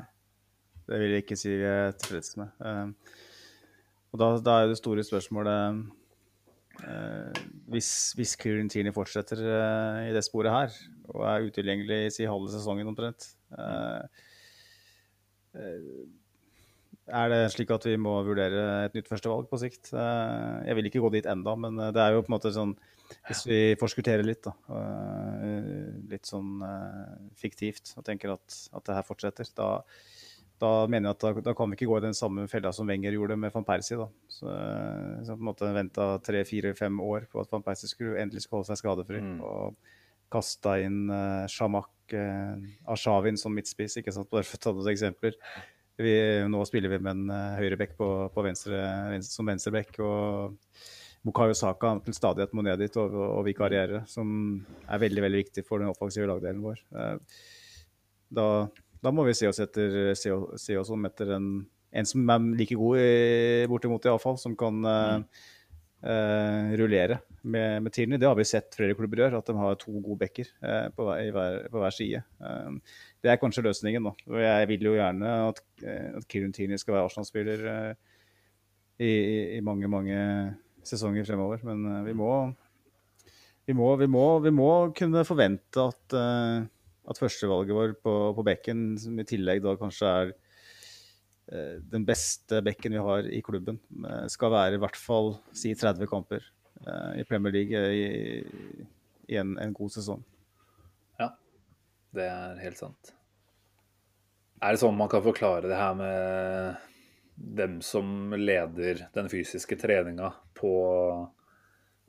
det 0.88 1.00
vil 1.02 1.14
jeg 1.14 1.24
ikke 1.26 1.38
si 1.38 1.52
vi 1.52 1.68
er 1.68 1.96
tilfreds 1.98 2.36
med. 2.40 2.52
Uh, 2.60 2.92
og 4.14 4.20
da, 4.22 4.30
da, 4.40 4.58
er 4.62 4.70
det 4.70 4.78
store 4.80 5.04
spørsmålet 5.04 5.80
uh, 6.86 7.40
Hvis, 7.72 7.90
hvis 8.16 8.36
Kieran 8.40 8.70
Tierney 8.72 8.94
fortsetter 8.96 9.42
uh, 9.42 10.06
i 10.06 10.14
det 10.14 10.24
sporet 10.24 10.54
her, 10.54 10.78
og 11.12 11.26
er 11.28 11.48
utilgjengelig 11.50 12.00
i 12.06 12.14
si 12.14 12.28
halve 12.28 12.52
sesongen 12.52 12.88
omtrent 12.92 13.34
er 17.06 17.30
det 17.30 17.40
slik 17.54 17.70
at 17.74 17.86
vi 17.86 17.94
må 18.00 18.16
vurdere 18.26 18.62
et 18.86 18.94
nytt 18.96 19.08
førstevalg 19.10 19.48
på 19.50 19.60
sikt? 19.62 19.92
Eh, 19.94 20.52
jeg 20.66 20.78
vil 20.78 20.88
ikke 20.90 21.02
gå 21.04 21.10
dit 21.14 21.26
enda, 21.30 21.54
men 21.58 21.78
eh, 21.78 21.92
det 21.94 22.02
er 22.02 22.14
jo 22.16 22.22
på 22.24 22.32
en 22.32 22.36
måte 22.36 22.54
sånn 22.54 22.76
Hvis 23.28 23.44
vi 23.46 23.58
forskutterer 23.78 24.26
litt, 24.26 24.42
da, 24.42 24.52
eh, 24.74 25.92
litt 26.10 26.26
sånn 26.26 26.56
fiktivt, 27.38 27.92
og 27.94 28.06
tenker 28.06 28.32
at, 28.34 28.56
at 28.74 28.88
det 28.88 28.96
her 28.96 29.06
fortsetter, 29.06 29.46
da, 29.54 29.68
da 30.58 30.70
mener 30.90 31.12
jeg 31.12 31.14
at 31.14 31.22
da, 31.22 31.44
da, 31.50 31.54
kan 31.54 31.70
vi 31.70 31.78
ikke 31.78 31.88
gå 31.92 32.00
i 32.00 32.06
den 32.08 32.18
samme 32.18 32.48
fella 32.50 32.72
som 32.74 32.90
Wenger 32.90 33.14
gjorde 33.14 33.36
med 33.38 33.54
van 33.54 33.68
Persie. 33.68 34.00
da. 34.00 34.08
Så, 34.26 34.50
så 35.28 35.36
på 35.36 35.38
en 35.38 35.50
måte 35.52 35.70
venta 35.76 36.08
tre, 36.26 36.42
fire, 36.48 36.74
fem 36.74 36.98
år 37.04 37.28
på 37.30 37.44
at 37.44 37.54
van 37.54 37.62
Persie 37.62 37.92
skulle 37.92 38.18
endelig 38.18 38.42
skulle 38.42 38.64
holde 38.64 38.72
seg 38.72 38.82
skadefri. 38.82 39.22
Mm. 39.22 39.38
Og 39.46 39.78
kasta 40.32 40.74
inn 40.82 41.06
uh, 41.12 41.46
Shamak 41.46 42.16
uh, 42.18 42.58
Ashavin 42.90 43.38
som 43.38 43.54
midtspiss, 43.54 44.00
ikke 44.00 44.14
sant, 44.14 44.30
bare 44.32 44.46
for 44.48 44.58
å 44.58 44.64
ta 44.64 44.74
noen 44.74 44.90
eksempler. 44.90 45.38
Vi, 45.96 46.14
nå 46.52 46.60
spiller 46.68 46.92
vi 46.92 47.00
med 47.00 47.12
en 47.14 47.30
uh, 47.32 47.56
høyreback 47.56 47.96
på, 47.96 48.08
på 48.34 48.44
venstre, 48.44 48.80
venstre, 49.12 49.32
som 49.32 49.48
venstreback. 49.48 49.96
Og 50.04 50.56
Bukayo 51.26 51.56
Saka 51.56 51.94
til 52.04 52.14
stadighet 52.14 52.52
må 52.54 52.62
ned 52.66 52.78
dit 52.84 52.98
og, 53.00 53.14
og, 53.14 53.28
og 53.38 53.46
vikariere, 53.48 54.04
som 54.10 54.28
er 54.86 55.02
veldig 55.02 55.24
veldig 55.24 55.40
viktig 55.44 55.64
for 55.66 55.82
den 55.82 55.90
offensive 55.90 56.28
lagdelen 56.30 56.62
vår. 56.64 56.82
Uh, 56.92 57.16
da, 58.36 58.46
da, 59.00 59.14
må 59.14 59.24
vi 59.26 59.34
se 59.38 59.48
oss, 59.48 59.62
etter, 59.62 60.12
se, 60.18 60.34
se 60.60 60.78
oss 60.78 60.92
om 60.92 61.08
etter 61.08 61.36
en, 61.38 61.50
en, 61.96 62.08
som 62.08 62.32
er 62.34 62.48
like 62.60 62.78
god, 62.78 63.00
i, 63.00 63.66
bortimot 63.70 64.06
iallfall, 64.06 64.38
som 64.42 64.56
kan 64.58 64.82
uh, 64.84 65.44
uh, 66.04 66.76
rullere 66.78 67.20
med, 67.42 67.82
med 67.82 67.92
Tierney. 67.92 68.18
Det 68.18 68.28
har 68.28 68.36
vi 68.38 68.46
sett 68.48 68.74
flere 68.76 68.96
klubber 68.98 69.22
gjøre, 69.22 69.40
at 69.40 69.48
de 69.48 69.56
har 69.58 69.78
to 69.80 69.94
gode 69.94 70.18
backer 70.20 70.50
uh, 70.62 70.88
på, 70.94 71.06
hver, 71.08 71.66
på, 71.70 71.80
hver, 71.80 71.94
side. 71.94 72.22
Uh, 72.42 72.76
det 73.26 73.32
er 73.32 73.40
kanskje 73.42 73.64
løsningen. 73.66 74.06
da. 74.06 74.12
Og 74.30 74.38
jeg 74.42 74.68
vil 74.70 74.86
jo 74.86 74.94
gjerne 74.94 75.32
at, 75.48 75.58
at 75.82 76.28
Kieran 76.30 76.54
skal 76.54 76.94
være 76.94 77.08
Arsenal-spiller 77.08 77.66
i, 79.02 79.10
i, 79.58 79.60
mange, 79.66 79.90
mange 79.90 80.18
sesonger 80.86 81.26
fremover. 81.26 81.64
Men 81.66 82.04
vi 82.06 82.14
må, 82.14 82.30
vi 83.66 83.74
må, 83.74 83.90
vi 83.98 84.06
må, 84.06 84.26
vi 84.44 84.54
må 84.54 84.70
kunne 84.96 85.26
forvente 85.26 85.88
at, 85.90 86.18
at 87.10 87.22
førstevalget 87.22 87.74
vårt 87.74 88.02
på, 88.04 88.16
på 88.36 88.46
bekken, 88.46 88.92
som 89.02 89.18
i 89.18 89.26
tillegg 89.26 89.64
da 89.64 89.74
kanskje 89.80 90.12
er 90.12 90.36
den 91.92 92.02
beste 92.06 92.58
bekken 92.66 92.94
vi 92.96 93.02
har 93.06 93.26
i 93.30 93.42
klubben, 93.44 93.76
skal 94.30 94.50
være 94.54 94.78
i 94.78 94.80
hvert 94.82 94.98
fall 94.98 95.36
si 95.54 95.74
30 95.78 96.08
kamper 96.10 96.46
i 97.14 97.22
Premier 97.26 97.54
League 97.54 97.82
i, 97.94 98.40
i 99.30 99.38
en, 99.38 99.54
en 99.62 99.74
god 99.74 99.94
sesong. 99.94 100.24
Det 102.16 102.24
er 102.24 102.60
helt 102.62 102.80
sant. 102.80 103.15
Er 104.62 104.74
det 104.74 104.80
sånn 104.80 104.96
man 104.96 105.10
kan 105.12 105.24
forklare 105.24 105.68
det 105.68 105.78
her 105.78 105.96
med 105.98 106.84
hvem 107.56 107.80
som 107.84 108.32
leder 108.38 109.02
den 109.12 109.26
fysiske 109.28 109.76
treninga 109.76 110.30
på, 110.56 110.70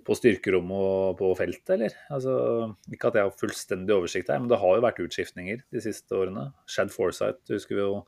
på 0.08 0.16
styrkerommet 0.16 0.78
og 0.78 1.18
på 1.20 1.34
feltet, 1.40 1.74
eller? 1.76 1.98
Altså, 2.14 2.36
ikke 2.94 3.12
at 3.12 3.20
jeg 3.20 3.28
har 3.28 3.42
fullstendig 3.42 3.96
oversikt 3.98 4.32
her, 4.32 4.40
men 4.40 4.52
det 4.52 4.62
har 4.62 4.78
jo 4.78 4.86
vært 4.86 5.02
utskiftninger 5.04 5.66
de 5.76 5.84
siste 5.84 6.16
årene. 6.16 6.48
Shad 6.72 6.94
Forsight 6.96 7.44
husker 7.52 7.76
vi 7.76 7.84
jo 7.84 8.00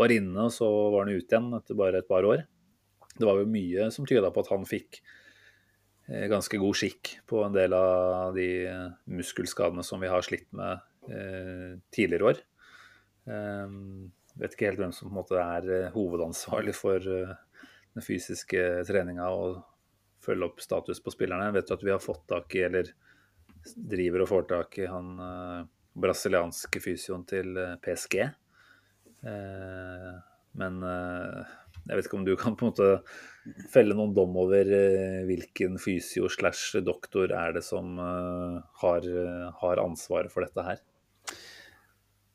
var 0.00 0.14
inne, 0.14 0.48
og 0.48 0.54
så 0.54 0.70
var 0.94 1.04
han 1.04 1.12
ute 1.12 1.28
igjen 1.28 1.52
etter 1.58 1.78
bare 1.78 2.00
et 2.00 2.08
par 2.08 2.24
år. 2.26 2.46
Det 3.14 3.28
var 3.28 3.38
jo 3.38 3.52
mye 3.52 3.90
som 3.94 4.08
tyda 4.08 4.32
på 4.34 4.42
at 4.42 4.50
han 4.50 4.64
fikk 4.66 5.02
eh, 6.08 6.24
ganske 6.32 6.58
god 6.58 6.80
skikk 6.80 7.12
på 7.30 7.44
en 7.44 7.54
del 7.54 7.76
av 7.76 8.32
de 8.34 8.48
muskelskadene 9.12 9.84
som 9.86 10.00
vi 10.02 10.10
har 10.10 10.24
slitt 10.24 10.48
med 10.56 10.80
Eh, 11.08 11.78
tidligere 11.92 12.24
år. 12.24 12.38
Eh, 13.24 13.76
vet 14.40 14.56
ikke 14.56 14.68
helt 14.70 14.82
hvem 14.82 14.92
som 14.94 15.08
på 15.08 15.14
en 15.14 15.20
måte 15.20 15.40
er 15.40 15.70
eh, 15.72 15.92
hovedansvarlig 15.94 16.74
for 16.76 17.04
den 17.04 18.04
fysiske 18.04 18.84
treninga 18.88 19.30
og 19.32 19.62
følge 20.24 20.48
opp 20.48 20.62
status 20.64 21.02
på 21.04 21.12
spillerne. 21.14 21.52
Vet 21.54 21.72
at 21.72 21.84
vi 21.84 21.92
har 21.94 22.02
fått 22.02 22.26
tak 22.30 22.56
i, 22.56 22.64
eller 22.66 22.90
driver 23.76 24.24
og 24.24 24.30
får 24.30 24.48
tak 24.50 24.78
i, 24.80 24.88
han 24.90 25.14
brasilianske 25.94 26.80
fysioen 26.82 27.22
til 27.28 27.54
PSG. 27.84 28.16
Men 30.58 30.80
jeg 30.84 31.92
vet 31.92 32.08
ikke 32.08 32.18
om 32.18 32.26
du 32.26 32.34
kan 32.40 32.56
på 32.58 32.66
en 32.66 32.72
måte 32.72 33.62
felle 33.72 33.96
noen 33.96 34.12
dom 34.16 34.36
over 34.42 34.68
hvilken 35.28 35.78
fysio 35.80 36.28
slash 36.32 36.82
doktor 36.84 37.32
er 37.32 37.56
det 37.56 37.64
som 37.64 37.96
har, 38.00 39.08
har 39.62 39.84
ansvaret 39.84 40.34
for 40.34 40.44
dette 40.44 40.66
her? 40.66 40.82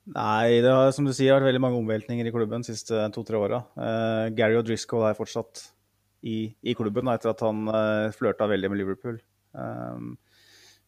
Nei, 0.09 0.61
det 0.63 0.71
har 0.73 0.89
som 0.95 1.05
du 1.05 1.11
sier, 1.13 1.35
vært 1.35 1.51
veldig 1.51 1.61
mange 1.61 1.77
omveltninger 1.77 2.25
i 2.25 2.31
klubben 2.33 2.63
de 2.63 2.71
siste 2.71 2.97
to-tre 3.13 3.37
åra. 3.37 3.59
Uh, 3.77 4.29
Gary 4.33 4.57
O'Driscoll 4.57 5.05
er 5.05 5.17
fortsatt 5.17 5.67
i, 6.25 6.49
i 6.65 6.73
klubben 6.77 7.11
etter 7.11 7.31
at 7.31 7.43
han 7.45 7.67
uh, 7.69 8.09
flørta 8.15 8.47
veldig 8.49 8.71
med 8.71 8.81
Liverpool. 8.81 9.19
Um, 9.53 10.15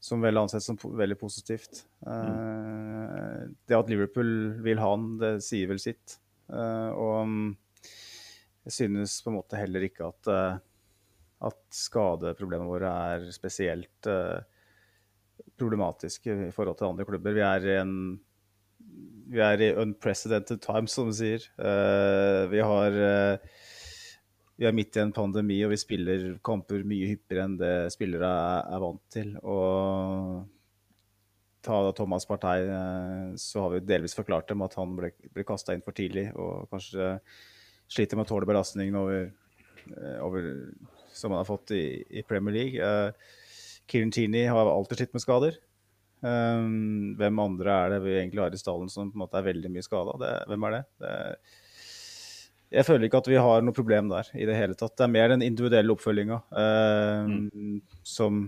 som 0.01 0.23
vel 0.25 0.39
ansett 0.41 0.65
som 0.65 0.79
veldig 0.81 1.17
positivt. 1.21 1.83
Uh, 2.01 2.15
mm. 2.25 3.53
Det 3.69 3.77
at 3.77 3.91
Liverpool 3.91 4.31
vil 4.65 4.81
ha 4.81 4.89
han, 4.95 5.05
det 5.21 5.35
sier 5.45 5.69
vel 5.69 5.81
sitt. 5.83 6.17
Uh, 6.49 6.89
og 6.89 7.13
um, 7.21 7.45
jeg 8.65 8.77
synes 8.79 9.19
på 9.21 9.29
en 9.29 9.37
måte 9.37 9.59
heller 9.59 9.85
ikke 9.85 10.09
at, 10.09 10.27
at 11.49 11.61
skadeproblemene 11.73 12.69
våre 12.69 12.91
er 13.15 13.23
spesielt 13.33 14.09
problematiske 15.57 16.35
i 16.49 16.51
forhold 16.53 16.77
til 16.77 16.91
andre 16.91 17.07
klubber. 17.07 17.33
Vi 17.33 17.41
er 17.41 17.65
en 17.79 17.95
vi 19.31 19.41
er 19.43 19.63
i 19.63 19.73
unprecedented 19.79 20.61
times, 20.63 20.95
som 20.95 21.09
du 21.09 21.15
sier. 21.15 21.43
Uh, 21.59 22.47
vi 22.51 22.59
har 22.63 22.97
uh, 22.97 23.59
vi 24.59 24.67
er 24.67 24.75
midt 24.75 24.97
i 24.97 25.03
en 25.03 25.13
pandemi, 25.15 25.61
og 25.65 25.71
vi 25.73 25.79
spiller 25.81 26.25
kamper 26.45 26.83
mye 26.87 27.13
hyppigere 27.13 27.47
enn 27.47 27.59
det 27.59 27.75
spillere 27.95 28.27
er, 28.27 28.67
er 28.75 28.83
vant 28.83 29.03
til. 29.13 29.33
Og 29.41 30.43
ta 31.65 31.79
Thomas 31.97 32.27
Partey, 32.29 32.67
uh, 32.67 33.31
så 33.39 33.65
har 33.65 33.75
vi 33.75 33.85
delvis 33.87 34.17
forklart 34.17 34.51
dem 34.51 34.65
at 34.65 34.75
han 34.79 34.97
ble, 34.99 35.13
ble 35.31 35.47
kasta 35.47 35.75
inn 35.77 35.85
for 35.85 35.97
tidlig 35.97 36.27
og 36.35 36.67
kanskje 36.73 37.15
sliter 37.91 38.19
med 38.19 38.27
å 38.27 38.31
tåle 38.31 38.47
belastningen 38.47 38.95
over, 38.95 39.31
over, 40.23 40.45
som 41.11 41.33
han 41.33 41.41
har 41.41 41.49
fått 41.49 41.73
i, 41.75 41.83
i 42.19 42.23
Premier 42.27 42.55
League. 42.55 42.79
Uh, 42.79 43.11
Kieran 43.91 44.35
har 44.47 44.69
alltid 44.71 45.01
slitt 45.01 45.15
med 45.15 45.23
skader. 45.23 45.57
Um, 46.21 47.15
hvem 47.17 47.39
andre 47.41 47.73
er 47.73 47.93
det 47.95 48.03
vi 48.03 48.11
egentlig 48.19 48.43
har 48.43 48.53
i 48.53 48.59
stallen 48.59 48.89
som 48.93 49.09
på 49.09 49.17
en 49.17 49.23
måte 49.23 49.39
er 49.39 49.47
veldig 49.47 49.71
mye 49.73 49.85
skada? 49.85 50.13
Hvem 50.49 50.65
er 50.67 50.75
det? 50.75 50.81
det? 51.01 51.13
Jeg 52.71 52.87
føler 52.87 53.07
ikke 53.07 53.19
at 53.23 53.29
vi 53.31 53.39
har 53.41 53.63
noe 53.65 53.75
problem 53.75 54.11
der 54.11 54.29
i 54.37 54.45
det 54.47 54.55
hele 54.55 54.77
tatt. 54.79 54.93
Det 54.95 55.03
er 55.03 55.11
mer 55.11 55.31
den 55.33 55.43
individuelle 55.43 55.91
oppfølginga 55.95 56.37
um, 56.53 57.33
mm. 57.49 57.79
som, 58.07 58.45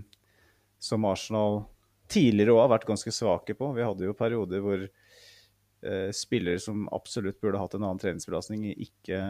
som, 0.80 1.08
Arsenal 1.10 1.64
tidligere 2.08 2.54
òg 2.54 2.62
har 2.62 2.70
vært 2.76 2.86
ganske 2.88 3.12
svake 3.12 3.56
på. 3.58 3.72
Vi 3.76 3.84
hadde 3.84 4.06
jo 4.06 4.16
perioder 4.16 4.62
hvor 4.64 4.86
uh, 4.86 6.08
spillere 6.16 6.62
som 6.62 6.86
absolutt 6.94 7.42
burde 7.42 7.60
hatt 7.60 7.74
en 7.76 7.84
annen 7.84 8.00
treningsbelastning, 8.00 8.70
ikke, 8.86 9.20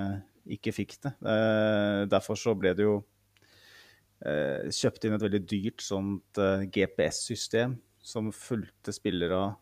ikke 0.59 0.76
fikk 0.76 0.95
det. 1.09 1.16
Uh, 1.24 2.05
derfor 2.12 2.38
så 2.38 2.55
ble 2.55 2.76
det 2.76 2.86
jo 2.86 3.01
uh, 3.01 4.68
kjøpt 4.68 5.09
inn 5.09 5.16
et 5.16 5.26
veldig 5.26 5.42
dyrt 5.49 5.88
sånt 5.88 6.45
GPS-system 6.76 7.80
som 8.05 8.29
fulgte 8.37 8.93
spillere 8.93 9.55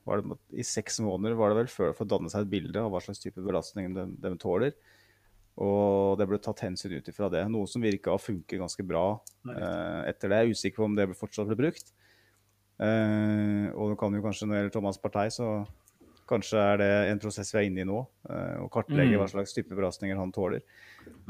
I 0.50 0.64
seks 0.66 0.98
måneder 1.04 1.36
var 1.38 1.52
det 1.52 1.60
vel 1.60 1.70
før 1.70 1.92
de 1.92 1.98
får 2.00 2.08
danne 2.10 2.32
seg 2.32 2.42
et 2.42 2.50
bilde 2.50 2.80
av 2.80 2.90
hva 2.90 3.00
slags 3.04 3.22
type 3.22 3.38
belastning 3.38 3.94
de, 3.94 4.08
de 4.18 4.32
tåler. 4.42 4.74
Og 5.62 6.16
det 6.18 6.26
ble 6.26 6.40
tatt 6.42 6.64
hensyn 6.64 6.96
ut 6.96 7.10
ifra 7.12 7.28
det. 7.30 7.44
Noe 7.52 7.68
som 7.70 7.84
virka 7.84 8.14
å 8.14 8.20
funke 8.20 8.58
ganske 8.58 8.82
bra 8.88 9.04
eh, 9.46 10.00
etter 10.10 10.32
det. 10.32 10.40
Jeg 10.40 10.48
er 10.48 10.56
usikker 10.56 10.80
på 10.80 10.88
om 10.88 10.96
det 10.98 11.06
fortsatt 11.18 11.50
ble 11.52 11.58
brukt. 11.60 11.92
Eh, 12.82 13.68
og 13.76 13.92
det 13.92 14.00
kan 14.00 14.16
jo 14.16 14.24
kanskje 14.24 14.48
når 14.48 14.56
det 14.56 14.62
gjelder 14.62 14.76
Thomas 14.78 14.98
Partei, 14.98 15.28
så 15.30 15.52
kanskje 16.32 16.66
er 16.72 16.80
det 16.80 16.92
en 17.12 17.22
prosess 17.22 17.52
vi 17.52 17.60
er 17.60 17.68
inne 17.68 17.84
i 17.84 17.88
nå. 17.88 18.00
Eh, 18.26 18.56
å 18.64 18.70
kartlegge 18.72 19.14
mm. 19.14 19.20
hva 19.20 19.30
slags 19.30 19.54
type 19.54 19.76
belastninger 19.76 20.18
han 20.18 20.34
tåler. 20.34 20.64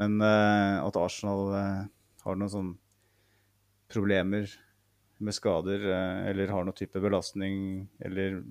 Men 0.01 0.17
eh, 0.23 0.79
at 0.81 0.97
Arsenal 0.97 1.53
eh, 1.59 1.81
har 2.25 2.39
noen 2.39 2.53
sånne 2.57 2.79
problemer 3.93 4.49
med 5.23 5.35
skader 5.35 5.87
eh, 5.89 6.29
eller 6.31 6.53
har 6.53 6.67
noen 6.67 6.77
type 6.77 7.01
belastning 7.03 7.87
eller 8.03 8.41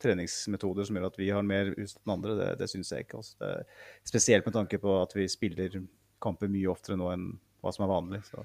treningsmetoder 0.00 0.86
som 0.88 0.96
gjør 0.96 1.10
at 1.10 1.18
vi 1.20 1.28
har 1.32 1.44
mer 1.44 1.74
utstått 1.74 2.06
enn 2.06 2.14
andre, 2.14 2.36
det, 2.38 2.50
det 2.62 2.70
syns 2.72 2.92
jeg 2.94 3.04
ikke. 3.04 3.20
Altså. 3.20 3.50
Spesielt 4.08 4.46
med 4.48 4.56
tanke 4.56 4.80
på 4.80 4.94
at 5.02 5.12
vi 5.16 5.26
spiller 5.28 5.76
kamper 6.24 6.48
mye 6.52 6.70
oftere 6.72 6.96
nå 7.00 7.10
enn 7.12 7.26
hva 7.60 7.72
som 7.74 7.84
er 7.84 7.92
vanlig. 7.92 8.22
Så. 8.28 8.44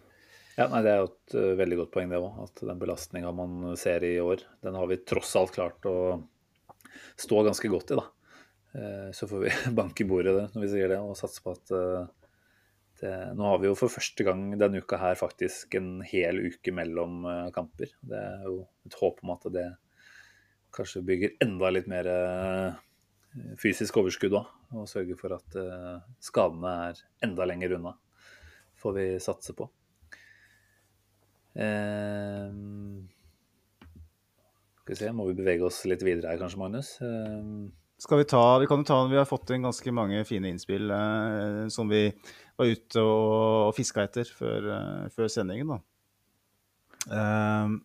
Ja, 0.55 0.67
nei, 0.71 0.81
Det 0.83 0.91
er 0.91 1.01
jo 1.01 1.07
et 1.09 1.35
uh, 1.35 1.53
veldig 1.59 1.77
godt 1.81 1.93
poeng, 1.93 2.11
det 2.11 2.19
òg. 2.19 2.41
At 2.45 2.63
den 2.63 2.81
belastninga 2.81 3.31
man 3.35 3.75
ser 3.79 4.03
i 4.07 4.15
år, 4.23 4.43
den 4.63 4.77
har 4.79 4.91
vi 4.91 5.01
tross 5.03 5.35
alt 5.39 5.55
klart 5.55 5.87
å 5.89 5.95
stå 7.19 7.41
ganske 7.47 7.71
godt 7.71 7.91
i, 7.91 7.99
da. 7.99 8.05
Uh, 8.75 9.09
så 9.15 9.27
får 9.27 9.43
vi 9.43 9.55
banke 9.79 10.03
i 10.05 10.09
bordet 10.09 10.35
det, 10.35 10.45
når 10.53 10.65
vi 10.65 10.71
sier 10.71 10.91
det, 10.91 11.01
og 11.03 11.19
satse 11.19 11.43
på 11.43 11.55
at 11.55 11.75
uh, 11.75 12.03
eh, 12.03 12.24
nå 13.37 13.45
har 13.49 13.59
vi 13.61 13.69
jo 13.69 13.75
for 13.77 13.91
første 13.91 14.25
gang 14.25 14.47
denne 14.59 14.81
uka 14.83 14.99
her 15.01 15.17
faktisk 15.19 15.75
en 15.79 15.99
hel 16.05 16.39
uke 16.47 16.73
mellom 16.75 17.25
uh, 17.27 17.51
kamper. 17.55 17.91
Det 18.01 18.19
er 18.19 18.43
jo 18.47 18.57
et 18.87 18.97
håp 18.99 19.21
om 19.23 19.33
at 19.35 19.47
det 19.55 19.67
kanskje 20.75 21.05
bygger 21.07 21.37
enda 21.45 21.71
litt 21.71 21.87
mer 21.91 22.09
uh, 22.11 22.75
fysisk 23.61 23.97
overskudd 24.01 24.35
òg. 24.41 24.51
Og 24.75 24.89
sørger 24.89 25.15
for 25.19 25.31
at 25.35 25.53
skadene 26.23 26.71
er 26.89 26.99
enda 27.23 27.45
lenger 27.47 27.77
unna. 27.77 27.93
Får 28.81 28.95
vi 28.97 29.05
satse 29.23 29.53
på. 29.55 29.69
skal 34.75 34.89
vi 34.89 34.97
se, 34.99 35.11
må 35.15 35.29
vi 35.29 35.37
bevege 35.37 35.63
oss 35.63 35.77
litt 35.87 36.03
videre 36.03 36.33
her 36.33 36.41
kanskje, 36.41 36.59
Magnus? 36.59 36.89
Skal 38.03 38.19
vi 38.19 38.27
ta, 38.27 38.41
vi 38.59 38.67
kan 38.67 38.81
jo 38.83 38.87
ta, 38.89 38.97
vi 39.07 39.15
har 39.15 39.29
fått 39.29 39.53
inn 39.55 39.63
ganske 39.63 39.93
mange 39.95 40.25
fine 40.27 40.51
innspill 40.51 40.91
som 41.71 41.87
vi 41.87 42.09
var 42.59 42.71
ute 42.71 43.01
og, 43.01 43.33
og 43.69 43.75
fiska 43.77 44.05
etter 44.07 44.29
før, 44.29 44.69
uh, 44.69 45.03
før, 45.13 45.29
sendingen. 45.31 45.75
da. 45.75 45.81
Uh, 47.05 47.75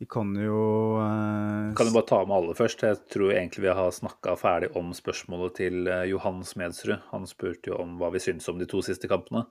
vi 0.00 0.06
kan 0.08 0.30
jo 0.38 0.60
uh, 0.96 1.72
Kan 1.76 1.90
jo 1.90 1.96
bare 1.96 2.08
ta 2.08 2.20
med 2.24 2.36
alle 2.38 2.56
først? 2.56 2.84
Jeg 2.86 3.02
tror 3.12 3.34
egentlig 3.34 3.66
vi 3.66 3.76
har 3.76 3.92
snakka 3.92 4.36
ferdig 4.40 4.70
om 4.78 4.94
spørsmålet 4.96 5.58
til 5.60 5.90
Johan 6.08 6.42
Smedsrud. 6.46 6.98
Han 7.12 7.28
spurte 7.28 7.72
jo 7.72 7.80
om 7.82 7.98
hva 8.00 8.12
vi 8.14 8.22
syns 8.22 8.48
om 8.52 8.60
de 8.60 8.68
to 8.70 8.82
siste 8.86 9.10
kampene. 9.10 9.46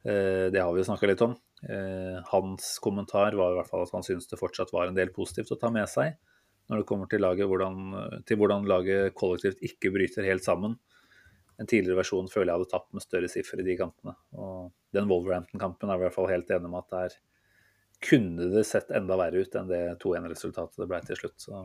Det 0.00 0.56
har 0.56 0.70
vi 0.72 0.80
jo 0.80 0.86
snakka 0.86 1.08
litt 1.10 1.20
om. 1.20 1.34
Hans 2.30 2.70
kommentar 2.80 3.34
var 3.36 3.52
i 3.52 3.56
hvert 3.58 3.68
fall 3.68 3.82
at 3.84 3.90
han 3.92 4.06
syntes 4.06 4.30
det 4.30 4.38
fortsatt 4.40 4.70
var 4.72 4.88
en 4.88 4.96
del 4.96 5.10
positivt 5.12 5.50
å 5.52 5.58
ta 5.60 5.68
med 5.74 5.90
seg 5.92 6.14
når 6.70 6.80
det 6.80 6.86
kommer 6.88 7.10
til, 7.10 7.20
laget, 7.20 7.50
hvordan, 7.50 8.22
til 8.24 8.38
hvordan 8.40 8.64
laget 8.70 9.12
kollektivt 9.18 9.60
ikke 9.66 9.90
bryter 9.92 10.24
helt 10.24 10.46
sammen 10.46 10.78
en 11.60 11.68
tidligere 11.68 11.98
versjon 11.98 12.28
føler 12.32 12.48
jeg 12.50 12.58
hadde 12.58 12.70
tapt 12.72 12.94
med 12.96 13.04
større 13.04 13.28
siffer 13.28 13.60
i 13.60 13.66
de 13.66 13.76
kampene. 13.76 14.14
Og 14.32 14.70
den 14.96 15.08
Wolverhampton-kampen 15.10 15.90
er 15.90 15.98
i 15.98 16.04
hvert 16.06 16.14
fall 16.14 16.30
helt 16.30 16.50
enig 16.54 16.70
med 16.72 16.80
at 16.80 16.94
der 16.94 17.16
kunne 18.00 18.46
det 18.54 18.64
sett 18.64 18.92
enda 18.96 19.18
verre 19.20 19.42
ut 19.44 19.56
enn 19.60 19.68
det 19.68 19.82
2-1-resultatet 20.00 20.80
det 20.80 20.88
ble 20.88 21.00
til 21.04 21.18
slutt. 21.20 21.36
Så 21.44 21.58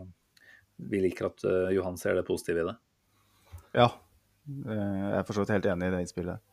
vi 0.92 1.00
liker 1.06 1.30
at 1.30 1.46
uh, 1.48 1.70
Johan 1.72 1.96
ser 2.00 2.20
det 2.20 2.26
positive 2.28 2.66
i 2.66 2.68
det. 2.68 2.76
Ja, 3.76 3.88
jeg 4.46 5.14
er 5.16 5.24
for 5.28 5.36
så 5.38 5.46
vidt 5.46 5.54
helt 5.56 5.70
enig 5.72 5.88
i 5.88 5.94
det 5.94 6.02
innspillet. 6.04 6.44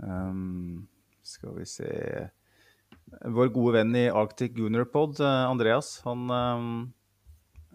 Um, 0.00 0.86
skal 1.26 1.58
vi 1.58 1.66
se 1.68 1.90
Vår 3.20 3.50
gode 3.52 3.74
venn 3.74 3.90
i 3.98 4.06
Arctic 4.08 4.54
Gunnerpod, 4.54 5.18
Andreas, 5.20 5.96
han 6.06 6.30
um, 6.30 6.70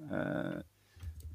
uh, 0.08 0.64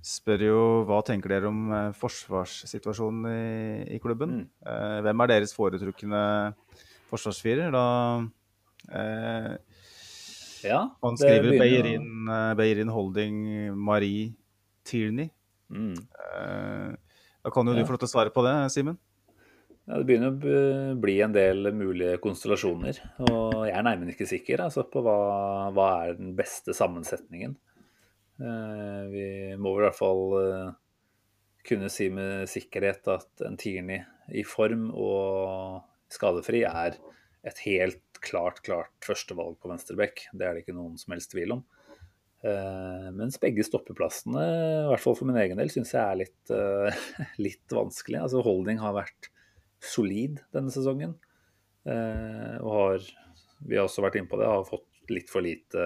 spør 0.04 0.44
jo 0.44 0.60
hva 0.88 1.00
tenker 1.06 1.34
dere 1.34 1.50
om 1.50 1.66
uh, 1.72 1.96
forsvarssituasjonen 1.96 3.26
i, 3.30 3.96
i 3.96 4.00
klubben. 4.02 4.40
Mm. 4.40 4.46
Eh, 4.72 4.96
hvem 5.06 5.24
er 5.24 5.32
deres 5.32 5.52
foretrukne 5.56 6.22
forsvarsfirer? 7.10 7.74
Da 7.74 7.84
ja, 10.64 10.78
han 11.04 11.18
skriver 11.20 11.58
Beirin, 11.60 12.30
Beirin 12.56 12.90
Holding 12.92 13.36
Marie 13.76 14.30
Tierney. 14.88 15.28
Mm. 15.70 15.94
da 17.44 17.52
kan 17.54 17.68
jo 17.68 17.76
ja. 17.76 17.78
du 17.78 17.86
få 17.86 17.94
lov 17.94 18.00
til 18.02 18.08
å 18.08 18.12
svare 18.14 18.32
på 18.34 18.42
det, 18.42 18.54
Simen? 18.74 18.96
Ja, 19.90 19.98
det 19.98 20.06
begynner 20.06 20.32
å 20.32 20.96
bli 21.02 21.16
en 21.24 21.32
del 21.34 21.70
mulige 21.74 22.18
konstellasjoner. 22.22 23.00
Og 23.26 23.64
jeg 23.66 23.74
er 23.74 23.86
nærmest 23.86 24.14
ikke 24.14 24.28
sikker 24.30 24.64
altså, 24.66 24.84
på 24.86 25.02
hva, 25.02 25.16
hva 25.74 25.88
er 26.06 26.18
den 26.18 26.36
beste 26.38 26.74
sammensetningen. 26.76 27.56
Eh, 28.40 29.02
vi 29.12 29.26
må 29.60 29.74
i 29.76 29.82
hvert 29.84 29.98
fall 29.98 30.22
eh, 30.38 30.70
kunne 31.68 31.90
si 31.92 32.08
med 32.12 32.48
sikkerhet 32.48 33.10
at 33.12 33.44
en 33.44 33.58
Tierney 33.60 34.00
i 34.32 34.44
form 34.46 34.88
og 34.94 35.82
skadefri 36.10 36.62
er 36.64 36.96
et 37.46 37.60
helt 37.66 38.20
klart, 38.24 38.62
klart 38.64 38.92
førstevalg 39.04 39.58
på 39.60 39.70
venstreback. 39.72 40.26
Det 40.32 40.46
er 40.46 40.56
det 40.56 40.64
ikke 40.64 40.76
noen 40.76 40.96
som 41.00 41.14
helst 41.14 41.32
tvil 41.34 41.58
om. 41.58 41.64
Eh, 42.40 43.08
mens 43.16 43.36
begge 43.40 43.64
stoppeplassene, 43.66 44.44
i 44.86 44.88
hvert 44.88 45.04
fall 45.04 45.18
for 45.18 45.28
min 45.28 45.40
egen 45.42 45.60
del, 45.60 45.72
syns 45.72 45.92
jeg 45.96 46.00
er 46.00 46.20
litt, 46.22 46.54
litt 47.46 47.76
vanskelig. 47.76 48.22
Altså 48.24 48.44
Holding 48.44 48.80
har 48.80 48.96
vært 48.96 49.32
solid 49.84 50.40
denne 50.54 50.72
sesongen. 50.72 51.16
Og 51.88 52.72
har, 52.76 53.04
vi 53.64 53.78
har 53.78 53.86
også 53.86 54.04
vært 54.04 54.18
inne 54.20 54.28
på 54.28 54.36
det, 54.36 54.48
har 54.48 54.66
fått 54.68 55.12
litt 55.12 55.32
for 55.32 55.44
lite 55.44 55.84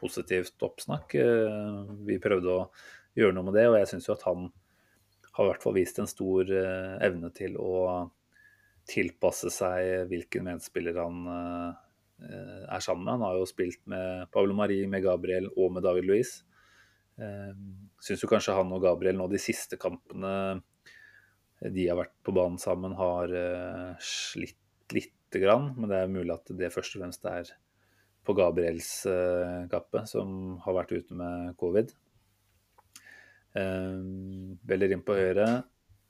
positivt 0.00 0.62
oppsnakk. 0.62 1.14
Eh, 1.20 1.80
vi 2.06 2.20
prøvde 2.22 2.52
å 2.52 2.68
gjøre 3.16 3.36
noe 3.36 3.48
med 3.48 3.56
det, 3.58 3.66
og 3.70 3.78
jeg 3.80 3.90
syns 3.92 4.08
jo 4.08 4.14
at 4.16 4.26
han 4.28 4.50
har 5.36 5.44
i 5.44 5.50
hvert 5.50 5.64
fall 5.64 5.76
vist 5.76 5.98
en 6.00 6.10
stor 6.10 6.52
eh, 6.52 6.94
evne 7.06 7.32
til 7.36 7.56
å 7.60 7.74
tilpasse 8.86 9.50
seg 9.50 10.06
hvilken 10.10 10.46
medspiller 10.46 11.00
han 11.00 11.24
eh, 11.32 12.66
er 12.72 12.84
sammen 12.84 13.04
med. 13.04 13.16
Han 13.16 13.26
har 13.28 13.40
jo 13.40 13.48
spilt 13.48 13.82
med 13.90 14.30
Pablo 14.32 14.56
Marie, 14.56 14.86
med 14.88 15.04
Gabriel 15.04 15.50
og 15.54 15.74
med 15.74 15.84
David 15.84 16.08
Luiz. 16.08 16.38
Syns 17.16 18.20
jo 18.20 18.28
kanskje 18.28 18.54
han 18.56 18.72
og 18.76 18.82
Gabriel 18.84 19.16
nå 19.16 19.24
de 19.32 19.38
siste 19.40 19.78
kampene 19.80 20.30
de 21.72 21.86
har 21.88 21.96
vært 21.96 22.12
på 22.24 22.34
banen 22.36 22.58
sammen, 22.60 22.92
har 22.96 23.32
slitt 24.04 24.92
lite 24.92 25.40
grann. 25.40 25.70
Men 25.76 25.92
det 25.92 26.00
er 26.00 26.12
mulig 26.12 26.34
at 26.34 26.52
det 26.56 26.72
først 26.72 26.96
og 26.96 27.04
fremst 27.04 27.28
er 27.28 27.52
på 28.26 28.34
Gabriels 28.36 28.90
uh, 29.08 29.66
kappe, 29.70 30.04
som 30.10 30.56
har 30.64 30.76
vært 30.80 30.96
ute 30.96 31.16
med 31.16 31.54
covid. 31.60 31.94
Veldig 33.56 34.58
Bellerin 34.68 35.04
på 35.06 35.14
høyre. 35.16 35.46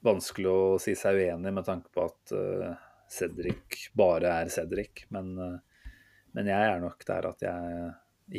Vanskelig 0.07 0.51
å 0.51 0.79
si 0.83 0.97
seg 0.99 1.21
uenig 1.21 1.53
med 1.55 1.67
tanke 1.69 1.93
på 1.95 2.03
at 2.09 2.33
uh, 2.35 2.73
Cedric 3.07 3.85
bare 3.95 4.33
er 4.43 4.51
Cedric. 4.51 5.05
Men, 5.15 5.31
men, 5.37 6.51
jeg 6.51 6.73
er 6.73 6.83
nok 6.83 7.07
der 7.07 7.29
at 7.31 7.45
jeg 7.47 7.93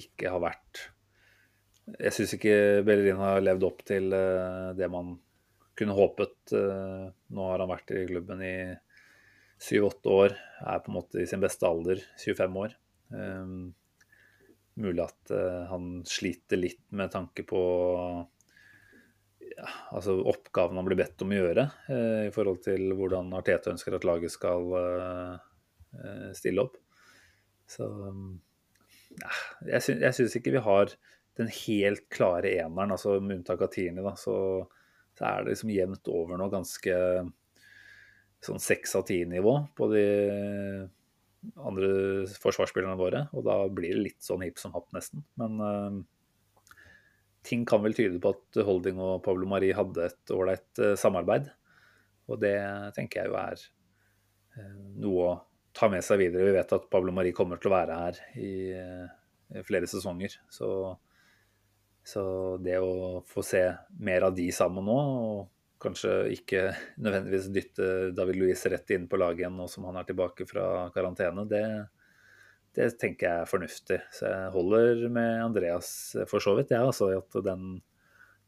ikke 0.04 0.34
har 0.34 0.44
vært 0.44 0.82
Jeg 2.02 2.12
syns 2.18 2.34
ikke 2.36 2.84
Bellerin 2.84 3.22
har 3.22 3.40
levd 3.40 3.64
opp 3.64 3.86
til 3.88 4.12
det 4.12 4.90
man 4.92 5.16
kunne 5.78 5.96
håpet. 5.96 6.52
nå 6.52 7.48
har 7.48 7.64
han 7.64 7.72
vært 7.72 7.94
i 7.96 8.04
klubben 8.10 8.44
i 8.44 8.58
syv-åtte 9.62 10.12
år, 10.12 10.36
er 10.62 10.84
på 10.84 10.92
en 10.92 10.98
måte 11.00 11.22
i 11.22 11.30
sin 11.30 11.42
beste 11.42 11.68
alder, 11.68 12.02
25 12.22 12.60
år. 12.64 12.76
Um, 13.14 13.74
mulig 14.78 15.04
at 15.06 15.32
uh, 15.34 15.68
han 15.72 16.02
sliter 16.06 16.60
litt 16.60 16.84
med 16.94 17.12
tanke 17.14 17.46
på 17.48 17.62
ja, 19.48 19.70
altså 19.96 20.18
oppgaven 20.28 20.78
han 20.78 20.86
blir 20.86 21.00
bedt 21.00 21.24
om 21.26 21.34
å 21.34 21.40
gjøre, 21.40 21.68
uh, 21.90 22.24
i 22.28 22.34
forhold 22.36 22.62
til 22.68 22.92
hvordan 22.98 23.32
Arteta 23.38 23.74
ønsker 23.74 23.98
at 23.98 24.08
laget 24.08 24.34
skal 24.34 24.74
uh, 24.76 25.38
stille 26.38 26.68
opp. 26.68 26.78
Så 27.68 27.88
ja, 29.18 29.32
jeg 29.66 30.14
syns 30.14 30.36
ikke 30.38 30.54
vi 30.54 30.64
har 30.64 30.92
den 31.38 31.50
helt 31.54 32.08
klare 32.14 32.52
eneren, 32.58 32.94
altså 32.94 33.18
med 33.22 33.40
unntak 33.40 33.62
av 33.66 33.72
Tierney, 33.74 34.04
da, 34.06 34.14
så, 34.18 34.36
så, 35.18 35.26
er 35.26 35.44
det 35.44 35.54
liksom 35.54 35.74
jevnt 35.74 36.12
over 36.14 36.40
nå 36.40 36.48
ganske 36.54 36.96
sånn 38.46 38.62
seks 38.62 38.96
av 38.98 39.06
ti-nivå 39.10 39.54
på 39.78 39.90
de 39.92 40.06
andre 41.56 41.90
forsvarsspillerne 42.42 42.98
våre. 43.00 43.26
Og 43.38 43.46
da 43.48 43.58
blir 43.72 43.96
det 43.96 44.06
litt 44.10 44.22
sånn 44.24 44.44
hipp 44.46 44.60
som 44.62 44.76
happ, 44.76 44.90
nesten. 44.96 45.24
Men 45.40 45.58
uh, 45.62 46.78
ting 47.48 47.66
kan 47.70 47.84
vel 47.84 47.96
tyde 47.98 48.22
på 48.24 48.34
at 48.36 48.62
Holding 48.68 49.02
og 49.04 49.24
Pablo 49.26 49.50
Marie 49.50 49.76
hadde 49.78 50.10
et 50.10 50.36
ålreit 50.36 50.84
uh, 50.84 50.94
samarbeid. 51.00 51.50
Og 52.28 52.42
det 52.42 52.58
tenker 52.98 53.24
jeg 53.24 53.32
jo 53.32 53.40
er 53.40 53.66
uh, 54.58 54.78
noe 55.04 55.28
å 55.28 55.36
ta 55.78 55.90
med 55.94 56.06
seg 56.06 56.22
videre. 56.24 56.50
Vi 56.50 56.58
vet 56.58 56.78
at 56.78 56.88
Pablo 56.92 57.14
Marie 57.16 57.36
kommer 57.38 57.62
til 57.62 57.72
å 57.72 57.78
være 57.78 58.00
her 58.02 58.24
i, 58.42 58.54
i 59.54 59.62
flere 59.68 59.90
sesonger. 59.90 60.40
Så, 60.50 60.70
så, 62.02 62.24
det 62.66 62.80
å 62.82 63.22
få 63.30 63.44
se 63.46 63.62
mer 64.02 64.26
av 64.26 64.34
de 64.38 64.48
sammen 64.56 64.88
nå, 64.90 64.98
og 64.98 65.46
kanskje 65.82 66.14
ikke 66.34 66.64
nødvendigvis 67.04 67.52
dytte 67.54 67.90
David 68.18 68.40
Louis 68.40 68.66
rett 68.72 68.96
inn 68.96 69.06
på 69.10 69.20
laget 69.20 69.44
igjen 69.44 69.58
nå 69.60 69.68
som 69.70 69.86
han 69.90 70.00
er 70.00 70.08
tilbake 70.08 70.48
fra 70.50 70.88
karantene, 70.96 71.46
det, 71.50 71.64
det 72.78 72.90
tenker 73.02 73.28
jeg 73.28 73.44
er 73.44 73.52
fornuftig. 73.52 74.00
Så 74.14 74.26
jeg 74.32 74.52
holder 74.56 75.06
med 75.14 75.44
Andreas 75.46 75.92
for 76.30 76.44
så 76.44 76.56
vidt, 76.58 76.74
jeg, 76.74 76.82
ja, 76.82 76.90
altså, 76.90 77.12
at 77.14 77.40
den, 77.46 77.80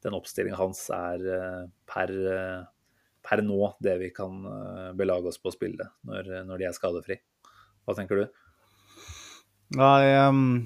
den 0.06 0.18
oppstillinga 0.18 0.60
hans 0.60 0.84
er 0.96 1.26
eh, 1.38 1.64
per, 1.90 2.14
per, 3.26 3.46
nå 3.46 3.74
det 3.84 3.98
vi 4.02 4.12
kan 4.16 4.44
eh, 4.50 4.92
belage 4.98 5.30
oss 5.32 5.42
på 5.42 5.52
å 5.52 5.56
spille 5.56 5.90
når, 6.10 6.32
når 6.50 6.62
de 6.62 6.70
er 6.70 6.78
skadefri. 6.78 7.20
Hva 7.86 7.98
tenker 7.98 8.24
du? 8.24 8.46
Nei, 9.78 10.16
um, 10.26 10.64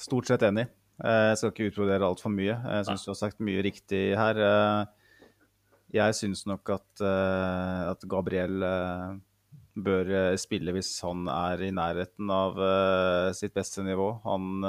stort 0.00 0.30
sett 0.30 0.44
enig. 0.46 0.70
Jeg 1.00 1.36
skal 1.40 1.52
ikke 1.52 1.68
utbrodere 1.70 2.08
altfor 2.08 2.32
mye. 2.32 2.54
Jeg 2.56 2.86
syns 2.88 3.04
du 3.04 3.10
har 3.12 3.16
sagt 3.16 3.38
mye 3.44 3.62
riktig 3.64 4.00
her. 4.16 4.36
Uh, 4.36 4.99
jeg 5.94 6.16
syns 6.16 6.44
nok 6.48 6.70
at, 6.76 6.88
uh, 7.02 7.90
at 7.90 8.04
Gabriel 8.10 8.62
uh, 8.62 9.18
bør 9.80 10.08
eh, 10.12 10.36
spille 10.36 10.74
hvis 10.74 10.90
han 11.06 11.28
er 11.30 11.60
i 11.64 11.70
nærheten 11.72 12.28
av 12.34 12.58
sitt 13.38 13.54
beste 13.54 13.84
nivå. 13.86 14.08
Han 14.26 14.64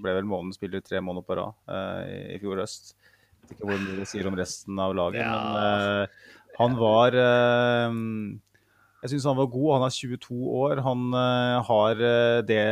ble 0.00 0.14
vel 0.16 0.26
månedens 0.26 0.56
spiller 0.58 0.80
tre 0.82 1.02
måneder 1.04 1.26
på 1.28 1.36
rad 1.38 2.08
i, 2.08 2.38
fjor 2.40 2.62
høst. 2.64 2.94
Jeg 2.96 3.44
vet 3.44 3.52
ikke 3.54 3.68
hvor 3.68 3.84
mye 3.84 3.98
det 4.00 4.08
sier 4.10 4.30
om 4.30 4.38
resten 4.40 4.80
av 4.82 4.96
laget, 4.98 5.28
men 5.28 6.56
han 6.58 6.78
var 6.80 7.18
jeg 7.20 9.12
syns 9.12 9.28
han 9.30 9.38
var 9.38 9.52
god. 9.52 9.68
Han 9.76 9.86
er 9.86 9.96
22 10.00 10.40
år. 10.64 10.82
Han 10.88 11.06
uh, 11.12 11.60
har 11.68 12.02
det 12.48 12.66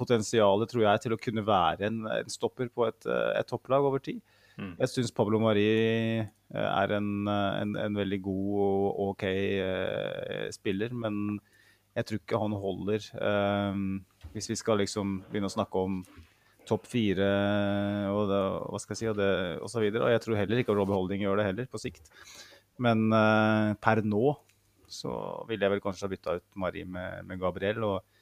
potensialet, 0.00 0.70
tror 0.70 0.86
jeg, 0.86 1.04
til 1.04 1.18
å 1.18 1.22
kunne 1.26 1.44
være 1.50 1.90
en, 1.90 2.00
en 2.14 2.32
stopper 2.32 2.70
på 2.72 2.88
et, 2.88 3.10
et 3.10 3.52
topplag 3.52 3.90
over 3.90 4.06
tid. 4.06 4.22
Mm. 4.58 4.74
Jeg 4.80 4.90
syns 4.90 5.14
Pablo 5.14 5.38
Mari 5.38 5.66
eh, 5.68 6.26
er 6.54 6.94
en, 6.96 7.10
eh, 7.30 7.58
en, 7.62 7.76
en, 7.78 7.98
veldig 7.98 8.18
god 8.24 8.54
og 8.64 9.02
OK 9.12 9.24
eh, 9.28 10.48
spiller, 10.54 10.94
men 10.94 11.38
jeg 11.94 12.08
tror 12.08 12.20
ikke 12.22 12.40
han 12.42 12.56
holder 12.58 13.06
Eh, 13.18 13.78
Hvis 14.34 14.50
vi 14.50 14.56
skal 14.58 14.82
liksom 14.82 15.22
begynne 15.30 15.48
å 15.48 15.54
snakke 15.54 15.78
om 15.78 16.02
topp 16.68 16.84
fire 16.90 17.28
og 18.12 18.26
det, 18.28 18.40
hva 18.68 18.80
skal 18.82 18.92
jeg 18.92 19.00
si, 19.00 19.06
og, 19.08 19.16
det, 19.16 19.30
og 19.64 19.70
så 19.72 19.80
videre. 19.80 20.04
Og 20.04 20.12
jeg 20.12 20.20
tror 20.20 20.36
heller 20.36 20.60
ikke 20.60 20.74
at 20.74 20.76
Robbie 20.76 20.98
Holding 20.98 21.22
gjør 21.24 21.40
det 21.40 21.46
heller, 21.48 21.68
på 21.70 21.80
sikt. 21.80 22.10
Men 22.82 23.08
eh, 23.14 23.72
per 23.80 24.02
nå 24.04 24.34
så 24.88 25.14
ville 25.48 25.64
jeg 25.64 25.74
vel 25.74 25.82
kanskje 25.84 26.06
ha 26.06 26.12
bytta 26.12 26.36
ut 26.38 26.46
Mari 26.60 26.84
med, 26.84 27.24
med 27.30 27.40
Gabriel. 27.40 27.86
og 27.88 28.17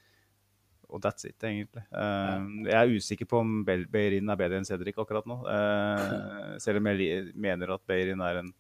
og 0.87 1.03
that's 1.03 1.27
it, 1.27 1.37
egentlig. 1.43 1.83
Uh, 1.91 2.67
jeg 2.69 2.77
er 2.79 2.93
usikker 2.95 3.29
på 3.29 3.41
om 3.43 3.63
Beirin 3.67 4.31
er 4.31 4.39
bedre 4.39 4.61
enn 4.61 4.69
Cedric 4.69 4.99
akkurat 5.03 5.27
nå. 5.29 5.41
Uh, 5.45 6.57
selv 6.63 6.81
om 6.81 6.91
jeg 6.93 7.33
mener 7.35 7.73
at 7.75 7.83
Beirin 7.89 8.23
er 8.25 8.43
en, 8.43 8.53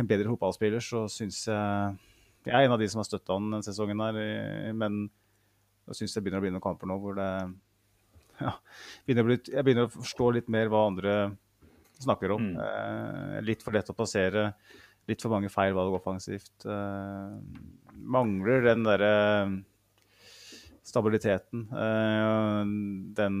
en 0.00 0.10
bedre 0.10 0.30
fotballspiller, 0.30 0.84
så 0.84 1.06
syns 1.10 1.46
jeg 1.48 1.98
Jeg 2.46 2.54
er 2.56 2.64
en 2.64 2.72
av 2.72 2.80
de 2.80 2.88
som 2.88 3.02
har 3.02 3.08
støtta 3.08 3.36
han 3.36 3.50
denne 3.50 3.66
sesongen 3.66 4.00
her, 4.00 4.20
men 4.72 5.02
jeg 5.90 5.98
syns 5.98 6.14
det 6.14 6.22
begynner 6.24 6.40
å 6.40 6.44
bli 6.46 6.52
noen 6.54 6.64
kamper 6.64 6.88
nå 6.88 6.96
hvor 7.02 7.18
det 7.18 7.30
ja, 8.40 8.54
begynner 9.04 9.26
bli, 9.26 9.36
Jeg 9.50 9.64
begynner 9.66 9.88
å 9.88 9.92
forstå 9.92 10.30
litt 10.38 10.48
mer 10.48 10.70
hva 10.72 10.86
andre 10.88 11.16
snakker 12.00 12.32
om. 12.32 12.46
Mm. 12.54 12.62
Uh, 12.62 13.34
litt 13.44 13.66
for 13.66 13.76
lett 13.76 13.92
å 13.92 13.98
passere. 13.98 14.52
Litt 15.10 15.20
for 15.20 15.34
mange 15.34 15.50
feil 15.52 15.74
valg 15.74 15.96
offensivt. 15.96 16.64
mangler 18.00 18.62
den 18.62 18.84
derre 18.86 19.14
stabiliteten. 20.90 21.66
Eh, 21.72 22.60
den 23.16 23.40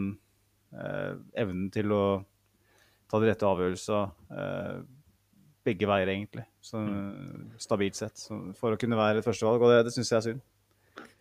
eh, 0.74 1.14
evnen 1.42 1.68
til 1.74 1.94
å 1.94 2.04
ta 3.10 3.20
de 3.20 3.30
rette 3.30 3.48
avgjørelsene 3.48 4.36
eh, 4.38 4.76
begge 5.66 5.88
veier, 5.90 6.12
egentlig. 6.12 6.46
Så, 6.64 6.80
stabilt 7.60 7.98
sett. 7.98 8.20
Så, 8.20 8.38
for 8.58 8.74
å 8.74 8.80
kunne 8.80 8.98
være 8.98 9.20
et 9.20 9.26
førstevalg, 9.26 9.62
og 9.62 9.74
det, 9.74 9.82
det 9.88 9.94
syns 9.96 10.12
jeg 10.12 10.18
er 10.20 10.28
synd. 10.28 10.44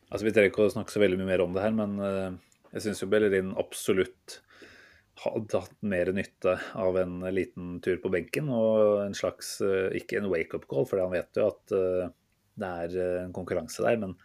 Altså, 0.10 0.24
Vi 0.26 0.34
trenger 0.36 0.54
ikke 0.54 0.68
å 0.68 0.76
snakke 0.78 0.94
så 0.94 1.02
veldig 1.04 1.20
mye 1.20 1.32
mer 1.34 1.44
om 1.44 1.52
det 1.56 1.66
her, 1.66 1.74
men 1.76 1.98
jeg 2.72 2.86
syns 2.86 3.04
jo 3.04 3.10
Bellerin 3.12 3.52
absolutt 3.60 4.40
hadde 5.20 5.60
hatt 5.60 5.76
mer 5.84 6.14
nytte 6.16 6.56
av 6.80 6.98
en 7.02 7.20
liten 7.36 7.76
tur 7.84 8.00
på 8.00 8.10
benken 8.14 8.48
og 8.56 9.02
en 9.04 9.18
slags 9.18 9.58
Ikke 10.00 10.22
en 10.22 10.30
wake-up 10.32 10.64
call, 10.72 10.88
for 10.88 11.04
han 11.04 11.12
vet 11.12 11.36
jo 11.38 11.50
at 11.52 11.76
det 12.64 12.72
er 12.86 12.98
en 13.26 13.36
konkurranse 13.36 13.84
der, 13.84 14.00
men 14.00 14.16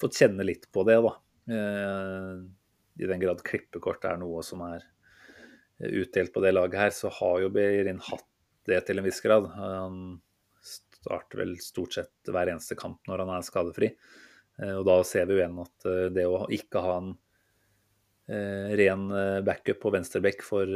fått 0.00 0.20
kjenne 0.20 0.46
litt 0.46 0.68
på 0.72 0.84
det, 0.86 1.00
da. 1.04 1.14
Eh, 1.50 2.34
I 3.02 3.08
den 3.10 3.22
grad 3.22 3.42
klippekort 3.46 4.04
er 4.08 4.20
noe 4.20 4.42
som 4.46 4.62
er 4.66 4.84
utdelt 5.84 6.32
på 6.32 6.42
det 6.44 6.54
laget 6.54 6.78
her, 6.78 6.92
så 6.94 7.10
har 7.12 7.40
jo 7.42 7.50
Beirin 7.52 8.00
hatt 8.06 8.28
det 8.68 8.80
til 8.86 9.00
en 9.00 9.06
viss 9.06 9.20
grad. 9.24 9.50
Han 9.58 9.98
starter 10.64 11.42
vel 11.42 11.56
stort 11.60 11.96
sett 11.98 12.32
hver 12.32 12.52
eneste 12.52 12.78
kamp 12.78 13.02
når 13.10 13.24
han 13.24 13.34
er 13.36 13.44
skadefri. 13.44 13.90
Eh, 14.62 14.74
og 14.78 14.86
da 14.88 14.98
ser 15.06 15.28
vi 15.28 15.36
jo 15.36 15.42
igjen 15.42 15.60
at 15.64 15.88
eh, 15.90 16.08
det 16.14 16.26
å 16.30 16.44
ikke 16.54 16.82
ha 16.84 16.96
en 17.02 17.10
eh, 18.30 18.74
ren 18.80 19.08
eh, 19.10 19.40
backup 19.46 19.82
på 19.82 19.92
venstrebekk 19.94 20.44
for 20.46 20.70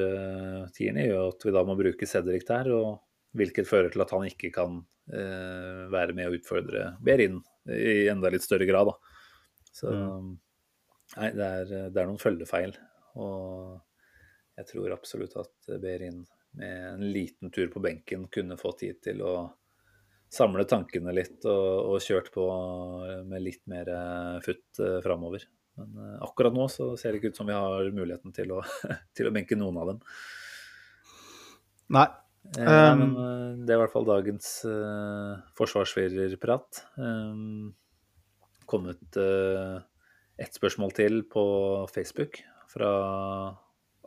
Tierney, 0.74 1.08
gjør 1.12 1.32
at 1.32 1.46
vi 1.46 1.54
da 1.54 1.64
må 1.66 1.78
bruke 1.78 2.10
Cedric 2.10 2.48
der, 2.48 2.72
og 2.74 2.98
hvilket 3.38 3.68
fører 3.68 3.92
til 3.92 4.02
at 4.02 4.12
han 4.14 4.26
ikke 4.26 4.50
kan 4.54 4.82
eh, 5.12 5.86
være 5.92 6.16
med 6.16 6.28
å 6.28 6.36
utfordre 6.36 6.92
Behrin 7.04 7.40
i 7.68 8.08
enda 8.10 8.32
litt 8.32 8.44
større 8.44 8.66
grad. 8.68 8.90
Da. 8.90 9.16
Så 9.76 9.94
nei, 11.16 11.30
det 11.36 11.46
er, 11.46 11.70
det 11.92 12.00
er 12.02 12.08
noen 12.08 12.20
følgefeil. 12.20 12.74
Og 13.18 13.78
jeg 14.58 14.68
tror 14.72 14.96
absolutt 14.96 15.36
at 15.40 15.70
Behrin 15.80 16.24
med 16.58 16.84
en 16.94 17.06
liten 17.12 17.52
tur 17.54 17.68
på 17.72 17.82
benken 17.84 18.26
kunne 18.32 18.58
få 18.58 18.72
tid 18.78 19.00
til 19.04 19.22
å 19.22 19.34
samle 20.32 20.64
tankene 20.68 21.12
litt 21.14 21.44
og, 21.48 21.94
og 21.94 22.02
kjørt 22.04 22.32
på 22.34 22.44
med 23.28 23.44
litt 23.44 23.62
mer 23.70 23.88
eh, 23.92 24.38
futt 24.44 24.80
eh, 24.84 24.98
framover. 25.04 25.44
Men 25.78 26.00
eh, 26.04 26.16
akkurat 26.26 26.56
nå 26.56 26.66
så 26.72 26.90
ser 27.00 27.14
det 27.14 27.20
ikke 27.20 27.32
ut 27.32 27.40
som 27.40 27.48
vi 27.48 27.56
har 27.56 27.92
muligheten 27.94 28.34
til 28.36 28.52
å, 28.56 28.62
til 29.16 29.28
å 29.28 29.34
benke 29.34 29.56
noen 29.56 29.80
av 29.80 29.92
dem. 29.92 30.02
Nei. 31.96 32.08
Eh, 32.08 32.24
Um, 32.48 33.00
men 33.00 33.10
eh, 33.20 33.48
det 33.66 33.74
er 33.74 33.76
i 33.76 33.82
hvert 33.82 33.92
fall 33.92 34.06
dagens 34.08 34.46
uh, 34.64 35.36
forsvarsfirerprat. 35.58 36.82
Um, 36.96 37.74
kommet 38.68 39.16
eh, 39.16 39.78
ett 40.38 40.54
spørsmål 40.54 40.94
til 40.96 41.22
på 41.30 41.44
Facebook 41.90 42.40
fra 42.70 42.90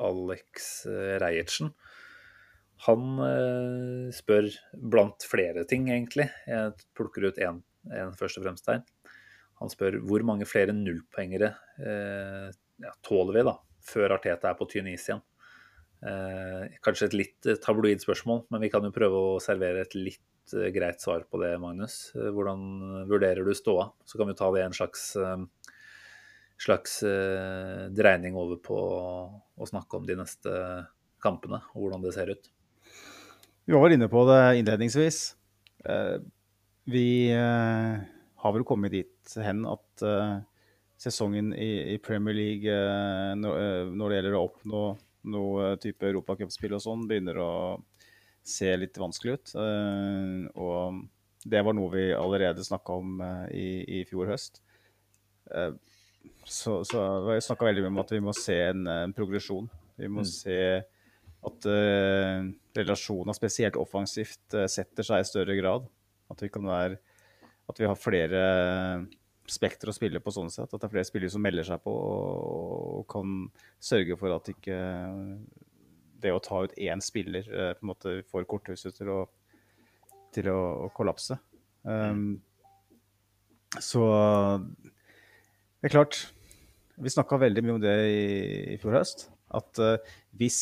Alex 0.01 0.85
eh, 0.89 1.17
Reiertsen. 1.21 1.73
Han 2.87 3.19
eh, 3.25 4.07
spør 4.15 4.47
blant 4.73 5.27
flere 5.27 5.65
ting, 5.69 5.89
egentlig. 5.91 6.29
Jeg 6.47 6.73
plukker 6.97 7.29
ut 7.29 7.41
én 7.41 7.61
først 8.17 8.39
og 8.39 8.45
fremst 8.45 8.69
der. 8.69 8.81
Han 9.61 9.69
spør 9.69 9.99
hvor 10.07 10.23
mange 10.25 10.47
flere 10.49 10.73
nullpoengere 10.73 11.51
eh, 11.81 12.47
ja, 12.81 12.93
tåler 13.05 13.37
vi 13.37 13.45
da, 13.45 13.57
før 13.85 14.15
Arteta 14.17 14.49
er 14.49 14.57
på 14.57 14.69
tynn 14.71 14.89
is 14.89 15.05
igjen. 15.09 15.21
Eh, 16.01 16.79
kanskje 16.81 17.11
et 17.11 17.17
litt 17.17 17.49
eh, 17.49 17.59
tabloid 17.61 18.01
spørsmål, 18.01 18.47
men 18.49 18.63
vi 18.63 18.71
kan 18.73 18.85
jo 18.87 18.93
prøve 18.95 19.25
å 19.35 19.41
servere 19.43 19.85
et 19.85 19.97
litt 19.97 20.21
greit 20.73 20.99
svar 20.99 21.23
på 21.29 21.39
det, 21.39 21.53
Magnus. 21.61 22.09
Hvordan 22.15 23.05
vurderer 23.07 23.45
du 23.45 23.53
ståa? 23.55 23.91
Så 24.03 24.17
kan 24.19 24.31
vi 24.31 24.35
ta 24.35 24.49
det 24.51 24.63
i 24.63 24.65
en 24.65 24.75
slags, 24.75 25.11
eh, 25.15 25.43
slags 26.61 27.03
eh, 27.03 27.89
dreining 27.89 28.37
over 28.37 28.59
på 28.61 28.77
å 28.77 29.67
snakke 29.69 29.97
om 29.97 30.05
de 30.05 30.17
neste 30.19 30.51
kampene, 31.21 31.61
og 31.73 31.85
hvordan 31.85 32.05
det 32.05 32.13
ser 32.15 32.33
ut. 32.33 32.49
Vi 33.65 33.77
var 33.77 33.93
inne 33.93 34.09
på 34.11 34.23
det 34.29 34.41
innledningsvis. 34.61 35.21
Eh, 35.85 36.17
Vi 36.91 37.29
eh, 37.29 37.97
har 38.41 38.53
vel 38.55 38.65
kommet 38.65 38.93
dit 38.93 39.35
hen 39.37 39.65
at 39.69 40.01
sesongen 41.01 41.51
i, 41.53 41.97
Premier 42.01 42.33
League 42.33 42.73
når, 43.37 44.09
det 44.09 44.17
gjelder 44.17 44.37
å 44.37 44.41
oppnå 44.47 44.81
noe 45.33 45.67
type 45.81 46.09
europacupspill 46.09 46.73
og 46.73 46.81
sånn, 46.81 47.05
begynner 47.09 47.37
å 47.41 47.51
se 48.41 48.73
litt 48.81 48.97
vanskelig 48.97 49.37
ut. 49.37 49.53
Og 50.57 50.99
det 51.45 51.61
var 51.65 51.77
noe 51.77 51.93
vi 51.93 52.07
allerede 52.17 52.65
snakka 52.65 52.97
om 52.97 53.21
i, 53.53 54.01
i 54.01 54.03
fjor 54.09 54.33
høst. 54.33 54.61
Eh, 56.23 56.29
Så, 56.45 56.83
så 56.83 56.99
vi 57.27 57.41
snakka 57.41 57.65
veldig 57.65 57.83
mye 57.85 57.93
om 57.93 58.01
at 58.01 58.11
vi 58.11 58.19
må 58.19 58.33
se 58.35 58.57
en, 58.71 58.87
en 58.87 59.13
progresjon. 59.13 59.69
Vi 59.95 60.09
må 60.11 60.23
se 60.27 60.57
at 61.41 61.65
uh, 61.65 62.49
relasjoner, 62.77 63.33
spesielt 63.33 63.77
offensivt, 63.79 64.43
uh, 64.53 64.67
setter 64.69 65.05
seg 65.05 65.21
i 65.21 65.29
større 65.29 65.55
grad. 65.57 65.87
At 66.29 66.41
vi 66.43 66.49
kan 66.49 66.65
være 66.67 66.99
At 67.69 67.79
vi 67.79 67.87
har 67.87 67.95
flere 67.95 68.41
spekter 69.47 69.89
å 69.89 69.95
spille 69.95 70.19
på 70.19 70.33
sånn 70.33 70.51
sett. 70.51 70.73
At 70.73 70.81
det 70.81 70.89
er 70.89 70.93
flere 70.93 71.07
spillere 71.07 71.31
som 71.31 71.41
melder 71.41 71.63
seg 71.63 71.81
på 71.85 71.93
og, 71.93 72.99
og 72.99 73.07
kan 73.09 73.47
sørge 73.79 74.17
for 74.19 74.35
at 74.35 74.49
ikke 74.51 74.77
det 76.21 76.33
å 76.35 76.41
ta 76.43 76.63
ut 76.65 76.75
én 76.77 77.01
spiller 77.01 77.47
uh, 77.47 77.71
på 77.77 77.85
en 77.85 77.91
måte 77.93 78.17
får 78.29 78.49
korthuset 78.49 78.97
til 78.97 79.09
å, 79.13 79.19
til 80.35 80.51
å, 80.51 80.59
å 80.85 80.91
kollapse. 80.93 81.39
Um, 81.81 82.41
så 83.79 84.03
det 85.81 85.89
er 85.89 85.95
klart 85.95 86.19
Vi 87.01 87.09
snakka 87.09 87.39
veldig 87.41 87.63
mye 87.65 87.75
om 87.77 87.81
det 87.81 87.95
i, 88.05 88.25
i 88.75 88.79
fjor 88.81 88.99
høst. 88.99 89.25
At 89.57 89.79
uh, 89.81 89.95
hvis, 90.37 90.59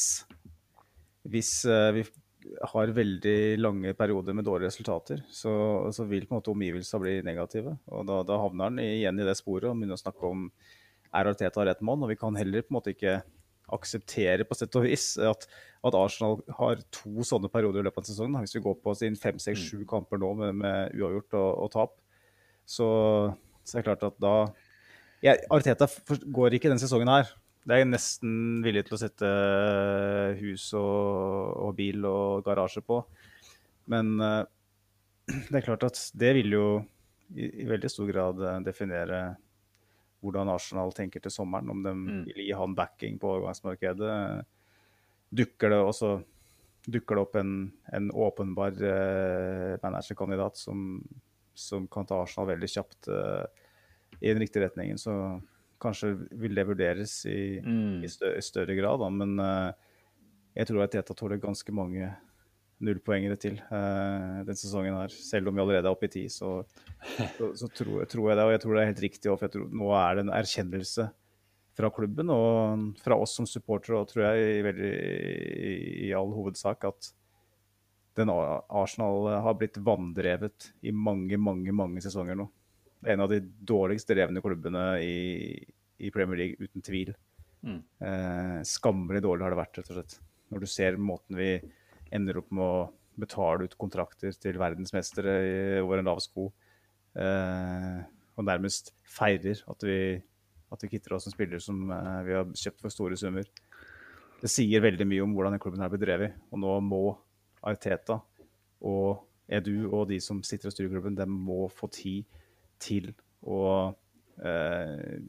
hvis 1.28 1.52
uh, 1.68 1.92
vi 1.94 2.06
har 2.72 2.94
veldig 2.96 3.60
lange 3.60 3.92
perioder 3.98 4.34
med 4.34 4.48
dårlige 4.48 4.72
resultater, 4.72 5.20
så, 5.28 5.52
så 5.94 6.06
vil 6.08 6.24
på 6.26 6.34
en 6.34 6.40
måte 6.40 6.54
omgivelsene 6.54 7.02
bli 7.04 7.16
negative. 7.28 7.76
Og 7.92 8.08
da, 8.08 8.22
da 8.26 8.40
havner 8.40 8.70
han 8.70 8.80
igjen 8.82 9.20
i 9.20 9.28
det 9.28 9.36
sporet 9.38 9.68
og 9.68 9.76
begynner 9.76 10.00
å 10.00 10.02
snakke 10.02 10.30
om 10.30 10.48
er 11.10 11.30
Arteta 11.30 11.66
rett 11.68 11.84
mann. 11.86 12.06
Og 12.06 12.14
vi 12.14 12.18
kan 12.20 12.38
heller 12.40 12.64
på 12.64 12.72
en 12.72 12.80
måte 12.80 12.96
ikke 12.96 13.20
akseptere 13.76 14.48
på 14.50 14.58
sett 14.58 14.76
og 14.80 14.88
vis 14.88 15.12
at, 15.22 15.46
at 15.86 15.98
Arsenal 15.98 16.40
har 16.58 16.80
to 16.96 17.26
sånne 17.28 17.52
perioder 17.54 17.84
i 17.84 17.88
løpet 17.90 18.06
av 18.06 18.10
sesongen. 18.10 18.40
Hvis 18.46 18.58
vi 18.58 18.64
går 18.66 18.80
på 18.82 18.96
sin 18.98 19.18
fem, 19.20 19.38
seks, 19.42 19.68
sju 19.68 19.84
kamper 19.90 20.22
nå 20.22 20.32
med, 20.40 20.56
med 20.64 20.98
uavgjort 20.98 21.38
og, 21.38 21.52
og 21.66 21.72
tap, 21.76 21.96
så, 22.70 22.90
så 23.62 23.78
er 23.78 23.84
det 23.84 23.88
klart 23.92 24.08
at 24.10 24.18
da 24.24 24.34
jeg, 25.26 25.42
Arteta 25.52 25.88
går 26.32 26.56
ikke 26.56 26.72
denne 26.72 26.82
sesongen 26.82 27.12
her. 27.12 27.32
Det 27.66 27.76
er 27.76 27.82
jeg 27.84 27.90
nesten 27.92 28.32
villig 28.66 28.86
til 28.88 28.96
å 28.96 29.02
sette 29.02 29.30
hus 30.40 30.70
og, 30.80 31.58
og 31.68 31.76
bil 31.78 32.08
og 32.08 32.46
garasje 32.48 32.82
på. 32.86 33.02
Men 33.92 34.16
uh, 34.22 34.46
det 35.52 35.60
er 35.60 35.68
klart 35.68 35.86
at 35.90 36.00
det 36.18 36.34
vil 36.40 36.56
jo 36.56 36.66
i, 37.36 37.50
i 37.64 37.68
veldig 37.70 37.92
stor 37.92 38.08
grad 38.10 38.40
eh, 38.42 38.62
definere 38.66 39.20
hvordan 40.24 40.50
Arsenal 40.50 40.90
tenker 40.98 41.22
til 41.22 41.32
sommeren. 41.32 41.70
Om 41.70 41.84
de 41.86 41.94
Mm. 41.94 42.24
vil 42.26 42.42
gi 42.48 42.56
han 42.58 42.74
backing 42.76 43.20
på 43.22 43.36
overgangsmarkedet. 43.36 44.16
Dukker 45.30 45.70
det 45.70 45.78
også 45.84 46.18
dukker 46.90 47.18
det 47.18 47.22
opp 47.22 47.36
en, 47.40 47.54
en 47.94 48.10
åpenbar 48.12 48.78
uh, 48.82 49.76
managerkandidat 49.84 50.58
som, 50.58 51.02
som 51.54 51.88
kan 51.92 52.08
ta 52.08 52.22
Arsenal 52.24 52.48
veldig 52.54 52.70
kjapt 52.72 53.10
eh, 53.12 53.66
i 54.22 54.32
den 54.34 54.42
riktige 54.44 54.66
retningen, 54.66 55.00
så 55.00 55.14
kanskje 55.80 56.14
vil 56.36 56.56
det 56.58 56.68
vurderes 56.68 57.14
i, 57.26 57.60
Mm. 57.64 58.04
i, 58.04 58.10
større, 58.12 58.38
i 58.38 58.44
større 58.44 58.76
grad. 58.76 59.00
Da. 59.00 59.10
Men 59.10 59.40
uh, 59.40 59.72
jeg 60.58 60.68
tror 60.68 60.84
at 60.84 60.92
Teta 60.92 61.16
tåler 61.16 61.40
ganske 61.40 61.72
mange 61.72 62.10
nullpoengere 62.84 63.36
til 63.40 63.58
uh, 63.72 64.44
denne 64.44 64.56
sesongen 64.60 64.96
her. 64.96 65.12
Selv 65.12 65.48
om 65.48 65.56
vi 65.56 65.64
allerede 65.64 65.88
er 65.88 65.96
oppe 65.96 66.08
i 66.10 66.14
ti, 66.14 66.26
så, 66.32 66.58
så, 67.38 67.54
så 67.56 67.72
tror, 67.72 68.04
tror 68.12 68.30
jeg 68.30 68.38
det. 68.40 68.46
Og 68.46 68.52
jeg 68.56 68.62
tror 68.66 68.76
det 68.76 68.84
er 68.84 68.92
helt 68.92 69.06
riktig. 69.08 69.32
òg, 69.32 69.40
For 69.40 69.48
jeg 69.48 69.56
tror, 69.56 69.72
nå 69.82 69.94
er 70.00 70.16
det 70.20 70.26
en 70.26 70.36
erkjennelse 70.36 71.08
fra 71.80 71.90
klubben 71.96 72.28
og 72.34 73.00
fra 73.00 73.16
oss 73.16 73.38
som 73.40 73.48
supportere, 73.48 74.02
og 74.02 74.10
tror 74.12 74.26
jeg 74.26 74.60
i, 74.60 74.62
veldig, 74.66 74.92
i, 74.92 75.74
i 76.10 76.14
all 76.18 76.32
hovedsak 76.36 76.84
at 76.90 77.14
den 78.20 78.28
Arsenal 78.36 79.30
har 79.46 79.56
blitt 79.56 79.78
vanndrevet 79.80 80.74
i 80.84 80.92
mange, 80.92 81.38
mange, 81.40 81.72
mange 81.72 82.04
sesonger 82.04 82.36
nå. 82.36 82.50
En 83.08 83.24
av 83.24 83.32
de 83.32 83.40
dårligst 83.44 84.10
drevne 84.12 84.42
klubbene 84.44 84.86
i, 85.04 85.56
i 86.04 86.12
Premier 86.12 86.42
League, 86.42 86.68
uten 86.68 86.84
tvil. 86.84 87.14
Mm. 87.64 87.80
Eh, 87.80 88.58
skammelig 88.68 89.22
dårlig 89.24 89.46
har 89.46 89.56
det 89.56 89.60
vært, 89.62 89.80
rett 89.80 89.92
og 89.92 90.00
slett. 90.00 90.18
Når 90.50 90.64
du 90.64 90.70
ser 90.72 90.98
måten 91.00 91.38
vi 91.40 91.52
ender 92.16 92.42
opp 92.42 92.50
med 92.52 92.66
å 92.66 92.88
betale 93.20 93.68
ut 93.68 93.78
kontrakter 93.80 94.34
til 94.40 94.60
verdensmestere 94.60 95.82
over 95.84 96.00
en 96.00 96.10
lav 96.10 96.22
sko, 96.24 96.48
eh, 97.20 98.00
og 98.40 98.48
nærmest 98.48 98.94
feirer 99.04 99.60
at 99.68 99.84
vi, 99.86 100.00
at 100.72 100.84
vi 100.86 100.92
kitter 100.94 101.18
oss 101.18 101.28
en 101.28 101.36
spiller 101.36 101.62
som 101.64 101.90
eh, 101.92 102.20
vi 102.28 102.38
har 102.38 102.52
kjøpt 102.56 102.86
for 102.86 102.96
store 102.96 103.20
summer. 103.20 103.48
Det 104.40 104.52
sier 104.52 104.84
veldig 104.84 105.08
mye 105.08 105.24
om 105.26 105.34
hvordan 105.36 105.56
den 105.56 105.64
klubben 105.64 105.84
er 105.84 105.92
bedrevet. 105.92 106.36
drevet. 106.36 106.52
Og 106.52 106.64
nå 106.64 106.76
må 106.88 107.04
Arteta 107.68 108.22
og 108.88 109.26
Edu 109.52 109.90
og 109.90 110.08
de 110.12 110.20
som 110.24 110.40
sitter 110.46 110.70
og 110.70 110.76
styrer 110.76 110.94
klubben, 110.94 111.18
de 111.18 111.26
må 111.28 111.66
få 111.74 111.90
tid 111.92 112.24
til 112.82 113.12
å 113.46 113.60
eh, 114.44 115.20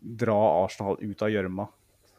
dra 0.00 0.38
Arsenal 0.64 0.98
ut 1.00 1.22
av 1.22 1.30
gjørma. 1.32 1.68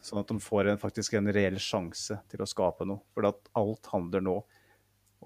Sånn 0.02 0.22
at 0.24 0.32
de 0.32 0.40
får 0.42 0.72
en, 0.72 0.80
faktisk 0.82 1.14
en 1.20 1.30
reell 1.34 1.60
sjanse 1.62 2.18
til 2.32 2.42
å 2.42 2.48
skape 2.50 2.88
noe. 2.90 3.04
For 3.14 3.28
alt 3.30 3.92
handler 3.94 4.24
nå 4.26 4.40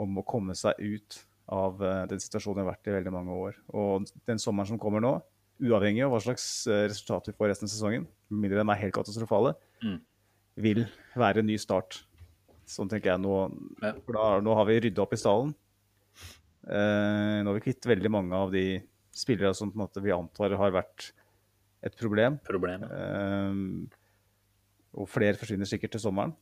om 0.03 0.17
å 0.19 0.25
komme 0.27 0.55
seg 0.59 0.75
ut 0.83 1.21
av 1.55 1.79
eh, 1.85 2.01
den 2.11 2.19
situasjonen 2.19 2.59
de 2.59 2.65
har 2.65 2.73
vært 2.73 2.89
i 2.89 2.95
veldig 2.97 3.13
mange 3.15 3.37
år. 3.45 3.59
Og 3.77 4.09
den 4.27 4.41
sommeren 4.41 4.73
som 4.73 4.81
kommer 4.81 5.03
nå, 5.03 5.13
uavhengig 5.63 6.03
av 6.03 6.11
hva 6.11 6.19
slags 6.25 6.45
eh, 6.67 6.87
resultat 6.89 7.29
vi 7.29 7.35
får 7.37 7.53
resten 7.53 7.69
av 7.69 7.71
sesongen, 7.71 8.09
med 8.27 8.41
mindre 8.47 8.59
de 8.63 8.73
er 8.73 8.83
helt 8.87 8.97
katastrofale, 8.97 9.55
Mm. 9.83 9.99
vil 10.63 10.85
være 11.19 11.41
en 11.43 11.49
ny 11.51 11.57
start. 11.59 11.97
Sånn 12.65 12.87
tenker 12.89 13.11
jeg 13.11 13.21
nå. 13.21 13.33
Da, 13.83 14.23
nå 14.41 14.53
har 14.57 14.65
vi 14.65 14.79
rydda 14.87 15.03
opp 15.03 15.13
i 15.13 15.19
stallen. 15.19 15.51
Eh, 16.65 17.39
nå 17.43 17.51
har 17.51 17.57
vi 17.59 17.63
kvitt 17.67 17.85
veldig 17.85 18.09
mange 18.09 18.33
av 18.39 18.51
de 18.55 18.79
spillere 19.15 19.53
som 19.55 19.71
på 19.71 19.79
en 19.79 19.85
måte 19.85 20.03
vi 20.03 20.13
antar 20.15 20.55
har 20.59 20.73
vært 20.75 21.11
et 21.85 21.95
problem. 21.99 22.39
problem. 22.45 22.83
Uh, 22.89 23.85
og 24.95 25.09
flere 25.11 25.37
forsvinner 25.39 25.69
sikkert 25.69 25.95
til 25.95 26.03
sommeren. 26.05 26.35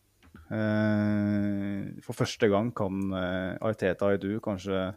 Uh, 0.49 1.93
for 2.05 2.17
første 2.17 2.49
gang 2.49 2.71
kan 2.75 2.99
uh, 3.13 3.59
Ariteta 3.61 4.09
og 4.09 4.17
Edu 4.17 4.37
kanskje 4.43 4.91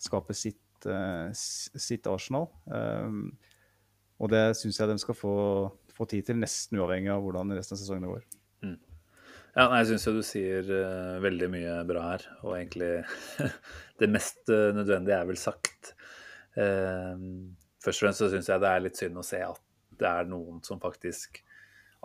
skape 0.00 0.34
sitt, 0.36 0.86
eh, 0.88 1.28
sitt 1.34 2.06
Arsenal. 2.08 2.48
Eh, 2.72 3.16
og 4.20 4.30
det 4.32 4.44
syns 4.56 4.80
jeg 4.80 4.88
de 4.88 4.96
skal 5.02 5.16
få, 5.16 5.34
få 5.92 6.06
tid 6.08 6.28
til, 6.28 6.40
nesten 6.40 6.80
uavhengig 6.80 7.12
av 7.12 7.24
hvordan 7.24 7.52
resten 7.56 7.76
av 7.76 7.82
sesongen 7.82 8.08
går. 8.08 8.24
Ja, 9.50 9.64
nei, 9.66 9.80
jeg 9.80 9.88
syns 9.90 10.04
jo 10.06 10.12
du 10.14 10.22
sier 10.22 10.68
eh, 10.72 11.16
veldig 11.24 11.48
mye 11.50 11.78
bra 11.88 12.04
her, 12.12 12.26
og 12.46 12.54
egentlig 12.54 12.90
det 14.00 14.08
mest 14.12 14.52
eh, 14.52 14.70
nødvendige 14.76 15.18
er 15.18 15.26
vel 15.26 15.40
sagt. 15.40 15.94
Eh, 16.60 17.24
først 17.80 18.02
og 18.02 18.06
fremst 18.06 18.22
så 18.22 18.30
syns 18.32 18.50
jeg 18.50 18.62
det 18.62 18.70
er 18.70 18.84
litt 18.84 19.00
synd 19.00 19.20
å 19.20 19.26
se 19.26 19.40
at 19.44 19.62
det 20.00 20.08
er 20.08 20.28
noen 20.28 20.60
som 20.64 20.80
faktisk 20.82 21.42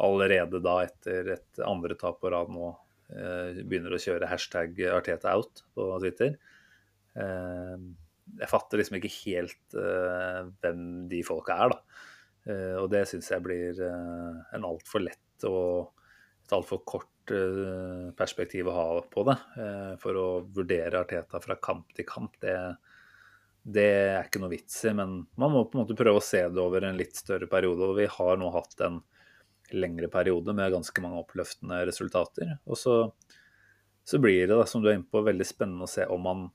allerede 0.03 0.59
da, 0.63 0.81
etter 0.83 1.31
et 1.37 1.61
andre 1.63 1.95
tap 1.99 2.19
på 2.21 2.31
rad 2.33 2.51
nå, 2.51 2.73
eh, 3.15 3.61
begynner 3.63 3.95
å 3.95 4.01
kjøre 4.01 4.29
hashtag 4.31 4.79
Arteta 4.91 5.35
out 5.37 5.63
på 5.75 5.87
Twitter. 6.03 6.35
Eh, 7.15 7.77
jeg 8.41 8.51
fatter 8.51 8.81
liksom 8.81 8.97
ikke 8.99 9.13
helt 9.21 9.77
eh, 9.79 10.41
hvem 10.63 10.81
de 11.11 11.21
folka 11.25 11.59
er, 11.65 11.75
da. 11.75 12.01
Eh, 12.51 12.75
og 12.81 12.89
det 12.93 13.05
syns 13.09 13.31
jeg 13.31 13.43
blir 13.45 13.79
en 13.85 14.67
altfor 14.67 15.05
lett 15.05 15.47
og 15.47 15.93
et 16.45 16.53
altfor 16.53 16.83
kort 16.85 17.11
perspektiv 18.19 18.67
å 18.69 18.73
ha 18.75 18.89
på 19.09 19.23
det. 19.25 19.33
For 19.97 20.17
å 20.19 20.25
vurdere 20.53 20.99
Arteta 20.99 21.39
fra 21.41 21.55
kamp 21.57 21.95
til 21.97 22.05
kamp, 22.05 22.35
det, 22.43 22.53
det 23.65 23.85
er 23.89 24.27
ikke 24.27 24.41
noe 24.43 24.53
vits 24.53 24.77
i. 24.85 24.93
Men 24.93 25.17
man 25.41 25.53
må 25.53 25.63
på 25.65 25.77
en 25.77 25.83
måte 25.83 25.97
prøve 25.97 26.21
å 26.21 26.25
se 26.25 26.43
det 26.45 26.61
over 26.61 26.85
en 26.85 26.99
litt 26.99 27.17
større 27.17 27.49
periode. 27.49 27.89
Og 27.89 27.97
vi 27.97 28.09
har 28.11 28.37
nå 28.37 28.51
hatt 28.53 28.77
en 28.85 28.99
lengre 29.73 30.09
periode 30.13 30.53
med 30.53 30.73
ganske 30.75 31.01
mange 31.01 31.23
oppløftende 31.23 31.81
resultater. 31.89 32.57
Og 32.69 32.77
så, 32.77 32.97
så 34.05 34.21
blir 34.21 34.45
det, 34.45 34.53
da, 34.53 34.67
som 34.69 34.83
du 34.83 34.91
er 34.91 34.99
inne 34.99 35.09
på, 35.09 35.23
veldig 35.25 35.47
spennende 35.49 35.87
å 35.87 35.91
se 35.91 36.05
om 36.05 36.21
man 36.27 36.45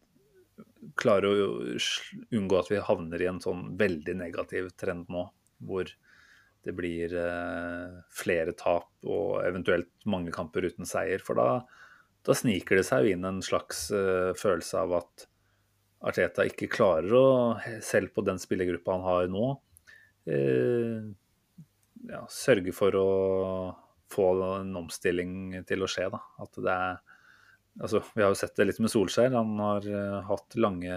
klarer 1.00 1.26
å 1.26 1.48
unngå 2.36 2.58
at 2.60 2.70
vi 2.70 2.78
havner 2.84 3.22
i 3.22 3.28
en 3.30 3.42
sånn 3.42 3.72
veldig 3.80 4.14
negativ 4.20 4.70
trend 4.78 5.10
nå, 5.12 5.24
hvor 5.66 5.90
det 6.64 6.74
blir 6.76 7.12
eh, 7.16 8.00
flere 8.12 8.54
tap 8.54 8.90
og 9.08 9.40
eventuelt 9.42 9.90
mange 10.10 10.32
kamper 10.34 10.68
uten 10.68 10.88
seier. 10.88 11.22
For 11.24 11.40
da, 11.40 11.64
da 12.26 12.36
sniker 12.36 12.78
det 12.78 12.86
seg 12.86 13.06
jo 13.06 13.16
inn 13.16 13.26
en 13.26 13.42
slags 13.44 13.88
eh, 13.96 14.30
følelse 14.38 14.84
av 14.84 14.98
at 15.00 15.26
Arteta 16.00 16.46
ikke 16.48 16.70
klarer 16.72 17.12
å, 17.16 17.26
selv 17.84 18.14
på 18.14 18.24
den 18.24 18.40
spillergruppa 18.40 18.96
han 18.96 19.04
har 19.04 19.30
nå, 19.32 19.50
eh, 20.32 21.02
ja, 22.08 22.22
sørge 22.32 22.72
for 22.72 22.96
å 22.96 23.08
få 24.10 24.30
en 24.60 24.72
omstilling 24.80 25.60
til 25.68 25.84
å 25.84 25.90
skje. 25.90 26.08
Da. 26.12 26.22
At 26.42 26.60
det 26.60 26.76
er 26.76 27.00
Altså, 27.80 28.00
vi 28.16 28.20
har 28.20 28.32
jo 28.32 28.36
sett 28.36 28.56
det 28.58 28.64
litt 28.66 28.80
med 28.82 28.90
Solskjær. 28.90 29.30
Han 29.30 29.54
har 29.62 29.84
eh, 29.86 30.16
hatt 30.26 30.56
lange 30.58 30.96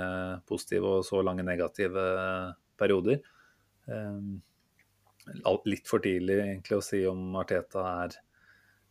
positive 0.50 0.90
og 0.98 1.06
så 1.06 1.22
lange 1.24 1.46
negative 1.46 2.02
perioder. 2.82 3.20
Um, 3.86 4.42
litt 5.70 5.88
for 5.88 6.04
tidlig 6.04 6.40
egentlig 6.42 6.80
å 6.80 6.84
si 6.84 7.04
om 7.08 7.36
Arteta 7.40 7.84
er 8.04 8.18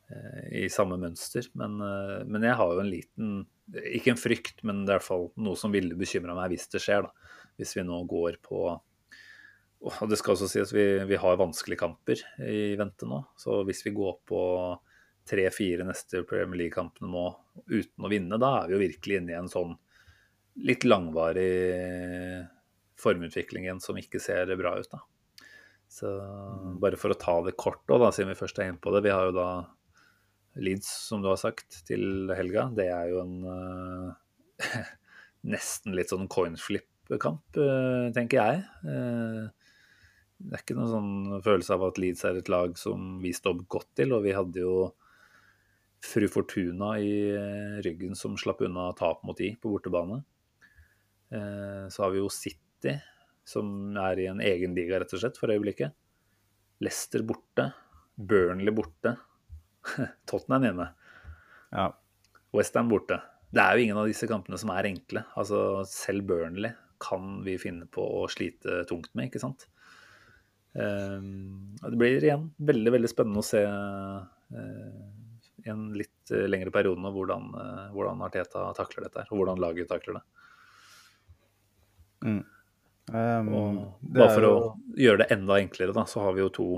eh, 0.09 0.65
i 0.65 0.69
samme 0.73 0.99
mønster. 1.01 1.49
Men, 1.59 1.81
eh, 1.81 2.23
men 2.25 2.47
jeg 2.47 2.59
har 2.61 2.73
jo 2.73 2.81
en 2.81 2.93
liten 2.93 3.35
Ikke 3.71 4.13
en 4.13 4.21
frykt, 4.21 4.63
men 4.67 4.83
det 4.83 4.91
er 4.93 4.97
i 4.97 5.01
hvert 5.01 5.09
fall 5.09 5.29
noe 5.45 5.59
som 5.59 5.73
ville 5.75 5.97
bekymra 5.99 6.35
meg 6.37 6.55
hvis 6.55 6.69
det 6.73 6.83
skjer. 6.83 7.07
da. 7.07 7.37
Hvis 7.61 7.77
vi 7.79 7.85
nå 7.87 8.01
går 8.09 8.41
på 8.43 8.65
Og 9.83 10.09
det 10.11 10.17
skal 10.21 10.37
også 10.37 10.47
sies 10.47 10.71
vi, 10.71 10.85
vi 11.11 11.19
har 11.19 11.39
vanskelige 11.41 11.81
kamper 11.81 12.21
i 12.47 12.75
vente 12.79 13.07
nå. 13.09 13.19
Så 13.39 13.63
hvis 13.67 13.83
vi 13.87 13.95
går 13.97 14.21
på 14.31 14.43
tre-fire 15.27 15.87
neste 15.87 16.23
Premier 16.27 16.61
League-kampene 16.61 17.11
nå 17.11 17.25
uten 17.67 18.07
å 18.07 18.11
vinne, 18.11 18.39
da 18.39 18.61
er 18.61 18.71
vi 18.71 18.77
jo 18.77 18.83
virkelig 18.83 19.19
inne 19.19 19.35
i 19.35 19.39
en 19.41 19.51
sånn 19.51 19.75
litt 20.63 20.85
langvarig 20.87 22.47
formutvikling 23.03 23.67
igjen 23.67 23.83
som 23.83 23.99
ikke 23.99 24.21
ser 24.23 24.53
bra 24.59 24.77
ut. 24.79 24.91
da. 24.91 25.03
Så 25.93 26.09
bare 26.81 26.97
for 26.97 27.13
å 27.13 27.19
ta 27.19 27.37
det 27.45 27.57
kort, 27.61 27.83
da, 27.89 28.11
siden 28.15 28.33
vi 28.33 28.39
først 28.39 28.59
er 28.59 28.71
inne 28.71 28.83
på 28.83 28.93
det. 28.95 29.03
Vi 29.05 29.13
har 29.13 29.29
jo 29.29 29.37
da 29.37 29.49
Leeds, 30.61 30.89
som 31.09 31.23
du 31.23 31.31
har 31.31 31.41
sagt, 31.41 31.83
til 31.89 32.33
helga. 32.37 32.69
Det 32.77 32.89
er 32.93 33.11
jo 33.13 33.23
en 33.23 33.37
uh, 33.47 34.83
nesten 35.55 35.97
litt 35.97 36.13
sånn 36.13 36.29
coin 36.33 36.59
flip-kamp, 36.61 37.45
uh, 37.57 38.11
tenker 38.15 38.41
jeg. 38.41 38.65
Uh, 38.85 39.49
det 40.43 40.57
er 40.59 40.65
ikke 40.65 40.77
noen 40.77 40.91
sånn 40.91 41.43
følelse 41.45 41.77
av 41.77 41.87
at 41.87 42.01
Leeds 42.03 42.25
er 42.27 42.41
et 42.41 42.51
lag 42.51 42.75
som 42.81 43.17
vi 43.23 43.31
står 43.37 43.63
godt 43.71 43.93
til, 43.99 44.15
og 44.17 44.25
vi 44.27 44.35
hadde 44.35 44.65
jo 44.65 44.75
fru 46.03 46.27
Fortuna 46.29 46.97
i 46.99 47.13
eh, 47.31 47.79
ryggen 47.85 48.17
som 48.19 48.35
slapp 48.41 48.65
unna 48.67 48.89
tap 48.99 49.23
mot 49.27 49.39
de 49.39 49.53
på 49.63 49.71
bortebane. 49.71 50.23
Eh, 51.31 51.87
Så 51.89 52.03
har 52.03 52.11
vi 52.11 52.19
jo 52.19 52.31
City, 52.33 52.97
som 53.47 53.95
er 53.97 54.19
i 54.19 54.27
en 54.31 54.43
egen 54.43 54.75
liga, 54.75 54.99
rett 54.99 55.15
og 55.15 55.23
slett, 55.23 55.39
for 55.39 55.53
øyeblikket. 55.55 55.95
Leicester 56.83 57.23
borte. 57.23 57.71
Burnley 58.19 58.75
borte. 58.75 59.15
Tottenham 60.31 60.69
hjemme. 60.69 60.89
Ja. 61.73 61.91
Westham 62.53 62.91
borte. 62.93 63.21
Det 63.53 63.61
er 63.61 63.77
jo 63.77 63.87
ingen 63.87 64.01
av 64.01 64.09
disse 64.09 64.29
kampene 64.29 64.59
som 64.61 64.73
er 64.73 64.89
enkle. 64.89 65.25
Altså, 65.39 65.83
selv 65.89 66.27
Burnley 66.29 66.73
kan 67.03 67.41
vi 67.45 67.59
finne 67.61 67.89
på 67.91 68.05
å 68.23 68.27
slite 68.31 68.83
tungt 68.89 69.11
med, 69.17 69.29
ikke 69.29 69.43
sant? 69.43 69.67
Ehm, 70.79 71.75
det 71.83 71.99
blir 72.01 72.25
igjen 72.25 72.47
veldig 72.57 72.95
veldig 72.95 73.11
spennende 73.11 73.43
å 73.43 73.45
se 73.45 73.61
eh, 73.61 75.03
i 75.67 75.73
en 75.73 75.91
litt 75.97 76.33
eh, 76.33 76.47
lengre 76.49 76.73
periode 76.73 77.03
nå 77.03 77.11
hvordan, 77.13 77.51
eh, 77.61 77.83
hvordan 77.93 78.25
Arteta 78.25 78.71
takler 78.77 79.09
dette, 79.09 79.27
og 79.29 79.43
hvordan 79.43 79.61
laget 79.61 79.91
takler 79.91 80.21
det. 80.21 80.25
Um, 83.13 83.49
Og 83.51 83.79
det 84.01 84.21
bare 84.21 84.33
for 84.33 84.47
å 84.47 84.55
gjøre 84.97 85.25
det 85.25 85.35
enda 85.35 85.59
enklere, 85.59 85.93
da, 85.97 86.07
så 86.09 86.23
har 86.23 86.37
vi 86.37 86.45
jo 86.45 86.53
to 86.55 86.69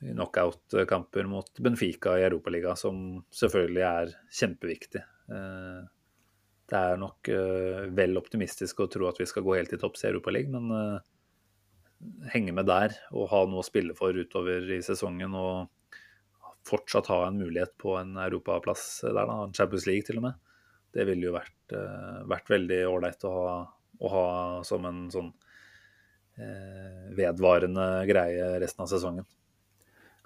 knockout-kamper 0.00 1.26
mot 1.26 1.58
Benfica 1.58 2.18
i 2.18 2.24
Europaligaen, 2.26 2.78
som 2.78 2.98
selvfølgelig 3.34 3.84
er 3.86 4.18
kjempeviktig. 4.40 5.04
Eh, 5.34 5.86
Det 6.68 6.76
er 6.76 6.98
nok 7.00 7.28
eh, 7.32 7.86
vel 7.96 8.20
optimistisk 8.20 8.82
å 8.84 8.90
tro 8.92 9.06
at 9.08 9.16
vi 9.16 9.26
skal 9.26 9.42
gå 9.42 9.54
helt 9.56 9.70
til 9.72 9.80
topps 9.80 10.04
i 10.04 10.10
Europaligaen, 10.10 10.52
men 10.52 10.74
eh, 10.76 12.28
henge 12.34 12.52
med 12.52 12.68
der 12.68 12.92
og 13.10 13.30
ha 13.32 13.40
noe 13.48 13.62
å 13.62 13.66
spille 13.66 13.96
for 13.96 14.12
utover 14.12 14.68
i 14.76 14.82
sesongen 14.84 15.32
og 15.34 15.72
fortsatt 16.68 17.08
ha 17.08 17.22
en 17.24 17.40
mulighet 17.40 17.72
på 17.80 17.96
en 17.96 18.12
europaplass 18.20 19.00
der, 19.06 19.16
da, 19.16 19.38
en 19.46 19.56
Champions 19.56 19.88
League 19.88 20.04
til 20.04 20.20
og 20.20 20.28
med, 20.28 20.36
det 20.92 21.08
ville 21.08 21.30
jo 21.30 21.32
vært, 21.32 21.72
vært 22.28 22.52
veldig 22.52 22.78
ålreit 22.90 23.24
å, 23.24 23.34
å 23.64 24.12
ha 24.12 24.28
som 24.68 24.84
en 24.88 25.06
sånn 25.12 25.32
vedvarende 27.16 27.86
greie 28.06 28.52
resten 28.60 28.84
av 28.84 28.92
sesongen. 28.92 29.26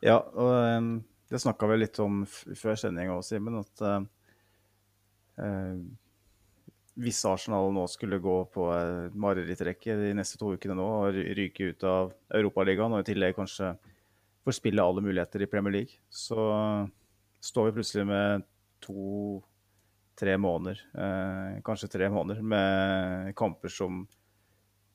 Ja, 0.03 0.18
og 0.18 0.53
um, 0.78 0.92
det 1.30 1.40
snakka 1.42 1.68
vi 1.70 1.78
litt 1.78 1.98
om 2.03 2.24
før 2.26 2.78
sendinga 2.78 3.14
òg, 3.14 3.24
Simen. 3.26 3.61
At 3.62 3.84
uh, 3.86 4.03
uh, 5.38 5.78
hvis 7.03 7.22
Arsenal 7.28 7.70
nå 7.72 7.86
skulle 7.88 8.20
gå 8.22 8.36
på 8.53 8.66
uh, 8.68 9.14
marerittrekke 9.14 9.96
de 10.00 10.11
neste 10.18 10.40
to 10.40 10.53
ukene 10.57 10.76
nå 10.76 10.88
og 11.07 11.22
ryke 11.38 11.70
ut 11.72 11.86
av 11.88 12.12
Europaligaen, 12.34 12.96
og 12.96 13.05
i 13.05 13.11
tillegg 13.12 13.38
kanskje 13.38 13.74
forspille 14.42 14.82
alle 14.82 15.05
muligheter 15.05 15.44
i 15.44 15.50
Premier 15.50 15.78
League, 15.78 16.03
så 16.11 16.42
står 17.42 17.68
vi 17.68 17.76
plutselig 17.78 18.07
med 18.07 18.42
to-tre 18.82 20.36
måneder, 20.38 20.82
eh, 20.94 21.61
kanskje 21.66 21.90
tre 21.90 22.09
måneder, 22.11 22.42
med 22.42 23.34
kamper 23.38 23.70
som 23.72 24.03
eh, 24.03 24.22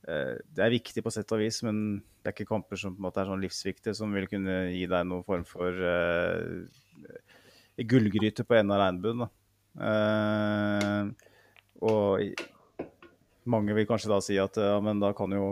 det 0.08 0.64
er 0.64 0.72
viktig 0.72 1.02
på 1.04 1.12
sett 1.12 1.32
og 1.36 1.42
vis, 1.42 1.58
men 1.68 1.98
det 2.24 2.30
er 2.30 2.36
ikke 2.36 2.48
kamper 2.48 2.80
som 2.80 2.94
på 2.96 3.02
en 3.02 3.06
måte 3.10 3.20
er 3.20 3.28
sånn 3.28 3.44
livsviktige, 3.44 3.96
som 3.98 4.14
vil 4.16 4.30
kunne 4.32 4.56
gi 4.72 4.86
deg 4.88 5.08
noen 5.10 5.26
form 5.28 5.44
for 5.48 5.76
uh, 5.84 6.64
gullgryte 7.78 8.46
på 8.48 8.58
enden 8.58 8.74
av 8.76 8.82
regnbuen. 8.82 9.28
Eh, 9.78 11.10
og 11.86 12.44
mange 13.48 13.76
vil 13.78 13.88
kanskje 13.90 14.12
da 14.12 14.20
si 14.24 14.38
at 14.42 14.58
ja, 14.58 14.78
men 14.84 15.02
da 15.04 15.14
kan 15.18 15.34
jo 15.36 15.48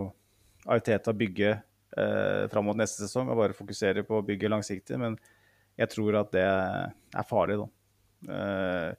Ariteta 0.66 1.14
bygge 1.14 1.52
uh, 1.54 2.50
fram 2.50 2.66
mot 2.66 2.78
neste 2.80 3.04
sesong 3.04 3.28
og 3.30 3.38
bare 3.38 3.54
fokusere 3.54 4.02
på 4.08 4.18
å 4.18 4.24
bygge 4.26 4.50
langsiktig. 4.50 4.98
Men 4.98 5.20
jeg 5.78 5.92
tror 5.94 6.18
at 6.24 6.32
det 6.34 6.42
er 6.42 7.28
farlig, 7.30 7.60
da. 7.62 7.68
Uh, 8.26 8.90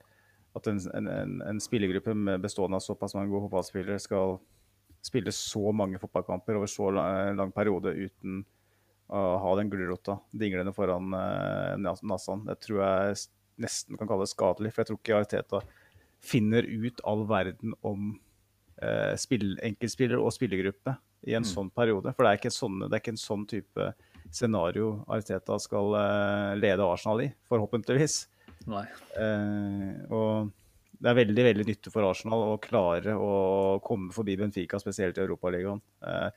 at 0.57 0.71
en, 0.71 0.79
en, 0.95 1.41
en 1.43 1.59
spillergruppe 1.61 2.15
bestående 2.41 2.79
av 2.79 2.85
såpass 2.85 3.17
mange 3.19 3.33
gode 3.33 3.49
fotballspillere 3.49 3.99
skal 4.01 4.39
spille 5.07 5.33
så 5.35 5.73
mange 5.77 6.01
fotballkamper 6.03 6.59
over 6.59 6.71
så 6.71 6.91
lang, 6.95 7.37
lang 7.39 7.55
periode 7.55 7.95
uten 7.95 8.43
å 9.07 9.23
ha 9.39 9.55
den 9.59 9.71
gulrota 9.71 10.19
dinglende 10.35 10.75
foran 10.75 11.15
uh, 11.15 11.79
Nassan. 11.79 12.45
Det 12.49 12.59
tror 12.65 12.83
jeg 12.83 13.19
nesten 13.63 13.99
kan 13.99 14.11
kalles 14.11 14.35
skadelig. 14.35 14.73
For 14.75 14.83
jeg 14.83 14.91
tror 14.91 15.01
ikke 15.01 15.19
Ariteta 15.21 15.63
finner 16.27 16.67
ut 16.67 17.03
all 17.07 17.23
verden 17.31 17.77
om 17.87 18.17
uh, 18.83 19.15
spill, 19.21 19.55
enkeltspiller 19.65 20.19
og 20.19 20.35
spillergruppe 20.35 20.97
i 21.27 21.37
en 21.37 21.47
mm. 21.47 21.51
sånn 21.53 21.71
periode. 21.75 22.13
For 22.17 22.27
det 22.27 22.33
er, 22.33 22.41
ikke 22.41 22.51
en 22.51 22.59
sånn, 22.59 22.83
det 22.87 22.93
er 22.93 23.05
ikke 23.05 23.15
en 23.15 23.23
sånn 23.23 23.47
type 23.51 23.91
scenario 24.35 24.91
Ariteta 25.07 25.59
skal 25.63 25.95
uh, 25.95 26.53
lede 26.59 26.87
Arsenal 26.87 27.29
i, 27.29 27.31
forhåpentligvis. 27.51 28.25
Nei. 28.67 28.83
og 30.11 30.49
det 30.97 31.11
er 31.11 31.19
veldig 31.19 31.45
veldig 31.51 31.67
nyttig 31.69 31.93
for 31.93 32.09
Arsenal 32.09 32.43
å 32.55 32.61
klare 32.63 33.15
å 33.21 33.33
komme 33.85 34.15
forbi 34.15 34.37
Benfica, 34.41 34.81
spesielt 34.81 35.19
i 35.19 35.25
Europaligaen. 35.25 35.83
Eh, 36.09 36.29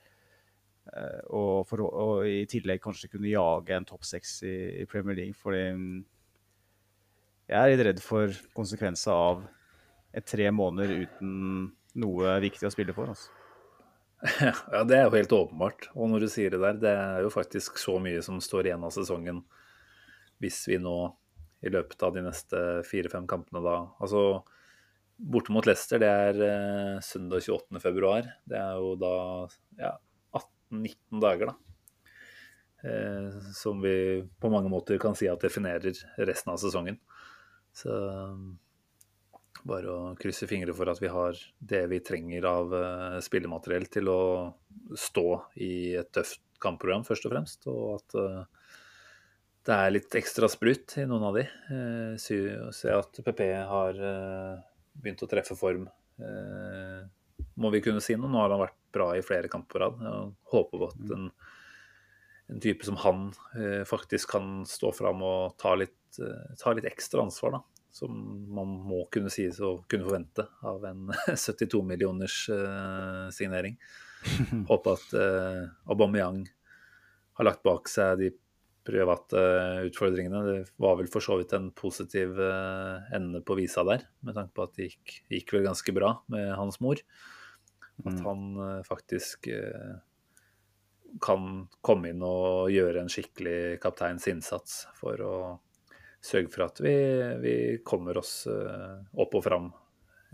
eh, 0.92 1.20
og, 1.36 1.72
og 1.88 2.26
i 2.28 2.44
tillegg 2.50 2.82
kanskje 2.84 3.08
kunne 3.14 3.32
jage 3.32 3.76
en 3.76 3.88
topp 3.88 4.04
seks 4.08 4.40
i, 4.44 4.56
i, 4.82 4.86
Premier 4.90 5.16
League. 5.16 5.38
Fordi 5.40 5.62
mm, 5.78 5.98
jeg 7.48 7.58
er 7.58 7.72
litt 7.72 7.84
redd 7.88 8.04
for 8.04 8.36
konsekvenser 8.56 9.16
av 9.16 9.46
et 10.16 10.26
tre 10.28 10.50
måneder 10.52 11.06
uten 11.06 11.70
noe 12.00 12.34
viktig 12.44 12.68
å 12.68 12.74
spille 12.74 12.96
for. 12.96 13.14
Altså. 13.14 13.32
Ja, 14.74 14.84
det 14.84 14.98
er 14.98 15.06
jo 15.06 15.16
helt 15.16 15.32
åpenbart. 15.32 15.88
Og 15.94 16.12
når 16.12 16.26
du 16.26 16.28
sier 16.28 16.52
det 16.52 16.60
der, 16.60 16.76
det 16.82 16.92
er 16.92 17.24
jo 17.24 17.32
faktisk 17.32 17.80
så 17.80 17.96
mye 18.02 18.20
som 18.24 18.42
står 18.44 18.68
igjen 18.68 18.84
av 18.84 18.92
sesongen 18.92 19.40
hvis 20.40 20.62
vi 20.68 20.76
nå 20.80 20.98
i 21.60 21.72
løpet 21.72 22.02
av 22.02 22.14
de 22.14 22.24
neste 22.24 22.60
fire-fem 22.88 23.26
kampene 23.30 23.62
da. 23.64 23.76
Altså 24.00 24.42
borte 25.20 25.52
mot 25.52 25.66
Leicester, 25.68 26.00
det 26.00 26.08
er 26.08 26.38
eh, 26.46 26.94
søndag 27.04 27.44
28. 27.44 27.80
februar. 27.82 28.30
Det 28.48 28.56
er 28.56 28.78
jo 28.80 28.94
da 29.00 29.14
ja, 29.80 29.92
18-19 30.40 31.20
dager, 31.20 31.52
da. 31.52 31.56
Eh, 32.88 33.52
som 33.56 33.82
vi 33.84 33.94
på 34.40 34.52
mange 34.52 34.72
måter 34.72 35.00
kan 35.02 35.16
si 35.18 35.28
at 35.28 35.44
definerer 35.44 35.92
resten 36.24 36.54
av 36.54 36.60
sesongen. 36.62 36.96
Så 37.76 37.92
bare 39.68 39.92
å 39.92 40.12
krysse 40.16 40.48
fingre 40.48 40.72
for 40.76 40.88
at 40.88 41.00
vi 41.02 41.10
har 41.12 41.36
det 41.58 41.82
vi 41.92 42.00
trenger 42.04 42.46
av 42.48 42.72
eh, 42.76 43.18
spillemateriell 43.24 43.90
til 43.92 44.08
å 44.08 44.22
stå 44.96 45.28
i 45.60 45.74
et 46.00 46.08
tøft 46.16 46.40
kampprogram, 46.60 47.04
først 47.04 47.26
og 47.26 47.34
fremst. 47.34 47.68
Og 47.72 47.84
at 47.98 48.16
uh, 48.20 48.59
det 49.66 49.76
er 49.76 49.92
litt 49.92 50.14
ekstra 50.16 50.48
sprut 50.48 50.96
i 51.00 51.06
noen 51.08 51.26
av 51.28 51.36
de. 51.36 51.44
Eh, 51.44 52.16
Se 52.16 52.92
at 52.94 53.20
PP 53.24 53.42
har 53.68 53.98
eh, 54.10 54.60
begynt 54.96 55.24
å 55.24 55.28
treffe 55.28 55.56
form, 55.58 55.86
eh, 56.20 57.00
må 57.60 57.72
vi 57.74 57.82
kunne 57.84 58.00
si 58.04 58.16
noe. 58.16 58.30
Nå 58.30 58.40
har 58.40 58.54
han 58.54 58.62
vært 58.64 58.78
bra 58.94 59.10
i 59.16 59.24
flere 59.24 59.50
kamper 59.52 59.76
på 59.76 59.82
rad. 59.82 60.34
Håper 60.52 60.86
at 60.88 61.02
mm. 61.04 61.12
en, 61.16 61.28
en, 62.48 62.62
type 62.64 62.88
som 62.88 62.96
han 63.04 63.28
eh, 63.58 63.82
faktisk 63.88 64.32
kan 64.36 64.62
stå 64.68 64.94
fram 64.96 65.24
og 65.26 65.58
ta 65.60 65.76
litt, 65.76 65.96
ta 66.58 66.72
litt, 66.74 66.88
ekstra 66.88 67.26
ansvar, 67.28 67.58
da. 67.58 67.64
Som 67.92 68.16
man 68.54 68.70
må 68.86 69.02
kunne 69.12 69.32
sies 69.34 69.58
å 69.66 69.80
kunne 69.90 70.06
forvente 70.06 70.46
av 70.66 70.84
en 70.88 71.10
72 71.34 71.82
millioners 71.84 72.44
signering. 73.34 73.76
Håper 74.70 74.96
at 74.96 75.14
Aubameyang 75.90 76.46
har 77.40 77.48
lagt 77.48 77.62
bak 77.66 77.88
seg 77.88 78.20
de 78.20 78.30
private 78.86 79.40
utfordringene. 79.88 80.42
Det 80.46 80.60
var 80.80 80.96
vel 81.00 81.08
for 81.12 81.24
så 81.24 81.36
vidt 81.40 81.52
en 81.56 81.70
positiv 81.76 82.38
eh, 82.40 83.14
ende 83.16 83.42
på 83.44 83.56
visa 83.58 83.84
der, 83.86 84.06
med 84.24 84.36
tanke 84.36 84.56
på 84.56 84.66
at 84.66 84.76
det 84.78 84.90
gikk, 84.90 85.16
gikk 85.32 85.54
vel 85.56 85.66
ganske 85.68 85.94
bra 85.96 86.14
med 86.32 86.52
hans 86.58 86.80
mor. 86.84 87.02
At 88.00 88.14
mm. 88.16 88.22
han 88.24 88.46
eh, 88.66 88.78
faktisk 88.88 89.50
eh, 89.52 89.98
kan 91.22 91.66
komme 91.84 92.12
inn 92.12 92.24
og 92.24 92.70
gjøre 92.72 93.02
en 93.02 93.12
skikkelig 93.12 93.80
kapteins 93.82 94.28
innsats 94.30 94.84
for 94.98 95.20
å 95.26 95.34
sørge 96.24 96.52
for 96.52 96.68
at 96.68 96.80
vi, 96.84 96.94
vi 97.42 97.54
kommer 97.84 98.20
oss 98.20 98.44
opp 98.46 99.34
og 99.34 99.42
fram. 99.42 99.70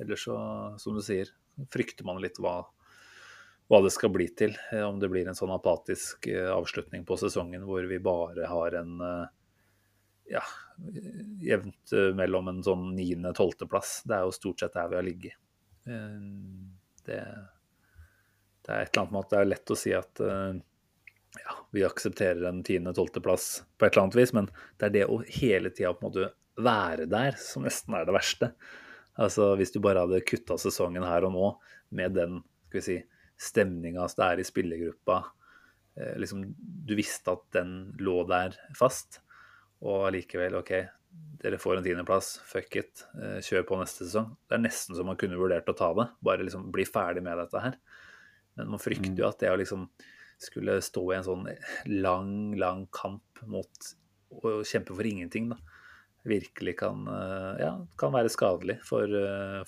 Ellers 0.03 0.27
så, 0.27 0.37
som 0.83 0.99
du 0.99 1.01
sier, 1.01 1.31
frykter 1.73 2.05
man 2.05 2.19
litt 2.21 2.37
hva 2.43 2.59
hva 3.69 3.81
det 3.83 3.91
skal 3.91 4.13
bli 4.15 4.29
til. 4.29 4.55
Eh, 4.73 4.83
om 4.83 5.01
det 5.01 5.11
blir 5.11 5.29
en 5.29 5.39
sånn 5.39 5.55
apatisk 5.55 6.29
eh, 6.31 6.51
avslutning 6.53 7.05
på 7.07 7.19
sesongen 7.21 7.67
hvor 7.67 7.87
vi 7.89 7.99
bare 8.03 8.47
har 8.51 8.79
en 8.79 9.01
eh, 9.03 9.27
ja, 10.37 10.43
jevnt 11.43 11.93
mellom 12.19 12.49
en 12.51 12.63
sånn 12.67 12.89
niende-tolvteplass. 12.97 14.01
Det 14.07 14.17
er 14.17 14.25
jo 14.27 14.35
stort 14.35 14.63
sett 14.63 14.75
der 14.75 14.89
vi 14.91 14.99
har 14.99 15.07
ligget. 15.07 15.37
Det, 15.87 17.21
det, 18.67 18.73
er 18.75 18.81
et 18.81 18.91
eller 18.91 19.05
annet 19.05 19.13
med 19.15 19.21
at 19.21 19.31
det 19.31 19.39
er 19.39 19.49
lett 19.53 19.71
å 19.71 19.77
si 19.79 19.93
at 19.95 20.23
ja, 21.39 21.55
vi 21.71 21.85
aksepterer 21.87 22.43
en 22.51 22.65
tiende-tolvteplass 22.67 23.47
på 23.79 23.87
et 23.87 23.93
eller 23.93 24.09
annet 24.09 24.19
vis, 24.19 24.35
men 24.35 24.51
det 24.51 24.89
er 24.89 24.97
det 24.97 25.07
å 25.07 25.21
hele 25.39 25.71
tida 25.71 25.95
på 25.95 26.03
en 26.03 26.09
måte 26.11 26.29
være 26.59 27.07
der 27.13 27.39
som 27.39 27.63
nesten 27.63 27.95
er 27.95 28.11
det 28.11 28.19
verste. 28.19 28.51
Altså 29.15 29.53
Hvis 29.61 29.71
du 29.77 29.79
bare 29.85 30.03
hadde 30.03 30.25
kutta 30.27 30.59
sesongen 30.59 31.07
her 31.07 31.31
og 31.31 31.39
nå 31.39 31.53
med 31.95 32.19
den 32.19 32.41
skal 32.67 32.81
vi 32.81 32.87
si, 32.89 32.99
stemninga 33.37 34.07
som 34.09 34.23
det 34.23 34.29
er 34.29 34.41
i 34.41 34.47
spillergruppa. 34.47 35.19
Eh, 35.97 36.17
liksom, 36.21 36.45
du 36.59 36.95
visste 36.97 37.35
at 37.37 37.45
den 37.57 37.73
lå 38.01 38.23
der 38.29 38.57
fast, 38.79 39.21
og 39.85 40.09
allikevel, 40.09 40.59
OK, 40.61 40.73
dere 41.43 41.61
får 41.61 41.79
en 41.79 41.87
tiendeplass, 41.87 42.37
fuck 42.49 42.79
it, 42.81 43.05
eh, 43.21 43.39
kjør 43.45 43.67
på 43.69 43.81
neste 43.81 44.05
sesong. 44.05 44.35
Det 44.49 44.59
er 44.59 44.65
nesten 44.65 44.97
så 44.97 45.05
man 45.07 45.21
kunne 45.21 45.41
vurdert 45.41 45.69
å 45.73 45.77
ta 45.77 45.93
det, 45.97 46.11
bare 46.25 46.45
liksom 46.45 46.71
bli 46.75 46.87
ferdig 46.89 47.25
med 47.25 47.41
dette 47.41 47.63
her. 47.63 47.79
Men 48.57 48.73
man 48.73 48.83
frykter 48.83 49.13
jo 49.13 49.27
mm. 49.27 49.31
at 49.31 49.41
det 49.43 49.53
å 49.53 49.61
liksom 49.61 49.89
skulle 50.41 50.81
stå 50.85 51.05
i 51.13 51.17
en 51.17 51.25
sånn 51.25 51.47
lang, 51.89 52.35
lang 52.61 52.85
kamp 52.93 53.41
mot 53.49 53.89
å 54.37 54.61
kjempe 54.69 54.93
for 54.93 55.09
ingenting, 55.09 55.49
da, 55.53 55.57
virkelig 56.27 56.77
kan, 56.81 57.05
eh, 57.09 57.65
ja, 57.65 57.73
kan 58.01 58.13
være 58.17 58.33
skadelig 58.33 58.81
for, 58.85 59.13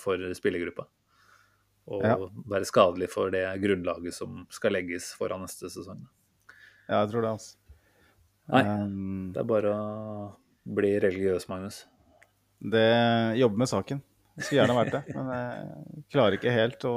for 0.00 0.28
spillergruppa 0.36 0.88
og 1.88 2.04
ja. 2.04 2.16
være 2.52 2.68
skadelig 2.68 3.08
for 3.12 3.32
det 3.32 3.44
grunnlaget 3.62 4.16
som 4.16 4.42
skal 4.52 4.76
legges 4.76 5.10
foran 5.18 5.42
neste 5.44 5.70
sesong. 5.72 6.02
Ja, 6.88 7.02
jeg 7.02 7.12
tror 7.12 7.24
det, 7.24 7.32
altså. 7.36 7.56
Nei, 8.48 8.62
um, 8.64 9.30
det 9.34 9.42
er 9.42 9.48
bare 9.48 9.72
å 9.72 10.28
bli 10.78 10.94
religiøs, 11.04 11.48
Magnus. 11.50 11.82
Det 12.58 12.88
jobber 13.38 13.62
med 13.62 13.70
saken. 13.70 14.00
Jeg 14.38 14.46
skulle 14.46 14.60
gjerne 14.62 14.76
vært 14.78 14.94
det, 14.94 15.16
men 15.16 15.32
jeg 15.34 16.04
klarer 16.14 16.38
ikke 16.38 16.54
helt 16.54 16.86
å, 16.88 16.94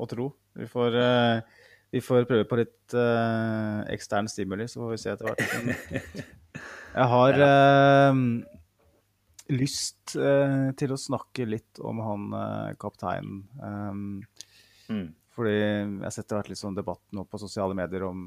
å 0.00 0.06
tro. 0.10 0.30
Vi 0.56 0.68
får, 0.70 0.96
uh, 0.96 1.66
vi 1.92 2.02
får, 2.04 2.28
prøve 2.30 2.46
på 2.48 2.60
litt 2.60 2.96
uh, 2.96 3.82
ekstern 3.92 4.30
stimuli, 4.30 4.68
så 4.70 4.84
får 4.84 4.94
vi 4.94 5.00
se 5.02 5.14
etter 5.14 5.30
hvert. 5.30 6.26
Jeg 6.90 7.06
har 7.06 7.36
uh, 7.38 8.22
lyst 9.52 10.16
eh, 10.16 10.70
til 10.78 10.94
å 10.94 11.00
snakke 11.00 11.46
litt 11.48 11.80
om 11.84 12.02
han 12.04 12.26
eh, 12.36 12.74
kapteinen. 12.80 13.42
Um, 13.62 14.02
mm. 14.88 15.08
Fordi 15.34 15.56
jeg 15.56 15.96
setter 16.00 16.16
sett 16.16 16.36
vært 16.36 16.52
litt 16.52 16.60
sånn 16.60 16.76
debatt 16.76 17.02
nå 17.16 17.24
på 17.28 17.40
sosiale 17.40 17.76
medier 17.78 18.04
om 18.08 18.26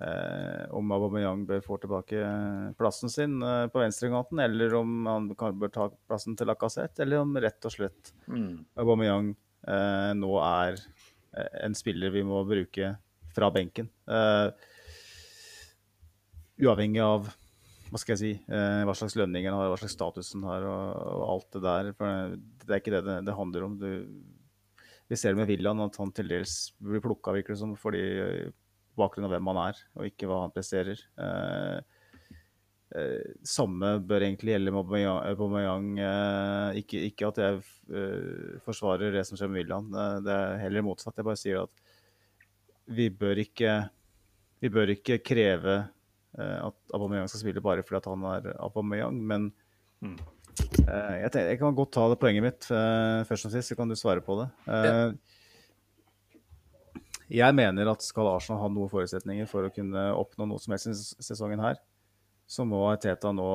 eh, 0.00 0.64
om 0.70 0.92
Aubameyang 0.94 1.44
bør 1.48 1.62
få 1.64 1.78
tilbake 1.82 2.18
eh, 2.18 2.72
plassen 2.78 3.12
sin 3.12 3.38
eh, 3.42 3.66
på 3.72 3.82
venstregaten, 3.82 4.40
eller 4.42 4.74
om 4.78 5.06
han 5.08 5.30
bør 5.36 5.72
ta 5.72 5.88
plassen 6.08 6.36
til 6.38 6.50
Lacassette, 6.50 7.04
eller 7.04 7.22
om 7.22 7.36
rett 7.36 7.68
og 7.68 7.74
slett 7.74 8.12
mm. 8.26 8.52
Aubameyang 8.80 9.32
eh, 9.68 10.12
nå 10.18 10.34
er 10.42 10.80
en 11.64 11.72
spiller 11.72 12.12
vi 12.12 12.20
må 12.28 12.42
bruke 12.44 12.90
fra 13.32 13.48
benken. 13.48 13.86
uavhengig 16.60 17.00
av 17.00 17.30
hva 17.92 18.00
skal 18.00 18.14
jeg 18.14 18.20
si, 18.22 18.32
eh, 18.48 18.82
hva 18.88 18.94
slags 18.96 19.18
lønning 19.20 19.44
han 19.44 19.58
har, 19.58 19.68
hva 19.68 19.76
slags 19.76 19.92
status 19.98 20.32
han 20.32 20.46
har, 20.48 20.64
og, 20.64 21.24
alt 21.28 21.48
det 21.52 21.60
der. 21.66 21.90
For 21.98 22.38
det 22.64 22.72
er 22.72 22.80
ikke 22.80 22.94
det 22.94 23.18
det, 23.26 23.34
handler 23.36 23.66
om. 23.66 23.74
Du, 23.76 23.90
vi 25.12 25.18
ser 25.20 25.34
det 25.34 25.42
med 25.42 25.52
William, 25.52 25.82
at 25.84 25.98
han 26.00 26.14
til 26.16 26.32
dels 26.32 26.72
blir 26.80 27.04
plukka 27.04 27.36
liksom, 27.36 27.76
fordi 27.76 28.00
bakgrunn 28.96 29.28
av 29.28 29.36
hvem 29.36 29.52
han 29.52 29.62
er, 29.66 29.84
og 29.98 30.08
ikke 30.08 30.30
hva 30.30 30.40
han 30.46 30.56
presterer. 30.56 31.04
Eh, 31.20 31.78
eh, 32.96 33.30
samme 33.44 33.98
bør 34.08 34.24
egentlig 34.24 34.56
gjelde 34.56 34.72
med 34.72 35.06
Aubameyang. 35.12 35.94
Eh, 36.00 36.80
ikke, 36.80 37.06
ikke, 37.12 37.28
at 37.28 37.44
jeg 37.44 37.62
eh, 37.92 38.58
forsvarer 38.64 39.12
det 39.12 39.28
som 39.28 39.36
skjer 39.36 39.52
med 39.52 39.66
William, 39.66 39.92
eh, 39.92 40.20
det 40.24 40.38
er 40.38 40.62
heller 40.64 40.88
motsatt. 40.88 41.20
Jeg 41.20 41.28
bare 41.28 41.44
sier 41.44 41.66
at 41.66 41.88
vi 42.88 43.12
bør 43.12 43.44
ikke, 43.44 43.82
vi 44.64 44.72
bør 44.72 44.96
ikke 44.96 45.20
kreve 45.20 45.82
Eh, 45.82 46.01
at 46.38 46.94
Aubameyang 46.96 47.28
skal 47.28 47.42
spille 47.42 47.60
bare 47.64 47.82
fordi 47.84 48.08
han 48.08 48.22
er 48.30 48.54
Aubameyang, 48.56 49.18
men 49.20 49.50
mm. 50.00 50.16
Eh, 50.52 51.14
jeg, 51.22 51.30
tenker, 51.32 51.46
jeg, 51.48 51.58
kan 51.62 51.76
godt 51.76 51.94
ta 51.96 52.02
det 52.12 52.18
poenget 52.20 52.44
mitt 52.44 52.66
uh, 52.68 53.22
først 53.24 53.48
og 53.48 53.54
sist, 53.54 53.70
så 53.70 53.76
kan 53.78 53.88
du 53.88 53.96
svare 53.96 54.20
på 54.24 54.36
det. 54.40 54.48
Uh. 54.68 55.14
Jeg 57.32 57.56
mener 57.56 57.88
at 57.88 58.04
skal 58.04 58.28
Arsenal 58.28 58.60
ha 58.60 58.68
noen 58.68 58.90
forutsetninger 58.92 59.48
for 59.48 59.64
å 59.64 59.72
kunne 59.72 60.10
oppnå 60.18 60.44
noe 60.50 60.60
som 60.60 60.74
helst 60.74 60.90
i 60.92 61.24
sesongen 61.24 61.62
her, 61.64 61.80
så 62.44 62.66
må 62.68 62.82
Arteta 62.90 63.32
nå 63.32 63.48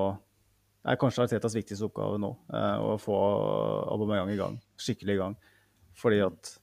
er 0.87 0.97
kanskje 0.97 1.27
Artetas 1.27 1.53
viktigste 1.57 1.85
oppgave 1.85 2.17
nå 2.21 2.31
eh, 2.55 2.77
å 2.79 2.95
få 3.01 3.17
Aubameyang 3.93 4.31
i 4.33 4.39
gang, 4.39 4.55
skikkelig 4.81 5.17
i 5.17 5.19
gang. 5.19 5.35
Fordi 5.97 6.23
at 6.25 6.53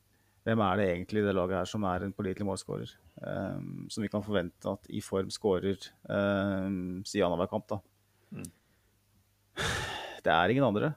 hvem 0.45 0.61
er 0.61 0.77
det 0.77 0.87
egentlig 0.91 1.23
i 1.23 1.25
det 1.25 1.33
laget 1.37 1.57
her 1.57 1.69
som 1.69 1.85
er 1.89 2.05
en 2.05 2.13
pålitelig 2.13 2.45
målskårer? 2.45 2.91
Um, 3.25 3.87
som 3.89 4.05
vi 4.05 4.11
kan 4.13 4.25
forvente 4.25 4.69
at 4.69 4.91
i 4.93 5.01
form 5.05 5.31
skårer 5.33 5.79
um, 6.05 7.01
si 7.09 7.23
annenhver 7.25 7.49
kamp, 7.49 7.65
da. 7.71 7.79
Mm. 8.35 8.51
Det 10.25 10.33
er 10.35 10.53
ingen 10.53 10.67
andre. 10.67 10.93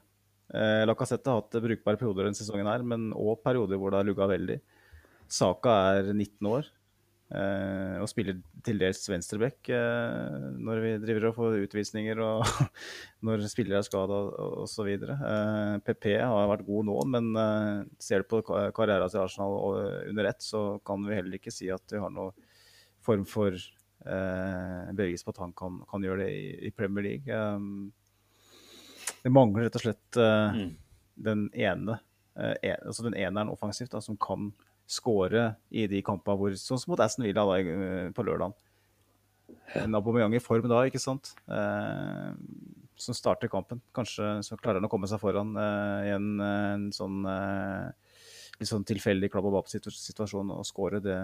Uh, 0.52 0.84
Lacassette 0.84 1.32
har 1.32 1.40
hatt 1.40 1.56
brukbare 1.64 2.00
perioder 2.00 2.28
denne 2.28 2.36
sesongen 2.36 2.68
her, 2.68 2.84
men 2.84 3.08
òg 3.16 3.40
perioder 3.44 3.80
hvor 3.80 3.92
det 3.92 4.02
har 4.02 4.08
lugga 4.10 4.28
veldig. 4.28 4.58
Saka 5.28 5.78
er 5.96 6.12
19 6.12 6.52
år. 6.52 6.68
Uh, 7.28 8.00
og 8.00 8.08
spiller 8.08 8.38
til 8.64 8.78
dels 8.80 9.02
venstreback 9.04 9.68
uh, 9.68 10.46
når 10.64 10.78
vi 10.80 10.92
driver 11.02 11.26
og 11.28 11.34
får 11.36 11.56
utvisninger 11.66 12.22
og 12.24 12.40
når 13.28 13.42
spillere 13.52 13.82
er 13.82 13.84
skada 13.84 14.20
osv. 14.62 14.88
Uh, 15.04 15.74
PP 15.84 16.06
har 16.16 16.48
vært 16.48 16.64
god 16.64 16.86
nå, 16.88 16.94
men 17.12 17.28
uh, 17.36 17.82
ser 18.00 18.24
du 18.24 18.30
på 18.30 18.40
karrieren 18.48 19.12
til 19.12 19.20
Arsenal 19.20 19.58
under 20.08 20.30
ett, 20.30 20.40
så 20.40 20.62
kan 20.88 21.04
vi 21.04 21.18
heller 21.18 21.36
ikke 21.36 21.52
si 21.52 21.68
at 21.74 21.84
vi 21.92 22.00
har 22.00 22.14
noen 22.14 22.32
form 23.04 23.26
for 23.28 23.52
uh, 23.52 24.88
bevis 24.96 25.26
på 25.26 25.34
at 25.36 25.42
han 25.44 25.52
kan, 25.58 25.82
kan 25.90 26.06
gjøre 26.08 26.24
det 26.24 26.30
i, 26.32 26.46
i 26.70 26.72
Premier 26.72 27.10
League. 27.10 27.42
Det 29.20 29.34
mangler 29.34 29.66
rett 29.66 29.76
og 29.76 29.84
slett 29.84 30.16
mm. 30.16 30.72
den 31.28 31.44
ene, 31.52 31.98
en, 32.38 32.88
altså 32.88 33.04
den 33.04 33.18
eneren 33.18 33.52
offensivt 33.52 33.92
da, 33.92 34.00
som 34.00 34.16
kan 34.16 34.48
skåre 34.88 35.50
i 35.70 35.84
de 35.90 36.00
kampene 36.04 36.38
hvor 36.40 36.56
Sånn 36.56 36.80
som 36.80 36.94
mot 36.94 37.02
Aston 37.04 37.26
Villa 37.26 37.44
da, 37.44 37.58
eh, 37.60 38.10
på 38.16 38.24
lørdag. 38.24 38.56
En 39.76 39.96
Aubameyang 39.96 40.34
i 40.36 40.42
form 40.42 40.68
da, 40.68 40.82
ikke 40.88 41.00
sant? 41.02 41.34
Eh, 41.48 42.32
som 42.98 43.14
starter 43.14 43.50
kampen. 43.52 43.80
Kanskje 43.94 44.38
så 44.44 44.58
klarer 44.58 44.80
han 44.80 44.88
å 44.88 44.92
komme 44.92 45.08
seg 45.10 45.20
foran 45.22 45.54
eh, 45.56 46.08
i 46.08 46.14
en, 46.16 46.30
en, 46.42 46.88
sånn 46.94 47.20
eh, 47.28 48.16
litt 48.58 48.70
sånn 48.70 48.86
tilfeldig 48.88 49.30
klabb 49.32 49.48
og 49.50 49.58
bap-situasjon 49.58 50.50
og 50.56 50.66
skåre 50.66 51.00
det, 51.04 51.18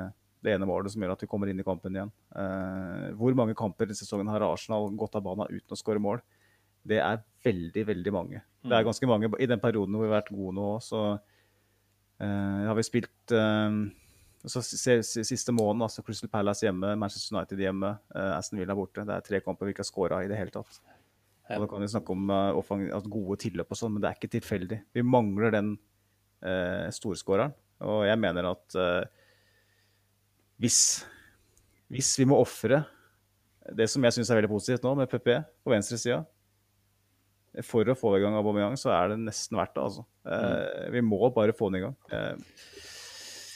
det, 0.44 0.54
ene 0.54 0.68
målet 0.70 0.94
som 0.94 1.02
gjør 1.02 1.16
at 1.16 1.24
vi 1.24 1.30
kommer 1.30 1.50
inn 1.50 1.60
i 1.60 1.66
kampen 1.66 1.96
igjen. 1.96 2.12
Eh, 2.36 3.10
hvor 3.18 3.36
mange 3.38 3.56
kamper 3.58 3.90
i 3.90 3.98
sesongen 3.98 4.30
har 4.30 4.46
Arsenal 4.46 4.90
gått 4.98 5.18
av 5.18 5.26
banen 5.26 5.50
uten 5.50 5.74
å 5.74 5.80
skåre 5.80 6.02
mål? 6.02 6.22
Det 6.84 7.00
er 7.00 7.22
veldig, 7.44 7.86
veldig 7.90 8.12
mange. 8.12 8.44
Det 8.60 8.70
er 8.70 8.84
mm. 8.84 8.88
ganske 8.90 9.08
mange 9.08 9.32
i 9.40 9.48
den 9.48 9.62
perioden 9.62 9.96
hvor 9.96 10.04
vi 10.04 10.12
har 10.12 10.20
vært 10.20 10.34
gode 10.34 10.56
nå 10.56 10.68
òg, 10.76 10.82
så 10.84 11.04
Uh, 12.22 12.66
har 12.68 12.76
vi 12.78 12.86
spilt 12.86 13.34
uh, 13.34 13.84
så 14.44 14.60
Siste 14.60 15.54
måneden, 15.56 15.86
altså 15.86 16.02
Crystal 16.04 16.28
Palace 16.28 16.66
hjemme, 16.66 16.92
Manchester 17.00 17.36
United 17.36 17.60
hjemme, 17.64 17.94
uh, 18.12 18.32
Aston 18.36 18.60
Villa 18.60 18.76
borte. 18.76 19.04
Det 19.06 19.14
er 19.14 19.24
tre 19.24 19.40
kamper 19.44 19.68
vi 19.68 19.74
ikke 19.74 19.84
har 19.84 19.88
scora 19.88 20.20
i 20.24 20.28
det 20.28 20.38
hele 20.38 20.52
tatt. 20.52 20.80
Og 21.44 21.64
Da 21.64 21.68
kan 21.68 21.80
vi 21.80 21.88
snakke 21.92 22.12
om 22.12 22.30
uh, 22.30 23.08
gode 23.08 23.38
tilløp 23.40 23.72
og 23.72 23.80
sånn, 23.80 23.94
men 23.94 24.04
det 24.04 24.10
er 24.10 24.18
ikke 24.18 24.34
tilfeldig. 24.36 24.80
Vi 24.92 25.04
mangler 25.04 25.54
den 25.54 25.74
uh, 26.44 26.92
storskåreren. 26.92 27.56
Og 27.84 28.04
jeg 28.06 28.16
mener 28.20 28.46
at 28.48 28.76
hvis, 30.62 30.78
hvis 31.92 32.12
vi 32.20 32.24
må 32.30 32.38
ofre 32.38 32.78
det 33.76 33.88
som 33.90 34.04
jeg 34.06 34.14
syns 34.14 34.30
er 34.30 34.38
veldig 34.38 34.52
positivt 34.52 34.86
nå, 34.86 34.92
med 34.96 35.10
PP 35.10 35.26
på 35.66 35.72
venstresida, 35.72 36.22
for 37.62 37.86
å 37.86 37.96
få 37.98 38.16
i 38.16 38.22
gang 38.22 38.34
Aubameyang, 38.38 38.74
så 38.80 38.90
er 38.94 39.12
det 39.12 39.20
nesten 39.22 39.58
verdt 39.60 39.76
det. 39.76 39.84
altså. 39.84 40.04
Eh, 40.26 40.90
vi 40.94 41.04
må 41.06 41.20
bare 41.34 41.54
få 41.54 41.70
den 41.70 41.78
i 41.78 41.84
gang. 41.84 41.96
Eh. 42.10 42.34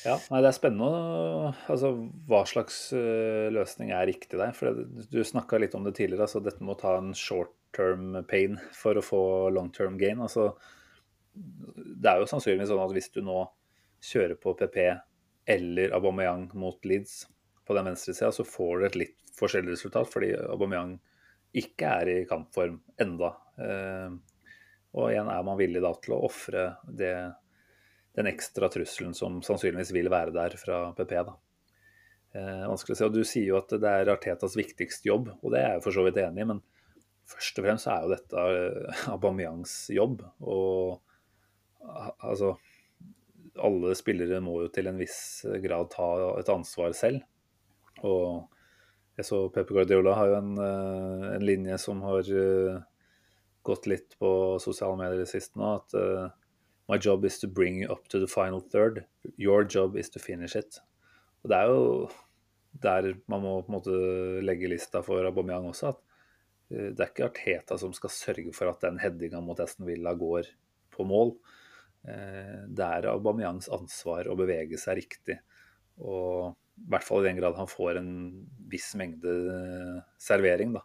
Ja, 0.07 0.15
nei, 0.31 0.41
Det 0.45 0.49
er 0.53 0.57
spennende 0.57 1.51
altså, 1.69 1.91
hva 2.29 2.45
slags 2.47 2.77
uh, 2.95 3.51
løsning 3.53 3.91
er 3.93 4.07
riktig 4.09 4.39
der. 4.39 4.55
for 4.57 4.85
Du 5.11 5.19
snakka 5.27 5.59
litt 5.59 5.75
om 5.75 5.85
det 5.85 5.97
tidligere. 5.99 6.29
altså 6.29 6.41
Dette 6.45 6.65
må 6.65 6.79
ta 6.79 6.97
en 7.01 7.11
short 7.19 7.53
term 7.77 8.15
pain 8.29 8.57
for 8.73 8.97
å 8.97 9.05
få 9.05 9.23
long 9.53 9.73
term 9.75 9.99
gain. 9.99 10.23
altså 10.23 10.53
Det 11.35 12.09
er 12.09 12.23
jo 12.23 12.31
sannsynligvis 12.31 12.71
sånn 12.71 12.85
at 12.85 12.95
hvis 12.95 13.11
du 13.13 13.21
nå 13.27 13.43
kjører 13.99 14.39
på 14.39 14.55
PP 14.55 14.79
eller 15.49 15.93
Aubameyang 15.97 16.49
mot 16.55 16.79
Leeds 16.87 17.27
på 17.67 17.75
den 17.77 17.91
venstre 17.91 18.15
sida, 18.15 18.31
så 18.33 18.47
får 18.47 18.79
du 18.79 18.87
et 18.87 18.99
litt 19.03 19.35
forskjellig 19.39 19.75
resultat. 19.75 20.09
Fordi 20.13 20.31
Aubameyang 20.47 20.99
ikke 21.59 21.93
er 22.01 22.13
i 22.13 22.19
kampform 22.29 22.79
enda. 23.01 23.35
Eh, 23.59 24.15
og 24.99 25.11
igjen 25.13 25.29
er 25.31 25.45
man 25.47 25.59
villig 25.59 25.83
da 25.85 25.93
til 26.01 26.17
å 26.17 26.23
ofre 26.29 26.71
den 26.89 28.31
ekstra 28.31 28.71
trusselen 28.73 29.15
som 29.15 29.43
sannsynligvis 29.45 29.93
vil 29.95 30.11
være 30.13 30.35
der 30.35 30.57
fra 30.61 30.81
PP. 30.97 31.15
da. 31.29 31.37
Eh, 32.35 32.65
vanskelig 32.69 32.97
å 32.97 32.99
si. 32.99 33.07
Og 33.07 33.15
Du 33.15 33.23
sier 33.25 33.47
jo 33.51 33.61
at 33.61 33.73
det 33.73 33.93
er 34.01 34.13
Artetas 34.13 34.57
viktigste 34.59 35.11
jobb, 35.11 35.31
og 35.43 35.53
det 35.53 35.63
er 35.63 35.77
jeg 35.77 35.85
for 35.87 35.97
så 35.97 36.05
vidt 36.07 36.21
enig 36.23 36.45
i. 36.45 36.49
Men 36.53 36.63
først 37.29 37.61
og 37.61 37.69
fremst 37.69 37.91
er 37.91 38.05
jo 38.05 38.13
dette 38.15 38.49
eh, 38.57 39.05
Aubameyangs 39.15 39.77
jobb. 39.95 40.25
Og 40.41 41.01
altså 42.19 42.57
Alle 43.59 43.95
spillere 43.99 44.39
må 44.45 44.61
jo 44.63 44.69
til 44.71 44.87
en 44.87 44.99
viss 45.01 45.43
grad 45.65 45.91
ta 45.91 46.09
et 46.39 46.51
ansvar 46.53 46.93
selv. 46.95 47.25
Og 48.07 48.47
jeg 49.19 49.27
så 49.27 49.41
Pepe 49.51 49.75
Guardiola 49.75 50.15
har 50.15 50.31
jo 50.31 50.37
en, 50.39 50.53
eh, 50.63 51.27
en, 51.35 51.45
linje 51.47 51.79
som 51.83 52.03
har 52.07 52.29
eh, 52.31 52.77
gått 53.69 53.89
litt 53.91 54.17
på 54.21 54.31
sosiale 54.63 54.99
medier 54.99 55.23
det 55.23 55.31
siste 55.31 55.61
nå. 55.61 55.77
At 55.79 55.97
uh, 55.99 56.29
My 56.89 56.97
job 56.97 57.27
is 57.29 57.39
to 57.43 57.49
bring 57.49 57.83
you 57.83 57.91
up 57.93 58.09
to 58.09 58.19
the 58.19 58.27
final 58.27 58.63
third. 58.65 59.05
Your 59.37 59.65
job 59.65 59.97
is 60.01 60.09
to 60.11 60.19
finish 60.19 60.57
it. 60.57 60.81
Og 61.45 61.53
Det 61.53 61.59
er 61.59 61.73
jo 61.73 62.09
der 62.83 63.15
man 63.29 63.43
må 63.43 63.55
på 63.63 63.73
en 63.73 63.77
måte 63.77 63.99
legge 64.45 64.71
lista 64.71 65.03
for 65.05 65.25
Aubameyang 65.29 65.69
også. 65.69 65.93
at 65.93 66.01
uh, 66.73 66.89
Det 66.97 67.01
er 67.01 67.13
ikke 67.13 67.29
Arteta 67.29 67.79
som 67.81 67.93
skal 67.97 68.15
sørge 68.15 68.55
for 68.57 68.73
at 68.73 68.81
den 68.85 69.01
headinga 69.03 69.43
mot 69.45 69.61
Aston 69.61 69.87
Villa 69.89 70.15
går 70.15 70.49
på 70.95 71.05
mål. 71.05 71.37
Uh, 72.09 72.65
det 72.73 72.89
er 72.89 73.13
Aubameyangs 73.13 73.69
ansvar 73.75 74.31
å 74.31 74.39
bevege 74.39 74.81
seg 74.81 75.03
riktig. 75.03 75.41
Og 75.99 76.55
i 76.79 76.91
hvert 76.93 77.05
fall 77.05 77.25
i 77.25 77.29
den 77.29 77.41
grad 77.41 77.57
han 77.59 77.69
får 77.69 77.99
en 77.99 78.13
viss 78.71 78.93
mengde 78.97 79.35
servering. 80.23 80.77
da. 80.79 80.85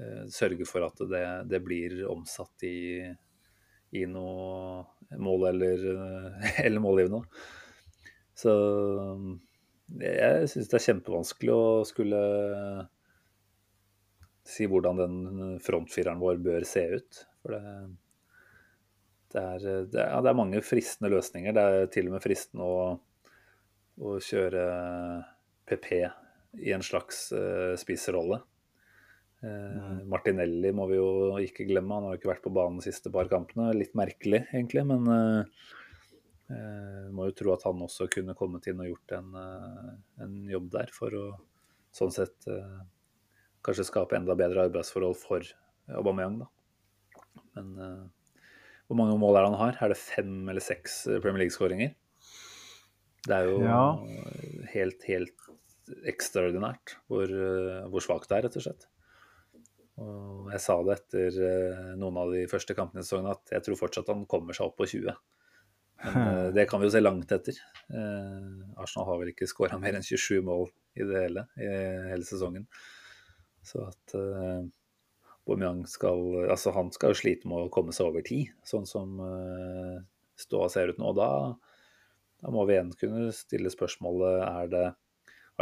Eh, 0.00 0.24
sørge 0.32 0.66
for 0.68 0.86
at 0.86 1.02
det, 1.10 1.24
det 1.50 1.60
blir 1.64 2.02
omsatt 2.10 2.64
i, 2.68 3.02
i, 3.92 4.04
noe 4.08 5.16
mål 5.20 5.48
eller, 5.52 5.86
eller 6.66 6.84
målgivende. 6.84 7.22
Så 8.38 8.52
jeg 10.00 10.48
syns 10.48 10.70
det 10.70 10.78
er 10.78 10.86
kjempevanskelig 10.86 11.52
å 11.52 11.64
skulle 11.84 12.20
si 14.48 14.66
hvordan 14.66 14.98
den 14.98 15.58
frontfireren 15.62 16.22
vår 16.22 16.40
bør 16.42 16.64
se 16.66 16.86
ut. 16.96 17.20
For 17.44 17.54
det, 17.54 17.76
det, 19.34 19.42
er, 19.42 19.66
det, 19.92 20.02
er, 20.02 20.18
det 20.24 20.32
er 20.32 20.38
mange 20.38 20.62
fristende 20.64 21.12
løsninger. 21.12 21.54
Det 21.54 21.66
er 21.68 21.90
til 21.92 22.08
og 22.08 22.16
med 22.16 22.24
fristende 22.24 22.66
å 22.66 22.84
å 24.00 24.16
kjøre 24.22 24.62
PP 25.68 25.88
i 26.62 26.72
en 26.74 26.84
slags 26.84 27.28
uh, 27.36 27.74
spisserrolle. 27.80 28.40
Uh, 29.42 30.02
Martinelli 30.06 30.70
må 30.74 30.86
vi 30.90 30.98
jo 30.98 31.36
ikke 31.42 31.66
glemme, 31.66 31.96
han 31.96 32.06
har 32.06 32.14
jo 32.14 32.20
ikke 32.20 32.30
vært 32.30 32.44
på 32.44 32.52
banen 32.54 32.78
de 32.78 32.86
siste 32.86 33.10
par 33.14 33.30
kampene. 33.30 33.72
Litt 33.74 33.96
merkelig, 33.98 34.44
egentlig, 34.52 34.84
men 34.88 35.08
uh, 35.10 35.70
uh, 36.52 37.06
må 37.14 37.28
jo 37.28 37.36
tro 37.40 37.54
at 37.56 37.66
han 37.66 37.82
også 37.82 38.08
kunne 38.12 38.36
kommet 38.38 38.68
inn 38.70 38.82
og 38.84 38.92
gjort 38.92 39.16
en, 39.18 39.34
en 40.22 40.36
jobb 40.52 40.70
der 40.76 40.92
for 40.94 41.18
å 41.18 41.26
sånn 41.92 42.12
sett 42.14 42.46
kanskje 43.62 43.84
skape 43.84 44.16
enda 44.16 44.32
bedre 44.38 44.64
arbeidsforhold 44.70 45.18
for 45.20 45.44
Aubameyang. 45.92 46.38
da. 46.40 46.48
Men 47.58 47.74
hvor 48.88 48.96
mange 48.96 49.18
mål 49.20 49.36
er 49.36 49.44
det 49.44 49.50
han 49.52 49.60
har? 49.60 49.76
Er 49.84 49.92
det 49.92 50.00
fem 50.00 50.48
eller 50.48 50.64
seks 50.64 51.02
Premier 51.20 51.44
League-skåringer? 51.44 51.92
Det 53.28 53.36
er 53.36 53.50
jo 53.50 53.60
ja. 53.62 53.82
helt, 54.72 55.04
helt 55.06 55.52
ekstraordinært 56.08 56.96
hvor, 57.10 57.28
eh, 57.28 57.84
hvor 57.90 58.04
svakt 58.04 58.30
det 58.30 58.38
er, 58.38 58.46
rett 58.46 58.58
og 58.58 58.66
slett. 58.66 58.88
Og 60.00 60.48
jeg 60.54 60.62
sa 60.64 60.78
det 60.86 60.96
etter 60.96 61.38
eh, 61.48 61.92
noen 62.00 62.18
av 62.22 62.32
de 62.32 62.46
første 62.50 62.74
kampene 62.76 63.02
i 63.02 63.06
sesongen 63.06 63.32
at 63.34 63.52
jeg 63.52 63.64
tror 63.66 63.80
fortsatt 63.82 64.08
han 64.08 64.24
kommer 64.30 64.56
seg 64.56 64.70
opp 64.70 64.78
på 64.80 64.88
20. 64.88 65.16
Men 66.02 66.20
eh, 66.22 66.50
det 66.56 66.66
kan 66.70 66.80
vi 66.80 66.88
jo 66.88 66.94
se 66.94 67.02
langt 67.02 67.34
etter. 67.34 67.58
Arsenal 68.80 69.10
har 69.10 69.20
vel 69.20 69.32
ikke 69.34 69.50
skåra 69.50 69.80
mer 69.80 69.98
enn 69.98 70.06
27 70.06 70.40
mål 70.46 70.70
i 70.96 71.08
det 71.08 71.26
hele 71.26 71.44
i 71.60 71.68
hele 72.12 72.24
sesongen. 72.28 72.64
Så 73.62 73.84
at 73.84 74.16
Aubameyang 74.16 75.84
skal 75.90 76.48
Altså, 76.48 76.72
han 76.74 76.90
skal 76.94 77.12
jo 77.12 77.20
slite 77.20 77.50
med 77.50 77.66
å 77.66 77.70
komme 77.72 77.94
seg 77.94 78.08
over 78.08 78.24
tid, 78.26 78.50
sånn 78.66 78.88
som 78.88 79.20
ståa 80.40 80.66
ser 80.72 80.90
ut 80.90 80.98
nå. 80.98 81.12
Da 81.14 81.28
da 82.42 82.50
må 82.50 82.64
vi 82.66 82.74
igjen 82.74 82.90
kunne 82.98 83.30
stille 83.34 83.70
spørsmålet 83.70 84.40
er 84.42 84.70
det 84.70 84.86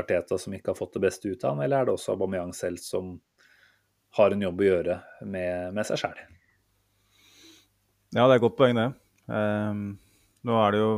Arteta 0.00 0.38
som 0.40 0.54
ikke 0.56 0.72
har 0.72 0.78
fått 0.78 0.94
det 0.96 1.02
beste 1.04 1.28
ut 1.28 1.42
av 1.44 1.52
ham, 1.52 1.64
eller 1.64 1.82
er 1.82 1.88
det 1.88 1.94
også 1.96 2.14
Aubameyang 2.14 2.54
selv 2.56 2.80
som 2.80 3.18
har 4.18 4.34
en 4.34 4.44
jobb 4.46 4.60
å 4.62 4.68
gjøre 4.68 4.98
med, 5.22 5.74
med 5.76 5.86
seg 5.86 6.02
sjæl? 6.02 6.20
Ja, 8.10 8.24
det 8.24 8.32
er 8.32 8.38
et 8.40 8.44
godt 8.44 8.58
poeng, 8.58 8.78
det. 8.78 8.88
Um, 9.30 9.82
nå 10.42 10.56
er 10.58 10.72
det 10.74 10.78
jo 10.80 10.92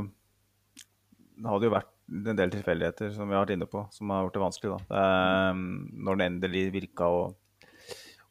Det 1.37 1.51
hadde 1.51 1.67
jo 1.67 1.75
vært 1.75 1.91
en 2.13 2.39
del 2.39 2.53
tilfeldigheter 2.55 3.11
som 3.13 3.29
vi 3.29 3.37
har 3.37 3.45
vært 3.45 3.55
inne 3.57 3.69
på, 3.69 3.83
som 3.93 4.13
har 4.13 4.25
gjort 4.25 4.37
det 4.37 4.45
vanskelig. 4.45 4.77
da. 4.77 5.03
Um, 5.53 5.65
når 6.05 6.19
den 6.19 6.27
endelig 6.29 6.65
virka 6.75 7.09
å, 7.09 7.23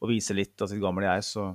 å 0.01 0.09
vise 0.09 0.35
litt 0.37 0.61
av 0.61 0.69
sitt 0.71 0.81
gamle 0.81 1.07
jeg, 1.07 1.27
så 1.27 1.47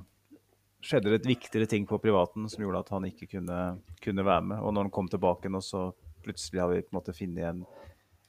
skjedde 0.83 1.11
det 1.11 1.21
et 1.21 1.31
viktigere 1.33 1.67
ting 1.69 1.87
på 1.89 1.99
privaten 2.03 2.47
som 2.51 2.63
gjorde 2.63 2.83
at 2.83 2.91
han 2.95 3.07
ikke 3.09 3.29
kunne, 3.31 3.59
kunne 4.03 4.25
være 4.27 4.45
med. 4.51 4.59
Og 4.61 4.75
når 4.75 4.87
han 4.87 4.95
kom 4.99 5.09
tilbake 5.11 5.51
nå, 5.51 5.61
så 5.63 5.89
plutselig 6.23 6.61
har 6.63 6.71
vi 6.71 6.83
på 6.83 6.93
en 6.93 6.99
måte 6.99 7.15
funnet 7.15 7.49
en, 7.49 7.63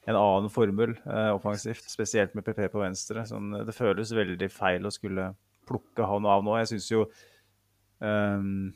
en 0.09 0.17
annen 0.17 0.53
formel 0.53 0.95
eh, 1.05 1.31
offensivt, 1.35 1.85
spesielt 1.91 2.35
med 2.37 2.47
PP 2.47 2.69
på 2.73 2.83
venstre. 2.83 3.27
Sånn, 3.29 3.53
det 3.67 3.77
føles 3.77 4.15
veldig 4.17 4.51
feil 4.53 4.89
å 4.89 4.95
skulle 4.95 5.33
plukke 5.69 6.07
han 6.09 6.29
av 6.29 6.45
nå. 6.47 6.55
Jeg 6.63 6.71
syns 6.73 6.91
jo 6.93 7.03
um, 8.01 8.71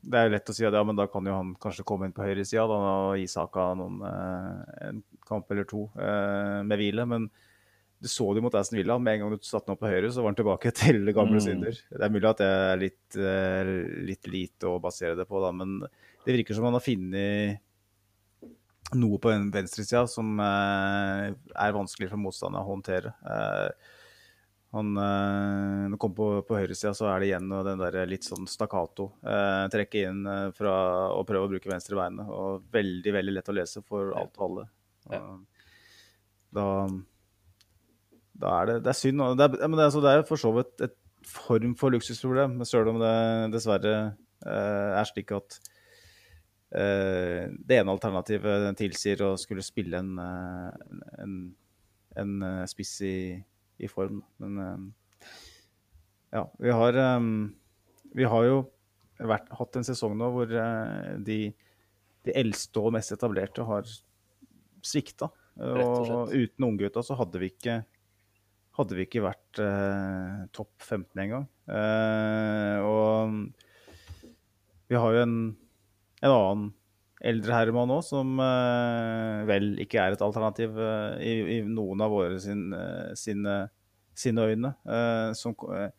det 0.00 0.16
er 0.16 0.26
jo 0.26 0.32
lett 0.32 0.50
å 0.50 0.56
si 0.56 0.64
at 0.64 0.76
ja, 0.76 0.82
men 0.86 0.96
da 0.96 1.06
kan 1.12 1.26
jo 1.28 1.36
han 1.36 1.52
kanskje 1.60 1.84
komme 1.88 2.08
inn 2.08 2.16
på 2.16 2.24
høyresida 2.24 2.64
og 2.64 3.18
gi 3.20 3.26
saka 3.28 3.70
noen, 3.76 4.00
eh, 4.08 4.74
en 4.88 5.02
kamp 5.28 5.50
eller 5.52 5.68
to 5.68 5.86
eh, 6.00 6.60
med 6.64 6.80
hvile. 6.80 7.04
Men 7.08 7.26
du 8.00 8.08
så 8.08 8.30
det 8.32 8.40
mot 8.40 8.54
Aston 8.56 8.78
Villa. 8.80 8.96
Med 8.98 9.18
en 9.18 9.26
gang 9.26 9.34
du 9.34 9.44
satte 9.44 9.68
han 9.68 9.76
opp 9.76 9.82
på 9.84 9.90
høyre, 9.92 10.08
så 10.12 10.24
var 10.24 10.32
han 10.32 10.38
tilbake 10.40 10.72
til 10.82 11.12
gamle 11.12 11.36
mm. 11.36 11.44
synder. 11.44 11.82
Det 11.92 12.06
er 12.06 12.14
mulig 12.14 12.30
at 12.30 12.40
det 12.40 12.52
er 12.52 12.84
litt, 12.84 13.18
eh, 13.20 13.72
litt, 14.08 14.30
lite 14.32 14.70
å 14.70 14.80
basere 14.82 15.18
det 15.18 15.28
på, 15.28 15.42
da, 15.44 15.52
men 15.56 15.82
det 16.24 16.38
virker 16.38 16.56
som 16.56 16.68
han 16.68 16.78
har 16.78 16.84
funnet 16.84 17.60
noe 18.98 19.20
på 19.22 19.32
venstresida 19.54 20.04
som 20.10 20.38
eh, 20.42 21.30
er 21.30 21.74
vanskelig 21.76 22.10
for 22.10 22.22
motstanderen 22.22 22.64
å 22.64 22.70
håndtere. 22.70 23.12
Eh, 23.24 23.96
han, 24.70 24.92
når 24.94 25.88
han 25.88 25.98
kommer 25.98 26.16
på, 26.16 26.26
på 26.46 26.58
høyresida, 26.60 26.92
så 26.94 27.08
er 27.10 27.18
det 27.18 27.30
igjen 27.32 27.50
den 27.50 27.80
der 27.80 27.96
litt 28.06 28.26
sånn 28.26 28.46
stakkato. 28.46 29.08
Eh, 29.26 29.64
trekke 29.72 30.04
inn 30.06 30.20
fra 30.54 30.74
og 31.16 31.24
prøve 31.26 31.48
å 31.48 31.50
bruke 31.50 31.70
venstre 31.72 31.98
beinet. 31.98 32.30
Og 32.30 32.68
veldig 32.70 33.14
veldig 33.16 33.34
lett 33.34 33.50
å 33.50 33.56
lese 33.56 33.82
for 33.82 34.12
alt 34.14 34.38
og 34.38 34.46
alle. 34.46 34.66
Ja. 35.10 35.24
Da, 36.54 36.66
da, 38.30 38.54
er 38.60 38.70
det, 38.70 38.78
det 38.86 38.94
er 38.94 39.00
synd. 39.00 39.26
Det 39.38 39.48
er, 39.48 39.58
men 39.66 39.78
det, 39.78 39.88
altså, 39.90 40.04
det 40.06 40.14
er 40.14 40.26
for 40.28 40.42
så 40.42 40.54
vidt 40.54 40.86
et 40.86 40.96
form 41.26 41.74
for 41.78 41.92
luksusproblem, 41.94 42.60
selv 42.64 42.94
om 42.94 43.00
det 43.02 43.14
dessverre 43.54 43.94
eh, 44.46 44.90
er 44.96 45.08
slik 45.08 45.34
at 45.36 45.58
eh, 45.58 45.79
det 46.70 47.74
ene 47.74 47.90
alternativet 47.90 48.76
tilsier 48.78 49.24
å 49.26 49.32
skulle 49.40 49.64
spille 49.66 49.98
en, 49.98 50.12
en, 51.18 51.32
en 52.22 52.34
spiss 52.70 52.92
i 53.02 53.14
i 53.80 53.88
form. 53.88 54.20
Men 54.36 54.58
eh, 54.58 55.24
ja, 56.36 56.44
vi 56.58 56.70
har, 56.70 56.94
eh, 56.94 57.20
vi 58.16 58.28
har 58.28 58.46
jo 58.46 58.60
vært, 59.18 59.50
hatt 59.56 59.80
en 59.80 59.86
sesong 59.86 60.16
nå 60.18 60.30
hvor 60.34 60.52
eh, 60.52 61.12
de, 61.26 61.40
de 62.26 62.36
eldste 62.36 62.82
og 62.82 62.94
mest 62.96 63.16
etablerte 63.16 63.66
har 63.66 63.88
svikta. 64.84 65.30
Og, 65.60 65.96
og 66.08 66.30
uten 66.32 66.68
unggutta 66.70 67.02
så 67.04 67.16
hadde 67.18 67.40
vi 67.42 67.50
ikke 67.52 67.82
hadde 68.78 68.96
vi 68.96 69.04
ikke 69.04 69.24
vært 69.24 69.58
eh, 69.60 70.44
topp 70.56 70.72
15 70.86 71.20
engang. 71.20 71.48
Eh, 71.68 72.78
og 72.86 73.34
vi 74.88 74.96
har 74.96 75.16
jo 75.16 75.24
en, 75.26 75.34
en 76.20 76.34
annen 76.34 76.68
eldre 77.20 77.52
herremann 77.52 77.92
òg, 77.92 78.02
som 78.06 78.38
uh, 78.40 79.44
vel 79.48 79.74
ikke 79.82 80.00
er 80.00 80.16
et 80.16 80.24
alternativ 80.24 80.76
uh, 80.78 81.18
i, 81.20 81.34
i, 81.56 81.60
noen 81.68 82.00
av 82.04 82.12
våre 82.14 82.40
sin, 82.40 82.70
uh, 82.72 83.12
sine, 83.18 83.62
sine, 84.16 84.46
øyne. 84.52 84.72
som 85.36 85.54
en 85.60 85.92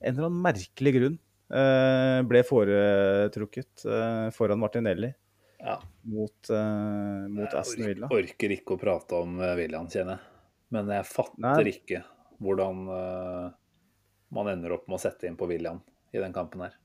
eller 0.00 0.26
annen 0.26 0.40
merkelig 0.44 0.94
grunn 0.96 1.20
ble 2.28 2.40
foretrukket 2.48 3.84
foran 4.32 4.60
Martinelli 4.60 5.10
ja. 5.60 5.74
mot, 6.08 6.50
mot 7.28 7.56
Aston 7.60 7.84
Villa. 7.86 8.08
Jeg 8.08 8.24
orker 8.24 8.54
ikke 8.56 8.74
å 8.74 8.80
prate 8.80 9.20
om 9.20 9.36
William, 9.58 9.88
kjenner 9.92 10.16
jeg. 10.16 10.42
Men 10.72 10.92
jeg 10.96 11.08
fatter 11.10 11.44
Nei. 11.44 11.74
ikke 11.74 12.02
hvordan 12.40 12.84
man 14.32 14.52
ender 14.52 14.78
opp 14.78 14.88
med 14.88 14.96
å 14.96 15.02
sette 15.04 15.28
inn 15.28 15.36
på 15.36 15.48
William 15.52 15.80
i 16.12 16.20
den 16.24 16.32
kampen 16.36 16.64
her. 16.64 16.78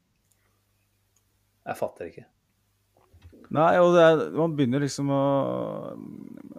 Jeg 1.67 1.79
fatter 1.79 2.11
ikke. 2.11 2.27
Nei, 3.55 3.73
og 3.79 3.95
er, 3.95 4.21
man 4.35 4.55
begynner 4.57 4.83
liksom 4.83 5.11
å, 5.13 5.23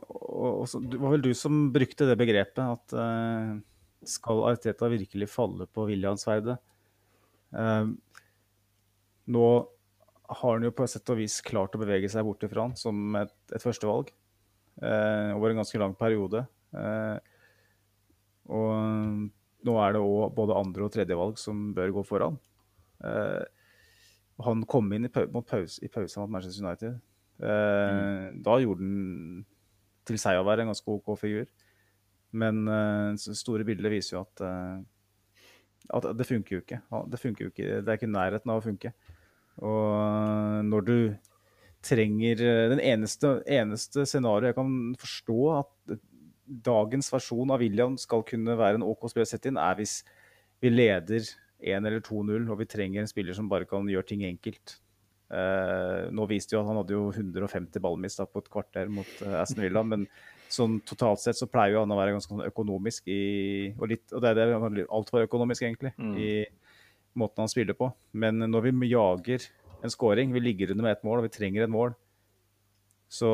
å, 0.09 0.53
å, 0.63 0.67
Det 0.81 1.01
var 1.01 1.13
vel 1.13 1.25
du 1.27 1.33
som 1.37 1.67
brukte 1.75 2.09
det 2.09 2.17
begrepet 2.21 2.63
at 2.65 2.95
uh, 2.97 3.57
skal 4.09 4.45
Arteta 4.49 4.89
virkelig 4.89 5.29
falle 5.33 5.69
på 5.69 5.85
Williams-verdet? 5.91 6.57
Uh, 7.53 7.93
nå 9.29 9.49
har 10.29 10.55
han 10.55 10.65
jo 10.65 10.73
på 10.77 10.85
et 10.85 10.93
sett 10.93 11.13
og 11.13 11.21
vis 11.21 11.41
klart 11.45 11.77
å 11.77 11.81
bevege 11.81 12.09
seg 12.13 12.25
bort 12.25 12.45
ifra 12.45 12.67
han 12.67 12.77
som 12.77 13.17
et, 13.21 13.35
et 13.53 13.65
førstevalg 13.65 14.13
uh, 14.81 15.37
over 15.37 15.53
en 15.53 15.61
ganske 15.63 15.81
lang 15.81 15.97
periode. 15.97 16.47
og 18.49 19.29
nå 19.67 19.77
er 19.83 19.95
det 19.95 20.01
òg 20.01 20.35
både 20.37 20.57
andre- 20.57 20.87
og 20.87 20.93
tredjevalg 20.95 21.41
som 21.41 21.71
bør 21.77 21.95
gå 21.99 22.05
foran. 22.07 22.37
Uh, 23.03 23.45
han 24.45 24.65
kom 24.71 24.93
inn 24.95 25.09
i, 25.09 25.11
pause, 25.11 25.81
i 25.83 25.91
pausen 25.91 26.23
mot 26.23 26.31
Manchester 26.31 26.65
United. 26.65 26.99
Eh, 27.43 27.95
mm. 27.95 28.43
Da 28.47 28.59
gjorde 28.63 28.85
han 28.85 29.47
til 30.09 30.21
seg 30.21 30.39
å 30.39 30.47
være 30.47 30.65
en 30.65 30.73
ganske 30.73 30.95
OK 30.95 31.13
figur. 31.21 31.49
Men 32.39 32.63
eh, 32.71 33.17
store 33.19 33.67
bildet 33.67 33.93
viser 33.93 34.19
jo 34.19 34.25
at, 34.27 34.45
eh, 34.47 35.47
at 35.99 36.11
det 36.19 36.29
funker 36.29 36.59
jo 36.59 36.65
ikke. 36.65 36.83
Det 37.11 37.23
funker 37.23 37.47
jo 37.47 37.53
ikke. 37.55 37.81
Det 37.83 37.93
er 37.93 38.01
ikke 38.01 38.11
nærheten 38.13 38.53
av 38.53 38.61
å 38.61 38.67
funke. 38.67 38.93
Og 39.59 40.69
når 40.69 40.87
du 40.87 40.99
trenger 41.83 42.41
Den 42.71 42.81
eneste, 42.83 43.37
eneste 43.47 44.03
scenarioet 44.07 44.51
jeg 44.51 44.57
kan 44.57 44.73
forstå 44.99 45.37
at 45.61 45.99
dagens 46.67 47.11
versjon 47.13 47.53
av 47.55 47.63
William 47.63 47.95
skal 48.01 48.25
kunne 48.27 48.57
være 48.59 48.81
en 48.81 48.87
OK 48.87 49.07
spiller 49.07 49.29
å 49.29 49.31
sette 49.31 49.51
inn, 49.51 49.61
er 49.61 49.79
hvis 49.79 50.01
vi 50.63 50.73
leder 50.73 51.27
1 51.59 51.87
eller 51.89 52.03
2-0, 52.05 52.47
og 52.49 52.61
vi 52.61 52.69
trenger 52.71 53.03
en 53.03 53.11
spiller 53.11 53.37
som 53.37 53.49
bare 53.51 53.67
kan 53.69 53.89
gjøre 53.89 54.09
ting 54.09 54.25
enkelt. 54.29 54.79
Uh, 55.29 56.09
nå 56.15 56.25
viste 56.31 56.55
jo 56.55 56.63
at 56.63 56.69
han 56.71 56.79
hadde 56.81 56.95
jo 56.95 57.09
150 57.13 57.83
ballmist 57.85 58.23
på 58.33 58.41
et 58.41 58.51
kvarter 58.53 58.89
mot 58.89 59.09
uh, 59.27 59.43
Aston 59.43 59.61
Villa, 59.61 59.83
men 59.85 60.07
sånn 60.49 60.79
totalt 60.89 61.21
sett 61.21 61.37
så 61.37 61.51
pleier 61.51 61.75
jo 61.75 61.83
han 61.83 61.93
å 61.93 61.99
være 61.99 62.15
ganske 62.15 62.33
sånn 62.33 62.47
økonomisk 62.47 63.11
i 63.13 63.21
Og, 63.75 63.85
litt, 63.91 64.07
og 64.15 64.25
det 64.25 64.31
er 64.33 64.55
det 64.55 64.87
altfor 64.87 65.27
økonomisk, 65.27 65.67
egentlig, 65.67 65.93
mm. 65.99 66.15
i 66.17 66.31
måten 67.19 67.45
han 67.45 67.53
spiller 67.53 67.77
på. 67.77 67.91
Men 68.17 68.41
når 68.47 68.71
vi 68.71 68.93
jager 68.95 69.45
en 69.85 69.93
scoring, 69.93 70.33
vi 70.33 70.43
ligger 70.43 70.73
under 70.73 70.87
med 70.87 70.97
ett 70.97 71.05
mål, 71.07 71.21
og 71.21 71.29
vi 71.29 71.35
trenger 71.37 71.67
et 71.67 71.73
mål, 71.73 71.93
så 73.09 73.29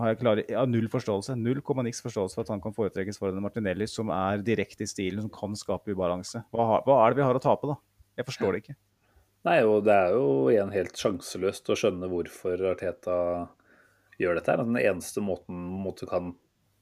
har 0.00 0.10
jeg, 0.10 0.18
klar, 0.18 0.40
ja, 0.50 0.64
null 0.66 0.88
forståelse, 0.90 1.36
null 1.38 1.60
niks 1.86 2.02
forståelse 2.02 2.34
for 2.34 2.42
at 2.42 2.50
han 2.50 2.62
kan 2.62 2.74
foretrekkes 2.74 3.20
foran 3.22 3.42
Martinelli, 3.42 3.86
som 3.86 4.10
er 4.10 4.42
direkte 4.42 4.82
i 4.82 4.90
stilen, 4.90 5.22
som 5.22 5.30
kan 5.30 5.54
skape 5.54 5.94
ubalanse. 5.94 6.42
Hva, 6.50 6.80
hva, 6.82 6.96
er 7.04 7.12
det 7.12 7.20
vi 7.20 7.26
har 7.28 7.38
å 7.38 7.42
tape, 7.42 7.70
da? 7.70 7.76
Jeg 8.18 8.26
forstår 8.26 8.52
det 8.52 8.62
ikke. 8.64 8.74
Nei, 9.46 9.60
og 9.66 9.84
det 9.86 9.94
er 9.94 10.16
jo 10.16 10.26
igjen 10.50 10.74
helt 10.74 10.98
sjanseløst 10.98 11.70
å 11.70 11.76
skjønne 11.78 12.10
hvorfor 12.10 12.66
Arteta 12.72 13.18
gjør 14.18 14.38
dette. 14.38 14.50
her. 14.50 14.64
Den 14.66 14.80
eneste 14.82 15.22
måten 15.22 15.70
du 15.98 16.04
kan 16.10 16.34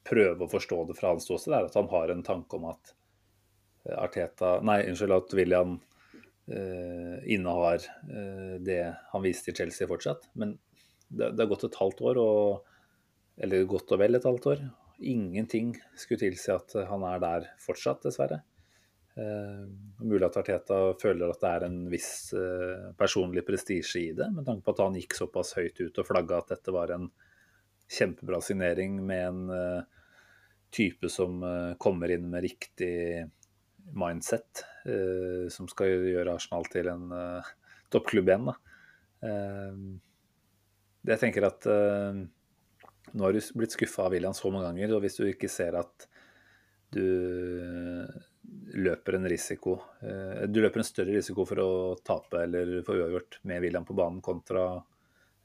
prøve 0.08 0.46
å 0.46 0.50
forstå 0.50 0.80
det 0.88 0.96
fra 0.96 1.12
hans 1.12 1.28
ståsted, 1.28 1.52
er 1.52 1.68
at 1.68 1.76
han 1.76 1.92
har 1.92 2.12
en 2.12 2.24
tanke 2.24 2.56
om 2.56 2.70
at 2.72 2.94
Arteta 4.00 4.58
Nei, 4.64 4.80
unnskyld, 4.88 5.12
at 5.12 5.36
William 5.36 5.76
eh, 6.48 7.20
innehar 7.32 7.84
eh, 7.84 8.56
det 8.64 8.82
han 9.12 9.24
viste 9.24 9.50
til 9.50 9.60
Chelsea 9.60 9.88
fortsatt. 9.88 10.28
Men 10.40 10.56
det, 11.10 11.32
det 11.34 11.42
har 11.44 11.50
gått 11.50 11.66
et 11.68 11.80
halvt 11.80 12.04
år, 12.10 12.20
og, 12.22 12.76
eller 13.42 13.66
godt 13.68 13.94
og 13.94 14.00
vel 14.02 14.18
et 14.18 14.28
halvt 14.28 14.48
år. 14.52 14.62
Ingenting 15.00 15.74
skulle 15.98 16.22
tilsi 16.22 16.52
at 16.54 16.74
han 16.90 17.04
er 17.08 17.22
der 17.22 17.50
fortsatt, 17.62 18.02
dessverre. 18.06 18.42
Eh, 19.18 19.64
mulig 19.98 20.28
at 20.28 20.38
Arteta 20.38 20.78
føler 21.00 21.32
at 21.32 21.40
det 21.42 21.50
er 21.50 21.64
en 21.66 21.78
viss 21.90 22.12
eh, 22.36 22.90
personlig 22.98 23.42
prestisje 23.48 24.04
i 24.04 24.12
det, 24.16 24.28
med 24.36 24.46
tanke 24.46 24.64
på 24.64 24.74
at 24.76 24.84
han 24.84 24.98
gikk 24.98 25.16
såpass 25.18 25.56
høyt 25.58 25.80
ut 25.82 25.98
og 25.98 26.06
flagga 26.06 26.38
at 26.38 26.52
dette 26.54 26.74
var 26.74 26.92
en 26.94 27.08
kjempebra 27.90 28.38
signering 28.44 29.00
med 29.02 29.24
en 29.26 29.40
eh, 29.56 30.04
type 30.70 31.10
som 31.10 31.42
eh, 31.42 31.72
kommer 31.82 32.12
inn 32.14 32.28
med 32.30 32.46
riktig 32.46 33.26
mindset, 33.98 34.62
eh, 34.86 35.48
som 35.50 35.66
skal 35.68 36.06
gjøre 36.12 36.36
Arsenal 36.36 36.70
til 36.70 36.92
en 36.92 37.10
eh, 37.16 37.50
toppklubb 37.90 38.30
igjen. 38.30 38.52
da 38.52 38.56
jeg 41.08 41.20
tenker 41.22 41.46
at 41.48 41.66
uh, 41.70 42.16
nå 43.10 43.24
har 43.24 43.34
du 43.34 43.40
blitt 43.56 43.74
skuffa 43.74 44.06
av 44.06 44.14
William 44.14 44.34
så 44.36 44.50
mange 44.52 44.68
ganger, 44.68 44.94
og 44.94 45.04
hvis 45.04 45.18
du 45.20 45.24
ikke 45.28 45.50
ser 45.50 45.78
at 45.80 46.06
du 46.90 47.06
løper 48.74 49.14
en 49.14 49.28
risiko 49.30 49.76
uh, 50.02 50.42
Du 50.50 50.58
løper 50.58 50.82
en 50.82 50.86
større 50.86 51.14
risiko 51.14 51.44
for 51.46 51.62
å 51.62 51.70
tape 52.02 52.44
eller 52.44 52.80
få 52.86 52.96
uavgjort 52.98 53.40
med 53.46 53.62
William 53.62 53.86
på 53.86 53.96
banen 53.98 54.22
kontra 54.24 54.72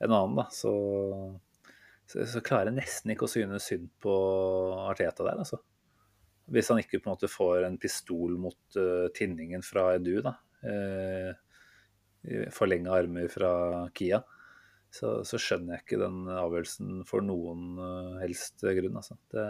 en 0.03 0.11
annen, 0.11 0.35
da, 0.35 0.43
så, 0.51 0.73
så, 2.03 2.25
så 2.27 2.41
klarer 2.43 2.67
jeg 2.67 2.81
nesten 2.81 3.13
ikke 3.13 3.29
å 3.29 3.31
synes 3.31 3.69
synd 3.69 3.87
på 4.03 4.15
Arteta 4.89 5.23
der, 5.23 5.39
altså. 5.39 5.61
Hvis 6.51 6.67
han 6.69 6.81
ikke 6.81 6.99
på 6.99 7.07
en 7.07 7.13
måte 7.15 7.29
får 7.31 7.63
en 7.63 7.77
pistol 7.81 8.35
mot 8.37 8.77
uh, 8.77 9.07
tinningen 9.15 9.63
fra 9.65 9.93
Edu, 9.95 10.19
da. 10.25 10.35
Uh, 10.65 11.31
Forlenga 12.51 12.91
armer 12.97 13.29
fra 13.29 13.53
Kia 13.95 14.19
så, 14.95 15.11
så, 15.27 15.39
skjønner 15.41 15.75
jeg 15.75 15.85
ikke 15.85 16.01
den 16.01 16.25
avgjørelsen 16.31 16.99
for 17.09 17.25
noen 17.25 17.79
uh, 17.81 18.17
helst 18.21 18.63
grunn. 18.63 18.99
Altså. 19.01 19.17
Det, 19.33 19.45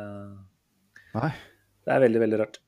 det, 1.14 1.92
er 1.94 2.06
veldig, 2.08 2.22
veldig 2.26 2.40
rart. 2.42 2.62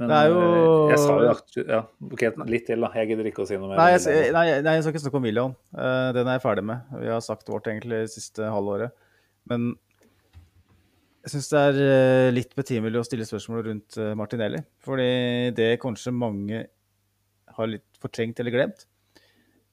Men 0.00 0.14
jo- 0.32 0.40
eh, 0.40 0.90
jeg 0.94 1.00
sa 1.02 1.16
jo 1.20 1.64
ja, 1.68 1.80
ok, 2.08 2.22
litt 2.48 2.64
til, 2.70 2.80
da. 2.80 2.88
Jeg 2.96 3.10
gidder 3.10 3.28
ikke 3.28 3.44
å 3.44 3.48
si 3.48 3.58
noe 3.60 3.68
mer. 3.68 3.82
Nei, 3.82 3.90
jeg, 3.92 4.32
nei, 4.32 4.44
nei, 4.64 4.74
jeg 4.78 4.86
skal 4.86 4.94
ikke 4.94 5.02
snakke 5.04 5.20
om 5.20 5.28
William. 5.28 5.54
Eh, 5.76 6.08
den 6.16 6.24
er 6.24 6.38
jeg 6.38 6.44
ferdig 6.46 6.64
med. 6.70 6.94
Vi 7.02 7.10
har 7.12 7.20
sagt 7.24 7.52
vårt 7.52 7.68
egentlig 7.68 8.06
det 8.06 8.12
siste 8.14 8.48
halvåret. 8.48 8.96
Men 9.50 9.74
jeg 11.20 11.34
syns 11.34 11.50
det 11.52 11.64
er 11.68 11.80
eh, 11.84 12.30
litt 12.32 12.56
betimelig 12.56 13.02
å 13.02 13.04
stille 13.04 13.28
spørsmål 13.28 13.66
rundt 13.66 13.98
eh, 14.00 14.14
Martinelli. 14.16 14.62
Fordi 14.86 15.10
det 15.58 15.74
kanskje 15.82 16.16
mange 16.16 16.64
har 17.58 17.68
litt 17.68 18.00
fortrengt 18.00 18.40
eller 18.40 18.56
glemt, 18.56 18.86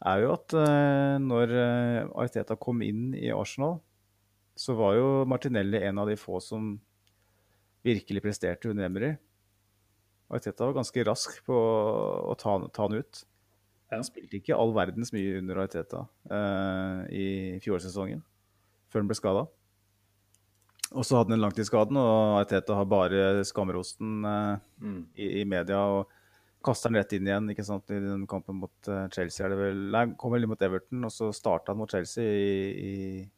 er 0.06 0.22
jo 0.22 0.34
at 0.36 0.54
eh, 0.54 1.16
når 1.24 1.54
eh, 1.58 2.10
Arteta 2.22 2.58
kom 2.60 2.82
inn 2.86 3.14
i 3.18 3.32
Arsenal, 3.34 3.80
så 4.58 4.74
var 4.78 4.96
jo 4.98 5.08
Martinelli 5.30 5.82
en 5.86 6.02
av 6.02 6.10
de 6.10 6.18
få 6.18 6.40
som 6.42 6.76
virkelig 7.86 8.22
presterte 8.26 8.70
under 8.70 8.86
Emry. 8.90 9.12
Arteta 10.34 10.66
var 10.68 10.76
ganske 10.80 11.04
rask 11.08 11.38
på 11.48 11.56
å 11.56 12.34
ta, 12.38 12.58
ta 12.74 12.88
han 12.88 12.98
ut. 13.00 13.22
Han 13.94 14.04
spilte 14.04 14.42
ikke 14.42 14.58
all 14.58 14.74
verdens 14.76 15.14
mye 15.16 15.38
under 15.40 15.62
Arteta 15.64 16.02
eh, 16.28 16.98
i 17.16 17.28
fjorårssesongen, 17.64 18.20
før 18.92 19.04
han 19.06 19.12
ble 19.12 19.18
skada. 19.18 19.46
Og 20.96 21.04
så 21.04 21.18
hadde 21.18 21.32
han 21.34 21.38
en 21.38 21.46
langtidsskaden, 21.46 21.98
og 22.00 22.42
Arteta 22.42 22.76
har 22.78 22.88
bare 22.92 23.24
skamrosten 23.48 24.20
eh, 24.28 24.66
Mm. 24.78 25.00
i, 25.16 25.30
i 25.42 25.46
media. 25.48 25.80
og 25.80 26.12
Kaster 26.66 26.90
han 26.90 26.98
rett 27.00 27.14
inn 27.16 27.28
igjen 27.30 27.52
ikke 27.54 27.66
sant? 27.66 27.92
i 27.94 28.00
den 28.02 28.26
kampen 28.30 28.58
mot 28.62 28.90
eh, 28.92 29.06
Chelsea. 29.14 29.46
er 29.46 29.54
det 29.54 29.60
vel, 29.60 29.82
Nei, 29.94 30.04
kom 30.20 30.34
vel 30.34 30.48
mot 30.50 30.64
Everton, 30.66 31.06
og 31.08 31.14
så 31.14 31.30
starta 31.36 31.74
han 31.74 31.80
mot 31.80 31.92
Chelsea 31.92 32.26
i, 32.26 32.58
i 32.82 32.94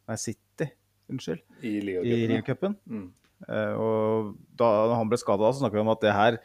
Nei, 0.08 0.16
City. 0.20 0.70
Unnskyld. 1.10 1.44
I 1.66 1.74
Leo-cupen. 1.84 2.76
Mm. 2.88 3.08
Uh, 3.48 3.74
og 3.80 4.32
da 4.58 4.66
han 4.92 5.08
ble 5.10 5.18
skada, 5.20 5.48
så 5.48 5.62
snakka 5.62 5.78
vi 5.78 5.84
om 5.84 5.92
at 5.94 6.02
det 6.04 6.12
her 6.16 6.36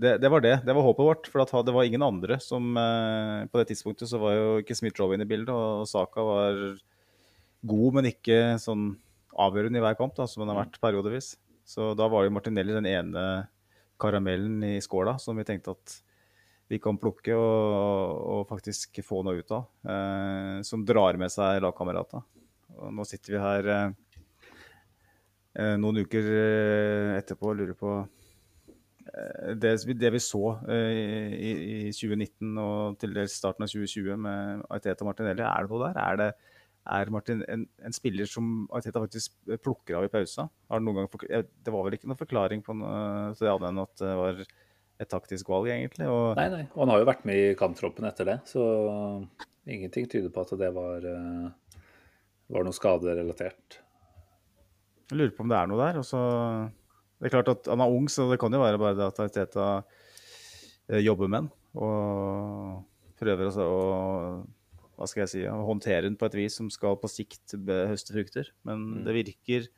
det, 0.00 0.14
det 0.22 0.30
var 0.32 0.40
det. 0.40 0.54
Det 0.64 0.72
var 0.76 0.86
håpet 0.86 1.04
vårt. 1.04 1.28
For 1.28 1.66
det 1.66 1.74
var 1.74 1.84
ingen 1.84 2.04
andre 2.06 2.38
som 2.40 2.72
uh, 2.78 3.44
På 3.52 3.60
det 3.60 3.68
tidspunktet 3.72 4.08
så 4.08 4.20
var 4.22 4.36
jo 4.36 4.46
ikke 4.62 4.76
Smith-Rowe 4.78 5.16
inne 5.16 5.26
i 5.28 5.30
bildet, 5.30 5.52
og 5.52 5.88
Saka 5.90 6.24
var 6.24 6.60
god, 7.68 7.98
men 7.98 8.08
ikke 8.08 8.56
sånn 8.62 8.94
avgjørende 9.40 9.80
i 9.80 9.84
hver 9.84 9.98
kamp, 9.98 10.14
da, 10.16 10.26
som 10.28 10.44
han 10.44 10.54
har 10.54 10.62
vært 10.64 10.80
periodevis. 10.82 11.34
Så 11.68 11.92
da 11.98 12.08
var 12.10 12.24
jo 12.24 12.32
Martinelli 12.34 12.74
den 12.74 12.88
ene 12.88 13.24
karamellen 14.00 14.62
i 14.64 14.78
skåla 14.82 15.18
som 15.20 15.36
vi 15.38 15.44
tenkte 15.46 15.74
at 15.76 15.98
vi 16.70 16.78
kan 16.82 16.98
plukke 17.02 17.34
og, 17.34 18.20
og 18.30 18.44
faktisk 18.50 19.00
få 19.02 19.24
noe 19.26 19.42
ut 19.42 19.56
av. 19.56 19.66
Eh, 19.90 20.60
som 20.66 20.84
drar 20.86 21.18
med 21.18 21.32
seg 21.32 21.58
lagkameratene. 21.64 22.22
Nå 22.94 23.04
sitter 23.08 23.34
vi 23.34 23.42
her 23.42 23.70
eh, 23.74 23.88
eh, 25.58 25.74
noen 25.80 26.04
uker 26.04 26.30
eh, 26.36 27.16
etterpå 27.18 27.50
og 27.50 27.58
lurer 27.58 27.76
på 27.78 27.96
eh, 27.98 29.50
det, 29.58 29.74
det 29.98 30.12
vi 30.14 30.22
så 30.22 30.44
eh, 30.70 31.34
i, 31.34 31.50
i 31.88 31.90
2019 31.90 32.62
og 32.62 33.02
til 33.02 33.18
dels 33.18 33.34
starten 33.42 33.66
av 33.66 33.74
2020 33.74 34.22
med 34.28 34.64
Aiteta 34.70 35.08
Martinelli, 35.08 35.44
er 35.44 35.66
det 35.66 35.74
noe 35.74 35.90
der? 35.90 36.00
Er, 36.06 36.22
det, 36.22 36.30
er 37.00 37.14
Martin 37.18 37.44
en, 37.50 37.66
en 37.82 37.98
spiller 37.98 38.30
som 38.30 38.64
Aiteta 38.70 39.02
faktisk 39.02 39.34
plukker 39.66 39.98
av 39.98 40.06
i 40.06 40.14
pausa? 40.14 40.46
Det, 40.70 41.74
var 41.74 41.84
vel 41.90 41.98
ikke 41.98 42.14
noen 42.14 42.22
forklaring 42.22 42.62
på 42.64 42.78
noe, 42.78 43.34
til 43.34 43.48
det 43.48 43.54
annet 43.58 43.72
enn 43.74 43.86
at 43.88 44.06
det 44.06 44.18
var 44.22 44.44
et 45.00 45.08
taktisk 45.08 45.48
valg, 45.48 45.70
egentlig. 45.72 46.06
Og, 46.12 46.34
Nei, 46.36 46.48
nei. 46.52 46.64
Og 46.74 46.82
han 46.84 46.92
har 46.92 47.00
jo 47.02 47.08
vært 47.08 47.24
med 47.28 47.38
i 47.40 47.54
kamptroppen 47.58 48.04
etter 48.08 48.28
det, 48.28 48.38
så 48.50 48.64
ingenting 49.70 50.08
tyder 50.10 50.32
på 50.34 50.42
at 50.44 50.52
det 50.60 50.68
var, 50.76 51.06
eh, 51.08 51.80
var 52.52 52.66
noe 52.66 52.76
skaderelatert. 52.76 53.80
Jeg 55.10 55.18
lurer 55.18 55.34
på 55.34 55.42
om 55.46 55.50
det 55.50 55.58
er 55.58 55.70
noe 55.70 55.80
der. 55.80 55.98
Og 56.02 56.06
så, 56.06 56.20
det 57.18 57.28
er 57.30 57.34
klart 57.34 57.48
at 57.52 57.66
Han 57.72 57.82
er 57.82 57.96
ung, 57.96 58.06
så 58.12 58.28
det 58.30 58.38
kan 58.42 58.52
jo 58.54 58.60
være 58.62 58.78
bare 58.78 58.98
det 58.98 59.08
at 59.08 59.34
Teta 59.34 59.66
eh, 60.90 61.00
jobber 61.02 61.28
med 61.32 61.46
den. 61.46 61.50
Og 61.80 63.18
prøver 63.20 63.50
også 63.50 63.66
å 63.66 63.84
hva 65.00 65.06
skal 65.08 65.22
jeg 65.22 65.30
si, 65.32 65.42
å 65.48 65.62
håndtere 65.64 66.04
den 66.04 66.16
på 66.20 66.26
et 66.28 66.34
vis 66.36 66.58
som 66.58 66.66
skal 66.68 66.98
på 67.00 67.08
sikt 67.08 67.54
høste 67.64 68.12
frukter. 68.12 68.50
Men 68.68 69.00
det 69.06 69.14
virker 69.16 69.70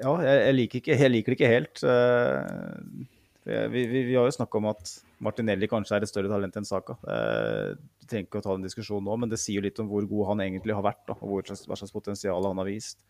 Ja, 0.00 0.14
jeg, 0.24 0.38
jeg, 0.46 0.54
liker, 0.56 0.80
ikke, 0.80 0.96
jeg 0.96 1.12
liker 1.12 1.34
det 1.34 1.36
ikke 1.36 1.50
helt. 1.52 1.82
eh, 1.84 3.18
vi, 3.44 3.86
vi, 3.90 4.02
vi 4.06 4.14
har 4.14 4.28
jo 4.28 4.34
snakka 4.36 4.60
om 4.60 4.68
at 4.70 4.92
Martinelli 5.22 5.66
kanskje 5.70 5.96
er 5.96 6.04
et 6.04 6.10
større 6.10 6.30
talent 6.30 6.58
enn 6.58 6.66
Saka. 6.66 6.94
Du 6.98 8.06
trenger 8.06 8.28
ikke 8.28 8.42
å 8.42 8.44
ta 8.44 8.54
den 8.54 8.66
diskusjonen 8.66 9.08
nå, 9.08 9.16
men 9.22 9.32
det 9.32 9.40
sier 9.42 9.58
jo 9.58 9.64
litt 9.66 9.80
om 9.82 9.90
hvor 9.90 10.06
god 10.10 10.32
han 10.32 10.44
egentlig 10.46 10.76
har 10.78 10.84
vært. 10.86 11.02
Da, 11.08 11.16
og 11.18 11.32
hvor 11.32 11.50
hva 11.50 11.78
slags 11.78 11.94
potensial 11.94 12.46
han 12.46 12.62
har 12.62 12.70
vist. 12.70 13.02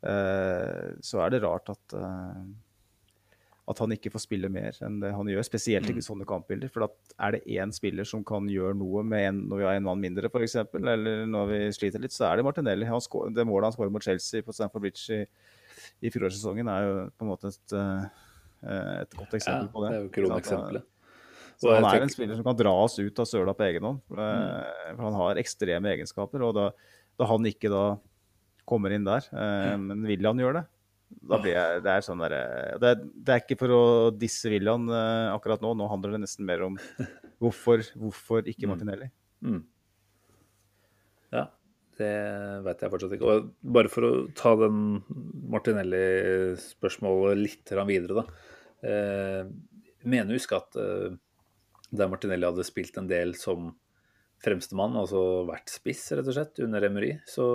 Eh, 0.00 0.96
så 1.04 1.20
er 1.20 1.32
det 1.32 1.42
rart 1.44 1.68
at, 1.72 1.94
eh, 1.96 2.44
at 3.70 3.82
han 3.84 3.92
ikke 3.92 4.10
får 4.14 4.24
spille 4.24 4.48
mer 4.52 4.76
enn 4.86 4.98
det 5.02 5.12
han 5.14 5.28
gjør. 5.28 5.44
Spesielt 5.46 5.90
i 5.92 6.04
sånne 6.04 6.26
kampbilder. 6.28 6.72
For 6.72 6.86
at 6.88 7.14
er 7.18 7.36
det 7.36 7.44
én 7.60 7.74
spiller 7.74 8.08
som 8.08 8.24
kan 8.26 8.48
gjøre 8.50 8.78
noe 8.80 9.04
en, 9.20 9.44
når 9.50 9.60
vi 9.60 9.68
har 9.68 9.78
en 9.78 9.86
mann 9.90 10.02
mindre, 10.02 10.30
f.eks., 10.32 10.56
eller 10.80 11.26
når 11.28 11.52
vi 11.52 11.60
sliter 11.76 12.02
litt, 12.02 12.16
så 12.16 12.30
er 12.30 12.40
det 12.40 12.48
Martinelli. 12.48 12.88
Skår, 12.88 13.30
det 13.36 13.46
målet 13.46 13.70
han 13.70 13.76
skårer 13.76 13.94
mot 13.94 14.04
Chelsea 14.04 14.46
på 14.46 14.56
Stamford 14.56 14.86
Bridge 14.86 15.20
i, 15.20 15.22
i 16.00 16.12
fjorårssesongen, 16.12 16.72
er 16.72 16.88
jo 16.88 16.98
på 17.14 17.26
en 17.26 17.32
måte 17.34 17.52
et, 17.52 17.76
eh, 17.76 18.26
et 18.62 19.14
godt 19.16 19.36
eksempel 19.38 19.66
Ja, 19.68 19.72
på 19.72 19.82
det. 19.84 19.90
det 19.90 19.98
er 19.98 20.02
jo 20.04 20.10
kroneksempelet. 20.16 20.86
Så 21.60 21.74
han 21.74 21.84
er 21.84 22.02
en 22.06 22.12
spiller 22.12 22.38
som 22.38 22.44
kan 22.46 22.56
dra 22.56 22.72
oss 22.86 22.94
ut 22.98 23.18
av 23.20 23.26
søla 23.28 23.52
på 23.56 23.66
egen 23.68 23.84
hånd. 23.84 23.98
Eh, 24.16 24.94
For 24.96 25.02
han 25.04 25.16
har 25.18 25.40
ekstreme 25.42 25.90
egenskaper. 25.92 26.40
Og 26.46 26.54
da, 26.56 26.70
da 27.20 27.26
han 27.28 27.44
ikke 27.44 27.68
da 27.72 27.82
kommer 28.68 28.94
inn 28.96 29.04
der, 29.04 29.26
eh, 29.34 29.74
men 29.76 30.04
William 30.08 30.38
gjør 30.40 30.60
det, 30.60 30.64
da 31.26 31.40
blir 31.42 31.56
jeg 31.56 31.80
Det 31.82 31.90
er 31.90 32.04
sånn 32.06 32.20
derre 32.22 32.40
det, 32.78 32.90
det 33.26 33.32
er 33.34 33.40
ikke 33.42 33.56
for 33.58 33.72
å 33.74 33.80
disse 34.14 34.46
William 34.52 34.84
eh, 34.88 35.26
akkurat 35.34 35.60
nå. 35.60 35.74
Nå 35.76 35.88
handler 35.90 36.14
det 36.14 36.20
nesten 36.22 36.46
mer 36.46 36.62
om 36.68 36.78
hvorfor, 37.42 37.82
hvorfor 37.98 38.46
ikke 38.48 38.68
Martinelli. 38.70 39.10
Mm. 39.42 39.60
Ja, 39.60 39.79
det 42.00 42.14
vet 42.66 42.82
jeg 42.82 42.92
fortsatt 42.92 43.14
ikke. 43.16 43.28
Og 43.34 43.50
bare 43.76 43.90
for 43.92 44.06
å 44.06 44.12
ta 44.36 44.54
den 44.58 44.78
Martinelli-spørsmålet 45.52 47.40
litt 47.40 47.72
videre, 47.88 48.22
da. 48.22 48.24
Eh, 48.90 49.44
mener 50.08 50.34
å 50.36 50.56
at 50.56 50.76
eh, 50.80 51.12
der 51.90 52.10
Martinelli 52.10 52.48
hadde 52.48 52.64
spilt 52.66 52.96
en 53.00 53.10
del 53.10 53.34
som 53.38 53.72
fremstemann, 54.40 54.96
altså 54.96 55.44
vært 55.48 55.72
spiss, 55.72 56.06
rett 56.16 56.28
og 56.28 56.36
slett, 56.36 56.62
under 56.64 56.86
Emery, 56.86 57.12
så, 57.28 57.46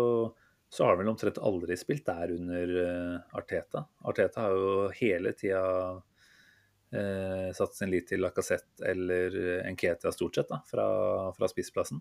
så 0.69 0.85
har 0.85 0.93
han 0.93 1.01
vel 1.01 1.13
omtrent 1.15 1.39
aldri 1.41 1.77
spilt 1.81 2.05
der 2.05 2.35
under 2.35 2.75
eh, 2.83 3.37
Arteta. 3.39 3.87
Arteta 4.05 4.45
har 4.45 4.59
jo 4.59 4.75
hele 5.01 5.33
tida 5.37 5.63
satt 7.57 7.73
sin 7.75 7.89
lit 7.91 8.05
til 8.07 8.21
Lacassette 8.23 8.85
eller 8.87 9.33
Enketia 9.65 10.13
stort 10.15 10.37
sett, 10.37 10.47
da, 10.47 10.61
fra, 10.69 10.85
fra 11.35 11.49
spissplassen. 11.51 11.99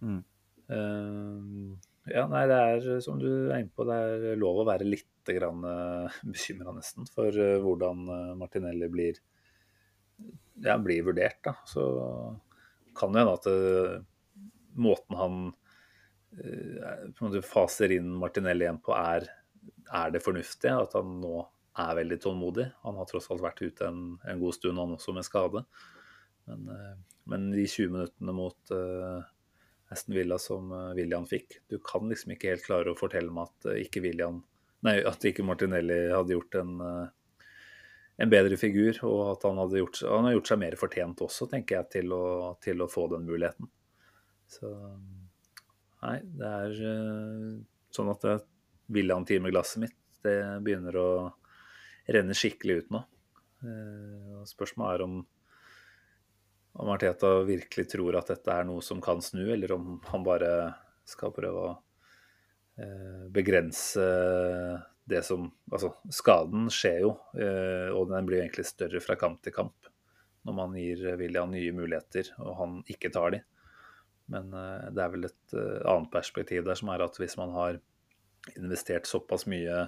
Mm. 0.00 0.22
Eh, 0.68 2.14
ja, 2.14 2.24
nei, 2.28 2.44
det 2.50 2.56
er 2.60 3.02
som 3.04 3.20
du 3.20 3.28
er 3.48 3.62
inne 3.62 3.72
på, 3.72 3.86
det 3.88 3.96
er 3.96 4.40
lov 4.40 4.62
å 4.62 4.66
være 4.68 4.88
litt 4.88 5.08
grann 5.24 5.64
uh, 5.68 6.18
bekymra 6.28 6.74
nesten 6.76 7.08
for 7.08 7.32
eh, 7.32 7.56
hvordan 7.64 8.02
eh, 8.12 8.32
Martinelli 8.36 8.90
blir, 8.92 9.20
ja, 10.60 10.76
blir 10.76 11.06
vurdert. 11.06 11.40
Da. 11.46 11.54
Så 11.68 11.84
kan 12.96 13.14
det 13.14 13.22
hende 13.22 13.38
at 13.38 13.48
eh, 13.50 13.94
måten 14.84 15.18
han 15.18 15.40
eh, 16.38 17.08
måte 17.20 17.42
faser 17.46 17.96
inn 17.96 18.12
Martinelli 18.20 18.66
igjen 18.66 18.82
på, 18.84 18.94
er, 18.98 19.26
er 19.88 20.14
det 20.14 20.22
fornuftige. 20.24 20.76
At 20.84 20.96
han 20.98 21.18
nå 21.22 21.38
er 21.80 21.98
veldig 21.98 22.20
tålmodig. 22.22 22.68
Han 22.84 23.00
har 23.00 23.08
tross 23.10 23.30
alt 23.32 23.42
vært 23.42 23.64
ute 23.64 23.88
en, 23.88 24.02
en 24.22 24.42
god 24.42 24.58
stund, 24.58 24.78
han 24.78 24.94
også 24.98 25.16
med 25.16 25.26
skade. 25.26 25.64
Men, 26.48 26.68
eh, 26.68 26.96
men 27.32 27.48
de 27.54 27.64
20 27.64 27.96
minuttene 27.96 28.36
mot 28.36 28.74
eh, 28.76 29.30
Aston 29.94 30.14
Villa 30.14 30.38
som 30.42 30.72
eh, 30.72 30.94
William 30.98 31.26
fikk. 31.26 31.60
Du 31.70 31.78
kan 31.78 32.08
liksom 32.10 32.34
ikke 32.34 32.50
helt 32.52 32.66
klare 32.66 32.92
å 32.92 32.98
fortelle 32.98 33.32
meg 33.34 33.50
at 33.50 33.70
eh, 33.70 33.84
ikke 33.86 34.02
William 34.04 34.42
Nei, 34.84 34.98
at 35.08 35.22
ikke 35.24 35.46
Martinelli 35.48 35.94
hadde 36.12 36.34
gjort 36.34 36.56
en, 36.60 36.72
eh, 36.84 37.44
en 38.20 38.32
bedre 38.32 38.58
figur, 38.60 38.98
og 39.08 39.20
at 39.30 39.46
han 39.48 39.56
hadde 39.56 39.78
gjort, 39.80 40.02
han 40.04 40.26
har 40.28 40.34
gjort 40.34 40.50
seg 40.50 40.58
mer 40.60 40.76
fortjent 40.76 41.22
også, 41.24 41.46
tenker 41.48 41.78
jeg, 41.78 41.88
til 41.94 42.12
å, 42.12 42.26
til 42.60 42.84
å 42.84 42.88
få 42.92 43.06
den 43.14 43.24
muligheten. 43.24 43.70
Så 44.52 44.74
Nei, 46.04 46.18
det 46.36 46.50
er 46.50 46.74
sånn 47.96 48.10
at 48.12 48.26
William-timeglasset 48.92 49.80
mitt, 49.86 49.96
det 50.20 50.36
begynner 50.66 50.98
å 51.00 51.08
renne 52.12 52.36
skikkelig 52.36 52.82
ut 52.82 52.92
nå. 52.92 53.00
Spørsmålet 54.52 54.98
er 54.98 55.06
om 55.06 55.16
om 56.74 56.88
Arteta 56.90 57.36
virkelig 57.46 57.88
tror 57.92 58.16
at 58.18 58.32
dette 58.32 58.50
er 58.50 58.66
noe 58.66 58.82
som 58.82 59.00
kan 59.02 59.22
snu, 59.22 59.46
eller 59.54 59.72
om 59.76 59.98
han 60.10 60.24
bare 60.26 60.50
skal 61.06 61.34
prøve 61.34 61.62
å 61.68 61.72
eh, 62.80 63.26
begrense 63.34 64.06
det 65.04 65.20
som 65.26 65.50
Altså, 65.70 65.92
skaden 66.14 66.70
skjer 66.72 67.02
jo, 67.04 67.12
eh, 67.38 67.90
og 67.94 68.10
den 68.10 68.26
blir 68.26 68.40
egentlig 68.40 68.66
større 68.66 69.02
fra 69.04 69.18
kamp 69.20 69.42
til 69.44 69.54
kamp 69.54 69.90
når 70.44 70.56
man 70.58 70.74
gir 70.76 71.00
William 71.16 71.52
nye 71.54 71.72
muligheter, 71.72 72.28
og 72.44 72.56
han 72.58 72.72
ikke 72.92 73.08
tar 73.14 73.30
de. 73.32 73.40
Men 74.34 74.50
eh, 74.52 74.90
det 74.90 75.04
er 75.04 75.12
vel 75.14 75.28
et 75.30 75.56
annet 75.56 76.10
perspektiv 76.12 76.66
der, 76.66 76.78
som 76.80 76.90
er 76.92 77.06
at 77.06 77.20
hvis 77.20 77.38
man 77.40 77.54
har 77.54 77.78
investert 78.58 79.08
såpass 79.08 79.46
mye 79.48 79.86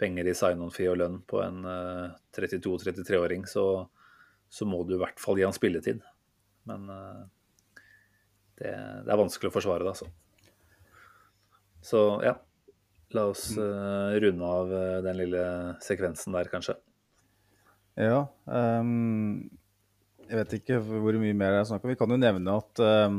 penger 0.00 0.30
i 0.30 0.34
sign-on-fee 0.34 0.88
og 0.90 0.96
lønn 1.02 1.18
på 1.28 1.42
en 1.44 1.60
32-33-åring, 2.34 3.44
så 3.46 3.84
så 4.54 4.66
må 4.68 4.84
du 4.86 4.94
i 4.94 5.00
hvert 5.00 5.18
fall 5.18 5.40
gi 5.40 5.46
han 5.46 5.56
spilletid. 5.56 6.02
Men 6.68 6.86
eh, 6.94 7.22
det, 8.60 8.74
det 9.06 9.10
er 9.10 9.18
vanskelig 9.18 9.50
å 9.50 9.54
forsvare 9.56 9.82
det, 9.82 9.94
altså. 9.96 10.10
Så 11.84 12.02
ja, 12.24 12.36
la 13.12 13.26
oss 13.32 13.48
uh, 13.58 14.14
runde 14.22 14.50
av 14.58 14.70
uh, 14.72 15.00
den 15.04 15.18
lille 15.18 15.42
sekvensen 15.84 16.36
der, 16.36 16.48
kanskje. 16.52 16.78
Ja. 18.00 18.24
Um, 18.46 19.50
jeg 20.24 20.38
vet 20.40 20.54
ikke 20.60 20.78
hvor 20.80 21.18
mye 21.20 21.36
mer 21.36 21.58
jeg 21.58 21.68
snakker 21.68 21.90
om. 21.90 21.92
Vi 21.92 21.98
kan 22.00 22.14
jo 22.14 22.20
nevne 22.22 22.54
at, 22.62 22.84
um, 23.10 23.18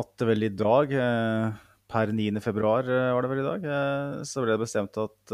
at 0.00 0.26
vel 0.30 0.48
i 0.48 0.52
dag, 0.54 0.94
uh, 0.96 1.66
per 1.90 2.14
9. 2.14 2.40
februar 2.44 2.86
var 2.86 3.26
det 3.26 3.30
vel 3.32 3.42
i 3.42 3.48
dag, 3.48 3.64
så 4.22 4.44
ble 4.44 4.54
det 4.54 4.62
bestemt 4.62 4.94
at 5.02 5.32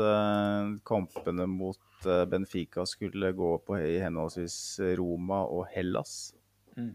kampene 0.88 1.44
mot 1.52 1.76
Benfica 2.30 2.86
skulle 2.88 3.32
gå 3.36 3.50
på 3.66 3.80
i 3.80 3.96
henholdsvis 4.02 4.58
Roma 4.98 5.42
og 5.44 5.66
Hellas. 5.72 6.34
Mm 6.76 6.94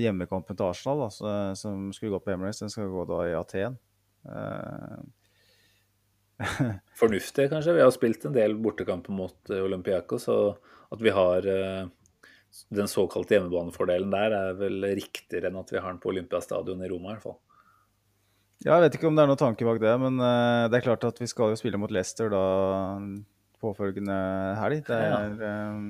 hjemmekampen 0.00 0.56
til 0.56 0.68
Arsenal, 0.68 1.04
da, 1.04 1.54
som 1.58 1.90
skulle 1.94 2.14
gå 2.14 2.20
på 2.24 2.32
Emirates, 2.34 2.62
den 2.62 2.72
skal 2.72 2.90
gå 2.92 3.04
da 3.08 3.18
i 3.28 3.34
Aten. 3.36 3.78
Uh, 4.28 5.02
Fornuftig, 7.00 7.48
kanskje. 7.52 7.76
Vi 7.76 7.84
har 7.84 7.92
spilt 7.94 8.24
en 8.26 8.36
del 8.36 8.56
bortekamper 8.58 9.14
mot 9.14 9.52
eh, 9.52 9.62
Olympiakos, 9.62 10.26
og 10.32 10.72
at 10.92 11.02
vi 11.04 11.12
har 11.14 11.46
den 12.74 12.88
såkalte 12.90 13.36
hjemmebanefordelen 13.36 14.10
der, 14.12 14.34
er 14.34 14.58
vel 14.58 14.82
riktigere 14.98 15.48
enn 15.48 15.60
at 15.60 15.70
vi 15.72 15.78
har 15.78 15.92
den 15.92 16.00
på 16.02 16.10
Olympiastadion 16.10 16.82
i 16.82 16.90
Roma, 16.90 17.12
i 17.12 17.14
hvert 17.14 17.28
fall. 17.28 17.38
Ja, 18.62 18.74
jeg 18.74 18.88
vet 18.88 18.98
ikke 18.98 19.08
om 19.08 19.16
det 19.16 19.22
er 19.22 19.30
noen 19.30 19.40
tanke 19.40 19.66
bak 19.66 19.78
det, 19.82 19.94
men 20.02 20.18
det 20.18 20.76
er 20.78 20.84
klart 20.84 21.06
at 21.06 21.22
vi 21.22 21.30
skal 21.30 21.54
jo 21.54 21.58
spille 21.58 21.80
mot 21.80 21.94
Leicester 21.94 22.28
da 22.30 22.42
påfølgende 23.62 24.16
helg. 24.58 24.82
Det 24.88 24.98
er 24.98 25.84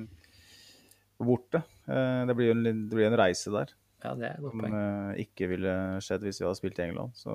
borte. 1.23 1.63
det 1.87 2.35
blir 2.35 2.53
en, 2.53 2.67
det 2.67 2.97
blir 2.97 3.09
en 3.09 3.19
reise 3.21 3.53
der. 3.55 3.73
Ja, 4.03 4.17
det 4.19 4.27
er 4.33 4.41
godt 4.43 4.59
poeng. 4.59 4.73
Som 4.75 4.81
uh, 4.81 5.21
ikke 5.23 5.49
ville 5.53 5.77
skjedd 6.03 6.27
hvis 6.27 6.41
vi 6.43 6.49
hadde 6.49 6.59
spilt 6.59 6.81
i 6.81 6.87
England. 6.89 7.15
Så 7.19 7.35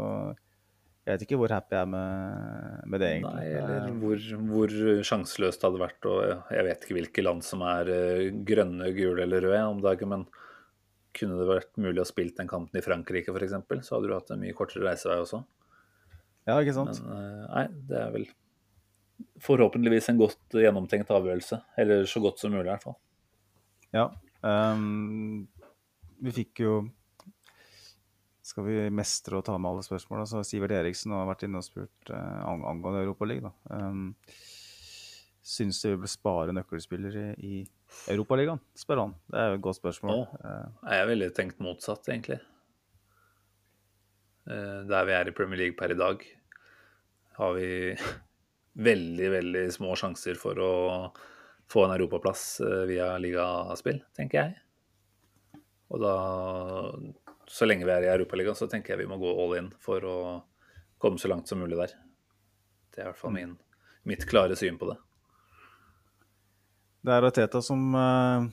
jeg 1.07 1.14
vet 1.14 1.23
ikke 1.23 1.39
hvor 1.39 1.53
happy 1.55 1.77
jeg 1.77 1.85
er 1.85 1.91
med, 1.93 2.81
med 2.91 3.03
det, 3.03 3.11
egentlig. 3.15 3.38
Nei, 3.38 3.51
eller 3.61 3.93
hvor, 4.01 4.26
hvor, 4.49 4.73
sjanseløst 5.07 5.61
det 5.61 5.69
hadde 5.69 5.84
vært. 5.85 6.09
Og 6.11 6.57
jeg 6.57 6.68
vet 6.68 6.84
ikke 6.84 6.97
hvilke 6.97 7.23
land 7.23 7.45
som 7.47 7.64
er 7.68 7.91
grønne, 8.47 8.91
gule 8.97 9.23
eller 9.23 9.47
røde 9.47 9.61
om 9.69 9.80
dagen, 9.85 10.11
men 10.11 10.27
kunne 11.18 11.38
det 11.39 11.47
vært 11.49 11.80
mulig 11.81 12.03
å 12.03 12.07
spille 12.07 12.35
den 12.38 12.49
kampen 12.51 12.77
i 12.77 12.84
Frankrike 12.84 13.34
f.eks., 13.34 13.55
så 13.88 13.95
hadde 13.95 14.11
du 14.11 14.18
hatt 14.18 14.35
en 14.35 14.43
mye 14.43 14.57
kortere 14.57 14.85
reisevei 14.85 15.22
også. 15.23 15.39
Ja, 16.47 16.59
ikke 16.59 16.76
sant? 16.76 16.99
Men 17.07 17.39
nei, 17.47 17.64
det 17.88 17.97
er 18.03 18.11
vel 18.14 18.27
forhåpentligvis 19.41 20.10
en 20.11 20.19
godt 20.22 20.57
gjennomtenkt 20.57 21.11
avgjørelse. 21.14 21.60
Eller 21.77 22.06
så 22.10 22.22
godt 22.23 22.41
som 22.41 22.53
mulig, 22.53 22.68
i 22.68 22.72
hvert 22.72 22.85
fall. 22.85 22.98
Ja. 23.95 24.10
Um, 24.41 25.48
vi 26.22 26.34
fikk 26.34 26.61
jo 26.61 26.73
Skal 28.45 28.65
vi 28.68 28.76
mestre 28.94 29.39
å 29.39 29.44
ta 29.45 29.56
med 29.57 29.69
alle 29.69 29.84
spørsmåla, 29.84 30.23
så 30.30 30.44
Sivert 30.45 30.72
Eriksen 30.77 31.11
har 31.11 31.26
vært 31.27 31.44
inne 31.48 31.60
og 31.60 31.65
spurt 31.65 32.11
uh, 32.14 32.45
angående 32.48 33.02
Europaligaen. 33.03 33.56
Um, 33.68 34.14
Syns 35.48 35.80
du 35.80 35.89
vi 35.89 35.98
bør 36.02 36.11
spare 36.11 36.53
nøkkelspillere 36.56 37.34
i 37.44 37.61
Europaligaen, 38.11 38.60
spør 38.76 39.02
han. 39.06 39.14
Det 39.31 39.39
er 39.39 39.49
jo 39.52 39.57
et 39.57 39.65
godt 39.68 39.80
spørsmål. 39.80 40.18
Nå, 40.18 40.48
jeg 40.91 41.10
ville 41.11 41.30
tenkt 41.35 41.61
motsatt, 41.64 42.07
egentlig. 42.11 42.39
Uh, 44.48 44.84
der 44.88 45.07
vi 45.07 45.15
er 45.15 45.27
i 45.31 45.35
Premier 45.35 45.61
League 45.61 45.80
per 45.80 45.91
i 45.91 45.99
dag, 45.99 46.23
har 47.39 47.56
vi 47.56 47.69
veldig, 48.78 49.30
veldig 49.34 49.66
små 49.74 49.95
sjanser 49.98 50.38
for 50.40 50.60
å 50.62 50.74
få 51.72 51.86
en 51.86 51.95
europaplass 51.98 52.44
uh, 52.64 52.84
via 52.88 53.10
ligaspill, 53.20 53.99
tenker 54.16 54.40
jeg. 54.40 54.58
Og 55.91 56.04
da, 56.04 56.14
så 57.48 57.68
lenge 57.68 57.88
vi 57.88 57.95
er 57.95 58.06
i 58.06 58.12
Europaligaen, 58.12 58.58
så 58.60 58.68
tenker 58.72 58.94
jeg 58.94 59.06
vi 59.06 59.10
må 59.10 59.20
gå 59.22 59.32
all 59.32 59.58
in 59.60 59.72
for 59.84 60.04
å 60.08 60.18
komme 61.02 61.20
så 61.22 61.32
langt 61.32 61.49
som 61.49 61.62
mulig 61.62 61.80
der. 61.80 61.95
Det 62.91 63.02
er 63.02 63.08
i 63.08 63.12
hvert 63.12 63.22
fall 63.22 63.36
min, 63.36 63.58
mitt 64.08 64.26
klare 64.30 64.58
syn 64.60 64.80
på 64.80 64.90
det. 64.91 64.98
Det 67.08 67.16
er 67.16 67.30
Teta 67.32 67.62
som, 67.64 67.84
eh, 67.95 68.48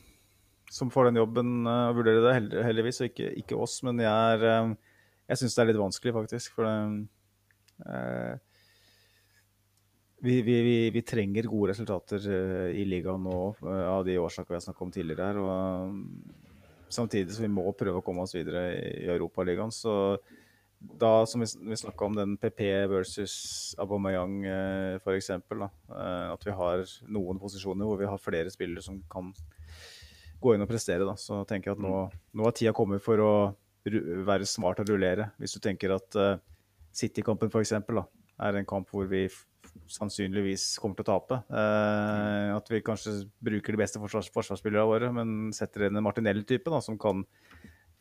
som 0.71 0.91
får 0.95 1.09
den 1.09 1.19
jobben 1.19 1.67
og 1.67 1.97
vurderer 1.99 2.23
det, 2.29 2.65
heldigvis, 2.67 3.01
og 3.03 3.11
ikke, 3.11 3.31
ikke 3.41 3.59
oss. 3.59 3.81
Men 3.87 3.99
jeg, 4.05 4.11
er, 4.37 4.45
eh, 4.51 4.75
jeg 5.33 5.41
syns 5.41 5.57
det 5.57 5.63
er 5.65 5.71
litt 5.73 5.81
vanskelig, 5.81 6.15
faktisk. 6.21 6.55
For 6.55 6.69
det, 6.69 7.09
eh, 7.89 8.54
vi, 10.25 10.39
vi, 10.43 10.55
vi, 10.65 10.77
vi, 10.95 11.03
trenger 11.07 11.51
gode 11.53 11.73
resultater 11.73 12.25
i 12.73 12.85
ligaen 12.89 13.27
nå 13.27 13.39
av 13.85 14.05
de 14.07 14.17
årsaker 14.23 14.55
vi 14.55 14.59
har 14.59 14.65
snakket 14.65 14.87
om 14.87 14.95
tidligere 14.95 15.29
her. 15.29 15.41
og 15.43 16.95
Samtidig 16.95 17.35
som 17.35 17.45
vi 17.45 17.53
må 17.53 17.67
prøve 17.77 18.01
å 18.01 18.07
komme 18.07 18.25
oss 18.25 18.35
videre 18.37 18.69
i 18.79 19.09
Europaligaen. 19.13 19.73
Så 19.75 19.93
da, 20.79 21.27
som 21.27 21.43
vi, 21.43 21.49
vi 21.69 21.77
snakka 21.77 22.05
om 22.05 22.17
den 22.17 22.37
PP 22.41 22.61
versus 22.91 23.35
Aubameyang 23.81 24.45
eh, 24.45 24.97
f.eks., 25.01 25.31
eh, 25.31 25.69
at 26.29 26.47
vi 26.47 26.55
har 26.55 26.85
noen 27.09 27.41
posisjoner 27.41 27.89
hvor 27.89 28.01
vi 28.01 28.09
har 28.09 28.21
flere 28.21 28.53
spillere 28.53 28.85
som 28.85 29.01
kan 29.11 29.33
gå 30.43 30.55
inn 30.55 30.65
og 30.65 30.71
prestere, 30.71 31.07
da. 31.09 31.17
Så 31.21 31.41
tenker 31.49 31.73
jeg 31.73 31.79
at 31.79 31.85
nå, 31.85 31.95
nå 32.37 32.47
har 32.47 32.57
tida 32.57 32.75
kommet 32.77 33.03
for 33.05 33.23
å 33.23 33.33
være 33.85 34.49
smart 34.49 34.83
og 34.83 34.93
rullere. 34.93 35.31
Hvis 35.41 35.57
du 35.57 35.63
tenker 35.65 35.97
at 35.97 36.17
uh, 36.21 36.37
City-kampen 36.95 37.51
f.eks. 37.53 37.73
er 37.75 38.59
en 38.59 38.69
kamp 38.69 38.93
hvor 38.93 39.09
vi 39.09 39.27
sannsynligvis 39.91 40.79
kommer 40.81 40.99
til 40.99 41.07
å 41.07 41.11
tape. 41.13 41.41
Eh, 41.51 42.51
at 42.55 42.71
vi 42.73 42.83
kanskje 42.85 43.17
bruker 43.45 43.75
de 43.75 43.81
beste 43.81 44.01
forsvars 44.03 44.31
forsvarsspillerne 44.35 44.89
våre, 44.89 45.13
men 45.15 45.53
setter 45.57 45.89
inn 45.89 46.01
en 46.01 46.07
Martinelli-type 46.07 46.83
som 46.85 46.99
kan 47.01 47.25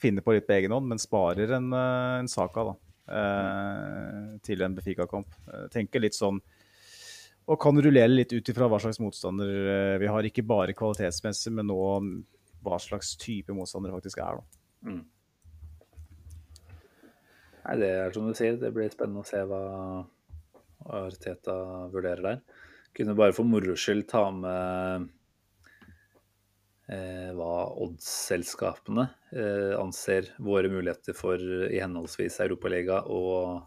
finne 0.01 0.23
på 0.23 0.35
litt 0.35 0.47
på 0.47 0.55
egen 0.57 0.73
hånd, 0.75 0.89
men 0.89 1.01
sparer 1.01 1.55
en, 1.57 1.71
eh, 1.73 2.19
en 2.19 2.27
Saka 2.31 2.63
da, 2.69 2.75
eh, 3.13 4.37
til 4.43 4.61
en 4.61 4.75
Befika-kamp. 4.75 5.27
Eh, 5.47 5.67
tenker 5.73 6.01
litt 6.01 6.17
sånn 6.17 6.41
og 7.43 7.59
kan 7.59 7.75
rullere 7.75 8.07
litt 8.07 8.31
ut 8.31 8.49
ifra 8.49 8.69
hva 8.71 8.79
slags 8.79 9.01
motstander 9.03 9.49
eh, 9.49 9.97
vi 9.99 10.07
har. 10.07 10.23
Ikke 10.23 10.45
bare 10.47 10.75
kvalitetsmessig, 10.77 11.51
men 11.51 11.67
nå 11.67 11.79
hva 12.63 12.79
slags 12.79 13.17
type 13.19 13.51
motstander 13.55 13.91
det 13.91 13.97
faktisk 13.97 14.21
er. 14.23 14.39
Da. 14.39 14.91
Mm. 14.91 15.01
Nei, 17.63 17.75
Det 17.79 17.89
er 17.89 18.15
som 18.15 18.27
du 18.27 18.33
sier, 18.37 18.55
det 18.59 18.73
blir 18.75 18.91
spennende 18.91 19.23
å 19.23 19.27
se 19.27 19.41
hva, 19.47 19.61
Arteta 20.85 21.55
vurderer 21.93 22.23
der. 22.23 22.39
Kunne 22.93 23.15
bare 23.17 23.33
for 23.35 23.47
moro 23.49 23.75
skyld 23.79 24.05
ta 24.11 24.27
med 24.35 25.07
eh, 26.91 27.29
hva 27.33 27.53
oddsselskapene 27.85 29.07
eh, 29.33 29.73
anser 29.79 30.29
våre 30.43 30.69
muligheter 30.69 31.17
for 31.17 31.41
i 31.41 31.81
henholdsvis 31.81 32.41
Europaliga 32.45 33.01
og 33.09 33.63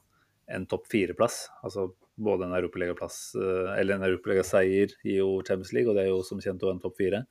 en 0.47 0.67
topp 0.71 0.87
fire-plass. 0.93 1.47
Altså 1.67 1.89
både 2.17 2.47
en 2.47 2.55
europaligaplass 2.57 3.35
eh, 3.35 3.73
eller 3.81 3.97
en 3.97 4.07
europaligaseier 4.11 4.95
i 5.05 5.19
jo 5.19 5.41
Champions 5.43 5.75
League, 5.75 5.91
og 5.91 5.99
det 5.99 6.07
er 6.07 6.13
jo 6.13 6.23
som 6.27 6.41
kjent 6.43 6.63
også 6.63 6.77
en 6.77 6.85
topp 6.85 6.97
fire. 7.01 7.25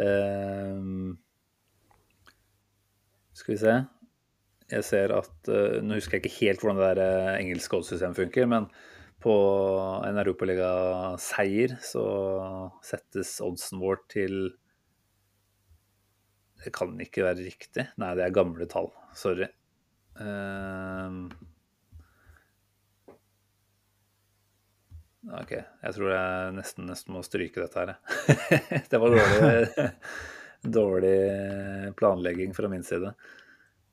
Eh, 0.00 0.84
skal 3.40 3.54
vi 3.54 3.62
se 3.62 3.78
jeg 4.70 4.86
ser 4.86 5.12
at 5.16 5.50
uh, 5.50 5.80
Nå 5.82 5.98
husker 5.98 6.18
jeg 6.18 6.24
ikke 6.24 6.38
helt 6.38 6.62
hvordan 6.62 6.80
det 6.80 6.88
der 6.98 7.02
uh, 7.02 7.40
engelske 7.40 7.78
oddssystemet 7.78 8.18
funker, 8.18 8.48
men 8.50 8.70
på 9.20 9.34
en 10.06 10.16
europaligaseier 10.22 11.74
så 11.84 12.04
settes 12.86 13.34
oddsen 13.44 13.82
vår 13.82 13.98
til 14.08 14.36
Det 16.64 16.72
kan 16.72 16.94
ikke 17.04 17.26
være 17.26 17.44
riktig. 17.44 17.84
Nei, 18.00 18.14
det 18.16 18.24
er 18.24 18.36
gamle 18.36 18.68
tall. 18.70 18.88
Sorry. 19.16 19.48
Uh, 20.20 21.28
OK. 25.40 25.52
Jeg 25.52 25.96
tror 25.96 26.12
jeg 26.14 26.56
nesten, 26.56 26.88
nesten 26.88 27.16
må 27.16 27.24
stryke 27.24 27.60
dette 27.60 27.84
her, 27.84 27.94
det 28.90 29.00
var 29.00 29.16
dårlig, 29.16 29.88
dårlig 30.78 31.16
planlegging 32.00 32.56
fra 32.56 32.72
min 32.72 32.84
side. 32.86 33.12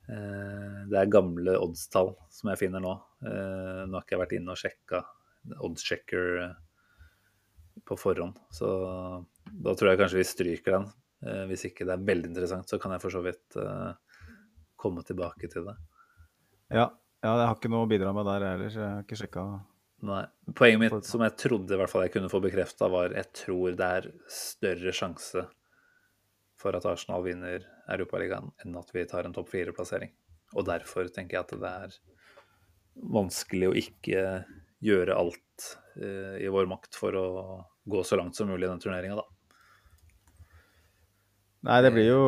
Eh, 0.07 0.84
det 0.88 0.99
er 0.99 1.11
gamle 1.11 1.57
oddstall 1.59 2.13
som 2.31 2.51
jeg 2.51 2.61
finner 2.61 2.84
nå. 2.84 2.93
Eh, 3.27 3.84
nå 3.88 3.97
har 3.97 4.05
ikke 4.05 4.15
jeg 4.15 4.23
vært 4.23 4.35
inne 4.38 4.53
og 4.53 4.61
sjekka 4.61 5.01
oddschecker 5.63 6.39
eh, 6.43 6.53
på 7.88 7.97
forhånd, 7.99 8.39
så 8.51 8.69
da 9.47 9.73
tror 9.77 9.91
jeg 9.91 9.99
kanskje 10.01 10.19
vi 10.19 10.27
stryker 10.27 10.77
den. 10.79 10.88
Hvis 11.49 11.63
ikke 11.69 11.85
det 11.88 11.93
er 11.95 12.03
veldig 12.05 12.29
interessant, 12.29 12.69
så 12.69 12.77
kan 12.81 12.91
jeg 12.93 13.01
for 13.01 13.13
så 13.13 13.21
vidt 13.25 13.55
komme 14.77 15.01
tilbake 15.05 15.47
til 15.49 15.65
det. 15.65 15.73
Ja, 16.73 16.84
ja 17.23 17.31
jeg 17.39 17.47
har 17.47 17.55
ikke 17.55 17.71
noe 17.73 17.85
å 17.88 17.89
bidra 17.89 18.11
med 18.13 18.27
der 18.27 18.45
heller. 18.45 18.67
Jeg 18.73 18.84
har 18.84 19.05
ikke 19.05 19.17
sjekka. 19.21 19.45
Nei. 20.09 20.19
Poenget 20.57 20.81
mitt, 20.84 21.07
som 21.09 21.23
jeg 21.25 21.38
trodde 21.41 21.73
i 21.73 21.79
hvert 21.79 21.93
fall 21.93 22.05
jeg 22.05 22.13
kunne 22.17 22.29
få 22.34 22.41
bekrefta, 22.43 22.89
var 22.91 23.15
jeg 23.17 23.31
tror 23.39 23.77
det 23.79 23.89
er 24.01 24.11
større 24.29 24.93
sjanse 24.93 25.47
for 26.59 26.77
at 26.77 26.85
Arsenal 26.89 27.25
vinner 27.25 27.65
Europaligaen 27.93 28.51
enn 28.64 28.77
at 28.80 28.91
vi 28.95 29.05
tar 29.09 29.27
en 29.27 29.35
topp 29.35 29.51
fire-plassering. 29.53 30.11
Og 30.55 30.68
derfor 30.68 31.09
tenker 31.14 31.38
jeg 31.38 31.45
at 31.45 31.55
det 31.61 31.72
er 31.72 31.97
vanskelig 33.14 33.69
å 33.69 33.77
ikke 33.77 34.22
gjøre 34.84 35.18
alt 35.18 35.65
uh, 36.01 36.38
i 36.39 36.49
vår 36.53 36.69
makt 36.69 36.97
for 36.97 37.18
å 37.18 37.27
gå 37.88 38.03
så 38.05 38.19
langt 38.19 38.38
som 38.38 38.49
mulig 38.49 38.68
i 38.68 38.72
den 38.72 38.84
turneringa, 38.84 39.19
da. 39.19 39.27
Nei, 41.68 41.81
det 41.84 41.91
blir 41.91 42.05
jo, 42.07 42.22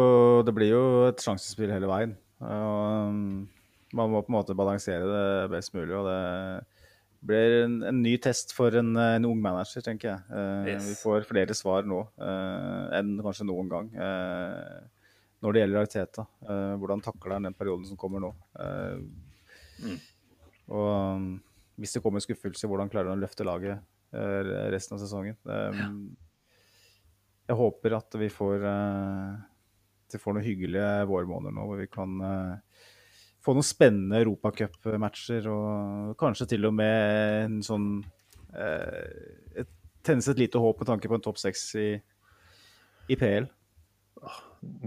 det 0.44 0.53
blir 0.56 0.72
jo 0.73 0.84
et 1.07 1.22
sjansespill 1.23 1.72
hele 1.72 1.88
veien. 1.88 2.15
Um, 2.41 3.48
man 3.95 4.11
må 4.11 4.22
på 4.23 4.31
en 4.31 4.38
måte 4.40 4.56
balansere 4.57 5.06
det 5.07 5.52
best 5.53 5.76
mulig. 5.76 5.94
og 5.95 6.07
det 6.10 6.19
blir 7.30 7.56
en, 7.65 7.77
en 7.88 8.02
ny 8.03 8.15
test 8.22 8.53
for 8.56 8.73
en, 8.80 8.94
en, 8.99 9.27
ung 9.30 9.40
manager, 9.44 9.84
tenker 9.86 10.11
jeg. 10.11 10.22
Uh, 10.31 10.68
Yes. 10.69 10.88
Vi 10.88 10.98
får 10.99 11.27
flere 11.30 11.56
svar 11.57 11.88
nå 11.88 12.02
uh, 12.19 12.86
enn 12.95 13.18
kanskje 13.23 13.48
noen 13.48 13.72
gang 13.72 13.90
eh, 13.95 14.80
når 15.40 15.56
det 15.56 15.61
gjelder 15.64 15.86
Arteta. 15.86 16.26
Uh, 16.44 16.76
hvordan 16.82 17.02
takler 17.06 17.38
han 17.38 17.48
den 17.49 17.57
perioden 17.57 17.86
som 17.88 17.99
kommer 17.99 18.24
nå? 18.24 18.34
Uh, 18.60 19.02
Mm. 19.80 19.95
Og 20.76 20.88
um, 21.16 21.28
hvis 21.80 21.94
det 21.95 22.02
kommer 22.03 22.20
skuffelse, 22.20 22.68
hvordan 22.68 22.90
klarer 22.91 23.07
han 23.14 23.22
å 23.22 23.24
løfte 23.24 23.45
laget 23.48 23.80
uh, 24.11 24.41
resten 24.74 24.98
av 24.98 24.99
sesongen? 24.99 25.38
Eh, 25.48 25.78
Jeg 27.48 27.57
håper 27.57 27.95
at 27.95 28.18
vi 28.20 28.28
får, 28.30 28.66
eh, 28.68 29.38
vi 30.11 30.20
får 30.22 30.36
noen 30.36 30.45
hyggelige 30.45 30.90
vårmåneder 31.10 31.56
nå, 31.56 31.64
hvor 31.66 31.80
vi 31.80 31.88
kan 31.90 32.20
eh, 32.22 32.84
få 33.41 33.56
noen 33.56 33.66
spennende 33.66 34.20
europacupmatcher 34.22 35.48
og 35.49 36.11
kanskje 36.20 36.49
til 36.52 36.68
og 36.70 36.76
med 36.78 37.48
en 37.48 37.56
sånn 37.66 37.88
eh, 38.53 39.64
et, 39.64 39.72
Tennes 40.06 40.30
et 40.30 40.40
lite 40.40 40.61
håp 40.61 40.84
med 40.84 40.91
tanke 40.91 41.10
på 41.10 41.18
en 41.18 41.24
topp 41.26 41.40
seks 41.41 41.64
i, 41.76 41.88
i 43.11 43.18
PL. 43.20 43.49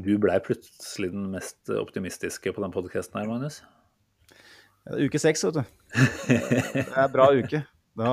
Du 0.05 0.17
blei 0.21 0.37
plutselig 0.45 1.13
den 1.15 1.31
mest 1.33 1.71
optimistiske 1.73 2.53
på 2.53 2.65
den 2.65 2.75
podkasten 2.75 3.21
her, 3.21 3.29
Magnus. 3.31 3.63
Ja, 4.85 4.99
Uke 4.99 5.21
seks, 5.23 5.45
vet 5.47 5.61
du. 5.61 5.63
Det 5.95 6.83
er 6.83 7.05
en 7.07 7.15
bra 7.15 7.31
uke. 7.33 7.63
Da 7.99 8.11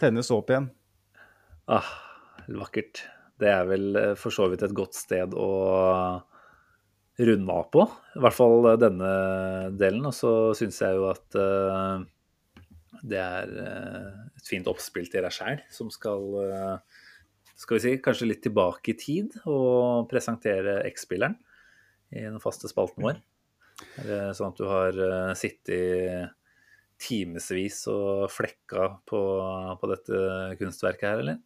tennes 0.00 0.30
håp 0.32 0.50
igjen. 0.52 0.68
Ah, 1.68 1.88
vakkert. 2.48 3.04
Det 3.38 3.48
er 3.52 3.68
vel 3.68 3.96
eh, 4.00 4.14
for 4.18 4.34
så 4.34 4.48
vidt 4.50 4.64
et 4.66 4.74
godt 4.76 4.96
sted 4.98 5.34
å 5.36 5.48
runde 7.18 7.54
av 7.54 7.66
på. 7.74 7.84
I 8.16 8.22
hvert 8.24 8.36
fall 8.36 8.70
denne 8.80 9.10
delen. 9.78 10.06
Og 10.08 10.16
så 10.16 10.32
syns 10.58 10.80
jeg 10.82 10.96
jo 10.98 11.08
at 11.10 11.38
eh, 11.38 12.06
det 13.06 13.20
er 13.22 13.52
eh, 13.62 14.08
et 14.38 14.48
fint 14.48 14.68
oppspill 14.70 15.08
til 15.10 15.24
deg 15.24 15.34
sjæl, 15.34 15.62
som 15.74 15.92
skal 15.94 16.24
eh, 16.44 16.97
skal 17.58 17.78
vi 17.78 17.82
si, 17.82 17.94
kanskje 18.02 18.28
litt 18.30 18.44
tilbake 18.46 18.92
i 18.92 18.98
tid 18.98 19.34
og 19.50 20.06
presentere 20.10 20.78
X-spilleren 20.92 21.34
i 22.14 22.22
den 22.22 22.38
faste 22.42 22.70
spalten 22.70 23.04
vår. 23.04 23.18
Er 24.02 24.30
sånn 24.34 24.52
at 24.52 24.60
du 24.60 24.66
har 24.66 24.94
eh, 24.94 25.32
sittet 25.38 26.34
timevis 26.98 27.84
og 27.92 28.26
flekka 28.32 28.88
på, 29.06 29.20
på 29.78 29.90
dette 29.90 30.22
kunstverket 30.58 31.06
her, 31.06 31.22
eller? 31.22 31.42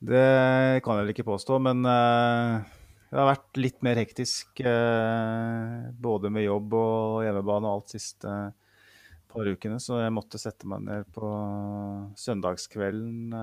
Det 0.00 0.80
kan 0.84 0.96
jeg 0.96 1.04
vel 1.04 1.12
ikke 1.12 1.28
påstå, 1.28 1.58
men 1.60 1.84
uh, 1.84 2.64
det 3.10 3.18
har 3.18 3.28
vært 3.28 3.60
litt 3.60 3.82
mer 3.84 4.00
hektisk. 4.00 4.62
uh, 4.64 5.90
både 6.00 6.32
med 6.32 6.46
jobb 6.46 6.76
og 6.78 7.18
hjemmebane 7.26 7.68
og 7.68 7.80
alt 7.82 7.96
siste 7.98 8.36
par 9.30 9.50
ukene, 9.52 9.76
så 9.76 10.00
jeg 10.00 10.14
måtte 10.16 10.40
sette 10.40 10.68
meg 10.68 10.86
ned 10.88 11.10
på 11.12 11.28
søndagskvelden 12.18 13.36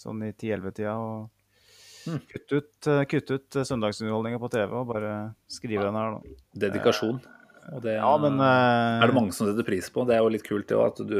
sånn 0.00 0.24
i 0.28 0.32
10-11-tida 0.32 0.96
og 0.96 1.28
Mm. 2.08 2.16
kutte 2.30 2.56
ut, 2.56 2.86
kutt 3.10 3.30
ut 3.30 3.56
søndagsunderholdninga 3.68 4.38
på 4.40 4.48
TV 4.48 4.70
og 4.72 4.86
bare 4.88 5.10
skrive 5.52 5.82
den 5.84 5.98
her 5.98 6.14
nå. 6.14 6.20
Dedikasjon. 6.56 7.18
Og 7.74 7.82
det, 7.84 7.98
Ja, 7.98 8.14
men 8.16 8.40
eh, 8.40 9.02
er 9.04 9.10
det 9.10 9.16
mange 9.18 9.34
som 9.36 9.46
setter 9.46 9.66
pris 9.66 9.90
på. 9.92 10.06
Det 10.08 10.14
er 10.16 10.22
jo 10.24 10.30
litt 10.32 10.46
kult 10.46 10.64
det 10.70 10.78
at 10.80 11.02
du, 11.04 11.18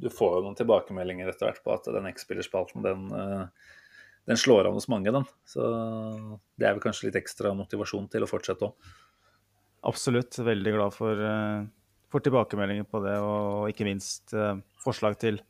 du 0.00 0.08
får 0.08 0.38
jo 0.38 0.46
noen 0.46 0.56
tilbakemeldinger 0.56 1.28
etter 1.28 1.50
hvert 1.50 1.60
på 1.62 1.74
at 1.76 1.84
den 1.92 2.08
X-spillerspalten, 2.14 2.80
den, 2.86 3.04
eh, 3.12 3.44
den 4.32 4.40
slår 4.40 4.70
an 4.70 4.78
hos 4.78 4.88
mange, 4.88 5.12
den. 5.12 5.28
Så 5.44 5.68
det 6.56 6.64
er 6.70 6.72
vel 6.78 6.82
kanskje 6.86 7.10
litt 7.10 7.20
ekstra 7.20 7.52
motivasjon 7.54 8.08
til 8.10 8.24
å 8.24 8.30
fortsette 8.30 8.70
òg. 8.70 8.90
Absolutt. 9.84 10.40
Veldig 10.48 10.74
glad 10.78 10.96
for, 10.96 11.20
eh, 11.28 11.68
for 12.08 12.24
tilbakemeldinger 12.24 12.88
på 12.88 13.04
det, 13.04 13.18
og 13.20 13.68
ikke 13.68 13.86
minst 13.88 14.32
eh, 14.32 14.56
forslag 14.82 15.20
til, 15.20 15.40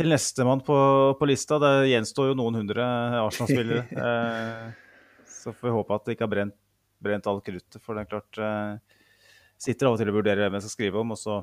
til 0.00 0.10
nestemann 0.12 0.62
på, 0.64 0.76
på 1.18 1.28
lista. 1.28 1.58
Det 1.60 1.72
gjenstår 1.90 2.30
jo 2.30 2.38
noen 2.38 2.60
hundre 2.62 2.86
Arsenal-spillere. 3.20 3.84
eh, 4.06 5.24
så 5.30 5.52
får 5.52 5.68
vi 5.68 5.76
håpe 5.76 5.96
at 5.96 6.06
det 6.06 6.16
ikke 6.16 6.26
har 6.26 6.34
brent, 6.34 6.56
brent 7.02 7.28
alt 7.30 7.44
kruttet. 7.46 7.80
For 7.84 7.96
det 7.96 8.04
er 8.04 8.10
klart 8.14 8.40
eh, 8.40 8.98
Sitter 9.60 9.90
av 9.90 9.92
og 9.92 10.00
til 10.00 10.08
og 10.08 10.16
vurderer 10.16 10.46
hvem 10.46 10.54
jeg 10.56 10.64
skal 10.64 10.72
skrive 10.72 11.00
om, 11.02 11.10
og 11.12 11.18
så 11.20 11.34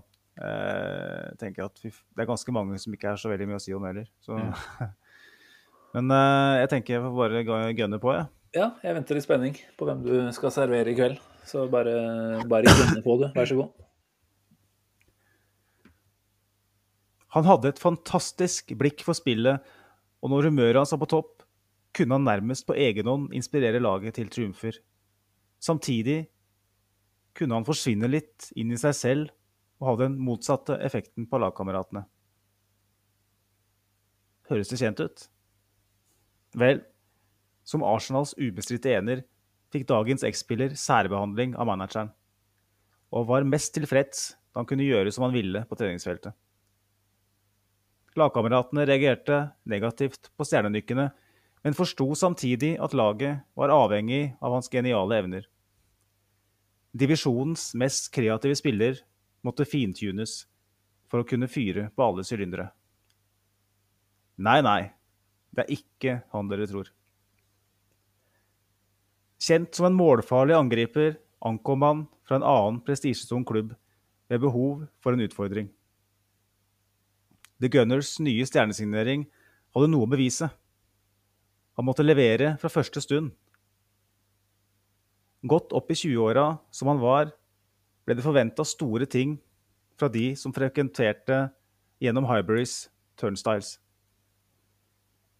eh, 0.41 1.27
tenker 1.37 1.61
jeg 1.61 1.69
at 1.69 1.83
vi, 1.83 1.91
det 1.93 2.23
er 2.23 2.29
ganske 2.31 2.55
mange 2.55 2.79
som 2.81 2.95
ikke 2.95 3.11
er 3.11 3.19
så 3.21 3.29
veldig 3.29 3.45
mye 3.45 3.59
å 3.59 3.61
si 3.61 3.75
om 3.77 3.85
heller. 3.85 4.07
Så. 4.25 4.39
Men 5.93 6.09
eh, 6.15 6.53
jeg 6.63 6.71
tenker 6.73 6.97
jeg 6.97 7.03
får 7.05 7.13
bare 7.19 7.71
gønne 7.77 8.01
på, 8.01 8.15
jeg. 8.17 8.25
Ja, 8.57 8.71
jeg 8.81 8.97
venter 8.97 9.19
i 9.19 9.21
spenning 9.21 9.59
på 9.77 9.85
hvem 9.85 10.01
du 10.01 10.15
skal 10.33 10.55
servere 10.55 10.89
i 10.89 10.97
kveld. 10.97 11.21
Så 11.45 11.67
bare, 11.69 11.93
bare 12.49 12.73
gønne 12.73 13.05
på, 13.05 13.19
du. 13.21 13.29
Vær 13.37 13.53
så 13.53 13.59
god. 13.59 13.86
Han 17.37 17.45
hadde 17.45 17.69
et 17.69 17.81
fantastisk 17.81 18.71
blikk 18.79 19.03
for 19.05 19.13
spillet, 19.17 19.61
og 20.25 20.31
når 20.33 20.49
humøret 20.49 20.79
hans 20.81 20.93
var 20.95 21.03
på 21.03 21.11
topp, 21.11 21.43
kunne 21.93 22.17
han 22.17 22.25
nærmest 22.25 22.65
på 22.65 22.75
egen 22.77 23.09
hånd 23.09 23.33
inspirere 23.37 23.81
laget 23.81 24.17
til 24.17 24.31
triumfer. 24.33 24.79
Samtidig 25.61 26.23
kunne 27.37 27.59
han 27.59 27.67
forsvinne 27.67 28.09
litt 28.09 28.49
inn 28.57 28.73
i 28.73 28.79
seg 28.81 28.95
selv 28.97 29.33
og 29.77 29.89
ha 29.91 29.93
den 30.01 30.15
motsatte 30.21 30.79
effekten 30.81 31.27
på 31.29 31.41
lagkameratene. 31.41 32.07
Høres 34.49 34.71
det 34.71 34.79
kjent 34.81 35.03
ut? 35.03 35.27
Vel, 36.57 36.81
som 37.67 37.85
Arsenals 37.85 38.33
ubestridte 38.39 38.95
ener 38.97 39.21
fikk 39.75 39.85
dagens 39.91 40.25
X-spiller 40.25 40.73
særbehandling 40.79 41.53
av 41.59 41.69
manageren, 41.69 42.09
og 43.13 43.29
var 43.29 43.45
mest 43.45 43.75
tilfreds 43.77 44.31
da 44.33 44.63
han 44.63 44.69
kunne 44.69 44.87
gjøre 44.87 45.13
som 45.13 45.27
han 45.27 45.37
ville 45.37 45.65
på 45.69 45.77
treningsfeltet. 45.77 46.33
Lagkameratene 48.17 48.85
reagerte 48.89 49.43
negativt 49.69 50.31
på 50.33 50.45
stjernenykkene, 50.47 51.11
men 51.65 51.77
forsto 51.77 52.07
samtidig 52.17 52.73
at 52.81 52.95
laget 52.97 53.43
var 53.57 53.73
avhengig 53.73 54.31
av 54.41 54.55
hans 54.55 54.69
geniale 54.73 55.19
evner. 55.21 55.45
Divisjonens 56.97 57.73
mest 57.77 58.09
kreative 58.15 58.57
spiller 58.57 59.01
måtte 59.45 59.67
fintunes 59.69 60.47
for 61.11 61.21
å 61.21 61.27
kunne 61.27 61.49
fyre 61.51 61.91
på 61.93 62.05
alle 62.07 62.25
sylindere. 62.25 62.71
Nei, 64.41 64.59
nei, 64.65 64.81
det 65.53 65.65
er 65.65 65.73
ikke 65.77 66.19
han 66.33 66.49
dere 66.49 66.67
tror. 66.69 66.89
Kjent 69.37 69.77
som 69.77 69.91
en 69.91 69.97
målfarlig 69.97 70.57
angriper 70.57 71.19
ankom 71.45 71.85
han 71.85 72.05
fra 72.25 72.39
en 72.39 72.45
annen 72.49 72.81
prestisjetung 72.85 73.45
klubb 73.45 73.75
ved 74.27 74.41
behov 74.41 74.87
for 75.01 75.13
en 75.13 75.21
utfordring. 75.21 75.69
The 77.61 77.69
Gunners 77.73 78.17
nye 78.21 78.45
stjernesignering 78.45 79.25
hadde 79.73 79.89
noe 79.89 80.05
å 80.05 80.11
bevise. 80.11 80.49
Han 81.77 81.87
måtte 81.87 82.05
levere 82.05 82.55
fra 82.61 82.69
første 82.73 83.01
stund. 83.01 83.31
Godt 85.47 85.73
opp 85.77 85.91
i 85.93 85.97
20-åra 85.97 86.47
som 86.73 86.89
han 86.91 87.01
var, 87.01 87.31
ble 88.05 88.17
det 88.17 88.25
forventa 88.25 88.65
store 88.65 89.05
ting 89.09 89.37
fra 89.97 90.09
de 90.09 90.31
som 90.37 90.53
frekventerte 90.53 91.47
gjennom 92.01 92.27
Highburys 92.29 92.87
turnstiles. 93.17 93.77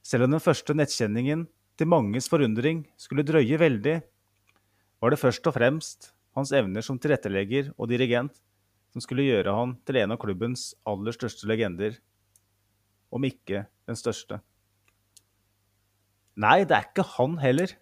Selv 0.06 0.26
om 0.26 0.34
den 0.34 0.44
første 0.44 0.73
nettkjenningen 0.77 1.45
til 1.77 1.89
manges 1.89 2.30
forundring 2.31 2.85
skulle 2.98 3.26
drøye 3.27 3.60
veldig, 3.61 3.98
var 5.02 5.14
det 5.14 5.22
først 5.22 5.45
og 5.49 5.57
fremst 5.57 6.11
hans 6.38 6.53
evner 6.56 6.85
som 6.85 6.98
tilrettelegger 7.02 7.73
og 7.76 7.89
dirigent 7.91 8.38
som 8.98 9.03
skulle 9.06 9.28
gjøre 9.28 9.53
han 9.53 9.76
til 9.86 9.99
en 10.02 10.15
av 10.15 10.18
klubbens 10.18 10.72
aller 10.90 11.14
største 11.14 11.45
legender, 11.45 11.99
om 13.14 13.22
ikke 13.28 13.68
den 13.86 13.98
største. 13.99 14.40
Nei, 16.34 16.64
det 16.65 16.74
er 16.74 16.88
ikke 16.90 17.06
han 17.14 17.36
heller. 17.38 17.76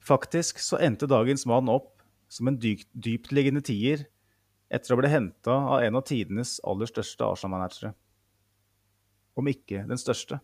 Faktisk 0.00 0.64
så 0.64 0.80
endte 0.80 1.10
dagens 1.10 1.44
mann 1.48 1.68
opp 1.68 2.00
som 2.32 2.48
en 2.48 2.56
dypt, 2.56 2.88
dyptliggende 2.96 3.60
tier 3.60 4.06
etter 4.72 4.96
å 4.96 5.00
bli 5.02 5.12
henta 5.12 5.52
av 5.76 5.84
en 5.84 6.00
av 6.00 6.08
tidenes 6.08 6.56
aller 6.64 6.88
største 6.88 7.28
Arsenal-managere. 7.28 7.92
Om 9.36 9.52
ikke 9.52 9.84
den 9.84 10.00
største. 10.00 10.40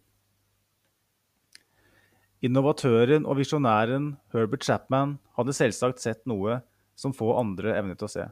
Innovatøren 2.44 3.24
og 3.24 3.40
visjonæren 3.40 4.18
Herbert 4.36 4.68
Chapman 4.68 5.16
hadde 5.40 5.56
selvsagt 5.56 6.04
sett 6.04 6.28
noe 6.28 6.60
som 6.98 7.14
få 7.14 7.30
andre 7.38 7.76
evnet 7.78 8.02
å 8.02 8.10
se. 8.10 8.26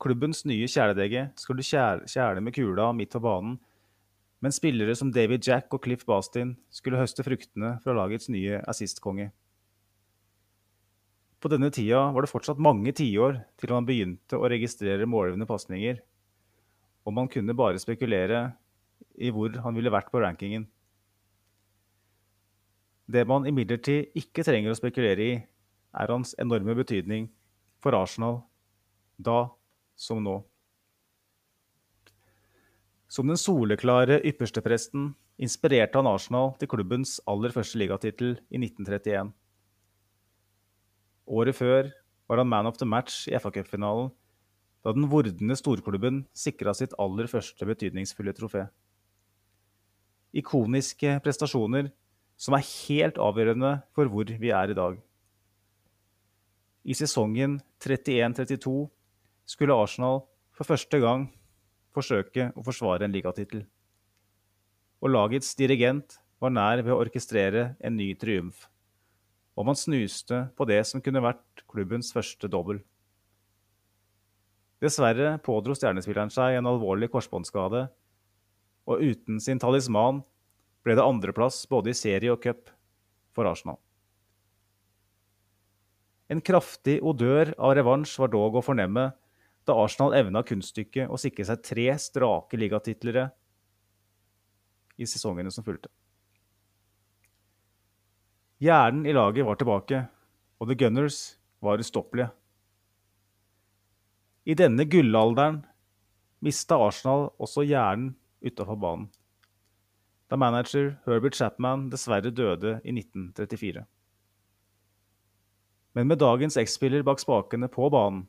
Klubbens 0.00 0.44
nye 0.48 0.68
kjæledegge 0.68 1.26
skulle 1.40 1.64
kjæle, 1.64 2.06
kjæle 2.08 2.44
med 2.44 2.56
kula 2.56 2.90
midt 2.96 3.16
på 3.16 3.22
banen, 3.24 3.58
men 4.40 4.54
spillere 4.56 4.94
som 4.96 5.10
David 5.12 5.44
Jack 5.44 5.72
og 5.76 5.82
Cliff 5.84 6.06
Bastin 6.08 6.54
skulle 6.72 7.00
høste 7.00 7.24
fruktene 7.24 7.74
fra 7.84 7.96
lagets 7.96 8.30
nye 8.32 8.62
assistkonge. 8.68 9.28
På 11.40 11.48
denne 11.52 11.70
tida 11.72 12.06
var 12.12 12.24
det 12.24 12.32
fortsatt 12.32 12.60
mange 12.60 12.92
tiår 12.96 13.38
til 13.60 13.72
man 13.72 13.88
begynte 13.88 14.36
å 14.36 14.48
registrere 14.48 15.08
målgivende 15.08 15.48
pasninger, 15.48 16.00
og 17.04 17.16
man 17.16 17.28
kunne 17.32 17.56
bare 17.56 17.80
spekulere 17.80 18.50
i 19.20 19.32
hvor 19.32 19.52
han 19.64 19.76
ville 19.76 19.92
vært 19.92 20.12
på 20.12 20.20
rankingen. 20.20 20.66
Det 23.10 23.24
man 23.28 23.48
imidlertid 23.48 24.12
ikke 24.16 24.44
trenger 24.46 24.72
å 24.72 24.78
spekulere 24.78 25.24
i, 25.24 25.38
er 25.94 26.12
hans 26.12 26.34
enorme 26.38 26.76
betydning 26.78 27.28
for 27.82 27.96
Arsenal 27.96 28.42
da 29.18 29.50
som 29.98 30.22
nå. 30.24 30.38
Som 33.10 33.26
den 33.26 33.40
soleklare 33.40 34.20
ypperstepresten 34.22 35.10
inspirerte 35.40 35.98
han 35.98 36.08
Arsenal 36.08 36.52
til 36.60 36.70
klubbens 36.70 37.18
aller 37.28 37.52
første 37.54 37.80
ligatittel 37.80 38.36
i 38.52 38.60
1931. 38.60 39.32
Året 41.30 41.56
før 41.56 41.90
var 42.30 42.42
han 42.42 42.50
man 42.50 42.68
of 42.70 42.78
the 42.78 42.86
match 42.86 43.26
i 43.28 43.34
FA-cupfinalen, 43.34 44.12
da 44.84 44.94
den 44.96 45.08
vordende 45.10 45.56
storklubben 45.58 46.22
sikra 46.32 46.72
sitt 46.76 46.94
aller 47.02 47.28
første 47.28 47.66
betydningsfulle 47.66 48.32
trofé. 48.36 48.68
Ikoniske 50.30 51.18
prestasjoner 51.24 51.90
som 52.40 52.54
er 52.56 52.64
helt 52.64 53.18
avgjørende 53.20 53.80
for 53.96 54.08
hvor 54.08 54.30
vi 54.30 54.52
er 54.54 54.70
i 54.70 54.76
dag. 54.78 55.00
I 56.84 56.96
sesongen 56.96 57.58
31-32 57.84 58.88
skulle 59.44 59.76
Arsenal 59.76 60.22
for 60.56 60.68
første 60.68 61.00
gang 61.02 61.26
forsøke 61.92 62.50
å 62.56 62.64
forsvare 62.64 63.04
en 63.04 63.12
ligatittel. 63.12 63.66
Og 65.00 65.12
lagets 65.12 65.52
dirigent 65.58 66.16
var 66.40 66.54
nær 66.54 66.80
ved 66.80 66.94
å 66.94 67.00
orkestrere 67.02 67.74
en 67.84 67.98
ny 67.98 68.14
triumf. 68.16 68.64
Og 69.58 69.66
man 69.68 69.76
snuste 69.76 70.46
på 70.56 70.64
det 70.68 70.80
som 70.88 71.02
kunne 71.04 71.22
vært 71.24 71.64
klubbens 71.68 72.14
første 72.16 72.48
dobbel. 72.48 72.80
Dessverre 74.80 75.34
pådro 75.44 75.76
stjernespilleren 75.76 76.32
seg 76.32 76.56
en 76.56 76.70
alvorlig 76.70 77.10
korsbåndskade, 77.12 77.84
og 78.88 79.04
uten 79.04 79.36
sin 79.44 79.60
talisman 79.60 80.22
ble 80.80 80.96
det 80.96 81.04
andreplass 81.04 81.66
både 81.68 81.92
i 81.92 81.98
serie 81.98 82.32
og 82.32 82.40
cup 82.40 82.72
for 83.36 83.44
Arsenal. 83.50 83.76
En 86.30 86.42
kraftig 86.46 87.00
odør 87.02 87.50
av 87.58 87.74
revansj 87.74 88.14
var 88.22 88.30
dog 88.30 88.58
å 88.58 88.62
fornemme 88.62 89.08
da 89.66 89.76
Arsenal 89.82 90.14
evna 90.14 90.44
kunststykket 90.46 91.10
å 91.10 91.18
sikre 91.18 91.46
seg 91.48 91.64
tre 91.66 91.86
strake 91.98 92.58
ligatitlere 92.58 93.26
i 95.00 95.08
sesongene 95.08 95.50
som 95.50 95.66
fulgte. 95.66 95.90
Hjernen 98.60 99.06
i 99.08 99.14
laget 99.16 99.46
var 99.48 99.56
tilbake, 99.56 100.02
og 100.60 100.68
The 100.68 100.76
Gunners 100.76 101.20
var 101.64 101.80
ustoppelige. 101.80 102.28
I 104.44 104.56
denne 104.56 104.84
gullalderen 104.84 105.62
mista 106.44 106.76
Arsenal 106.80 107.30
også 107.40 107.64
hjernen 107.64 108.12
utafor 108.44 108.76
banen, 108.80 109.08
da 110.30 110.38
manager 110.38 110.92
Herbert 111.06 111.36
Chapman 111.36 111.88
dessverre 111.92 112.30
døde 112.30 112.78
i 112.84 112.92
1934. 112.94 113.82
Men 115.94 116.06
med 116.06 116.20
dagens 116.22 116.56
X-spiller 116.60 117.02
bak 117.06 117.22
spakene 117.22 117.68
på 117.68 117.88
banen 117.90 118.26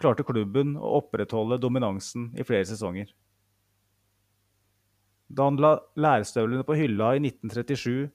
klarte 0.00 0.24
klubben 0.24 0.76
å 0.80 0.96
opprettholde 1.00 1.60
dominansen 1.60 2.30
i 2.38 2.44
flere 2.46 2.64
sesonger. 2.68 3.10
Da 5.30 5.46
han 5.46 5.60
la 5.62 5.76
lærstøvlene 6.00 6.64
på 6.66 6.76
hylla 6.78 7.12
i 7.14 7.20
1937, 7.22 8.08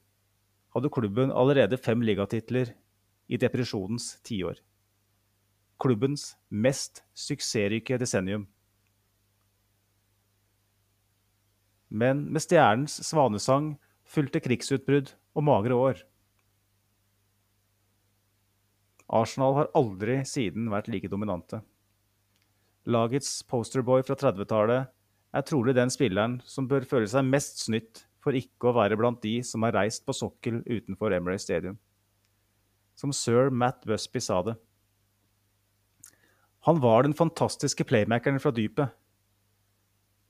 hadde 0.76 0.92
klubben 0.92 1.32
allerede 1.32 1.80
fem 1.80 2.02
ligatitler 2.04 2.74
i 3.32 3.40
depresjonens 3.40 4.16
tiår. 4.28 4.58
Klubbens 5.80 6.34
mest 6.50 7.04
suksessrike 7.16 8.00
desennium. 8.02 8.48
Men 11.88 12.26
med 12.34 12.44
stjernens 12.44 12.98
svanesang 13.08 13.76
fulgte 14.04 14.42
krigsutbrudd 14.44 15.14
og 15.36 15.48
magre 15.48 15.78
år. 15.80 16.02
Arsenal 19.14 19.54
har 19.60 19.72
aldri 19.78 20.20
siden 20.26 20.70
vært 20.74 20.90
like 20.90 21.10
dominante. 21.12 21.62
Lagets 22.86 23.44
posterboy 23.50 24.04
fra 24.06 24.18
30-tallet 24.18 24.92
er 25.36 25.46
trolig 25.46 25.76
den 25.78 25.92
spilleren 25.94 26.40
som 26.46 26.68
bør 26.70 26.86
føle 26.90 27.10
seg 27.10 27.26
mest 27.28 27.62
snytt 27.66 28.06
for 28.24 28.38
ikke 28.38 28.72
å 28.72 28.76
være 28.78 28.98
blant 28.98 29.22
de 29.22 29.38
som 29.46 29.66
har 29.66 29.76
reist 29.78 30.06
på 30.06 30.16
sokkel 30.16 30.64
utenfor 30.66 31.14
Emirates 31.14 31.46
Stadium. 31.46 31.78
Som 32.98 33.14
sir 33.14 33.52
Matt 33.54 33.86
Busby 33.86 34.22
sa 34.24 34.40
det. 34.46 34.56
Han 36.66 36.80
var 36.82 37.06
den 37.06 37.14
fantastiske 37.14 37.86
playmakeren 37.86 38.40
fra 38.42 38.50
dypet. 38.56 38.90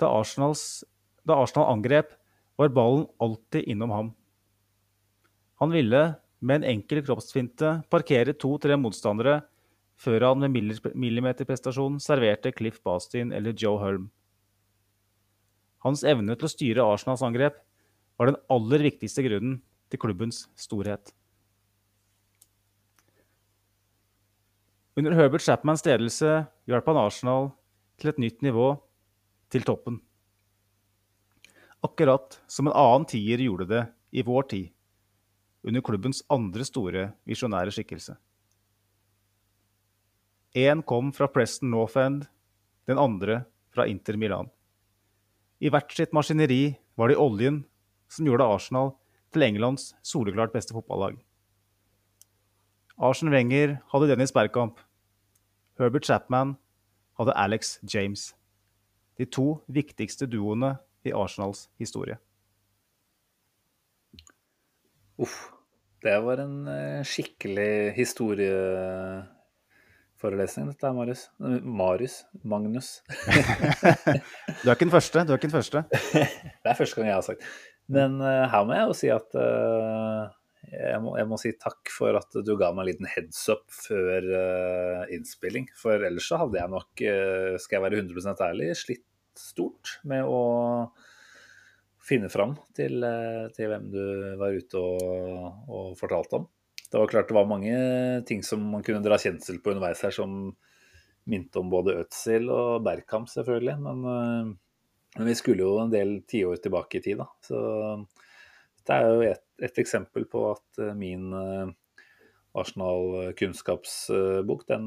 Da, 0.02 0.10
Arsenals, 0.10 0.84
da 1.23 1.38
Arsenal 1.39 1.69
angrep, 1.72 2.11
var 2.60 2.73
ballen 2.76 3.06
alltid 3.23 3.69
innom 3.72 3.93
ham. 3.95 4.10
Han 5.64 5.72
ville, 5.72 6.02
med 6.45 6.61
en 6.61 6.76
enkel 6.76 7.01
kroppsfinte, 7.05 7.80
parkere 7.89 8.35
to-tre 8.38 8.77
motstandere 8.77 9.39
før 9.97 10.27
han 10.30 10.43
med 10.43 10.53
millimeterprestasjon 10.93 11.97
serverte 12.03 12.51
Cliff 12.53 12.81
Bastin 12.85 13.31
eller 13.34 13.55
Joe 13.57 13.80
Holm. 13.81 14.09
Hans 15.85 16.03
evne 16.05 16.35
til 16.35 16.47
å 16.47 16.51
styre 16.51 16.85
Arsenals 16.85 17.23
angrep 17.26 17.61
var 18.19 18.30
den 18.30 18.41
aller 18.51 18.85
viktigste 18.85 19.26
grunnen 19.26 19.59
til 19.89 20.01
klubbens 20.01 20.45
storhet. 20.59 21.13
Under 24.95 25.15
Herbert 25.17 25.43
Chapmans 25.43 25.84
ledelse 25.85 26.45
hjalp 26.69 26.85
han 26.88 26.99
Arsenal 27.01 27.49
til 27.99 28.11
et 28.11 28.22
nytt 28.22 28.45
nivå, 28.45 28.76
til 29.51 29.65
toppen. 29.67 29.99
Akkurat 31.85 32.39
som 32.49 32.67
en 32.67 32.76
annen 32.76 33.05
tier 33.07 33.43
gjorde 33.43 33.67
det 33.69 33.84
i 34.15 34.23
vår 34.26 34.47
tid, 34.51 34.72
under 35.66 35.82
klubbens 35.82 36.22
andre 36.30 36.66
store 36.68 37.10
visjonære 37.26 37.74
skikkelse. 37.74 38.16
Én 40.56 40.84
kom 40.88 41.12
fra 41.12 41.28
Preston 41.28 41.72
North 41.74 41.98
End, 42.00 42.28
den 42.88 43.02
andre 43.02 43.44
fra 43.74 43.88
Inter 43.90 44.16
Milan. 44.16 44.48
I 45.60 45.72
hvert 45.74 45.92
sitt 45.92 46.14
maskineri 46.14 46.78
var 46.96 47.10
det 47.10 47.20
oljen 47.20 47.64
som 48.12 48.28
gjorde 48.28 48.48
Arsenal 48.48 48.94
til 49.34 49.44
Englands 49.44 49.94
soleklart 50.06 50.54
beste 50.54 50.76
fotballag. 50.76 51.18
Arsen 52.96 53.34
Wenger 53.34 53.80
hadde 53.92 54.08
Dennis 54.08 54.32
Bergkamp. 54.32 54.80
Herbert 55.80 56.06
Chapman 56.08 56.56
hadde 57.20 57.36
Alex 57.36 57.80
James. 57.84 58.30
De 59.18 59.26
to 59.26 59.60
viktigste 59.68 60.28
duoene 60.28 60.78
i 61.04 61.12
Arsenals 61.12 61.68
historie. 61.80 62.16
Uff. 65.20 65.55
Det 66.06 66.19
var 66.22 66.38
en 66.38 66.68
eh, 66.69 67.02
skikkelig 67.07 67.95
historieforelesning, 67.95 70.68
dette 70.69 70.86
er 70.86 70.94
Marius. 70.94 71.23
Marius? 71.65 72.30
Magnus. 72.45 73.02
du 74.61 74.69
er 74.69 74.76
ikke 74.76 74.86
den 74.86 74.94
første. 74.94 75.26
Du 75.26 75.34
er 75.34 75.38
ikke 75.40 75.49
den 75.49 75.56
første. 75.56 75.82
det 76.61 76.69
er 76.69 76.77
første 76.77 76.95
gang 76.99 77.10
jeg 77.10 77.18
har 77.18 77.26
sagt. 77.26 77.41
Men 77.90 78.22
uh, 78.22 78.45
her 78.52 78.61
må 78.68 78.73
jeg 78.77 78.86
jo 78.86 78.94
si 78.99 79.10
at 79.14 79.30
uh, 79.34 80.30
jeg, 80.69 81.02
må, 81.02 81.18
jeg, 81.18 81.27
må, 81.32 81.38
si 81.41 81.52
takk 81.57 81.90
for 81.94 82.18
at 82.22 82.30
du 82.38 82.53
ga 82.60 82.69
meg 82.69 82.82
en 82.86 82.90
liten 82.91 83.10
heads 83.10 83.49
up 83.49 83.65
før 83.73 84.22
uh, 84.30 85.10
innspilling. 85.10 85.65
For 85.82 85.98
ellers 86.06 86.30
så 86.30 86.38
hadde 86.44 86.61
jeg 86.61 86.69
nok, 86.76 86.94
skal 87.65 87.76
jeg 87.80 87.86
være 87.88 87.98
100 88.06 88.45
ærlig, 88.45 88.69
slitt 88.77 89.10
stort 89.41 89.98
med 90.06 90.22
å 90.30 90.45
finne 92.06 92.30
fram 92.30 92.53
til, 92.77 93.02
til 93.56 93.72
hvem 93.72 93.88
du 93.90 94.02
var 94.38 94.53
ute 94.53 94.77
og, 94.77 95.64
og 95.65 95.95
fortalte 95.98 96.41
om. 96.41 96.45
Det 96.91 97.02
var 97.02 97.10
klart 97.10 97.27
det 97.27 97.36
var 97.36 97.49
mange 97.49 97.73
ting 98.30 98.44
som 98.45 98.61
man 98.72 98.84
kunne 98.86 99.03
dra 99.03 99.18
kjensel 99.19 99.57
på 99.60 99.73
underveis 99.73 100.03
her, 100.06 100.14
som 100.14 100.53
minte 101.30 101.60
om 101.60 101.69
både 101.72 101.95
Øtzil 102.03 102.49
og 102.53 102.84
Bergkamp, 102.86 103.30
selvfølgelig. 103.32 103.76
Men, 103.82 104.06
eh, 104.11 104.45
men, 105.18 105.27
vi 105.27 105.36
skulle 105.36 105.64
jo 105.65 105.80
en 105.82 105.94
del 105.94 106.22
tiår 106.30 106.56
tilbake 106.64 106.98
i 106.99 107.03
tid, 107.03 107.18
da. 107.23 107.27
Så 107.45 107.57
det 108.86 108.94
er 108.95 109.03
jo 109.10 109.15
et, 109.26 109.45
et 109.65 109.77
eksempel 109.82 110.23
på 110.30 110.40
at 110.52 110.68
eh, 110.84 110.98
min 110.98 111.23
eh, 111.34 111.68
Arsenal-kunnskapsbok, 112.56 114.61
den, 114.69 114.84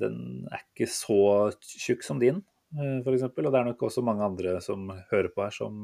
den, 0.00 0.16
er 0.48 0.60
ikke 0.62 0.88
så 0.88 1.50
tjukk 1.60 2.02
som 2.06 2.18
din, 2.22 2.38
f.eks. 2.72 3.22
Og 3.28 3.36
det 3.36 3.58
er 3.58 3.68
nok 3.68 3.82
også 3.84 4.06
mange 4.06 4.24
andre 4.24 4.60
som 4.64 4.88
hører 5.10 5.28
på 5.34 5.42
her, 5.44 5.52
som, 5.52 5.74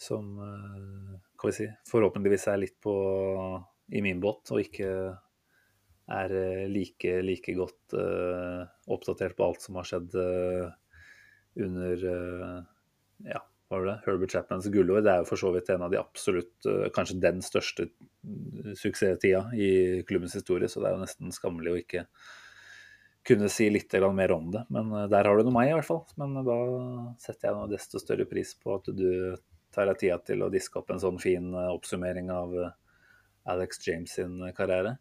som 0.00 0.32
kan 1.38 1.50
vi 1.50 1.54
si, 1.56 1.66
forhåpentligvis 1.90 2.48
er 2.50 2.62
litt 2.62 2.78
på 2.82 2.94
i 3.92 4.02
min 4.04 4.20
båt, 4.22 4.50
og 4.54 4.62
ikke 4.62 4.88
er 6.12 6.34
eh, 6.34 6.66
like, 6.70 7.14
like 7.22 7.54
godt 7.56 7.96
uh, 7.96 8.66
oppdatert 8.90 9.36
på 9.38 9.46
alt 9.46 9.62
som 9.64 9.78
har 9.78 9.88
skjedd 9.88 10.16
uh, 10.18 10.68
under 11.62 12.04
uh, 12.08 12.58
ja, 13.28 13.40
hva 13.68 13.78
var 13.78 13.88
det? 13.88 13.96
Herbert 14.06 14.34
Chapmans 14.34 14.68
gullår. 14.72 15.02
Det 15.04 15.12
er 15.12 15.22
jo 15.22 15.30
for 15.30 15.40
så 15.40 15.52
vidt 15.54 15.70
en 15.72 15.84
av 15.86 15.92
de 15.92 16.00
absolutt 16.00 16.66
Kanskje 16.92 17.20
den 17.22 17.38
største 17.44 17.86
suksesstida 18.76 19.46
i 19.56 20.02
klubbens 20.08 20.34
historie, 20.36 20.68
så 20.68 20.82
det 20.82 20.90
er 20.90 20.96
jo 20.96 21.04
nesten 21.04 21.32
skammelig 21.32 21.72
å 21.72 21.78
ikke 21.80 22.02
kunne 23.24 23.48
si 23.52 23.68
litt 23.70 23.94
mer 24.12 24.34
om 24.34 24.50
det. 24.52 24.64
Men 24.74 24.90
der 25.08 25.28
har 25.28 25.38
du 25.38 25.46
noe 25.46 25.54
meg, 25.54 25.70
i 25.70 25.76
hvert 25.78 25.88
fall. 25.88 26.02
Men 26.20 26.34
da 26.44 26.58
setter 27.22 27.48
jeg 27.48 27.56
noe 27.56 27.70
desto 27.70 28.02
større 28.02 28.26
pris 28.28 28.52
på 28.58 28.74
at 28.76 28.90
du 28.92 29.08
tar 29.72 29.88
jeg 29.90 30.00
tida 30.02 30.18
til 30.26 30.44
å 30.44 30.50
diske 30.52 30.80
opp 30.80 30.92
en 30.92 31.00
sånn 31.02 31.20
fin 31.22 31.52
eh, 31.54 31.70
oppsummering 31.72 32.30
av 32.32 32.56
eh, 32.58 32.74
Alex 33.52 33.80
James 33.86 34.12
sin 34.18 34.38
karriere. 34.56 34.96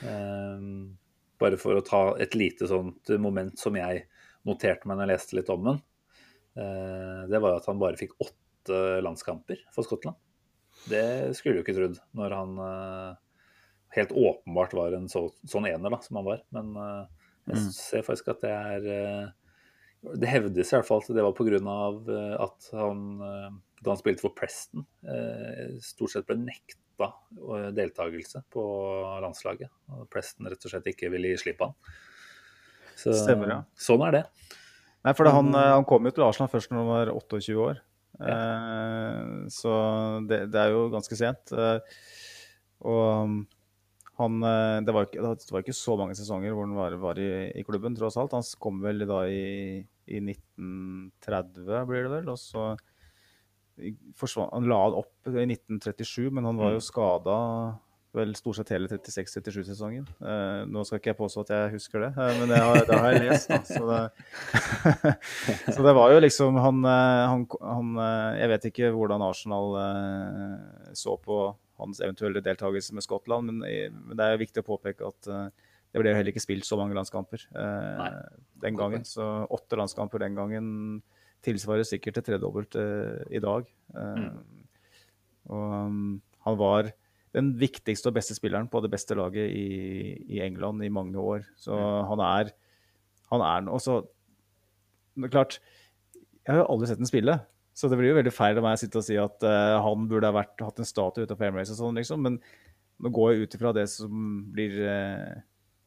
Um, 0.00 0.96
bare 1.40 1.58
for 1.60 1.76
å 1.76 1.84
ta 1.84 2.02
et 2.20 2.34
lite 2.36 2.68
sånt 2.68 3.10
moment 3.20 3.58
som 3.60 3.76
jeg 3.76 4.04
noterte 4.48 4.88
meg 4.88 4.98
når 4.98 5.06
jeg 5.06 5.12
leste 5.14 5.38
litt 5.38 5.52
om 5.52 5.70
den. 5.70 5.80
Uh, 6.58 7.24
det 7.30 7.40
var 7.40 7.56
at 7.56 7.68
han 7.70 7.80
bare 7.80 8.00
fikk 8.00 8.16
åtte 8.20 9.00
landskamper 9.04 9.62
for 9.74 9.86
Skottland. 9.86 10.18
Det 10.90 11.32
skulle 11.36 11.58
du 11.60 11.64
ikke 11.64 11.76
trodd 11.76 11.98
når 12.16 12.36
han 12.36 12.60
uh, 12.60 13.16
helt 13.96 14.12
åpenbart 14.12 14.76
var 14.76 14.96
en 14.96 15.08
så, 15.12 15.26
sånn 15.48 15.68
ener 15.70 15.92
da, 15.92 16.00
som 16.04 16.20
han 16.20 16.28
var. 16.28 16.44
Men 16.54 16.72
uh, 16.76 17.30
jeg 17.48 17.56
mm. 17.56 17.72
ser 17.76 18.06
faktisk 18.06 18.34
at 18.34 18.44
det 18.44 18.52
er 18.52 19.32
Det 20.20 20.28
hevdes 20.28 20.70
i 20.70 20.76
hvert 20.76 20.86
fall 20.88 21.02
at 21.02 21.10
det 21.16 21.24
var 21.24 21.34
pga. 21.36 21.58
at 22.44 22.68
han 22.76 23.00
da 23.80 23.94
han 23.94 24.00
spilte 24.00 24.24
for 24.24 24.36
Preston, 24.36 24.84
stort 25.80 26.12
sett 26.12 26.26
ble 26.28 26.36
nekta 26.42 27.08
deltakelse 27.72 28.42
på 28.52 28.62
landslaget. 29.24 29.72
Og 29.96 30.08
Preston 30.12 30.50
rett 30.52 30.66
og 30.66 30.72
slett 30.74 30.90
ikke 30.92 31.08
ville 31.12 31.32
gi 31.32 31.38
slipp 31.40 31.62
han. 31.64 31.76
Så, 33.00 33.14
Stemmer, 33.16 33.48
ja. 33.48 33.60
Sånn 33.80 34.02
er 34.04 34.18
det. 34.18 34.24
Nei, 35.06 35.14
for 35.16 35.30
han, 35.32 35.48
eh, 35.56 35.70
han, 35.72 35.86
kom 35.88 36.04
jo 36.04 36.12
til 36.12 36.26
Arsenal 36.26 36.50
først 36.52 36.72
når 36.72 36.82
han 36.82 36.90
var 36.90 37.12
28 37.14 37.54
år. 37.64 37.80
Ja. 38.20 38.34
Eh, 38.34 39.30
så 39.52 39.72
det, 40.28 40.42
det, 40.52 40.60
er 40.60 40.74
jo 40.74 40.90
ganske 40.92 41.16
sent. 41.16 41.54
Eh, 41.56 41.80
og 42.84 43.00
um, 43.24 43.38
han 44.20 44.44
eh, 44.44 44.76
det 44.84 44.92
var, 44.92 45.08
ikke, 45.08 45.22
det 45.24 45.54
var, 45.54 45.64
ikke, 45.64 45.76
så 45.76 45.96
mange 45.96 46.16
sesonger 46.18 46.52
hvor 46.52 46.68
han 46.68 46.76
var, 46.76 46.98
var 47.00 47.20
i, 47.20 47.30
i, 47.56 47.64
klubben, 47.64 47.96
tross 47.96 48.18
alt. 48.20 48.36
Han 48.36 48.44
kom 48.60 48.82
vel 48.84 49.06
da 49.08 49.22
i, 49.32 49.80
i 50.10 50.20
1930, 50.20 51.64
blir 51.88 52.04
det 52.04 52.14
vel. 52.18 52.32
Og 52.34 52.40
så 52.40 52.74
Han 53.80 54.68
la 54.70 54.82
han 54.86 54.98
opp 55.00 55.30
i 55.30 55.46
1937, 55.46 56.28
men 56.34 56.48
han 56.48 56.60
var 56.60 56.74
jo 56.76 56.82
mm. 56.82 56.88
skada 56.88 57.38
vel 58.16 58.32
stort 58.34 58.58
sett 58.58 58.72
hele 58.74 58.88
36-37-sesongen. 58.90 60.06
Eh, 60.18 60.62
nå 60.70 60.82
skal 60.86 60.98
ikke 60.98 61.12
jeg 61.12 61.18
påstå 61.20 61.44
at 61.44 61.52
jeg 61.54 61.72
husker 61.76 62.04
det, 62.04 62.10
eh, 62.18 62.38
men 62.40 62.50
det 62.50 62.58
har, 62.58 62.78
det 62.88 62.98
har, 62.98 63.14
jeg 63.14 63.28
lest. 63.28 63.52
Da. 63.52 63.60
Så, 63.68 63.82
det, 63.86 65.12
så 65.76 65.86
det 65.86 65.94
var 65.98 66.14
jo 66.14 66.22
liksom 66.24 66.58
han, 66.58 66.82
eh, 66.90 67.22
han, 67.30 67.46
han, 67.62 67.92
Jeg 68.40 68.52
vet 68.54 68.68
ikke 68.72 68.92
hvordan 68.96 69.26
Arsenal 69.26 69.78
eh, 69.84 70.94
så 70.98 71.14
på 71.22 71.42
hans 71.80 72.02
eventuelle 72.02 72.42
deltakelse 72.44 72.96
med 72.96 73.06
Skottland, 73.06 73.46
men, 73.48 73.62
men, 73.62 74.16
det 74.18 74.26
er 74.26 74.42
viktig 74.42 74.60
å 74.60 74.66
påpeke 74.66 75.06
at 75.06 75.28
det 75.90 76.02
ble 76.02 76.12
heller 76.12 76.28
ikke 76.28 76.42
spilt 76.42 76.66
så 76.68 76.76
mange 76.76 76.94
landskamper 76.94 77.46
den 78.60 78.76
gangen. 78.76 79.06
Så 79.08 79.24
åtte 79.48 79.78
landskamper 79.80 80.20
den 80.20 80.36
gangen 80.36 80.68
tilsvarer 81.44 81.86
sikkert 81.88 82.18
det 82.18 82.26
tredobbelt 82.28 82.76
uh, 82.78 83.20
i 83.30 83.42
dag. 83.42 83.68
Uh, 83.94 84.24
mm. 84.26 84.64
Og 85.50 85.76
um, 85.86 86.02
han 86.46 86.58
var 86.60 86.90
den 87.34 87.52
viktigste 87.60 88.10
og 88.10 88.16
beste 88.16 88.34
spilleren 88.34 88.68
på 88.70 88.80
det 88.82 88.90
beste 88.90 89.14
laget 89.14 89.52
i, 89.54 90.16
i 90.34 90.40
England 90.42 90.82
i 90.82 90.90
mange 90.92 91.18
år. 91.18 91.46
Så 91.58 91.76
mm. 91.76 92.08
han 92.10 92.24
er 92.26 92.52
han 93.30 93.44
er 93.46 93.70
også 93.70 94.00
klart, 95.30 95.60
Jeg 96.46 96.54
har 96.54 96.62
jo 96.62 96.70
aldri 96.72 96.88
sett 96.88 96.98
ham 96.98 97.08
spille, 97.08 97.36
så 97.76 97.88
det 97.88 97.98
blir 98.00 98.10
jo 98.10 98.16
veldig 98.18 98.32
feil 98.34 98.58
av 98.58 98.64
meg 98.64 98.78
å 98.78 98.80
sitte 98.80 98.98
og 98.98 99.04
si 99.06 99.16
at 99.20 99.44
uh, 99.46 99.76
han 99.84 100.08
burde 100.10 100.26
ha 100.26 100.34
vært, 100.34 100.56
hatt 100.64 100.80
en 100.80 100.88
statue 100.88 101.26
utenfor 101.28 101.46
Emirates 101.46 101.74
og 101.74 101.78
sånn, 101.82 102.00
liksom. 102.00 102.24
Men 102.24 102.38
nå 103.00 103.12
går 103.14 103.30
jeg 103.30 103.44
ut 103.44 103.56
ifra 103.58 103.74
det 103.76 103.84
som 103.92 104.24
blir 104.54 104.74
uh, 104.82 105.36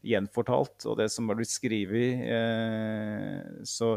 gjenfortalt, 0.08 0.86
og 0.86 1.00
det 1.02 1.10
som 1.12 1.28
har 1.28 1.40
blitt 1.40 1.52
skrevet. 1.52 2.22
Uh, 2.30 3.66
så 3.68 3.96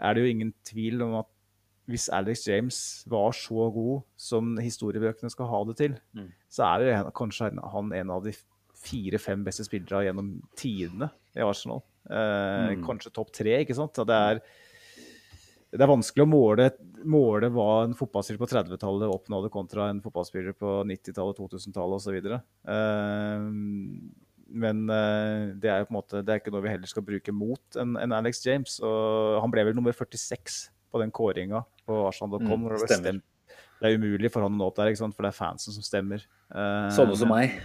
er 0.00 0.14
det 0.14 0.24
jo 0.24 0.32
ingen 0.34 0.52
tvil 0.66 1.02
om 1.06 1.16
at 1.22 1.30
hvis 1.86 2.08
Alex 2.10 2.42
James 2.48 2.78
var 3.06 3.34
så 3.36 3.68
god 3.70 4.02
som 4.18 4.56
historiebøkene 4.58 5.30
skal 5.30 5.48
ha 5.52 5.62
det 5.68 5.76
til, 5.78 5.96
mm. 6.18 6.30
så 6.50 6.66
er 6.66 6.84
jo 6.84 7.10
kanskje 7.14 7.52
han 7.62 7.92
en 7.94 8.12
av 8.16 8.24
de 8.26 8.34
fire-fem 8.86 9.44
beste 9.46 9.64
spillere 9.66 10.08
gjennom 10.08 10.32
tidene 10.58 11.08
i 11.36 11.44
Arsenal. 11.46 11.82
Eh, 12.10 12.74
mm. 12.74 12.82
Kanskje 12.86 13.14
topp 13.14 13.32
tre, 13.34 13.60
ikke 13.62 13.76
sant. 13.78 13.98
Det 14.08 14.18
er, 14.30 14.42
det 15.72 15.82
er 15.86 15.92
vanskelig 15.92 16.26
å 16.26 16.30
måle, 16.30 16.68
måle, 17.06 17.50
hva 17.54 17.70
en 17.84 17.96
fotballspiller 17.98 18.42
på 18.42 18.50
30-tallet 18.50 19.14
oppnådde 19.14 19.52
kontra 19.54 19.88
en 19.92 20.02
fotballspiller 20.04 20.58
på 20.58 20.80
90-tallet, 20.90 21.38
2000-tallet 21.38 22.02
osv. 22.02 22.36
Eh, 22.74 23.48
men 24.46 24.84
uh, 24.90 25.52
det 25.58 25.70
er 25.70 25.82
jo 25.82 25.88
på 25.88 25.94
en 25.94 25.98
måte, 25.98 26.22
det 26.22 26.32
er 26.32 26.40
ikke 26.42 26.52
noe 26.54 26.64
vi 26.64 26.72
heller 26.72 26.90
skal 26.90 27.04
bruke 27.06 27.34
mot 27.34 27.78
en, 27.80 27.96
en 27.98 28.14
Alex 28.14 28.44
James. 28.46 28.78
Og 28.84 29.40
han 29.42 29.52
ble 29.52 29.64
vel 29.68 29.78
nummer 29.78 29.96
46 29.96 30.60
på 30.92 31.02
den 31.02 31.14
kåringa 31.14 31.64
på 31.86 32.02
Arsenal.com. 32.06 32.68
Mm, 32.68 32.76
det, 32.86 33.16
det 33.80 33.88
er 33.88 33.98
umulig 33.98 34.30
for 34.32 34.46
han 34.46 34.54
å 34.54 34.60
nå 34.60 34.70
opp 34.70 34.78
der, 34.78 34.94
for 34.94 35.26
det 35.26 35.32
er 35.32 35.40
fansen 35.40 35.74
som 35.74 35.84
stemmer. 35.84 36.22
Uh, 36.52 36.86
Sånne 36.94 37.18
som 37.18 37.32
meg. 37.32 37.58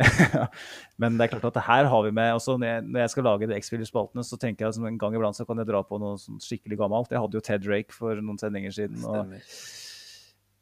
men 1.00 1.18
det 1.18 1.26
er 1.26 1.32
klart 1.34 1.48
at 1.50 1.56
det 1.58 1.64
her 1.66 1.88
har 1.92 2.04
vi 2.06 2.12
med 2.16 2.32
også 2.32 2.54
når 2.56 2.70
jeg, 2.70 2.84
når 2.86 3.02
jeg 3.02 3.12
skal 3.12 3.26
lage 3.28 3.48
de 3.50 3.56
X-Filler-spaltene, 3.58 4.24
så 4.24 4.38
tenker 4.40 4.64
jeg 4.64 4.72
at 4.72 4.88
en 4.88 5.00
gang 5.00 5.16
iblant 5.16 5.36
så 5.36 5.44
kan 5.48 5.60
jeg 5.60 5.68
dra 5.68 5.82
på 5.84 5.98
noe 6.00 6.16
sånn 6.20 6.40
skikkelig 6.40 6.78
gammelt. 6.80 7.12
Jeg 7.12 7.20
hadde 7.20 7.36
jo 7.36 7.44
Ted 7.44 7.66
Drake 7.66 7.96
for 7.96 8.22
noen 8.22 8.40
sendinger 8.40 8.72
siden. 8.76 9.04
og 9.04 9.34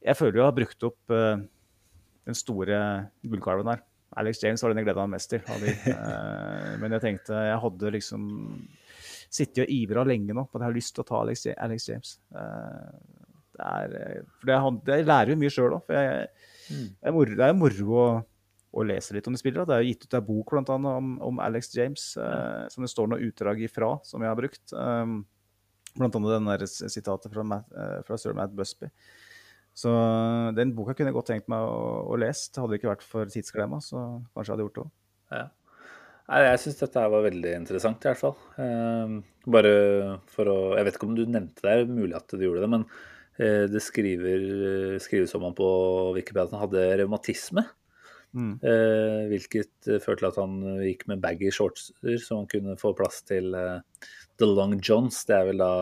Jeg 0.03 0.19
føler 0.19 0.41
jo 0.41 0.43
jeg 0.43 0.51
har 0.51 0.59
brukt 0.59 0.89
opp 0.91 1.15
uh, 1.15 1.45
den 2.29 2.39
store 2.39 2.81
gullkalven 3.23 3.73
her. 3.75 3.85
Alex 4.19 4.43
James 4.43 4.63
var 4.63 4.73
den 4.73 4.83
jeg 4.83 4.89
gleda 4.89 5.05
meg 5.07 5.17
mest 5.17 5.33
til. 5.33 5.43
uh, 5.45 6.75
men 6.81 6.97
jeg 6.97 7.05
tenkte 7.05 7.43
jeg 7.49 7.61
hadde 7.65 7.93
liksom 7.95 8.25
sittet 9.29 9.67
og 9.67 9.73
ivra 9.73 10.05
lenge 10.09 10.35
nå 10.35 10.47
på 10.47 10.57
at 10.57 10.65
jeg 10.65 10.71
har 10.71 10.79
lyst 10.79 10.95
til 10.97 11.05
å 11.05 11.09
ta 11.09 11.21
Alex, 11.21 11.45
Alex 11.55 11.89
James. 11.91 12.17
Uh, 12.33 13.29
det 13.59 13.69
er, 13.69 14.27
for 14.39 14.51
det, 14.51 14.59
det 14.87 14.99
lærer 15.07 15.35
jo 15.35 15.39
mye 15.41 15.53
sjøl 15.53 15.79
òg. 15.79 15.95
Mm. 16.69 16.85
Det 17.01 17.47
er 17.49 17.57
moro, 17.59 17.89
å, 17.99 18.05
å, 18.71 18.85
lese 18.87 19.17
litt 19.17 19.27
om 19.27 19.35
de 19.35 19.41
spillerne. 19.41 19.67
Det 19.69 19.77
er 19.77 19.83
jo 19.83 19.91
gitt 19.91 20.07
ut 20.07 20.19
en 20.21 20.29
bok 20.29 20.55
blant 20.55 20.71
annet, 20.75 21.01
om, 21.03 21.17
om 21.31 21.43
Alex 21.43 21.73
James 21.75 22.05
som 22.15 22.87
det 22.87 22.93
står 22.93 23.11
noe 23.11 23.25
utdrag 23.27 23.65
ifra, 23.67 23.97
som 24.07 24.23
jeg 24.23 24.31
har 24.31 24.39
brukt. 24.39 24.63
Um, 24.73 25.25
blant 25.99 26.15
annet 26.15 26.37
den 26.37 26.53
der 26.53 26.67
sitatet 26.69 27.35
fra, 27.35 27.47
Matt, 27.51 27.75
fra 28.07 28.21
sir 28.21 28.37
Matt 28.39 28.55
Busby. 28.55 28.93
Så 29.79 29.93
den 30.57 30.73
boka 30.75 30.97
kunne 30.97 31.13
jeg 31.13 31.19
godt 31.19 31.31
tenkt 31.31 31.51
meg 31.53 31.63
å, 31.63 32.09
å 32.11 32.19
lese. 32.19 32.51
Hadde 32.57 32.75
det 32.75 32.81
ikke 32.81 32.91
vært 32.91 33.07
for 33.07 33.31
tidsklemma, 33.31 33.79
så 33.85 34.01
kanskje 34.35 34.49
jeg 34.49 34.55
hadde 34.57 34.67
gjort 34.67 34.79
det 34.79 34.85
òg. 34.85 34.93
Ja. 35.37 35.45
Jeg 36.29 36.61
syns 36.61 36.81
dette 36.83 37.05
var 37.09 37.25
veldig 37.25 37.53
interessant, 37.57 38.03
i 38.05 38.11
hvert 38.11 38.21
fall. 38.21 38.35
Eh, 38.61 39.15
bare 39.49 39.71
for 40.29 40.51
å 40.53 40.57
Jeg 40.77 40.89
vet 40.89 40.99
ikke 40.99 41.09
om 41.09 41.15
du 41.17 41.23
nevnte 41.25 41.65
det, 41.65 41.77
mulig 41.89 42.19
at 42.19 42.35
du 42.35 42.45
gjorde 42.45 42.67
det, 42.67 42.71
men 42.75 42.85
eh, 43.39 43.65
det 43.71 43.81
skriver, 43.85 44.45
skrives 45.01 45.33
om 45.39 45.47
han 45.49 45.57
på 45.57 45.69
Wikipedia 46.19 46.51
at 46.51 46.57
han 46.57 46.67
hadde 46.67 46.85
revmatisme. 47.01 47.65
Mm. 48.37 48.59
Eh, 48.61 49.23
hvilket 49.31 49.89
førte 50.05 50.21
til 50.21 50.29
at 50.29 50.41
han 50.43 50.59
gikk 50.85 51.07
med 51.09 51.23
baggy 51.23 51.49
shortser, 51.55 52.19
så 52.21 52.43
han 52.43 52.51
kunne 52.51 52.77
få 52.81 52.93
plass 52.99 53.23
til 53.31 53.55
eh, 53.57 54.11
The 54.39 54.47
Long 54.47 54.79
Johns. 54.79 55.21
Det 55.27 55.37
er 55.37 55.47
vel 55.51 55.63
da 55.63 55.73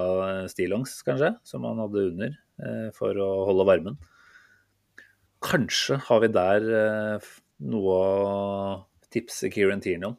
stillongs, 0.51 0.99
kanskje, 1.07 1.35
som 1.47 1.67
han 1.69 1.81
hadde 1.85 2.05
under. 2.11 2.37
Eh, 2.57 2.89
for 2.97 3.19
å 3.21 3.31
holde 3.51 3.67
varmen. 3.69 3.99
Kanskje 5.45 5.99
har 6.07 6.23
vi 6.25 6.31
der 6.33 6.69
eh, 6.79 7.27
noe 7.69 7.97
å 7.97 8.79
tipse 9.13 9.51
Kieran 9.53 9.85
Tierney 9.85 10.09
om. 10.09 10.17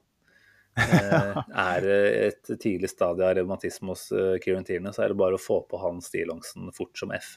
Eh, 0.77 1.41
er 1.71 1.81
det 1.81 1.99
et 2.27 2.53
tidlig 2.61 2.91
stadie 2.93 3.25
av 3.25 3.33
revmatisme 3.39 3.89
hos 3.95 4.07
Kieran 4.43 4.67
Tierney, 4.67 4.93
så 4.93 5.05
er 5.05 5.13
det 5.13 5.19
bare 5.19 5.39
å 5.39 5.41
få 5.41 5.63
på 5.69 5.81
han 5.81 6.03
stillongsen 6.05 6.69
fort 6.77 6.93
som 7.01 7.13
F. 7.17 7.35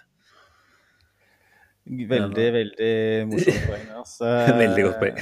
Veldig, 1.90 2.46
veldig 2.54 2.90
morsomt 3.30 3.62
poeng. 3.66 3.86
Altså. 3.98 4.32
veldig 4.62 4.82
godt 4.84 4.98
poeng. 5.00 5.20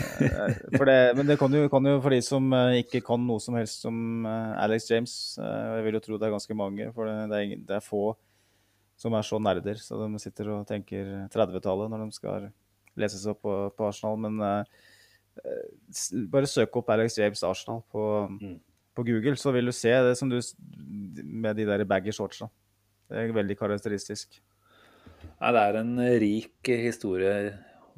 for 0.74 0.90
det, 0.90 0.97
men 1.16 1.30
det 1.30 1.39
kan 1.40 1.55
jo, 1.55 1.68
kan 1.72 1.86
jo, 1.86 1.98
for 2.05 2.12
de 2.12 2.18
som 2.26 2.48
ikke 2.76 3.01
kan 3.06 3.22
noe 3.24 3.40
som 3.40 3.56
helst 3.56 3.86
som 3.86 4.26
Alex 4.28 4.90
James, 4.90 5.12
jeg 5.39 5.86
vil 5.86 6.01
jo 6.01 6.02
tro 6.05 6.18
det 6.18 6.28
er 6.28 6.35
ganske 6.35 6.59
mange, 6.59 6.90
for 6.97 7.09
det 7.09 7.39
er, 7.39 7.55
det 7.68 7.78
er 7.78 7.85
få 7.85 8.10
som 8.98 9.14
er 9.14 9.26
så 9.26 9.39
nerder. 9.43 9.78
Så 9.80 9.98
de 10.01 10.22
sitter 10.22 10.52
og 10.52 10.66
tenker 10.68 11.10
30-tallet 11.35 11.93
når 11.93 12.05
de 12.05 12.16
skal 12.16 12.48
lese 12.98 13.20
seg 13.20 13.36
opp 13.36 13.44
på, 13.47 13.56
på 13.76 13.89
Arsenal. 13.89 14.18
Men 14.24 14.40
uh, 14.43 16.16
bare 16.32 16.51
søk 16.51 16.80
opp 16.80 16.90
Alex 16.94 17.18
James 17.20 17.44
Arsenal 17.47 17.85
på, 17.93 18.05
mm. 18.35 18.56
på, 18.98 19.06
Google, 19.06 19.36
så 19.39 19.55
vil 19.55 19.70
du 19.70 19.74
se 19.76 19.94
det 20.09 20.16
som 20.18 20.30
du 20.30 20.40
med 21.22 21.59
de 21.59 21.68
der 21.68 21.86
baggy 21.89 22.14
shortsa. 22.14 22.51
Det 23.09 23.22
er 23.22 23.36
veldig 23.36 23.56
karakteristisk. 23.56 24.40
Nei, 25.39 25.51
det 25.55 25.62
er 25.62 25.78
en 25.81 25.97
rik 26.23 26.70
historie 26.70 27.32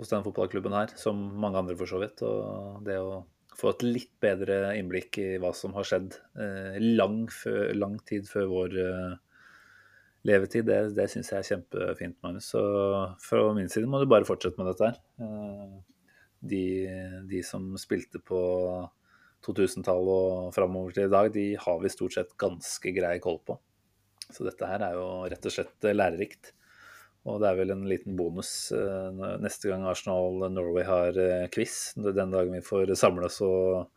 hos 0.01 0.13
den 0.13 0.25
fotballklubben 0.25 0.75
her, 0.77 0.93
som 1.01 1.19
mange 1.41 1.61
andre 1.61 1.77
for 1.77 1.89
så 1.89 2.01
vidt. 2.01 2.23
Og 2.25 2.81
det 2.87 2.99
å 3.01 3.23
få 3.61 3.75
et 3.75 3.85
litt 3.85 4.13
bedre 4.23 4.75
innblikk 4.79 5.19
i 5.21 5.29
hva 5.41 5.53
som 5.57 5.75
har 5.77 5.87
skjedd 5.89 6.15
eh, 6.41 6.79
lang, 6.81 7.25
før, 7.33 7.73
lang, 7.77 7.99
tid 8.09 8.29
før 8.29 8.49
vår 8.51 8.77
eh, 8.81 9.19
levetid, 10.29 10.69
det, 10.69 10.81
det 10.97 11.09
syns 11.13 11.33
jeg 11.33 11.43
er 11.43 11.49
kjempefint, 11.51 12.17
Magnus. 12.25 12.51
Så 12.55 12.63
fra 13.25 13.45
min 13.57 13.71
side 13.73 13.91
må 13.91 14.01
du 14.01 14.09
bare 14.11 14.29
fortsette 14.29 14.61
med 14.61 14.71
dette 14.73 14.91
her. 14.91 15.01
Eh, 15.25 15.75
de, 16.51 16.65
de 17.29 17.43
som 17.45 17.67
spilte 17.81 18.23
på 18.25 18.41
2000-tallet 19.45 20.15
og 20.15 20.55
framover 20.57 20.97
til 20.97 21.09
i 21.09 21.13
dag, 21.13 21.29
de 21.35 21.51
har 21.61 21.83
vi 21.83 21.93
stort 21.93 22.17
sett 22.17 22.33
ganske 22.41 22.95
grei 22.97 23.19
koll 23.21 23.41
på. 23.45 23.59
Så 24.31 24.47
dette 24.47 24.69
her 24.69 24.85
er 24.87 24.97
jo 24.97 25.07
rett 25.29 25.49
og 25.49 25.53
slett 25.53 25.91
lærerikt. 25.91 26.55
Og 27.29 27.41
det 27.43 27.51
er 27.51 27.59
vel 27.59 27.73
en 27.75 27.89
liten 27.89 28.17
bonus 28.17 28.71
eh, 28.73 29.25
neste 29.43 29.69
gang 29.69 29.85
Arsenal 29.89 30.47
Norway 30.55 30.87
har 30.89 31.19
eh, 31.21 31.49
quiz. 31.53 31.93
Den 32.01 32.33
dagen 32.33 32.55
vi 32.57 32.63
får 32.65 32.95
samles 32.97 33.43
og 33.45 33.91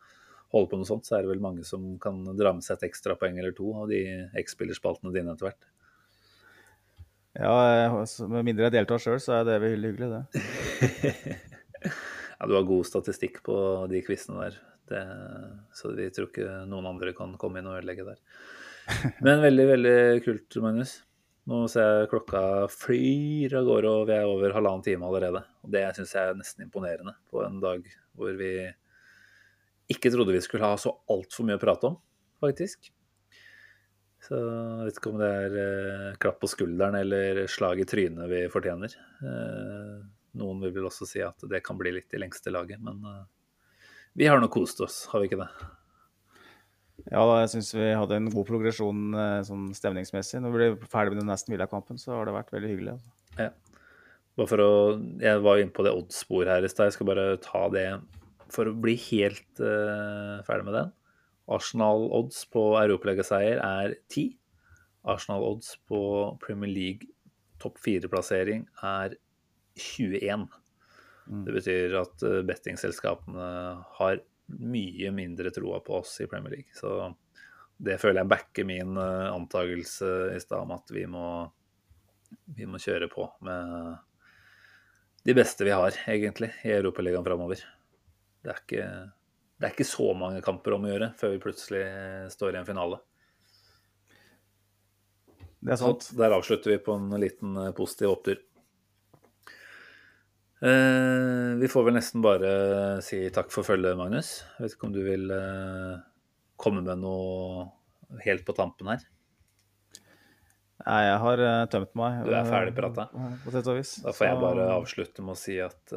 holde 0.54 0.70
på 0.70 0.78
noe 0.78 0.88
sånt, 0.88 1.08
så 1.08 1.16
er 1.16 1.24
det 1.24 1.32
vel 1.32 1.42
mange 1.42 1.64
som 1.66 1.94
kan 2.02 2.20
dra 2.36 2.52
med 2.54 2.64
seg 2.66 2.76
et 2.76 2.90
ekstrapoeng 2.90 3.40
eller 3.40 3.54
to 3.56 3.72
av 3.80 3.88
de 3.90 4.02
X-spillerspaltene 4.44 5.14
dine 5.14 5.32
etter 5.32 5.48
hvert. 5.48 5.70
Ja, 7.34 7.54
altså, 7.88 8.28
med 8.30 8.46
mindre 8.46 8.68
jeg 8.68 8.76
deltar 8.76 9.02
sjøl, 9.02 9.18
så 9.22 9.40
er 9.40 9.48
det 9.48 9.56
veldig 9.64 9.90
hyggelig, 9.90 10.10
det. 10.12 11.32
ja, 12.38 12.46
du 12.46 12.54
har 12.54 12.68
god 12.68 12.86
statistikk 12.86 13.40
på 13.46 13.56
de 13.90 14.04
quizene 14.06 14.44
der. 14.44 14.60
Det, 14.84 15.00
så 15.74 15.90
vi 15.96 16.06
tror 16.14 16.28
ikke 16.28 16.60
noen 16.70 16.92
andre 16.92 17.16
kan 17.16 17.34
komme 17.40 17.58
inn 17.58 17.72
og 17.72 17.80
ødelegge 17.80 18.06
der. 18.06 18.22
Men 19.26 19.42
veldig, 19.42 19.66
veldig 19.72 19.98
kult, 20.28 20.60
Magnus. 20.62 20.94
Nå 21.50 21.58
ser 21.68 21.84
jeg 21.84 22.08
klokka 22.08 22.40
flyr 22.72 23.52
av 23.58 23.66
gårde, 23.68 23.90
og 23.92 24.06
vi 24.08 24.16
er 24.16 24.28
over 24.28 24.54
halvannen 24.56 24.84
time 24.86 25.04
allerede. 25.04 25.42
Og 25.64 25.74
det 25.74 25.84
syns 25.98 26.14
jeg 26.16 26.30
er 26.30 26.38
nesten 26.38 26.64
imponerende 26.64 27.12
på 27.28 27.42
en 27.44 27.60
dag 27.60 27.84
hvor 28.16 28.32
vi 28.38 28.54
ikke 29.92 30.12
trodde 30.14 30.32
vi 30.32 30.40
skulle 30.40 30.64
ha 30.64 30.78
så 30.80 30.94
altfor 31.12 31.44
mye 31.44 31.58
å 31.58 31.62
prate 31.62 31.90
om, 31.90 31.98
faktisk. 32.40 32.88
Så 34.24 34.38
jeg 34.40 34.86
vet 34.86 34.98
ikke 34.98 35.12
om 35.12 35.20
det 35.20 35.30
er 35.42 35.56
eh, 35.60 36.18
klapp 36.22 36.38
på 36.40 36.48
skulderen 36.48 36.96
eller 36.96 37.42
slag 37.52 37.82
i 37.82 37.88
trynet 37.88 38.30
vi 38.30 38.46
fortjener. 38.48 38.94
Eh, 39.20 39.96
noen 40.40 40.62
vil 40.64 40.72
vel 40.78 40.88
også 40.88 41.08
si 41.08 41.20
at 41.20 41.44
det 41.50 41.60
kan 41.66 41.76
bli 41.76 41.92
litt 41.98 42.16
i 42.16 42.22
lengste 42.22 42.54
laget, 42.54 42.80
men 42.80 43.04
eh, 43.10 43.24
vi 44.16 44.30
har 44.30 44.40
nå 44.40 44.48
kost 44.48 44.80
oss, 44.80 45.02
har 45.12 45.20
vi 45.20 45.28
ikke 45.28 45.42
det? 45.42 45.50
Ja, 47.12 47.20
da, 47.28 47.40
jeg 47.42 47.50
syns 47.52 47.74
vi 47.76 47.90
hadde 47.92 48.16
en 48.16 48.30
god 48.32 48.46
progresjon 48.48 49.12
eh, 49.12 49.42
sånn 49.44 49.68
stemningsmessig. 49.76 50.40
Når 50.40 50.54
vi 50.54 50.60
ble 50.60 50.88
ferdig 50.88 51.12
med 51.12 51.20
den 51.20 51.30
nesten 51.32 51.52
Villa-kampen, 51.52 52.00
så 52.00 52.14
har 52.16 52.28
det 52.28 52.36
vært 52.36 52.52
veldig 52.54 52.70
hyggelig. 52.70 52.96
Altså. 52.96 53.42
Ja. 53.42 53.50
Bare 54.34 54.50
for 54.50 54.62
å, 54.64 54.70
Jeg 55.20 55.42
var 55.44 55.60
inne 55.60 55.74
på 55.74 55.84
det 55.86 55.92
odds-sporet 55.94 56.50
her 56.50 56.66
i 56.66 56.70
stad. 56.72 56.88
Jeg 56.88 56.96
skal 56.96 57.10
bare 57.10 57.26
ta 57.44 57.66
det 57.74 57.86
for 58.54 58.70
å 58.70 58.76
bli 58.76 58.94
helt 59.10 59.60
uh, 59.60 60.40
ferdig 60.46 60.68
med 60.68 60.78
den. 60.78 60.92
Arsenal-odds 61.54 62.40
på 62.54 62.64
europaligaseier 62.80 63.60
er 63.60 63.96
10. 64.08 64.32
Arsenal-odds 65.14 65.74
på 65.90 66.00
Premier 66.42 66.72
League 66.72 67.10
topp 67.62 67.78
fire-plassering 67.84 68.64
er 68.82 69.18
21. 69.76 70.48
Mm. 71.28 71.44
Det 71.46 71.56
betyr 71.58 71.98
at 72.00 72.24
uh, 72.24 72.40
bettingselskapene 72.48 73.50
har 74.00 74.22
mye 74.46 75.10
mindre 75.14 75.52
troa 75.54 75.80
på 75.84 75.98
oss 76.00 76.18
i 76.20 76.28
Premier 76.30 76.56
League. 76.56 76.74
Så 76.76 77.12
det 77.76 77.98
føler 78.00 78.22
jeg 78.22 78.30
backer 78.30 78.66
min 78.68 78.96
uh, 78.98 79.32
antakelse 79.34 80.10
i 80.34 80.40
stad 80.42 80.66
om 80.66 80.74
at 80.76 80.90
vi 80.94 81.06
må, 81.10 81.26
vi 82.56 82.68
må 82.70 82.80
kjøre 82.82 83.08
på 83.12 83.26
med 83.46 83.96
de 85.24 85.34
beste 85.36 85.64
vi 85.64 85.72
har, 85.72 85.96
egentlig, 86.10 86.50
i 86.64 86.74
Europaligaen 86.76 87.24
framover. 87.24 87.62
Det, 88.44 88.52
er 88.52 88.60
ikke, 88.60 88.88
det 89.56 89.66
er 89.66 89.72
ikke 89.72 89.88
så 89.88 90.10
mange 90.18 90.42
kamper 90.44 90.76
om 90.76 90.84
å 90.84 90.90
gjøre 90.92 91.14
før 91.16 91.32
vi 91.32 91.40
plutselig 91.40 91.84
står 92.34 92.52
i 92.52 92.60
en 92.60 92.68
finale. 92.68 93.00
Det 95.64 95.72
er 95.72 95.80
sant. 95.80 96.04
Så 96.04 96.18
der 96.20 96.34
avslutter 96.36 96.74
vi 96.74 96.82
på 96.84 96.96
en 96.98 97.08
liten 97.20 97.56
eh, 97.56 97.72
positiv 97.76 98.12
opptur. 98.12 98.42
Eh, 100.64 101.56
vi 101.60 101.68
får 101.68 101.84
vel 101.84 101.96
nesten 101.98 102.22
bare 102.24 102.50
si 103.04 103.18
takk 103.34 103.50
for 103.52 103.66
følget, 103.66 103.98
Magnus. 104.00 104.38
Jeg 104.54 104.64
vet 104.64 104.76
ikke 104.76 104.86
om 104.88 104.94
du 104.94 105.02
vil 105.04 105.32
eh, 105.34 105.98
komme 106.60 106.80
med 106.86 107.02
noe 107.02 107.66
helt 108.24 108.46
på 108.46 108.54
tampen 108.56 108.88
her? 108.88 109.04
Nei, 110.84 111.02
jeg 111.06 111.20
har 111.22 111.40
uh, 111.40 111.66
tømt 111.72 111.92
meg. 111.96 112.24
Du 112.26 112.32
er 112.36 112.48
ferdig 112.48 112.74
prata? 112.76 113.06
På 113.44 113.52
sett 113.54 113.68
og 113.70 113.78
vis. 113.78 113.94
Da 114.04 114.12
får 114.12 114.26
jeg 114.26 114.40
bare 114.42 114.66
avslutte 114.74 115.24
med 115.24 115.36
å 115.36 115.38
si 115.38 115.54
at 115.62 115.94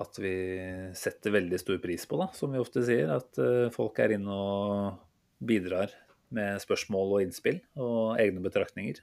at 0.00 0.20
vi 0.22 0.32
setter 0.96 1.34
veldig 1.34 1.58
stor 1.60 1.80
pris 1.82 2.06
på, 2.08 2.16
da, 2.16 2.30
som 2.32 2.54
vi 2.54 2.62
ofte 2.62 2.84
sier. 2.86 3.10
At 3.12 3.36
folk 3.74 3.98
er 4.00 4.14
inne 4.16 4.32
og 4.32 5.02
bidrar 5.44 5.92
med 6.32 6.62
spørsmål 6.62 7.16
og 7.18 7.24
innspill 7.26 7.58
og 7.76 8.20
egne 8.22 8.40
betraktninger. 8.46 9.02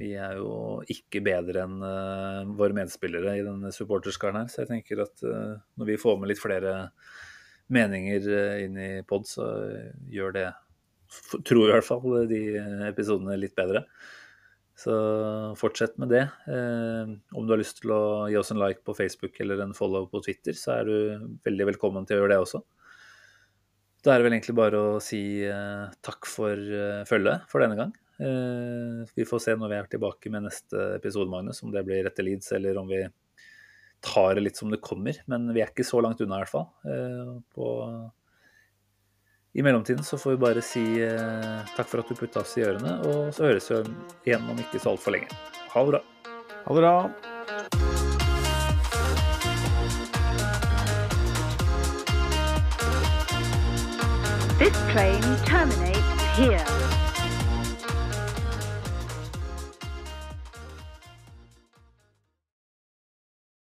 Vi 0.00 0.10
er 0.18 0.40
jo 0.40 0.80
ikke 0.90 1.22
bedre 1.22 1.62
enn 1.68 1.78
uh, 1.84 2.42
våre 2.58 2.74
medspillere 2.74 3.36
i 3.38 3.44
denne 3.46 3.70
supporterskaren 3.74 4.40
her, 4.40 4.50
så 4.50 4.64
jeg 4.64 4.72
tenker 4.72 5.04
at 5.04 5.22
uh, 5.22 5.54
når 5.78 5.90
vi 5.92 6.00
får 6.02 6.18
med 6.18 6.32
litt 6.32 6.42
flere 6.42 6.74
meninger 7.74 8.26
uh, 8.26 8.56
inn 8.64 8.80
i 8.80 8.90
pod, 9.06 9.28
så 9.30 9.46
gjør 10.10 10.34
det, 10.34 10.48
tror 11.46 11.68
i 11.68 11.72
hvert 11.76 11.86
fall, 11.86 12.18
de 12.30 12.42
episodene 12.90 13.38
litt 13.38 13.54
bedre. 13.58 13.86
Så 14.74 14.94
fortsett 15.54 15.94
med 16.02 16.10
det. 16.10 16.24
om 16.50 17.44
du 17.46 17.52
har 17.52 17.60
lyst 17.60 17.76
til 17.78 17.92
å 17.94 18.26
gi 18.26 18.34
oss 18.40 18.48
en 18.50 18.58
like 18.58 18.82
på 18.82 18.96
Facebook 18.98 19.38
eller 19.38 19.60
en 19.62 19.76
follow 19.78 20.08
på 20.10 20.18
Twitter, 20.24 20.56
så 20.58 20.80
er 20.80 20.88
du 20.90 21.28
veldig 21.46 21.68
velkommen 21.68 22.08
til 22.08 22.18
å 22.18 22.24
gjøre 22.24 22.32
det 22.32 22.40
også. 22.42 22.60
Da 24.02 24.10
er 24.10 24.18
det 24.18 24.26
vel 24.26 24.34
egentlig 24.34 24.56
bare 24.58 24.80
å 24.82 24.98
si 24.98 25.22
takk 26.02 26.26
for 26.26 26.58
følget 27.06 27.46
for 27.52 27.62
denne 27.62 27.78
gang. 27.78 27.94
Eh, 28.20 29.08
vi 29.14 29.24
får 29.26 29.38
se 29.42 29.56
når 29.58 29.72
vi 29.72 29.78
er 29.78 29.90
tilbake 29.90 30.30
med 30.30 30.46
neste 30.46 30.88
episode, 30.98 31.30
Magnus, 31.30 31.62
om 31.62 31.72
det 31.74 31.84
blir 31.86 32.06
etter 32.06 32.26
Leeds 32.26 32.52
eller 32.54 32.78
om 32.78 32.90
vi 32.90 33.02
tar 34.04 34.34
det 34.36 34.44
litt 34.44 34.60
som 34.60 34.70
det 34.70 34.82
kommer. 34.84 35.18
Men 35.26 35.48
vi 35.54 35.62
er 35.64 35.72
ikke 35.72 35.86
så 35.86 36.02
langt 36.04 36.20
unna, 36.20 36.38
i 36.38 36.44
hvert 36.44 36.54
fall. 36.54 36.68
Eh, 36.86 37.32
på 37.54 37.70
i 39.54 39.62
mellomtiden 39.62 40.02
så 40.04 40.18
får 40.18 40.30
vi 40.30 40.36
bare 40.42 40.62
si 40.66 40.82
eh, 40.98 41.60
takk 41.76 41.86
for 41.86 42.02
at 42.02 42.08
du 42.10 42.18
putta 42.18 42.42
oss 42.42 42.56
i 42.58 42.64
ørene, 42.66 42.96
og 43.06 43.30
så 43.34 43.46
høres 43.46 43.70
vi 43.70 43.84
igjen 44.26 44.50
om 44.50 44.58
ikke 44.58 44.82
så 44.82 44.90
altfor 44.96 45.14
lenge. 45.14 45.30
Ha 45.70 45.84
det 45.84 45.94
bra. 45.94 46.02
Ha 46.64 46.74
det 46.74 46.82
bra. 46.82 46.94
This 54.58 54.76
train 54.90 55.22
terminates 55.46 56.22
here. 56.34 56.83